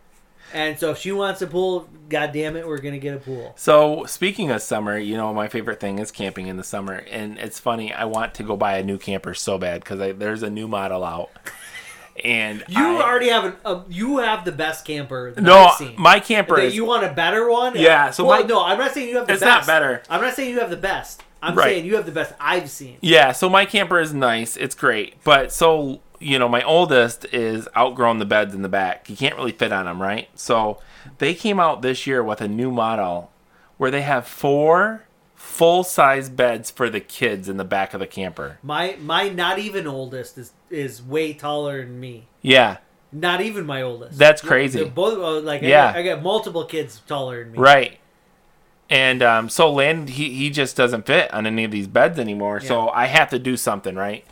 And 0.54 0.78
so 0.78 0.92
if 0.92 0.98
she 0.98 1.12
wants 1.14 1.42
a 1.42 1.48
pool, 1.48 1.88
god 2.10 2.34
damn 2.34 2.58
it, 2.58 2.68
we're 2.68 2.80
gonna 2.80 2.98
get 3.00 3.16
a 3.16 3.20
pool. 3.20 3.54
So 3.56 4.04
speaking 4.06 4.52
of 4.52 4.62
summer, 4.62 4.98
you 4.98 5.16
know 5.16 5.34
my 5.34 5.48
favorite 5.48 5.80
thing 5.80 5.98
is 6.00 6.12
camping 6.12 6.48
in 6.48 6.58
the 6.58 6.64
summer, 6.64 7.04
and 7.10 7.38
it's 7.39 7.60
funny. 7.60 7.94
I 7.94 8.04
want 8.06 8.34
to 8.36 8.44
go 8.44 8.58
buy 8.58 8.78
a 8.78 8.84
new 8.84 8.98
camper 8.98 9.34
so 9.34 9.58
bad 9.58 9.82
because 9.84 10.18
there's 10.18 10.44
a 10.44 10.50
new 10.50 10.68
model 10.68 11.06
out, 11.06 11.30
and 12.24 12.64
You 12.68 12.97
I- 12.97 13.01
already 13.01 13.30
have 13.30 13.43
an, 13.45 13.55
a, 13.66 13.82
you 13.89 14.18
have 14.20 14.45
the 14.45 14.51
best 14.51 14.86
camper. 14.86 15.32
That 15.32 15.41
no 15.41 15.57
I've 15.66 15.76
seen. 15.76 15.95
my 15.97 16.20
camper 16.20 16.55
That 16.57 16.66
is 16.66 16.76
you 16.76 16.86
want 16.86 17.03
a 17.03 17.12
better 17.14 17.49
one? 17.49 17.74
Yeah, 17.76 18.12
so 18.12 18.26
well, 18.26 18.41
my- 18.41 18.47
no, 18.47 18.64
I'm 18.64 18.78
not 18.78 18.91
saying 18.91 19.09
you 19.09 19.18
have 19.18 19.28
the 19.28 19.34
It's 19.34 19.41
not 19.41 19.59
best. 19.59 19.68
better. 19.68 20.03
I'm 20.09 20.22
not 20.22 20.34
saying 20.36 20.51
you 20.51 20.59
have 20.59 20.70
the 20.70 20.78
best. 20.78 21.24
I'm 21.43 21.55
Right. 21.55 21.66
saying 21.76 21.86
you 21.86 21.95
have 21.95 22.05
the 22.05 22.12
best 22.12 22.34
I've 22.39 22.70
seen. 22.70 22.97
yeah. 23.01 23.32
So 23.32 23.49
my 23.49 23.66
camper 23.66 23.99
is 23.99 24.14
nice, 24.14 24.55
it's 24.57 24.76
great, 24.76 25.16
but 25.24 25.51
so 25.51 26.01
you 26.20 26.38
know 26.38 26.47
my 26.47 26.62
oldest 26.62 27.26
is 27.34 27.68
outgrown 27.76 28.20
the 28.20 28.26
beds 28.26 28.53
in 28.53 28.62
the 28.62 28.70
back. 28.70 29.07
He 29.07 29.16
can't 29.16 29.36
really 29.36 29.51
fit 29.51 29.72
on 29.72 29.86
them, 29.86 29.99
right? 29.99 30.30
So 30.36 30.80
they 31.18 31.34
came 31.34 31.59
out 31.59 31.82
this 31.82 32.05
year 32.05 32.22
with 32.24 32.41
a 32.41 32.47
new 32.47 32.70
model 32.72 33.32
where 33.78 33.89
they 33.89 34.01
have 34.03 34.28
four 34.28 35.03
full 35.62 35.84
size 35.84 36.28
beds 36.28 36.72
for 36.72 36.89
the 36.89 36.99
kids 36.99 37.47
in 37.47 37.57
the 37.57 37.64
back 37.64 37.93
of 37.93 37.99
the 37.99 38.07
camper. 38.07 38.57
My 38.64 38.95
my 38.99 39.30
not 39.30 39.59
even 39.59 39.86
oldest 39.86 40.36
is 40.39 40.53
is 40.72 41.03
way 41.03 41.34
taller 41.34 41.84
than 41.86 41.99
me. 41.99 42.26
Yeah, 42.41 42.78
Not 43.12 43.41
even 43.41 43.68
my 43.68 43.84
oldest. 43.84 44.18
That's 44.18 44.41
crazy. 44.41 44.80
they're 44.80 44.89
both 44.89 45.20
uh, 45.20 45.39
like 45.41 45.62
I 45.62 45.68
Yeah. 45.68 45.91
got- 45.91 45.95
I, 45.97 46.03
got, 46.03 46.24
multiple 46.24 46.66
kids 46.66 46.99
taller 47.05 47.43
than 47.43 47.51
me. 47.51 47.59
Right. 47.59 47.99
And 48.89 49.22
um, 49.22 49.49
so 49.49 49.72
Land 49.72 50.09
he, 50.09 50.34
he 50.34 50.49
just 50.49 50.76
doesn't 50.76 51.05
fit 51.05 51.32
on 51.32 51.45
any 51.45 51.64
of 51.64 51.70
these 51.70 51.88
beds 51.88 52.18
anymore. 52.18 52.59
So 52.59 52.89
I 52.89 53.05
have 53.05 53.30
to 53.30 53.38
do 53.38 53.55
something, 53.55 53.93
right? 53.95 54.26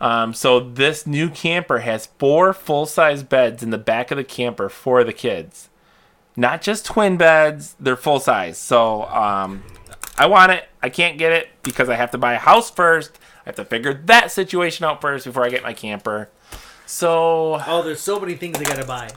Um, 0.00 0.34
so 0.34 0.58
this 0.58 1.06
new 1.06 1.30
camper 1.30 1.78
has 1.78 2.06
four 2.18 2.52
full 2.52 2.86
size 2.86 3.22
beds 3.22 3.62
in 3.62 3.70
the 3.70 3.78
back 3.78 4.10
of 4.10 4.16
the 4.16 4.24
camper 4.24 4.68
for 4.68 5.04
the 5.04 5.12
kids. 5.12 5.68
Not 6.36 6.62
just 6.62 6.84
twin 6.84 7.16
beds, 7.16 7.76
they're 7.78 7.96
full 7.96 8.18
size. 8.20 8.58
So 8.58 9.04
um, 9.04 9.62
I 10.18 10.26
want 10.26 10.52
it. 10.52 10.68
I 10.82 10.88
can't 10.88 11.18
get 11.18 11.32
it 11.32 11.48
because 11.62 11.88
I 11.88 11.94
have 11.94 12.10
to 12.12 12.18
buy 12.18 12.34
a 12.34 12.38
house 12.38 12.70
first. 12.70 13.18
I 13.46 13.48
have 13.50 13.56
to 13.56 13.64
figure 13.64 13.94
that 14.06 14.30
situation 14.32 14.84
out 14.84 15.00
first 15.00 15.24
before 15.24 15.44
I 15.44 15.48
get 15.48 15.62
my 15.62 15.72
camper. 15.72 16.28
So 16.86 17.60
Oh, 17.66 17.82
there's 17.82 18.00
so 18.00 18.18
many 18.18 18.34
things 18.34 18.58
I 18.58 18.64
gotta 18.64 18.86
buy. 18.86 19.10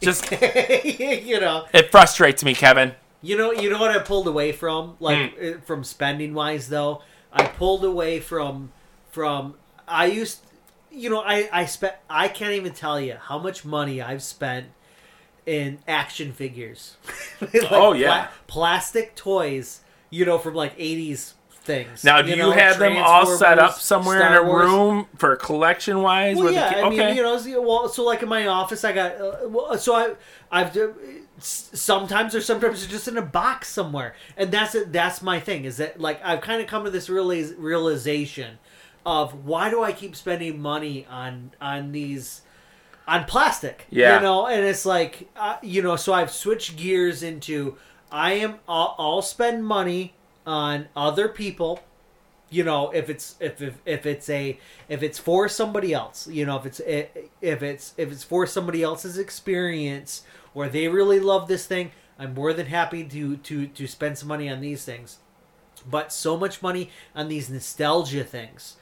just 0.00 0.30
you 0.84 1.40
know, 1.40 1.66
it 1.72 1.90
frustrates 1.90 2.44
me, 2.44 2.54
Kevin. 2.54 2.94
you 3.22 3.36
know, 3.36 3.52
you 3.52 3.68
know 3.70 3.78
what 3.78 3.90
I 3.90 3.98
pulled 3.98 4.28
away 4.28 4.52
from, 4.52 4.96
like 5.00 5.34
uh, 5.42 5.58
from 5.64 5.84
spending 5.84 6.34
wise 6.34 6.68
though. 6.68 7.02
I 7.32 7.44
pulled 7.46 7.84
away 7.84 8.20
from 8.20 8.70
from 9.10 9.54
I 9.88 10.06
used, 10.06 10.40
you 10.90 11.10
know, 11.10 11.20
I 11.20 11.48
I 11.52 11.66
spent 11.66 11.94
I 12.08 12.28
can't 12.28 12.52
even 12.52 12.72
tell 12.72 13.00
you 13.00 13.14
how 13.20 13.38
much 13.38 13.64
money 13.64 14.00
I've 14.00 14.22
spent 14.22 14.66
in 15.44 15.78
action 15.86 16.32
figures. 16.32 16.96
Like 17.40 17.70
Oh, 17.70 17.92
yeah. 17.92 18.28
plastic 18.46 19.14
toys, 19.14 19.80
you 20.16 20.24
know, 20.24 20.38
from 20.38 20.54
like 20.54 20.76
'80s 20.78 21.34
things. 21.66 22.04
Now, 22.04 22.22
do 22.22 22.30
you, 22.30 22.36
know, 22.36 22.52
have 22.52 22.78
them 22.78 22.96
all 22.96 23.26
set 23.26 23.58
up 23.58 23.74
somewhere 23.74 24.26
in 24.26 24.32
a 24.34 24.42
Wars. 24.42 24.70
room 24.70 25.06
for 25.16 25.36
collection 25.36 26.00
wise? 26.00 26.36
Well, 26.36 26.52
yeah, 26.52 26.72
I 26.76 26.82
okay. 26.82 27.06
mean, 27.08 27.16
you 27.16 27.22
know, 27.22 27.36
so- 27.36 27.60
well, 27.60 27.88
so 27.88 28.04
like 28.04 28.22
in 28.22 28.28
my 28.28 28.46
office, 28.46 28.84
I 28.84 28.92
got, 28.92 29.20
uh, 29.20 29.36
well, 29.48 29.76
so 29.76 29.94
I, 29.94 30.14
I've, 30.50 30.74
uh, 30.76 30.88
sometimes 31.38 32.34
or 32.34 32.40
sometimes 32.40 32.82
it's 32.82 32.90
just 32.90 33.08
in 33.08 33.18
a 33.18 33.22
box 33.22 33.68
somewhere, 33.68 34.14
and 34.36 34.50
that's 34.50 34.74
it. 34.74 34.92
That's 34.92 35.20
my 35.20 35.40
thing 35.40 35.64
is 35.64 35.76
that 35.76 36.00
like 36.00 36.20
I've 36.24 36.40
kind 36.40 36.62
of 36.62 36.68
come 36.68 36.84
to 36.84 36.90
this 36.90 37.08
realiz- 37.08 37.54
realization 37.58 38.58
of 39.04 39.44
why 39.44 39.68
do 39.68 39.82
I 39.82 39.92
keep 39.92 40.16
spending 40.16 40.60
money 40.60 41.06
on 41.10 41.52
on 41.60 41.92
these 41.92 42.42
on 43.06 43.24
plastic? 43.24 43.86
Yeah. 43.90 44.16
you 44.16 44.22
know, 44.22 44.46
and 44.46 44.64
it's 44.64 44.86
like, 44.86 45.28
uh, 45.36 45.56
you 45.62 45.82
know, 45.82 45.96
so 45.96 46.12
I've 46.12 46.30
switched 46.30 46.76
gears 46.76 47.22
into 47.22 47.76
I 48.16 48.32
am 48.32 48.60
I'll, 48.66 48.94
I'll 48.98 49.22
spend 49.22 49.66
money 49.66 50.14
on 50.46 50.88
other 50.96 51.28
people 51.28 51.80
you 52.48 52.64
know 52.64 52.90
if 52.92 53.10
it's 53.10 53.36
if, 53.40 53.60
if 53.60 53.74
if 53.84 54.06
it's 54.06 54.30
a 54.30 54.58
if 54.88 55.02
it's 55.02 55.18
for 55.18 55.48
somebody 55.48 55.92
else 55.92 56.26
you 56.26 56.46
know 56.46 56.56
if 56.56 56.64
it's 56.64 56.80
if 56.80 57.62
it's 57.62 57.92
if 57.98 58.10
it's 58.10 58.24
for 58.24 58.46
somebody 58.46 58.82
else's 58.82 59.18
experience 59.18 60.22
or 60.54 60.66
they 60.68 60.88
really 60.88 61.20
love 61.20 61.46
this 61.46 61.66
thing 61.66 61.90
i'm 62.18 62.32
more 62.32 62.54
than 62.54 62.66
happy 62.66 63.04
to 63.04 63.36
to 63.38 63.66
to 63.66 63.86
spend 63.86 64.16
some 64.16 64.28
money 64.28 64.48
on 64.48 64.60
these 64.60 64.84
things. 64.84 65.18
But 65.88 66.10
so 66.10 66.36
much 66.36 66.62
money 66.62 66.90
on 67.14 67.28
these 67.28 67.50
nostalgia 67.50 68.24
things 68.24 68.76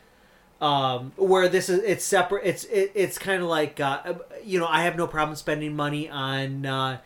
um 0.61 1.13
where 1.17 1.49
this 1.49 1.69
is 1.69 1.83
it's 1.83 2.05
separate 2.05 2.43
it's 2.47 2.65
it, 2.65 2.93
it's 2.95 3.19
kind 3.19 3.43
of 3.43 3.49
like 3.49 3.81
uh 3.81 4.15
you 4.45 4.59
know 4.61 4.69
i 4.69 4.83
have 4.83 4.97
no 4.97 5.07
problem 5.09 5.35
spending 5.35 5.75
money 5.75 6.09
on 6.09 6.65
uh 6.65 6.99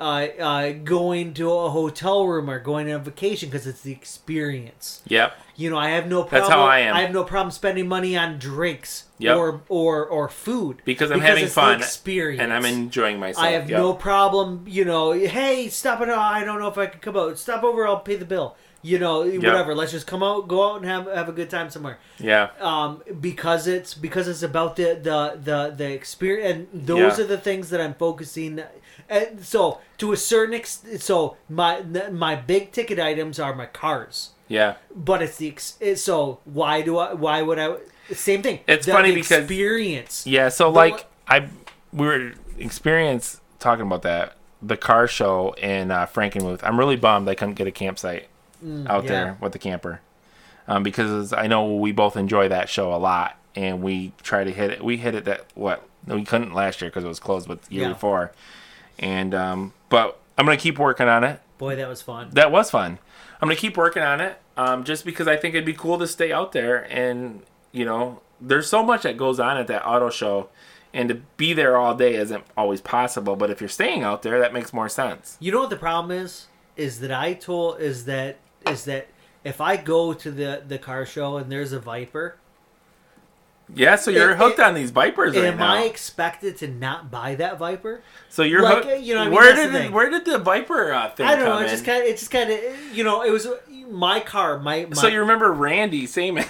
uh, 0.00 0.26
uh, 0.40 0.72
going 0.72 1.34
to 1.34 1.52
a 1.52 1.70
hotel 1.70 2.26
room 2.26 2.48
or 2.48 2.58
going 2.58 2.90
on 2.90 3.02
vacation 3.04 3.50
because 3.50 3.66
it's 3.66 3.82
the 3.82 3.92
experience. 3.92 5.02
Yep. 5.06 5.34
You 5.56 5.68
know, 5.68 5.76
I 5.76 5.90
have 5.90 6.06
no 6.08 6.22
problem. 6.22 6.40
That's 6.40 6.52
how 6.52 6.62
I 6.62 6.78
am. 6.80 6.96
I 6.96 7.02
have 7.02 7.12
no 7.12 7.22
problem 7.22 7.50
spending 7.50 7.86
money 7.86 8.16
on 8.16 8.38
drinks 8.38 9.04
Yep. 9.18 9.36
or 9.36 9.60
or 9.68 10.06
or 10.06 10.28
food 10.30 10.80
Because 10.86 11.10
I'm 11.10 11.20
having 11.20 11.44
it's 11.44 11.54
the 11.54 11.60
fun 11.60 11.78
experience. 11.80 12.40
and 12.40 12.52
I'm 12.52 12.64
enjoying 12.64 13.18
myself. 13.18 13.46
I 13.46 13.50
have 13.50 13.68
Yep. 13.68 13.78
no 13.78 13.92
problem. 13.92 14.64
You 14.66 14.86
know, 14.86 15.12
hey, 15.12 15.68
stop 15.68 16.00
it! 16.00 16.08
I 16.08 16.44
don't 16.44 16.58
know 16.58 16.68
if 16.68 16.78
I 16.78 16.86
can 16.86 17.00
come 17.00 17.16
out. 17.18 17.38
Stop 17.38 17.62
over. 17.62 17.86
I'll 17.86 17.98
pay 18.00 18.16
the 18.16 18.24
bill. 18.24 18.56
You 18.82 18.98
know, 18.98 19.24
whatever. 19.26 19.74
Let's 19.74 19.92
just 19.92 20.06
come 20.06 20.22
out, 20.22 20.48
go 20.48 20.70
out, 20.70 20.76
and 20.76 20.86
have 20.86 21.06
have 21.06 21.28
a 21.28 21.32
good 21.32 21.50
time 21.50 21.68
somewhere. 21.68 21.98
Yeah. 22.18 22.48
Um, 22.60 23.02
because 23.20 23.66
it's 23.66 23.92
because 23.92 24.26
it's 24.26 24.42
about 24.42 24.76
the 24.76 24.98
the 25.00 25.38
the 25.42 25.74
the 25.76 25.90
experience, 25.92 26.68
and 26.72 26.86
those 26.86 27.18
Yeah. 27.18 27.24
are 27.24 27.28
the 27.28 27.38
things 27.38 27.68
that 27.70 27.80
I'm 27.80 27.94
focusing. 27.94 28.62
And 29.08 29.44
so, 29.44 29.80
to 29.98 30.12
a 30.12 30.16
certain 30.16 30.54
extent, 30.54 31.02
so 31.02 31.36
my 31.48 31.82
my 32.10 32.34
big 32.36 32.72
ticket 32.72 32.98
items 32.98 33.38
are 33.38 33.54
my 33.54 33.66
cars 33.66 34.30
Yeah. 34.48 34.74
but 34.94 35.20
it's 35.20 35.36
the 35.36 35.48
ex- 35.48 35.76
so 35.96 36.38
why 36.44 36.80
do 36.82 36.96
I 36.98 37.12
why 37.14 37.42
would 37.42 37.58
I 37.58 37.76
same 38.14 38.40
thing 38.42 38.60
It's 38.68 38.86
The- 38.86 38.92
funny 38.92 39.10
the 39.10 39.16
because- 39.16 39.38
experience 39.42 40.26
Yeah. 40.26 40.48
So 40.48 40.64
The- 40.70 40.76
like 40.78 41.06
I 41.28 41.48
we 41.92 42.06
were 42.06 42.32
experience 42.58 43.40
talking 43.58 43.82
about 43.86 44.02
that 44.02 44.36
the 44.62 44.76
car 44.76 45.06
show 45.08 45.52
in 45.58 45.90
uh, 45.90 46.06
Frankenmuth. 46.06 46.60
I'm 46.62 46.78
really 46.78 46.96
bummed 46.96 47.28
I 47.28 47.34
couldn't 47.34 47.54
get 47.54 47.66
a 47.66 47.72
campsite 47.72 48.28
out 48.86 49.02
Mm, 49.02 49.04
yeah. 49.04 49.08
there 49.08 49.36
with 49.40 49.52
the 49.52 49.58
camper 49.58 50.00
um, 50.68 50.82
because 50.82 51.32
I 51.32 51.46
know 51.46 51.74
we 51.76 51.92
both 51.92 52.16
enjoy 52.16 52.48
that 52.48 52.68
show 52.68 52.92
a 52.94 52.98
lot 52.98 53.36
and 53.56 53.82
we 53.82 54.12
try 54.22 54.44
to 54.44 54.50
hit 54.52 54.70
it. 54.70 54.84
We 54.84 54.96
hit 54.98 55.14
it 55.14 55.24
that 55.24 55.46
what 55.54 55.86
we 56.06 56.24
couldn't 56.24 56.54
last 56.54 56.80
year 56.80 56.90
because 56.90 57.04
it 57.04 57.08
was 57.08 57.18
closed, 57.20 57.48
but 57.48 57.62
the 57.62 57.74
year 57.74 57.84
Yeah. 57.88 57.92
before. 57.94 58.32
And 58.98 59.34
um, 59.34 59.72
but 59.88 60.18
I'm 60.38 60.44
gonna 60.44 60.56
keep 60.56 60.78
working 60.78 61.08
on 61.08 61.24
it. 61.24 61.40
boy 61.58 61.76
that 61.76 61.88
was 61.88 62.00
fun 62.02 62.30
that 62.32 62.50
was 62.52 62.70
fun. 62.70 62.98
I'm 63.40 63.48
gonna 63.48 63.56
keep 63.56 63.76
working 63.76 64.02
on 64.02 64.20
it, 64.20 64.38
um, 64.56 64.84
just 64.84 65.04
because 65.04 65.26
I 65.26 65.36
think 65.36 65.54
it'd 65.54 65.64
be 65.64 65.72
cool 65.74 65.98
to 65.98 66.06
stay 66.06 66.32
out 66.32 66.52
there, 66.52 66.86
and 66.90 67.42
you 67.72 67.84
know, 67.84 68.20
there's 68.40 68.68
so 68.68 68.82
much 68.82 69.02
that 69.02 69.16
goes 69.16 69.40
on 69.40 69.56
at 69.56 69.66
that 69.68 69.86
auto 69.86 70.10
show, 70.10 70.48
and 70.92 71.08
to 71.08 71.14
be 71.36 71.52
there 71.54 71.76
all 71.76 71.94
day 71.94 72.14
isn't 72.16 72.44
always 72.56 72.80
possible. 72.80 73.36
But 73.36 73.48
if 73.50 73.60
you're 73.60 73.68
staying 73.68 74.02
out 74.02 74.22
there, 74.22 74.38
that 74.40 74.52
makes 74.52 74.72
more 74.72 74.88
sense. 74.88 75.36
you 75.40 75.50
know 75.52 75.60
what 75.60 75.70
the 75.70 75.76
problem 75.76 76.10
is 76.10 76.46
is 76.76 77.00
that 77.00 77.10
I 77.12 77.34
told 77.34 77.80
is 77.80 78.04
that 78.06 78.36
is 78.68 78.84
that 78.84 79.08
if 79.44 79.60
I 79.60 79.76
go 79.76 80.12
to 80.12 80.30
the 80.30 80.62
the 80.66 80.78
car 80.78 81.06
show 81.06 81.36
and 81.36 81.50
there's 81.50 81.72
a 81.72 81.80
Viper 81.80 82.36
Yeah, 83.74 83.94
so 83.96 84.10
you're 84.10 84.32
It- 84.32 84.38
hooked 84.38 84.58
it- 84.58 84.64
on 84.64 84.74
these 84.74 84.90
Vipers 84.90 85.36
right 85.36 85.44
am 85.44 85.58
now. 85.58 85.74
I 85.74 85.82
expected 85.82 86.56
to 86.58 86.68
not 86.68 87.10
buy 87.10 87.36
that 87.36 87.56
Viper 87.58 88.02
so 88.28 88.42
you're 88.42 88.62
like, 88.62 88.84
hooked. 88.84 89.00
you 89.02 89.14
know, 89.14 89.20
I 89.22 89.24
mean, 89.26 89.34
where 89.34 89.54
did 89.54 89.72
the 89.72 89.88
where 89.88 90.10
did 90.10 90.24
the 90.24 90.38
Viper 90.38 90.92
uh, 90.92 91.10
thing 91.10 91.26
I 91.26 91.36
don't 91.36 91.44
know 91.44 91.58
it 91.58 91.68
just 91.68 91.84
kind 91.84 92.02
of 92.02 92.08
it 92.08 92.18
just 92.18 92.30
kind 92.30 92.50
of 92.50 92.58
you 92.96 93.04
know 93.04 93.22
it 93.22 93.30
was 93.30 93.46
my 93.88 94.20
car 94.20 94.58
my, 94.58 94.86
my 94.88 94.94
so 94.96 95.06
you 95.06 95.20
remember 95.20 95.52
Randy 95.52 96.06
Seaman? 96.06 96.44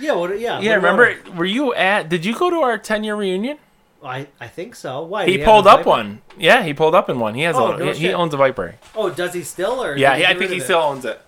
yeah 0.00 0.14
yeah 0.34 0.60
yeah, 0.60 0.74
remember? 0.74 1.14
Were 1.36 1.44
you 1.44 1.74
at? 1.74 2.08
Did 2.08 2.24
you 2.24 2.34
go 2.36 2.50
to 2.50 2.56
our 2.56 2.78
10 2.78 3.04
year 3.04 3.14
reunion? 3.14 3.58
I 4.04 4.28
I 4.40 4.48
think 4.48 4.74
so. 4.74 5.02
Why? 5.04 5.26
do 5.26 5.32
He 5.32 5.38
pulled 5.38 5.66
up 5.66 5.86
one. 5.86 6.22
Yeah, 6.38 6.62
he 6.62 6.74
pulled 6.74 6.94
up 6.94 7.08
in 7.08 7.18
one. 7.18 7.34
He 7.34 7.42
has 7.42 7.56
Oh, 7.56 7.72
a 7.72 7.78
no 7.78 7.92
he, 7.92 8.08
he 8.08 8.12
owns 8.12 8.34
a 8.34 8.36
Viper. 8.36 8.76
Oh, 8.94 9.10
does 9.10 9.34
he 9.34 9.42
still 9.42 9.82
or? 9.82 9.96
Yeah, 9.96 10.14
he 10.16 10.22
he, 10.22 10.26
I 10.26 10.34
think 10.36 10.50
he 10.50 10.56
it? 10.58 10.62
still 10.64 10.80
owns 10.80 11.04
it. 11.04 11.20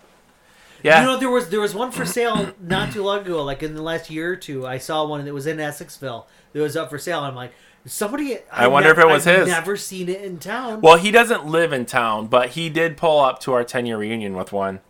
Yeah. 0.83 1.01
You 1.01 1.07
know, 1.07 1.17
there 1.19 1.31
was 1.31 1.49
there 1.49 1.61
was 1.61 1.75
one 1.75 1.91
for 1.91 2.05
sale 2.05 2.53
not 2.61 2.93
too 2.93 3.03
long 3.03 3.21
ago, 3.21 3.43
like 3.43 3.63
in 3.63 3.75
the 3.75 3.83
last 3.83 4.11
year 4.11 4.33
or 4.33 4.37
two. 4.37 4.67
I 4.67 4.79
saw 4.79 5.07
one 5.07 5.25
that 5.25 5.33
was 5.33 5.47
in 5.47 5.57
Essexville 5.57 6.27
that 6.53 6.61
was 6.61 6.77
up 6.77 6.91
for 6.91 6.99
sale. 6.99 7.21
I'm 7.21 7.35
like, 7.35 7.53
somebody. 7.87 8.39
I 8.53 8.67
wonder 8.67 8.91
if 8.91 8.99
it 8.99 9.07
was 9.07 9.27
I've 9.27 9.39
his. 9.41 9.49
Never 9.49 9.77
seen 9.79 10.09
it 10.11 10.21
in 10.23 10.39
town. 10.39 10.83
Well, 10.83 10.99
he 10.99 11.11
doesn't 11.11 11.47
live 11.47 11.73
in 11.73 11.87
town, 11.87 12.27
but 12.27 12.51
he 12.51 12.69
did 12.69 12.97
pull 12.99 13.21
up 13.21 13.41
to 13.41 13.53
our 13.55 13.65
10 13.65 13.87
year 13.87 13.97
reunion 13.97 14.37
with 14.37 14.53
one. 14.53 14.81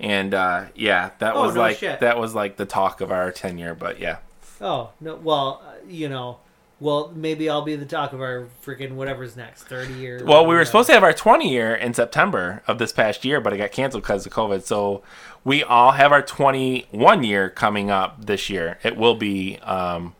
And 0.00 0.32
uh, 0.34 0.66
yeah, 0.74 1.10
that 1.18 1.34
Oh, 1.36 1.42
was 1.42 1.54
no 1.54 1.60
like 1.60 1.76
shit. 1.78 2.00
that 2.00 2.18
was 2.18 2.34
like 2.34 2.56
the 2.56 2.66
talk 2.66 3.00
of 3.02 3.12
our 3.12 3.30
10 3.30 3.58
year, 3.58 3.74
but 3.74 4.00
yeah. 4.00 4.18
oh 4.62 4.90
no, 5.00 5.14
well, 5.16 5.62
uh, 5.66 5.72
you 5.86 6.08
know, 6.08 6.38
well 6.80 7.12
maybe 7.14 7.48
I'll 7.48 7.62
be 7.62 7.76
the 7.76 7.86
talk 7.86 8.12
of 8.12 8.20
our 8.20 8.48
freaking 8.64 8.92
whatever's 8.92 9.36
next, 9.36 9.64
thirty 9.64 9.94
years. 9.94 10.22
Well, 10.22 10.46
we 10.46 10.54
were 10.54 10.64
supposed 10.64 10.88
to 10.88 10.94
have 10.94 11.02
our 11.02 11.12
20 11.12 11.50
year 11.50 11.74
in 11.74 11.94
September 11.94 12.62
of 12.66 12.78
this 12.78 12.92
past 12.92 13.24
year, 13.24 13.40
but 13.40 13.52
it 13.52 13.58
got 13.58 13.72
canceled 13.72 14.02
because 14.02 14.26
of 14.26 14.32
COVID. 14.32 14.62
So 14.62 15.02
we 15.44 15.62
all 15.62 15.92
have 15.92 16.12
our 16.12 16.22
21 16.22 17.24
year 17.24 17.50
coming 17.50 17.90
up 17.90 18.24
this 18.26 18.48
year. 18.50 18.78
It 18.82 18.96
will 18.96 19.14
be 19.14 19.58
um, 19.58 20.14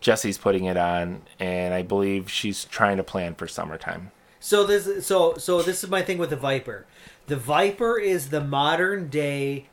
Jesse's 0.00 0.38
putting 0.38 0.64
it 0.64 0.76
on, 0.76 1.22
and 1.38 1.74
I 1.74 1.82
believe 1.82 2.30
she's 2.30 2.64
trying 2.64 2.96
to 2.98 3.02
plan 3.02 3.34
for 3.34 3.48
summertime. 3.48 4.12
So 4.40 4.64
this, 4.64 5.06
so 5.06 5.34
so 5.36 5.62
this 5.62 5.82
is 5.82 5.90
my 5.90 6.02
thing 6.02 6.18
with 6.18 6.30
the 6.30 6.36
Viper. 6.36 6.86
The 7.26 7.36
Viper 7.36 7.98
is 7.98 8.30
the 8.30 8.40
modern 8.40 9.08
day 9.08 9.66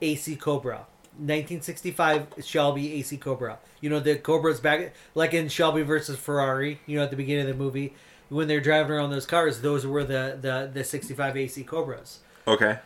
AC 0.00 0.36
Cobra. 0.36 0.86
1965 1.18 2.28
Shelby 2.42 2.94
AC 2.94 3.16
Cobra. 3.18 3.58
You 3.82 3.90
know 3.90 4.00
the 4.00 4.16
Cobra's 4.16 4.60
back 4.60 4.94
like 5.14 5.34
in 5.34 5.48
Shelby 5.48 5.82
versus 5.82 6.18
Ferrari. 6.18 6.80
You 6.86 6.96
know 6.96 7.02
at 7.04 7.10
the 7.10 7.16
beginning 7.16 7.42
of 7.50 7.58
the 7.58 7.62
movie 7.62 7.92
when 8.30 8.48
they're 8.48 8.60
driving 8.60 8.92
around 8.92 9.10
those 9.10 9.26
cars, 9.26 9.60
those 9.60 9.86
were 9.86 10.04
the 10.04 10.38
the 10.40 10.70
the 10.72 10.82
65 10.84 11.36
AC 11.36 11.64
Cobras. 11.64 12.20
Okay. 12.48 12.78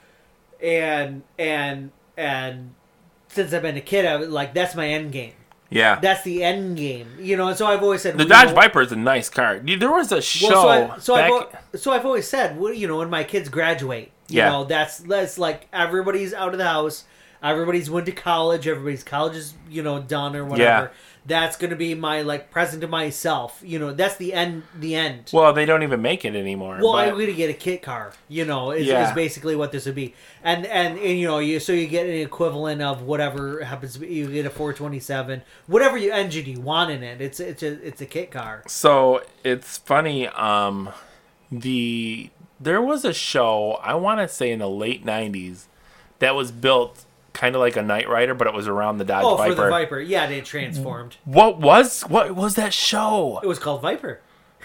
And 0.61 1.23
and 1.39 1.93
and 2.17 2.75
since 3.29 3.53
I've 3.53 3.63
been 3.63 3.77
a 3.77 3.81
kid, 3.81 4.05
I 4.07 4.17
was 4.17 4.29
like 4.29 4.55
that's 4.55 4.75
my 4.75 4.89
end 4.89 5.13
game. 5.13 5.35
Yeah. 5.69 5.99
That's 6.01 6.23
the 6.23 6.43
end 6.45 6.77
game. 6.77 7.09
You 7.21 7.37
know, 7.37 7.49
and 7.49 7.57
so 7.57 7.67
I've 7.67 7.83
always 7.83 8.03
said 8.03 8.17
the 8.17 8.25
Dodge 8.25 8.49
know, 8.49 8.55
Viper 8.55 8.83
is 8.83 8.93
a 8.93 8.97
nice 8.97 9.29
car. 9.29 9.59
There 9.59 9.91
was 9.91 10.13
a 10.13 10.23
show 10.23 10.49
well, 10.49 10.63
so, 10.63 10.69
I, 10.69 10.99
so, 10.99 11.15
back. 11.15 11.25
I've, 11.25 11.31
al- 11.75 11.79
so 11.79 11.93
I've 11.93 12.07
always 12.07 12.27
said, 12.29 12.57
you 12.75 12.87
know, 12.89 12.99
when 12.99 13.11
my 13.11 13.25
kids 13.25 13.49
graduate, 13.49 14.13
you 14.29 14.39
Yeah. 14.39 14.51
know, 14.51 14.65
that's 14.65 14.99
that's 14.99 15.39
like 15.39 15.69
everybody's 15.73 16.33
out 16.33 16.53
of 16.53 16.59
the 16.59 16.65
house, 16.65 17.05
everybody's 17.51 17.89
went 17.91 18.07
to 18.07 18.13
college, 18.13 18.67
everybody's 18.69 19.05
college 19.05 19.37
is 19.37 19.55
you 19.71 19.83
know 19.83 20.01
done 20.01 20.37
or 20.37 20.45
whatever. 20.45 20.87
Yeah. 20.87 20.89
That's 21.29 21.57
gonna 21.57 21.75
be 21.75 21.95
my 21.97 22.23
like 22.23 22.53
present 22.53 22.83
to 22.83 22.87
myself. 22.89 23.61
You 23.65 23.81
know, 23.81 23.93
that's 23.93 24.15
the 24.17 24.33
end. 24.33 24.63
The 24.79 24.95
end. 24.95 25.31
well, 25.33 25.53
they 25.53 25.67
don't 25.67 25.83
even 25.83 26.01
make 26.01 26.25
it 26.25 26.37
anymore. 26.37 26.79
Well, 26.81 26.93
but- 26.93 27.09
I'm 27.09 27.19
to 27.19 27.33
get 27.33 27.51
a 27.51 27.55
kit 27.55 27.83
car. 27.83 28.13
You 28.29 28.45
know, 28.45 28.71
is, 28.71 28.87
Yeah. 28.87 29.09
is 29.09 29.13
basically 29.13 29.57
what 29.57 29.73
this 29.73 29.87
would 29.87 29.97
be, 29.97 30.15
and, 30.45 30.65
and 30.67 30.97
and 30.97 31.19
you 31.19 31.27
know, 31.27 31.41
you 31.41 31.59
so 31.59 31.73
you 31.73 31.89
get 31.89 32.07
an 32.07 32.15
equivalent 32.15 32.81
of 32.81 33.03
whatever 33.03 33.65
happens. 33.65 33.95
to 33.95 33.99
be 34.01 34.07
You 34.07 34.29
get 34.31 34.47
a 34.47 34.51
427, 34.51 35.43
whatever 35.67 35.99
you 35.99 36.13
engine 36.13 36.47
you 36.47 36.61
want 36.61 36.93
in 36.93 37.03
it. 37.03 37.21
It's 37.21 37.41
it's 37.41 37.65
a 37.65 37.73
it's 37.85 38.01
a 38.01 38.07
kit 38.07 38.31
car. 38.31 38.63
So 38.69 39.23
it's 39.43 39.79
funny. 39.79 40.29
Um, 40.29 40.91
the 41.51 42.31
there 42.61 42.81
was 42.81 43.05
a 43.05 43.13
show 43.13 43.81
I 43.83 43.95
want 43.95 44.21
to 44.21 44.29
say 44.29 44.51
in 44.53 44.61
the 44.61 44.69
late 44.71 45.05
'90s 45.05 45.67
that 46.21 46.35
was 46.37 46.53
built 46.53 47.05
kind 47.37 47.55
of 47.55 47.61
like 47.61 47.77
a 47.77 47.83
Knight 47.83 48.09
Rider, 48.09 48.35
but 48.35 48.47
it 48.47 48.55
was 48.55 48.67
around 48.67 48.99
the 48.99 49.05
Dodge 49.05 49.25
Oh, 49.25 49.37
Viper. 49.37 49.55
for 49.55 49.63
the 49.65 49.71
Viper, 49.71 50.01
yeah, 50.01 50.27
they 50.27 50.41
transformed. 50.41 51.17
What 51.25 51.61
was 51.61 52.03
what 52.03 52.35
was 52.35 52.55
that 52.55 52.73
show? 52.73 53.39
It 53.43 53.47
was 53.47 53.59
called 53.59 53.83
Viper. 53.83 54.21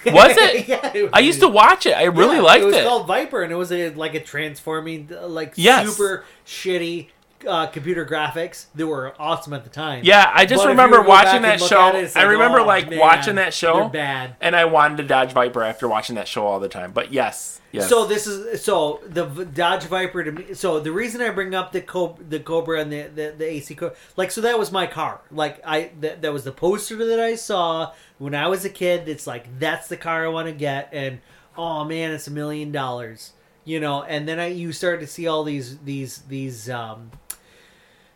Was 0.05 0.35
it? 0.37 0.67
yeah. 0.67 0.91
It 0.95 1.03
was, 1.03 1.11
I 1.13 1.19
used 1.19 1.41
to 1.41 1.47
watch 1.47 1.85
it. 1.85 1.91
I 1.95 2.05
really 2.05 2.37
yeah, 2.37 2.41
liked 2.41 2.63
it. 2.63 2.69
it. 2.69 2.75
was 2.77 2.85
called 2.85 3.07
Viper, 3.07 3.43
and 3.43 3.51
it 3.51 3.55
was 3.55 3.71
a 3.71 3.91
like 3.91 4.15
a 4.15 4.19
transforming, 4.19 5.09
uh, 5.11 5.27
like 5.27 5.53
Yes. 5.57 5.89
super 5.95 6.23
shitty 6.45 7.09
uh, 7.47 7.67
computer 7.67 8.05
graphics 8.05 8.65
that 8.75 8.87
were 8.87 9.13
awesome 9.19 9.53
at 9.53 9.63
the 9.63 9.69
time. 9.69 10.03
yeah, 10.03 10.31
I 10.33 10.45
just 10.45 10.63
But 10.63 10.69
remember 10.69 10.97
were 10.97 11.03
to 11.03 11.07
go 11.07 11.09
watching 11.09 11.41
that 11.43 11.61
show. 11.61 11.95
it, 11.95 12.15
I 12.15 12.23
remember 12.23 12.59
oh, 12.59 12.65
like 12.65 12.89
man, 12.89 12.99
watching 12.99 13.35
that 13.35 13.53
show, 13.53 13.87
bad. 13.89 14.35
and 14.41 14.55
I 14.55 14.65
wanted 14.65 14.97
to 14.97 15.03
Dodge 15.03 15.31
Viper 15.33 15.63
after 15.63 15.87
watching 15.87 16.15
that 16.15 16.27
show 16.27 16.45
all 16.45 16.59
the 16.59 16.69
time. 16.69 16.91
But 16.91 17.11
yes, 17.11 17.59
yes. 17.71 17.89
So 17.89 18.05
this 18.05 18.27
is 18.27 18.63
so 18.63 19.01
the 19.07 19.25
Dodge 19.25 19.83
Viper 19.83 20.23
to 20.23 20.31
me. 20.31 20.53
So 20.53 20.79
the 20.79 20.91
reason 20.91 21.21
I 21.21 21.29
bring 21.29 21.55
up 21.55 21.71
the 21.71 21.81
Cobra, 21.81 22.23
the 22.23 22.39
Cobra 22.39 22.81
and 22.81 22.91
the, 22.91 23.03
the 23.03 23.33
the 23.37 23.45
AC 23.45 23.75
Cobra, 23.75 23.95
like 24.17 24.31
so 24.31 24.41
that 24.41 24.57
was 24.59 24.71
my 24.71 24.87
car. 24.87 25.21
Like 25.31 25.61
I 25.65 25.91
that, 26.01 26.21
that 26.21 26.33
was 26.33 26.43
the 26.43 26.51
poster 26.51 26.95
that 27.05 27.19
I 27.19 27.35
saw 27.35 27.93
when 28.17 28.35
I 28.35 28.47
was 28.47 28.65
a 28.65 28.69
kid. 28.69 29.07
It's 29.09 29.27
like 29.27 29.59
that's 29.59 29.87
the 29.87 29.97
car 29.97 30.25
I 30.25 30.29
want 30.29 30.47
to 30.47 30.53
get, 30.53 30.89
and 30.91 31.19
oh 31.57 31.83
man, 31.83 32.11
it's 32.11 32.27
a 32.27 32.31
million 32.31 32.71
dollars, 32.71 33.33
you 33.65 33.79
know. 33.79 34.03
And 34.03 34.27
then 34.27 34.39
I 34.39 34.47
you 34.47 34.71
start 34.73 34.99
to 35.01 35.07
see 35.07 35.27
all 35.27 35.43
these 35.43 35.79
these 35.79 36.19
these 36.29 36.69
um 36.69 37.11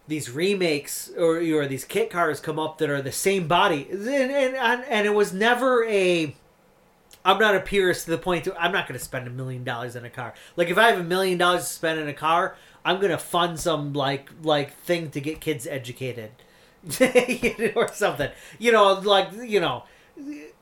these 0.07 0.29
remakes 0.29 1.11
or 1.17 1.37
or 1.37 1.67
these 1.67 1.85
kit 1.85 2.09
cars 2.09 2.39
come 2.39 2.59
up 2.59 2.77
that 2.77 2.89
are 2.89 3.01
the 3.01 3.11
same 3.11 3.47
body, 3.47 3.87
and 3.91 4.07
and 4.09 4.85
and, 4.85 5.05
it 5.07 5.13
was 5.13 5.33
never 5.33 5.85
a. 5.85 6.35
I'm 7.23 7.39
not 7.39 7.55
a 7.55 7.59
purist 7.59 8.05
to 8.05 8.11
the 8.11 8.17
point 8.19 8.43
to 8.43 8.55
I'm 8.55 8.71
not 8.71 8.87
going 8.87 8.99
to 8.99 9.03
spend 9.03 9.27
a 9.27 9.31
million 9.31 9.63
dollars 9.63 9.95
in 9.95 10.05
a 10.05 10.11
car. 10.11 10.35
Like 10.55 10.69
if 10.69 10.77
I 10.77 10.91
have 10.91 10.99
a 10.99 11.03
million 11.03 11.39
dollars 11.39 11.63
to 11.63 11.69
spend 11.69 11.99
in 11.99 12.07
a 12.07 12.13
car, 12.13 12.55
I'm 12.83 12.97
going 12.97 13.11
to 13.11 13.17
fund 13.17 13.59
some 13.59 13.93
like 13.93 14.29
like 14.43 14.75
thing 14.77 15.09
to 15.11 15.21
get 15.21 15.41
kids 15.41 15.65
educated, 15.65 16.31
or 17.75 17.91
something. 17.93 18.29
You 18.59 18.71
know, 18.71 18.93
like 18.93 19.29
you 19.33 19.59
know, 19.59 19.85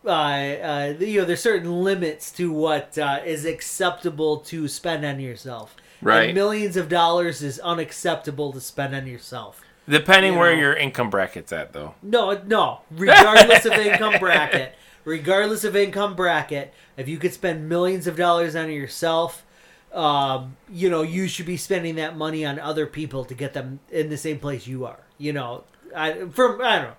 uh, 0.05 0.09
uh, 0.09 0.93
you 0.99 1.19
know, 1.19 1.25
there's 1.25 1.41
certain 1.41 1.83
limits 1.83 2.31
to 2.33 2.51
what 2.51 2.97
uh, 2.97 3.19
is 3.25 3.45
acceptable 3.45 4.37
to 4.37 4.67
spend 4.67 5.03
on 5.05 5.19
yourself. 5.19 5.75
Right. 6.03 6.29
And 6.29 6.35
millions 6.35 6.77
of 6.77 6.89
dollars 6.89 7.41
is 7.41 7.59
unacceptable 7.59 8.51
to 8.53 8.61
spend 8.61 8.95
on 8.95 9.07
yourself. 9.07 9.61
depending 9.87 10.33
you 10.33 10.39
where 10.39 10.53
know. 10.53 10.61
your 10.61 10.73
income 10.75 11.09
bracket's 11.09 11.51
at, 11.51 11.73
though. 11.73 11.95
No, 12.01 12.41
no. 12.45 12.81
Regardless 12.91 13.65
of 13.65 13.73
income 13.73 14.15
bracket, 14.19 14.75
regardless 15.05 15.63
of 15.63 15.75
income 15.75 16.15
bracket, 16.15 16.73
if 16.97 17.07
you 17.07 17.17
could 17.17 17.33
spend 17.33 17.67
millions 17.69 18.07
of 18.07 18.15
dollars 18.15 18.55
on 18.55 18.71
yourself, 18.71 19.45
um, 19.93 20.55
you 20.71 20.89
know, 20.89 21.01
you 21.03 21.27
should 21.27 21.45
be 21.45 21.57
spending 21.57 21.95
that 21.95 22.17
money 22.17 22.45
on 22.45 22.59
other 22.59 22.87
people 22.87 23.25
to 23.25 23.33
get 23.33 23.53
them 23.53 23.79
in 23.91 24.09
the 24.09 24.17
same 24.17 24.39
place 24.39 24.65
you 24.67 24.85
are. 24.85 24.99
You 25.17 25.33
know, 25.33 25.63
I 25.95 26.25
from 26.31 26.61
I 26.61 26.77
don't 26.77 26.87
know. 26.87 26.95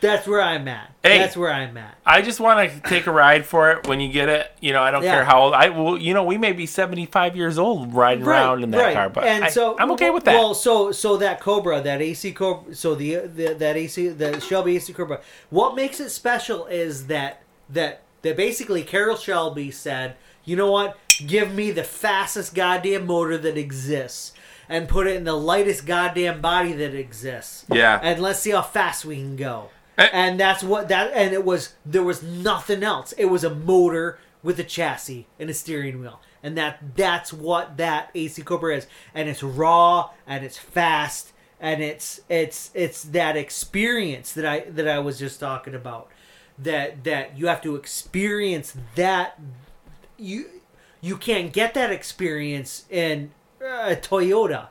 That's 0.00 0.26
where 0.26 0.40
I'm 0.40 0.68
at. 0.68 0.92
Hey. 1.02 1.18
That's 1.18 1.36
where 1.36 1.52
I'm 1.52 1.76
at. 1.76 1.96
I 2.06 2.22
just 2.22 2.38
want 2.40 2.70
to 2.70 2.80
take 2.88 3.06
a 3.06 3.10
ride 3.10 3.44
for 3.46 3.72
it 3.72 3.86
when 3.88 4.00
you 4.00 4.12
get 4.12 4.28
it. 4.28 4.50
You 4.60 4.72
know, 4.72 4.82
I 4.82 4.90
don't 4.90 5.02
Yeah. 5.02 5.14
care 5.14 5.24
how 5.24 5.42
old. 5.42 5.54
I 5.54 5.68
will. 5.70 5.98
You 5.98 6.14
know, 6.14 6.24
we 6.24 6.38
may 6.38 6.52
be 6.52 6.66
seventy-five 6.66 7.34
years 7.36 7.58
old 7.58 7.94
riding 7.94 8.24
around 8.24 8.62
in 8.62 8.70
that 8.72 8.94
car, 8.94 9.08
but 9.08 9.24
and 9.24 9.44
I, 9.44 9.48
so 9.48 9.76
I'm 9.78 9.90
okay 9.92 10.10
with 10.10 10.24
that. 10.24 10.34
Well, 10.34 10.54
so 10.54 10.92
so 10.92 11.16
that 11.18 11.40
Cobra, 11.40 11.80
that 11.80 12.00
AC 12.00 12.32
Cobra, 12.32 12.74
so 12.74 12.94
the, 12.94 13.16
the 13.26 13.54
that 13.54 13.76
AC 13.76 14.08
the 14.08 14.40
Shelby 14.40 14.76
AC 14.76 14.92
Cobra. 14.92 15.20
What 15.50 15.74
makes 15.74 15.98
it 16.00 16.10
special 16.10 16.66
is 16.66 17.06
that 17.06 17.42
that 17.68 18.02
that 18.22 18.36
basically 18.36 18.82
Carroll 18.82 19.16
Shelby 19.16 19.70
said, 19.70 20.16
you 20.44 20.56
know 20.56 20.70
what, 20.70 20.96
give 21.26 21.54
me 21.54 21.70
the 21.70 21.84
fastest 21.84 22.54
goddamn 22.54 23.06
motor 23.06 23.38
that 23.38 23.56
exists. 23.56 24.32
And 24.70 24.86
put 24.86 25.06
it 25.06 25.16
in 25.16 25.24
the 25.24 25.32
lightest 25.32 25.86
goddamn 25.86 26.42
body 26.42 26.74
that 26.74 26.94
exists. 26.94 27.64
Yeah. 27.72 27.98
And 28.02 28.20
let's 28.20 28.40
see 28.40 28.50
how 28.50 28.60
fast 28.60 29.02
we 29.06 29.16
can 29.16 29.34
go. 29.34 29.70
Eh. 29.98 30.08
And 30.12 30.38
that's 30.38 30.62
what 30.62 30.88
that 30.88 31.12
and 31.12 31.34
it 31.34 31.44
was 31.44 31.74
there 31.84 32.02
was 32.02 32.22
nothing 32.22 32.82
else. 32.82 33.12
It 33.12 33.26
was 33.26 33.44
a 33.44 33.54
motor 33.54 34.18
with 34.42 34.58
a 34.60 34.64
chassis 34.64 35.26
and 35.38 35.50
a 35.50 35.54
steering 35.54 36.00
wheel. 36.00 36.20
And 36.42 36.56
that 36.56 36.96
that's 36.96 37.32
what 37.32 37.76
that 37.76 38.10
AC 38.14 38.40
Cobra 38.42 38.76
is. 38.76 38.86
And 39.12 39.28
it's 39.28 39.42
raw 39.42 40.10
and 40.26 40.44
it's 40.44 40.56
fast 40.56 41.32
and 41.60 41.82
it's 41.82 42.20
it's 42.28 42.70
it's 42.74 43.02
that 43.02 43.36
experience 43.36 44.32
that 44.32 44.46
I 44.46 44.60
that 44.60 44.86
I 44.86 45.00
was 45.00 45.18
just 45.18 45.40
talking 45.40 45.74
about. 45.74 46.08
That 46.56 47.04
that 47.04 47.36
you 47.36 47.48
have 47.48 47.62
to 47.62 47.74
experience 47.74 48.76
that 48.94 49.38
you 50.16 50.46
you 51.00 51.16
can't 51.16 51.52
get 51.52 51.74
that 51.74 51.90
experience 51.90 52.84
in 52.90 53.32
a 53.60 53.96
Toyota. 53.96 54.68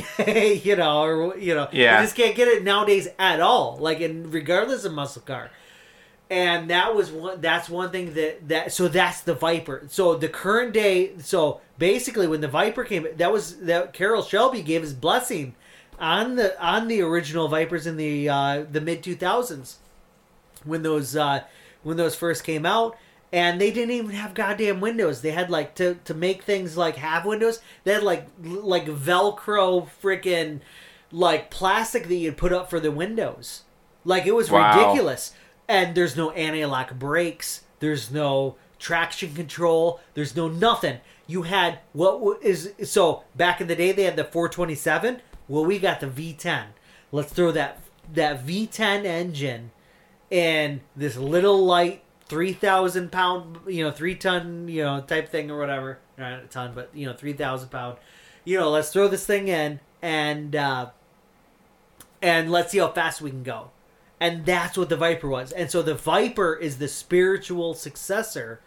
you 0.64 0.76
know, 0.76 1.02
or 1.02 1.36
you 1.36 1.54
know, 1.54 1.68
Yeah. 1.72 1.98
you 2.00 2.04
just 2.04 2.16
can't 2.16 2.34
get 2.34 2.48
it 2.48 2.62
nowadays 2.64 3.08
at 3.18 3.40
all. 3.40 3.76
Like, 3.78 4.00
in 4.00 4.30
regardless 4.30 4.84
of 4.84 4.92
muscle 4.92 5.22
car, 5.22 5.50
and 6.30 6.70
that 6.70 6.94
was 6.94 7.10
one. 7.10 7.40
That's 7.40 7.68
one 7.68 7.90
thing 7.90 8.14
that 8.14 8.48
that. 8.48 8.72
So 8.72 8.88
that's 8.88 9.20
the 9.20 9.34
Viper. 9.34 9.86
So 9.90 10.14
the 10.16 10.28
current 10.28 10.72
day. 10.72 11.12
So 11.18 11.60
basically, 11.78 12.26
when 12.26 12.40
the 12.40 12.48
Viper 12.48 12.84
came, 12.84 13.06
that 13.16 13.30
was 13.32 13.56
that 13.58 13.92
Carroll 13.92 14.22
Shelby 14.22 14.62
gave 14.62 14.80
his 14.82 14.94
blessing 14.94 15.54
on 15.98 16.36
the 16.36 16.60
on 16.64 16.88
the 16.88 17.02
original 17.02 17.48
Vipers 17.48 17.86
in 17.86 17.96
the 17.96 18.28
uh, 18.28 18.64
the 18.70 18.80
mid 18.80 19.02
two 19.02 19.14
thousands 19.14 19.78
when 20.64 20.82
those 20.82 21.14
uh, 21.16 21.42
when 21.82 21.96
those 21.96 22.14
first 22.14 22.44
came 22.44 22.64
out, 22.64 22.96
and 23.32 23.60
they 23.60 23.70
didn't 23.70 23.92
even 23.92 24.10
have 24.10 24.34
goddamn 24.34 24.80
windows. 24.80 25.22
They 25.22 25.30
had 25.30 25.50
like 25.50 25.74
to 25.76 25.94
to 26.04 26.14
make 26.14 26.42
things 26.42 26.76
like 26.76 26.96
have 26.96 27.24
windows. 27.24 27.60
They 27.84 27.94
had 27.94 28.02
like 28.02 28.26
like 28.42 28.86
Velcro 28.86 29.88
freaking 30.02 30.60
like 31.10 31.50
plastic 31.50 32.08
that 32.08 32.14
you'd 32.14 32.36
put 32.36 32.52
up 32.52 32.68
for 32.70 32.80
the 32.80 32.90
windows. 32.90 33.62
Like 34.04 34.26
it 34.26 34.34
was 34.34 34.50
Wow. 34.50 34.78
ridiculous. 34.78 35.34
and 35.68 35.94
there's 35.94 36.16
no 36.16 36.30
anti-lock 36.32 36.94
brakes. 36.94 37.62
There's 37.78 38.10
no 38.10 38.56
traction 38.78 39.32
control. 39.34 40.00
There's 40.14 40.34
no 40.36 40.48
nothing. 40.48 40.98
You 41.26 41.42
had 41.42 41.78
what 41.92 42.42
is 42.42 42.72
so 42.84 43.22
back 43.36 43.60
in 43.60 43.68
the 43.68 43.76
day 43.76 43.92
they 43.92 44.02
had 44.04 44.16
the 44.16 44.24
427. 44.24 45.20
Well, 45.48 45.64
we 45.64 45.78
got 45.78 46.00
the 46.00 46.06
V10. 46.08 46.64
Let's 47.12 47.32
throw 47.32 47.52
that 47.52 47.80
that 48.12 48.44
V10 48.46 49.04
engine 49.04 49.70
and 50.30 50.80
this 50.96 51.16
little 51.16 51.64
light 51.64 52.02
3000 52.32 53.12
pound 53.12 53.58
you 53.66 53.84
know 53.84 53.90
three 53.90 54.14
ton 54.14 54.66
you 54.66 54.82
know 54.82 55.02
type 55.02 55.28
thing 55.28 55.50
or 55.50 55.58
whatever. 55.58 55.98
Not 56.16 56.44
a 56.44 56.46
ton 56.46 56.72
but 56.74 56.88
you 56.94 57.04
know 57.04 57.12
3000 57.12 57.68
pound. 57.68 57.98
You 58.46 58.58
know 58.58 58.70
let's 58.70 58.90
throw 58.90 59.06
this 59.06 59.26
thing 59.26 59.48
in 59.48 59.80
and 60.00 60.56
uh 60.56 60.90
and 62.22 62.50
let's 62.50 62.72
see 62.72 62.78
how 62.78 62.88
fast 62.88 63.20
we 63.20 63.28
can 63.28 63.42
go. 63.42 63.70
And 64.18 64.46
that's 64.46 64.78
what 64.78 64.88
the 64.88 64.96
viper 64.96 65.28
was. 65.28 65.52
And 65.52 65.70
so 65.70 65.82
the 65.82 65.94
viper 65.94 66.54
is 66.54 66.78
the 66.78 66.88
spiritual 66.88 67.74
successor 67.74 68.60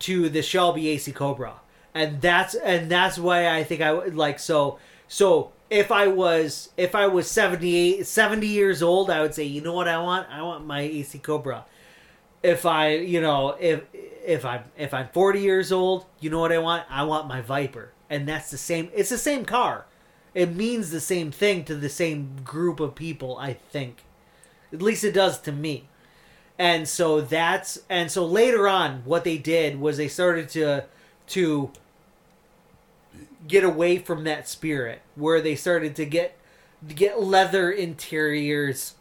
to 0.00 0.28
the 0.28 0.42
shelby 0.42 0.88
ac 0.90 1.10
cobra. 1.10 1.54
And 1.94 2.20
that's 2.20 2.54
and 2.54 2.88
that's 2.88 3.18
why 3.18 3.48
i 3.48 3.64
think 3.64 3.80
i 3.80 3.92
would 3.92 4.14
like 4.14 4.38
so 4.38 4.78
so 5.08 5.50
if 5.68 5.90
i 5.90 6.06
was 6.06 6.70
if 6.76 6.94
i 6.94 7.08
was 7.08 7.28
78 7.28 8.06
70 8.06 8.46
years 8.46 8.82
old 8.82 9.10
i 9.10 9.20
would 9.20 9.34
say 9.34 9.42
you 9.42 9.60
know 9.60 9.72
what 9.72 9.88
i 9.88 9.98
want? 9.98 10.28
I 10.30 10.42
want 10.42 10.64
my 10.64 10.80
ac 10.80 11.18
cobra 11.18 11.64
if 12.44 12.66
i 12.66 12.94
you 12.94 13.20
know 13.20 13.56
if 13.58 13.82
if 14.24 14.44
i'm 14.44 14.62
if 14.76 14.94
i'm 14.94 15.08
40 15.08 15.40
years 15.40 15.72
old 15.72 16.04
you 16.20 16.30
know 16.30 16.38
what 16.38 16.52
i 16.52 16.58
want? 16.58 16.84
I 16.88 17.02
want 17.02 17.26
my 17.26 17.40
viper. 17.40 17.90
And 18.10 18.28
that's 18.28 18.50
the 18.50 18.58
same 18.58 18.90
it's 18.94 19.10
the 19.10 19.18
same 19.18 19.44
car. 19.44 19.86
It 20.34 20.54
means 20.54 20.90
the 20.90 21.00
same 21.00 21.32
thing 21.32 21.64
to 21.64 21.74
the 21.74 21.88
same 21.88 22.36
group 22.44 22.78
of 22.78 22.94
people 22.94 23.36
i 23.38 23.54
think. 23.54 24.04
At 24.72 24.82
least 24.82 25.02
it 25.04 25.12
does 25.12 25.40
to 25.40 25.52
me. 25.52 25.88
And 26.58 26.86
so 26.86 27.20
that's 27.20 27.80
and 27.88 28.10
so 28.10 28.24
later 28.26 28.68
on 28.68 29.02
what 29.04 29.24
they 29.24 29.38
did 29.38 29.80
was 29.80 29.96
they 29.96 30.08
started 30.08 30.50
to 30.50 30.84
to 31.28 31.70
get 33.48 33.64
away 33.64 33.98
from 33.98 34.24
that 34.24 34.48
spirit 34.48 35.00
where 35.14 35.40
they 35.40 35.56
started 35.56 35.96
to 35.96 36.04
get 36.04 36.36
get 36.94 37.22
leather 37.22 37.70
interiors 37.70 38.94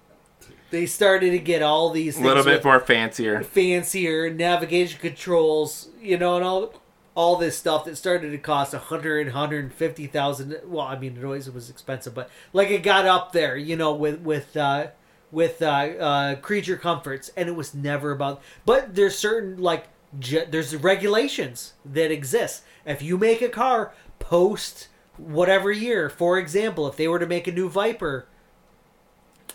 they 0.73 0.87
started 0.87 1.29
to 1.31 1.39
get 1.39 1.61
all 1.61 1.91
these 1.91 2.17
A 2.17 2.21
little 2.21 2.43
bit 2.43 2.63
more 2.65 2.79
fancier. 2.79 3.43
fancier 3.43 4.29
navigation 4.33 4.99
controls 4.99 5.89
you 6.01 6.17
know 6.17 6.35
and 6.35 6.43
all 6.43 6.73
all 7.15 7.35
this 7.35 7.55
stuff 7.55 7.85
that 7.85 7.95
started 7.95 8.31
to 8.31 8.37
cost 8.39 8.73
a 8.73 8.79
hundred, 8.79 9.29
hundred 9.29 9.65
and 9.65 9.73
fifty 9.73 10.07
thousand. 10.07 10.59
Well, 10.65 10.85
I 10.85 10.97
mean, 10.97 11.15
it 11.15 11.23
always 11.23 11.49
was 11.49 11.69
expensive, 11.69 12.15
but 12.15 12.29
like 12.53 12.69
it 12.71 12.81
got 12.81 13.05
up 13.05 13.33
there, 13.33 13.55
you 13.55 13.75
know, 13.75 13.93
with 13.93 14.21
with 14.21 14.57
uh, 14.57 14.87
with 15.31 15.61
uh, 15.61 15.65
uh, 15.65 16.35
creature 16.37 16.75
comforts, 16.75 17.29
and 17.37 17.47
it 17.47 17.55
was 17.55 17.75
never 17.75 18.11
about. 18.11 18.41
But 18.65 18.95
there's 18.95 19.15
certain 19.15 19.61
like 19.61 19.89
there's 20.11 20.75
regulations 20.75 21.73
that 21.85 22.11
exist. 22.11 22.63
If 22.83 23.03
you 23.03 23.17
make 23.17 23.41
a 23.41 23.49
car 23.49 23.93
post 24.17 24.87
whatever 25.17 25.71
year, 25.71 26.09
for 26.09 26.39
example, 26.39 26.87
if 26.87 26.97
they 26.97 27.07
were 27.07 27.19
to 27.19 27.27
make 27.27 27.47
a 27.47 27.51
new 27.51 27.69
Viper, 27.69 28.27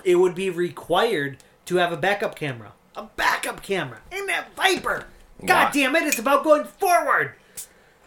it 0.04 0.16
would 0.16 0.34
be 0.34 0.50
required 0.50 1.38
to 1.66 1.76
have 1.76 1.92
a 1.92 1.96
backup 1.96 2.34
camera. 2.34 2.72
A 2.96 3.04
backup 3.16 3.62
camera 3.62 4.00
in 4.10 4.26
that 4.26 4.54
Viper. 4.54 5.06
God 5.44 5.66
Wow. 5.66 5.70
damn 5.72 5.96
it! 5.96 6.02
It's 6.04 6.18
about 6.18 6.42
going 6.42 6.64
forward 6.64 7.34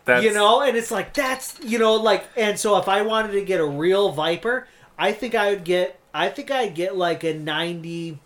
That's, 0.03 0.23
you 0.23 0.33
know 0.33 0.61
and 0.61 0.75
it's 0.75 0.91
like 0.91 1.13
that's 1.13 1.57
you 1.63 1.79
know 1.79 1.95
like 1.95 2.27
and 2.35 2.59
so 2.59 2.77
if 2.77 2.89
i 2.89 3.01
wanted 3.03 3.31
to 3.33 3.45
get 3.45 3.61
a 3.61 3.65
real 3.65 4.11
viper 4.11 4.67
i 4.97 5.11
think 5.13 5.33
i 5.35 5.51
would 5.51 5.63
get 5.63 5.99
i 6.13 6.27
think 6.27 6.49
i'd 6.51 6.73
get 6.75 6.97
like 6.97 7.23
a 7.23 7.33
90 7.33 8.19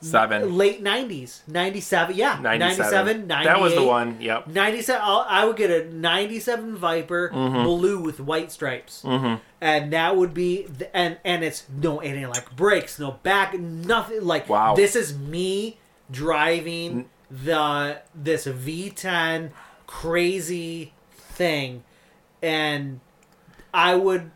seven. 0.00 0.56
late 0.56 0.82
90s 0.82 1.40
97 1.48 2.16
yeah 2.16 2.38
97 2.40 3.26
98 3.26 3.44
That 3.52 3.60
was 3.60 3.74
the 3.74 3.82
one. 3.82 4.20
Yep. 4.20 4.46
97 4.48 5.02
I'll, 5.04 5.26
i 5.28 5.44
would 5.44 5.56
get 5.56 5.70
a 5.70 5.92
97 5.92 6.76
viper 6.76 7.30
Mm-hmm. 7.34 7.62
blue 7.64 8.00
with 8.00 8.20
white 8.20 8.50
stripes 8.52 9.04
and 9.60 9.92
that 9.92 10.16
would 10.16 10.32
be 10.34 10.66
th- 10.78 10.90
and 10.94 11.18
and 11.24 11.42
it's 11.44 11.64
no 11.68 11.98
any 11.98 12.26
like 12.26 12.54
brakes 12.56 12.98
no 12.98 13.12
back 13.22 13.58
nothing 13.58 14.24
like 14.24 14.48
Wow. 14.48 14.74
this 14.74 14.94
is 14.96 15.16
me 15.18 15.78
driving 16.10 17.08
the 17.30 18.00
this 18.14 18.46
v10 18.46 19.50
crazy 19.86 20.92
thing 21.10 21.82
and 22.42 23.00
i 23.74 23.94
would 23.94 24.30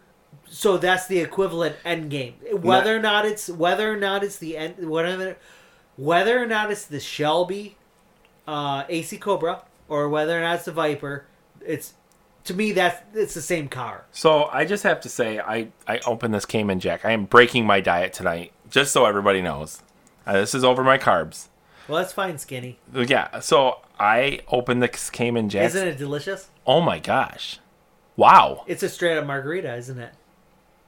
so 0.55 0.77
that's 0.77 1.07
the 1.07 1.19
equivalent 1.19 1.75
end 1.85 2.11
game 2.11 2.35
whether 2.61 2.95
or 2.95 3.01
not 3.01 3.25
it's 3.25 3.49
whether 3.49 3.91
or 3.91 3.97
not 3.97 4.23
it's 4.23 4.37
the 4.37 4.57
end 4.57 4.75
whatever 4.87 5.37
whether 5.97 6.43
or 6.43 6.47
not 6.47 6.71
it's 6.71 6.85
the 6.85 7.01
shelby 7.01 7.77
uh, 8.47 8.85
ac 8.91 9.17
cobra 9.17 9.63
or 9.89 10.09
whether 10.11 10.37
or 10.39 10.43
not 10.43 10.57
it's 10.57 10.67
the 10.67 10.73
viper 10.73 11.25
it's 11.65 11.95
to 12.45 12.53
me 12.55 12.73
that's 12.73 13.01
it's 13.15 13.35
the 13.35 13.41
same 13.41 13.67
car 13.69 14.05
So 14.13 14.45
I 14.53 14.65
just 14.67 14.83
have 14.83 15.01
to 15.03 15.09
say, 15.09 15.39
I 15.39 15.69
I 15.87 16.01
opened 16.05 16.35
this 16.35 16.45
Cayman 16.45 16.81
Jack. 16.81 17.05
I 17.05 17.13
am 17.13 17.25
breaking 17.25 17.65
my 17.65 17.81
diet 17.81 18.13
tonight, 18.13 18.53
just 18.69 18.93
so 18.93 19.05
everybody 19.07 19.41
knows. 19.41 19.81
Uh, 20.27 20.33
this 20.35 20.53
is 20.55 20.65
over 20.65 20.83
my 20.83 20.99
carbs. 20.99 21.47
well 21.89 21.99
that's 21.99 22.13
fine 22.13 22.37
skinny 22.39 22.79
Yeah. 22.93 23.39
So 23.41 23.79
I 23.99 24.41
opened 24.49 24.83
this 24.83 25.09
Cayman 25.09 25.49
Jack. 25.51 25.67
isn't 25.67 25.87
it 25.89 25.97
delicious 25.99 26.51
Oh 26.67 26.81
my 26.81 26.99
gosh! 26.99 27.61
Wow! 28.17 28.65
it's 28.67 28.83
a 28.83 28.89
straight 28.89 29.17
up 29.17 29.25
margarita 29.27 29.75
isn't 29.77 29.99
it 30.01 30.13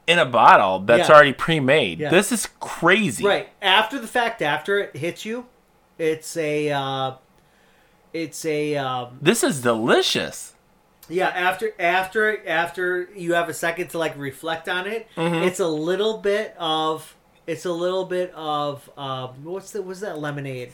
In 0.07 0.19
a 0.19 0.27
bottle 0.27 0.81
that's 0.81 1.09
Yeah. 1.09 1.15
already 1.15 1.33
pre-made. 1.33 2.01
Yeah. 2.01 2.11
This 2.11 2.31
is 2.33 2.49
crazy. 2.61 3.25
right 3.25 3.49
after 3.63 3.99
the 3.99 4.07
fact 4.07 4.43
after 4.43 4.79
it 4.79 4.97
hits 4.97 5.25
you 5.25 5.47
it's 5.99 6.37
a 6.37 6.71
uh, 6.71 7.13
it's 8.13 8.45
a 8.45 8.77
um, 8.77 9.19
This 9.21 9.43
is 9.43 9.61
delicious. 9.61 10.53
Yeah, 11.09 11.29
after 11.29 11.73
after 11.79 12.47
after 12.49 13.09
you 13.15 13.35
have 13.35 13.49
a 13.49 13.55
second 13.55 13.89
to 13.91 13.99
like 13.99 14.17
reflect 14.17 14.69
on 14.69 14.87
it, 14.87 15.07
it's 15.17 15.61
a 15.61 15.67
little 15.69 16.19
bit 16.19 16.55
of 16.59 17.15
it's 17.47 17.65
a 17.65 17.73
little 17.73 18.05
bit 18.07 18.33
of 18.35 18.89
um, 18.97 19.45
what's 19.45 19.71
the 19.73 19.83
what's 19.83 20.01
that 20.01 20.19
lemonade? 20.19 20.73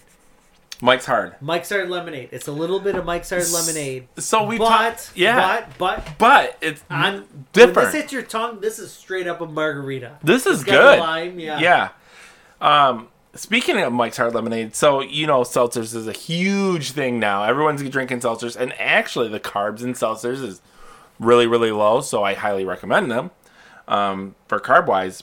Mike's 0.82 1.04
hard. 1.06 1.34
Mike's 1.40 1.68
Hard 1.68 1.90
Lemonade. 1.90 2.30
It's 2.32 2.48
a 2.48 2.52
little 2.52 2.80
bit 2.80 2.94
of 2.94 3.04
Mike's 3.04 3.28
Hard 3.30 3.44
Lemonade. 3.52 4.08
So 4.18 4.44
we 4.44 4.56
but 4.58 4.68
talked. 4.68 5.12
Yeah. 5.14 5.66
but 5.78 6.04
but 6.06 6.08
But 6.18 6.58
it's 6.62 6.82
on 6.90 7.12
when 7.14 7.44
different. 7.52 7.92
this 7.92 8.00
hits 8.02 8.12
your 8.12 8.22
tongue, 8.22 8.60
this 8.60 8.78
is 8.78 8.90
straight 8.90 9.26
up 9.26 9.40
a 9.42 9.46
margarita. 9.46 10.18
This 10.22 10.46
is 10.46 10.64
good. 10.64 10.98
lime, 10.98 11.38
yeah. 11.38 11.58
Yeah. 11.60 11.88
Um, 12.62 13.08
speaking 13.34 13.78
of 13.78 13.92
Mike's 13.92 14.16
Hard 14.16 14.34
Lemonade, 14.34 14.74
so 14.74 15.00
you 15.02 15.26
know 15.26 15.42
seltzers 15.42 15.94
is 15.94 16.06
a 16.06 16.12
huge 16.12 16.92
thing 16.92 17.18
now. 17.20 17.44
Everyone's 17.44 17.86
drinking 17.88 18.20
seltzers, 18.20 18.56
and 18.56 18.72
actually 18.80 19.28
the 19.28 19.40
carbs 19.40 19.82
in 19.82 19.92
seltzers 19.92 20.42
is 20.42 20.60
really 21.18 21.46
really 21.46 21.72
low. 21.72 22.00
So 22.00 22.22
I 22.24 22.34
highly 22.34 22.64
recommend 22.64 23.10
them. 23.10 23.30
Um, 23.86 24.34
for 24.48 24.60
carb 24.60 24.86
wise, 24.86 25.22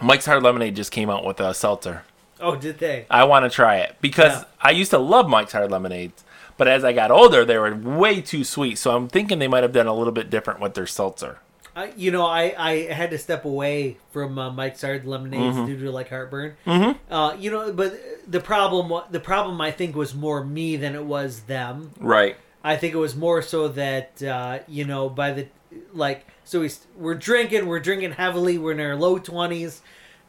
Mike's 0.00 0.26
Hard 0.26 0.42
Lemonade 0.42 0.76
just 0.76 0.90
came 0.90 1.08
out 1.08 1.24
with 1.24 1.40
a 1.40 1.54
seltzer. 1.54 2.02
Oh, 2.42 2.56
did 2.56 2.78
they? 2.78 3.06
I 3.08 3.24
want 3.24 3.44
to 3.44 3.50
try 3.50 3.76
it 3.78 3.96
because 4.00 4.32
Yeah. 4.32 4.44
I 4.60 4.70
used 4.72 4.90
to 4.90 4.98
love 4.98 5.28
Mike's 5.28 5.52
Hard 5.52 5.70
Lemonades, 5.70 6.24
but 6.58 6.68
as 6.68 6.84
I 6.84 6.92
got 6.92 7.10
older, 7.10 7.44
they 7.44 7.56
were 7.56 7.74
way 7.74 8.20
too 8.20 8.44
sweet. 8.44 8.76
So 8.78 8.94
I'm 8.96 9.08
thinking 9.08 9.38
they 9.38 9.48
might 9.48 9.62
have 9.62 9.72
done 9.72 9.86
a 9.86 9.94
little 9.94 10.12
bit 10.12 10.28
different 10.28 10.60
with 10.60 10.74
their 10.74 10.86
seltzer. 10.86 11.38
I, 11.74 11.90
you 11.96 12.10
know, 12.10 12.26
I, 12.26 12.52
I 12.58 12.92
had 12.92 13.10
to 13.12 13.18
step 13.18 13.46
away 13.46 13.96
from 14.10 14.38
uh, 14.38 14.50
Mike's 14.50 14.82
Hard 14.82 15.06
Lemonades 15.06 15.56
Mm-hmm. 15.56 15.66
due 15.66 15.78
to 15.86 15.90
like 15.90 16.10
heartburn. 16.10 16.56
Mm-hmm. 16.66 17.12
Uh, 17.12 17.34
you 17.38 17.50
know, 17.50 17.72
but 17.72 17.98
the 18.30 18.40
problem, 18.40 18.92
the 19.10 19.20
problem, 19.20 19.58
I 19.60 19.70
think, 19.70 19.96
was 19.96 20.14
more 20.14 20.44
me 20.44 20.76
than 20.76 20.94
it 20.94 21.04
was 21.04 21.40
them. 21.42 21.92
Right. 21.98 22.36
I 22.62 22.76
think 22.76 22.92
it 22.92 22.98
was 22.98 23.16
more 23.16 23.40
so 23.40 23.68
that 23.68 24.22
uh, 24.22 24.58
you 24.68 24.84
know 24.84 25.08
by 25.08 25.32
the 25.32 25.46
like 25.94 26.26
so 26.44 26.60
we 26.60 26.70
we're 26.96 27.14
drinking 27.14 27.66
we're 27.66 27.80
drinking 27.80 28.12
heavily 28.12 28.58
we're 28.58 28.72
in 28.72 28.80
our 28.80 28.94
low 28.94 29.18
twenties 29.18 29.80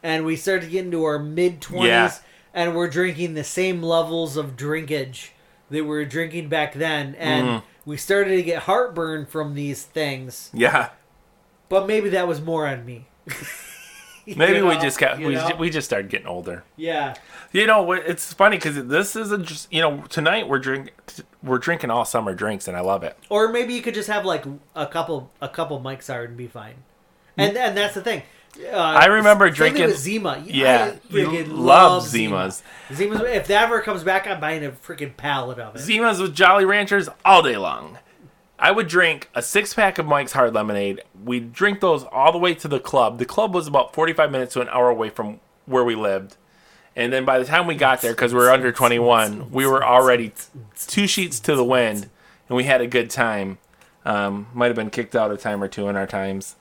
and 0.04 0.24
we 0.24 0.36
started 0.36 0.70
getting 0.70 0.92
into 0.92 1.02
our 1.04 1.18
mid 1.18 1.60
twenties 1.60 1.88
Yeah. 1.88 2.12
and 2.52 2.76
we're 2.76 2.88
drinking 2.88 3.34
the 3.34 3.42
same 3.42 3.82
levels 3.82 4.36
of 4.36 4.56
drinkage 4.56 5.30
that 5.70 5.82
we 5.82 5.88
were 5.88 6.04
drinking 6.04 6.48
back 6.48 6.74
then 6.74 7.16
and 7.16 7.46
Mm-hmm. 7.46 7.90
we 7.90 7.96
started 7.96 8.36
to 8.36 8.42
get 8.42 8.62
heartburn 8.64 9.26
from 9.26 9.54
these 9.54 9.82
things 9.82 10.50
Yeah. 10.54 10.90
but 11.68 11.86
maybe 11.88 12.10
that 12.10 12.28
was 12.28 12.40
more 12.40 12.66
on 12.68 12.84
me. 12.84 13.06
You 14.26 14.36
Maybe 14.36 14.62
we 14.62 14.74
just 14.78 14.98
got 14.98 15.18
we, 15.18 15.34
know? 15.34 15.50
we 15.58 15.68
just 15.70 15.86
started 15.86 16.10
getting 16.10 16.26
older. 16.26 16.64
yeah 16.76 17.14
You 17.52 17.66
know, 17.66 17.92
it's 17.92 18.32
funny 18.32 18.56
because 18.56 18.86
this 18.86 19.16
isn't 19.16 19.46
just 19.46 19.72
you 19.72 19.80
know 19.82 20.02
tonight 20.08 20.48
we're 20.48 20.58
drink 20.58 20.92
we're 21.42 21.58
drinking 21.58 21.90
all 21.90 22.04
summer 22.04 22.34
drinks 22.34 22.66
and 22.68 22.76
I 22.76 22.80
love 22.80 23.02
it. 23.04 23.18
Or 23.28 23.48
maybe 23.48 23.74
you 23.74 23.82
could 23.82 23.94
just 23.94 24.08
have 24.08 24.24
like 24.24 24.44
a 24.74 24.86
couple 24.86 25.30
a 25.42 25.48
couple 25.48 25.78
Mike's 25.80 26.06
Hard 26.08 26.30
and 26.30 26.38
be 26.38 26.46
fine. 26.46 26.76
And 27.36 27.56
and 27.56 27.76
that's 27.76 27.94
the 27.94 28.00
thing. 28.02 28.22
Uh, 28.62 28.76
I 28.76 29.06
remember 29.06 29.50
drinking- 29.50 29.86
with 29.86 29.98
Zima. 29.98 30.42
Yeah, 30.46 30.92
I 30.94 31.12
freaking 31.12 31.32
you 31.32 31.44
love 31.44 32.02
love 32.02 32.08
Zima. 32.08 32.36
Zimas. 32.48 32.62
Zima's. 32.92 33.20
If 33.22 33.46
that 33.48 33.64
ever 33.64 33.80
comes 33.80 34.04
back, 34.04 34.26
I'm 34.26 34.40
buying 34.40 34.64
a 34.64 34.70
freaking 34.70 35.16
pallet 35.16 35.58
of 35.58 35.74
it. 35.76 35.78
Zimas 35.80 36.20
with 36.20 36.34
Jolly 36.34 36.64
Ranchers 36.64 37.08
all 37.24 37.42
day 37.42 37.56
long. 37.56 37.98
I 38.58 38.70
would 38.70 38.86
drink 38.86 39.28
a 39.34 39.42
six 39.42 39.74
pack 39.74 39.98
of 39.98 40.06
Mike's 40.06 40.32
Hard 40.32 40.54
Lemonade. 40.54 41.02
We'd 41.24 41.52
drink 41.52 41.80
those 41.80 42.04
all 42.04 42.30
the 42.32 42.38
way 42.38 42.54
to 42.54 42.68
the 42.68 42.78
club. 42.78 43.18
The 43.18 43.24
club 43.24 43.52
was 43.52 43.66
about 43.66 43.92
45 43.92 44.30
minutes 44.30 44.54
to 44.54 44.60
an 44.60 44.68
hour 44.68 44.88
away 44.88 45.10
from 45.10 45.40
where 45.66 45.84
we 45.84 45.96
lived. 45.96 46.36
And 46.96 47.12
then 47.12 47.24
by 47.24 47.40
the 47.40 47.44
time 47.44 47.66
we 47.66 47.74
got 47.74 48.00
there, 48.00 48.12
because 48.12 48.32
we 48.32 48.38
were 48.38 48.50
under 48.52 48.70
21, 48.70 49.50
we 49.50 49.66
were 49.66 49.84
already 49.84 50.32
two 50.86 51.08
sheets 51.08 51.40
to 51.40 51.56
the 51.56 51.64
wind, 51.64 52.08
and 52.48 52.56
we 52.56 52.64
had 52.64 52.80
a 52.80 52.86
good 52.86 53.10
time. 53.10 53.58
Um, 54.04 54.46
might 54.54 54.66
have 54.68 54.76
been 54.76 54.90
kicked 54.90 55.16
out 55.16 55.32
a 55.32 55.36
time 55.36 55.62
or 55.62 55.66
two 55.66 55.88
in 55.88 55.96
our 55.96 56.06
times. 56.06 56.54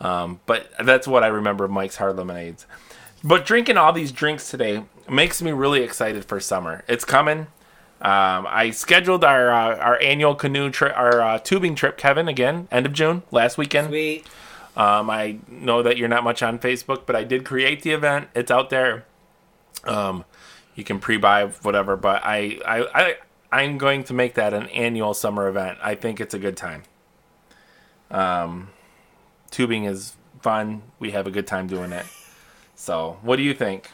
Um, 0.00 0.40
but 0.46 0.70
that's 0.84 1.08
what 1.08 1.22
I 1.22 1.28
remember 1.28 1.64
of 1.64 1.70
Mike's 1.70 1.96
Hard 1.96 2.16
Lemonades. 2.16 2.66
But 3.24 3.46
drinking 3.46 3.76
all 3.76 3.92
these 3.92 4.12
drinks 4.12 4.50
today 4.50 4.84
makes 5.08 5.40
me 5.40 5.52
really 5.52 5.82
excited 5.82 6.24
for 6.24 6.38
summer. 6.38 6.84
It's 6.88 7.04
coming. 7.04 7.46
Um, 8.00 8.46
I 8.48 8.70
scheduled 8.72 9.24
our 9.24 9.50
uh, 9.50 9.76
our 9.78 10.00
annual 10.02 10.34
canoe 10.34 10.70
trip, 10.70 10.92
our 10.96 11.22
uh, 11.22 11.38
tubing 11.38 11.74
trip, 11.74 11.96
Kevin, 11.96 12.28
again, 12.28 12.68
end 12.70 12.84
of 12.84 12.92
June, 12.92 13.22
last 13.30 13.56
weekend. 13.56 13.88
Sweet. 13.88 14.26
Um, 14.76 15.08
I 15.08 15.38
know 15.48 15.82
that 15.82 15.96
you're 15.96 16.08
not 16.08 16.22
much 16.22 16.42
on 16.42 16.58
Facebook, 16.58 17.06
but 17.06 17.16
I 17.16 17.24
did 17.24 17.46
create 17.46 17.80
the 17.82 17.92
event. 17.92 18.28
It's 18.34 18.50
out 18.50 18.68
there. 18.68 19.06
Um, 19.84 20.26
you 20.74 20.84
can 20.84 21.00
pre-buy 21.00 21.46
whatever, 21.62 21.96
but 21.96 22.22
I, 22.22 22.60
I, 22.66 22.86
I, 22.94 23.16
I'm 23.50 23.78
going 23.78 24.04
to 24.04 24.14
make 24.14 24.34
that 24.34 24.52
an 24.52 24.66
annual 24.66 25.14
summer 25.14 25.48
event. 25.48 25.78
I 25.82 25.94
think 25.94 26.20
it's 26.20 26.34
a 26.34 26.38
good 26.38 26.58
time. 26.58 26.82
Um, 28.10 28.68
tubing 29.50 29.84
is 29.84 30.14
fun. 30.42 30.82
We 30.98 31.10
have 31.12 31.26
a 31.26 31.30
good 31.30 31.46
time 31.46 31.66
doing 31.66 31.92
it. 31.92 32.06
So, 32.74 33.18
what 33.22 33.36
do 33.36 33.42
you 33.42 33.54
think? 33.54 33.90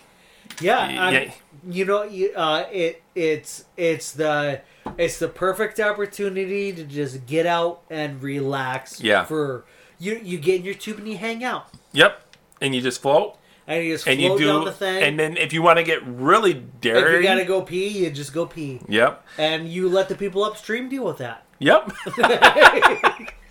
Yeah, 0.60 0.86
Y- 0.88 0.96
I'm- 0.96 1.14
yeah. 1.14 1.32
you 1.70 1.84
know, 1.84 2.02
you, 2.02 2.32
uh, 2.36 2.66
it 2.70 3.02
it's 3.14 3.64
it's 3.76 4.12
the 4.12 4.60
it's 4.98 5.18
the 5.18 5.28
perfect 5.28 5.78
opportunity 5.80 6.72
to 6.72 6.84
just 6.84 7.24
get 7.26 7.46
out 7.46 7.82
and 7.88 8.22
relax. 8.22 9.00
Yeah. 9.00 9.24
For 9.24 9.64
you, 9.98 10.20
you 10.22 10.38
get 10.38 10.56
in 10.56 10.64
your 10.64 10.74
tube 10.74 10.98
and 10.98 11.08
you 11.08 11.16
hang 11.16 11.44
out, 11.44 11.68
Yep. 11.92 12.20
And 12.60 12.74
you 12.74 12.80
just 12.80 13.00
float, 13.00 13.36
and 13.66 13.84
you 13.84 13.94
just 13.94 14.06
and 14.06 14.18
float 14.20 14.40
you 14.40 14.46
down 14.46 14.64
the 14.64 14.72
thing. 14.72 15.02
and 15.02 15.18
then 15.18 15.36
if 15.36 15.52
you 15.52 15.62
want 15.62 15.78
to 15.78 15.84
get 15.84 16.04
really 16.06 16.50
if 16.52 16.80
daring, 16.80 17.16
you 17.16 17.22
gotta 17.22 17.44
go 17.44 17.62
pee, 17.62 17.88
you 18.04 18.10
just 18.10 18.32
go 18.34 18.44
pee, 18.46 18.80
yep, 18.88 19.24
and 19.38 19.68
you 19.68 19.88
let 19.88 20.08
the 20.08 20.14
people 20.16 20.42
upstream 20.44 20.88
deal 20.88 21.04
with 21.04 21.18
that. 21.18 21.44
yep. 21.60 21.90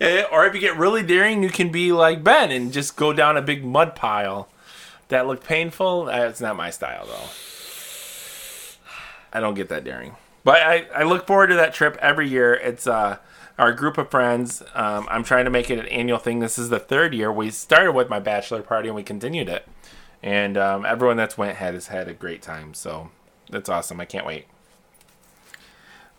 Eh, 0.00 0.24
or 0.30 0.46
if 0.46 0.54
you 0.54 0.60
get 0.60 0.76
really 0.76 1.02
daring, 1.02 1.42
you 1.42 1.50
can 1.50 1.70
be 1.70 1.92
like 1.92 2.24
Ben 2.24 2.50
and 2.50 2.72
just 2.72 2.96
go 2.96 3.12
down 3.12 3.36
a 3.36 3.42
big 3.42 3.64
mud 3.64 3.94
pile. 3.94 4.48
That 5.08 5.26
looked 5.26 5.44
painful. 5.44 6.06
That's 6.06 6.40
not 6.40 6.56
my 6.56 6.70
style 6.70 7.06
though. 7.06 7.28
I 9.32 9.40
don't 9.40 9.54
get 9.54 9.68
that 9.68 9.84
daring. 9.84 10.16
But 10.44 10.60
I, 10.60 10.86
I 10.94 11.02
look 11.04 11.26
forward 11.26 11.48
to 11.48 11.54
that 11.54 11.74
trip 11.74 11.96
every 12.00 12.28
year. 12.28 12.54
It's 12.54 12.86
uh, 12.86 13.18
our 13.58 13.72
group 13.72 13.98
of 13.98 14.10
friends. 14.10 14.62
Um, 14.74 15.06
I'm 15.10 15.24
trying 15.24 15.44
to 15.44 15.50
make 15.50 15.70
it 15.70 15.78
an 15.78 15.86
annual 15.86 16.18
thing. 16.18 16.40
This 16.40 16.58
is 16.58 16.68
the 16.68 16.78
third 16.78 17.14
year. 17.14 17.32
We 17.32 17.50
started 17.50 17.92
with 17.92 18.08
my 18.08 18.20
bachelor 18.20 18.62
party 18.62 18.88
and 18.88 18.96
we 18.96 19.02
continued 19.02 19.48
it. 19.48 19.66
And 20.22 20.56
um, 20.56 20.86
everyone 20.86 21.16
that's 21.16 21.36
went 21.36 21.56
has 21.56 21.88
had 21.88 22.08
a 22.08 22.14
great 22.14 22.42
time. 22.42 22.74
So 22.74 23.10
that's 23.50 23.68
awesome. 23.68 24.00
I 24.00 24.04
can't 24.04 24.26
wait. 24.26 24.46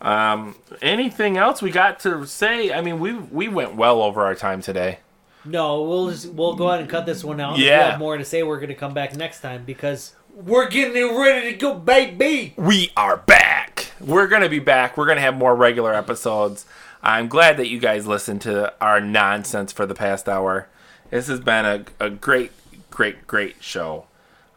Um, 0.06 0.56
anything 0.82 1.36
else 1.38 1.62
we 1.62 1.72
got 1.72 2.00
to 2.02 2.26
say? 2.28 2.72
I 2.72 2.82
mean, 2.82 3.00
we 3.00 3.14
we 3.14 3.48
went 3.48 3.76
well 3.76 4.02
over 4.02 4.24
our 4.24 4.36
time 4.36 4.62
today. 4.62 5.00
No, 5.44 5.82
we'll 5.84 6.10
just 6.12 6.30
we'll 6.30 6.56
go 6.56 6.70
ahead 6.70 6.82
and 6.82 6.90
cut 6.90 7.06
this 7.06 7.24
one 7.24 7.40
out. 7.40 7.54
If 7.54 7.58
we 7.60 7.66
Yeah. 7.68 7.92
have 7.92 8.00
more 8.00 8.18
to 8.18 8.26
say, 8.26 8.44
we're 8.44 8.60
gonna 8.60 8.76
come 8.76 8.94
back 8.94 9.16
next 9.16 9.42
time 9.42 9.64
because 9.66 10.14
we're 10.34 10.70
getting 10.70 11.18
ready 11.18 11.52
to 11.54 11.58
go, 11.58 11.74
baby. 11.74 12.54
we 12.58 12.92
are 12.96 13.18
back. 13.18 13.92
We're 14.02 14.28
going 14.28 14.42
to 14.42 14.50
be 14.50 14.60
back. 14.60 14.98
We're 14.98 15.06
going 15.06 15.16
to 15.16 15.22
have 15.22 15.38
more 15.38 15.56
regular 15.56 15.94
episodes. 15.94 16.66
I'm 17.02 17.30
glad 17.30 17.56
that 17.56 17.70
you 17.70 17.80
guys 17.80 18.06
listened 18.06 18.42
to 18.42 18.74
our 18.82 19.00
nonsense 19.00 19.72
for 19.72 19.86
the 19.86 19.96
past 19.96 20.28
hour. 20.28 20.68
This 21.10 21.28
has 21.28 21.40
been 21.40 21.66
a, 21.66 21.86
a 22.06 22.10
great, 22.10 22.52
great, 22.92 23.26
great 23.26 23.64
show. 23.64 24.08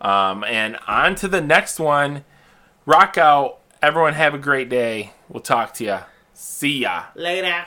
Um, 0.01 0.43
and 0.43 0.77
on 0.89 1.15
to 1.17 1.29
the 1.29 1.41
next 1.41 1.79
one. 1.79 2.25
Rock 2.85 3.17
out. 3.17 3.61
Everyone 3.81 4.15
have 4.15 4.35
a 4.35 4.39
great 4.39 4.69
day. 4.69 5.13
We'll 5.29 5.43
talk 5.43 5.75
to 5.75 5.85
you. 5.85 5.99
See 6.33 6.79
ya. 6.79 7.05
Later. 7.15 7.67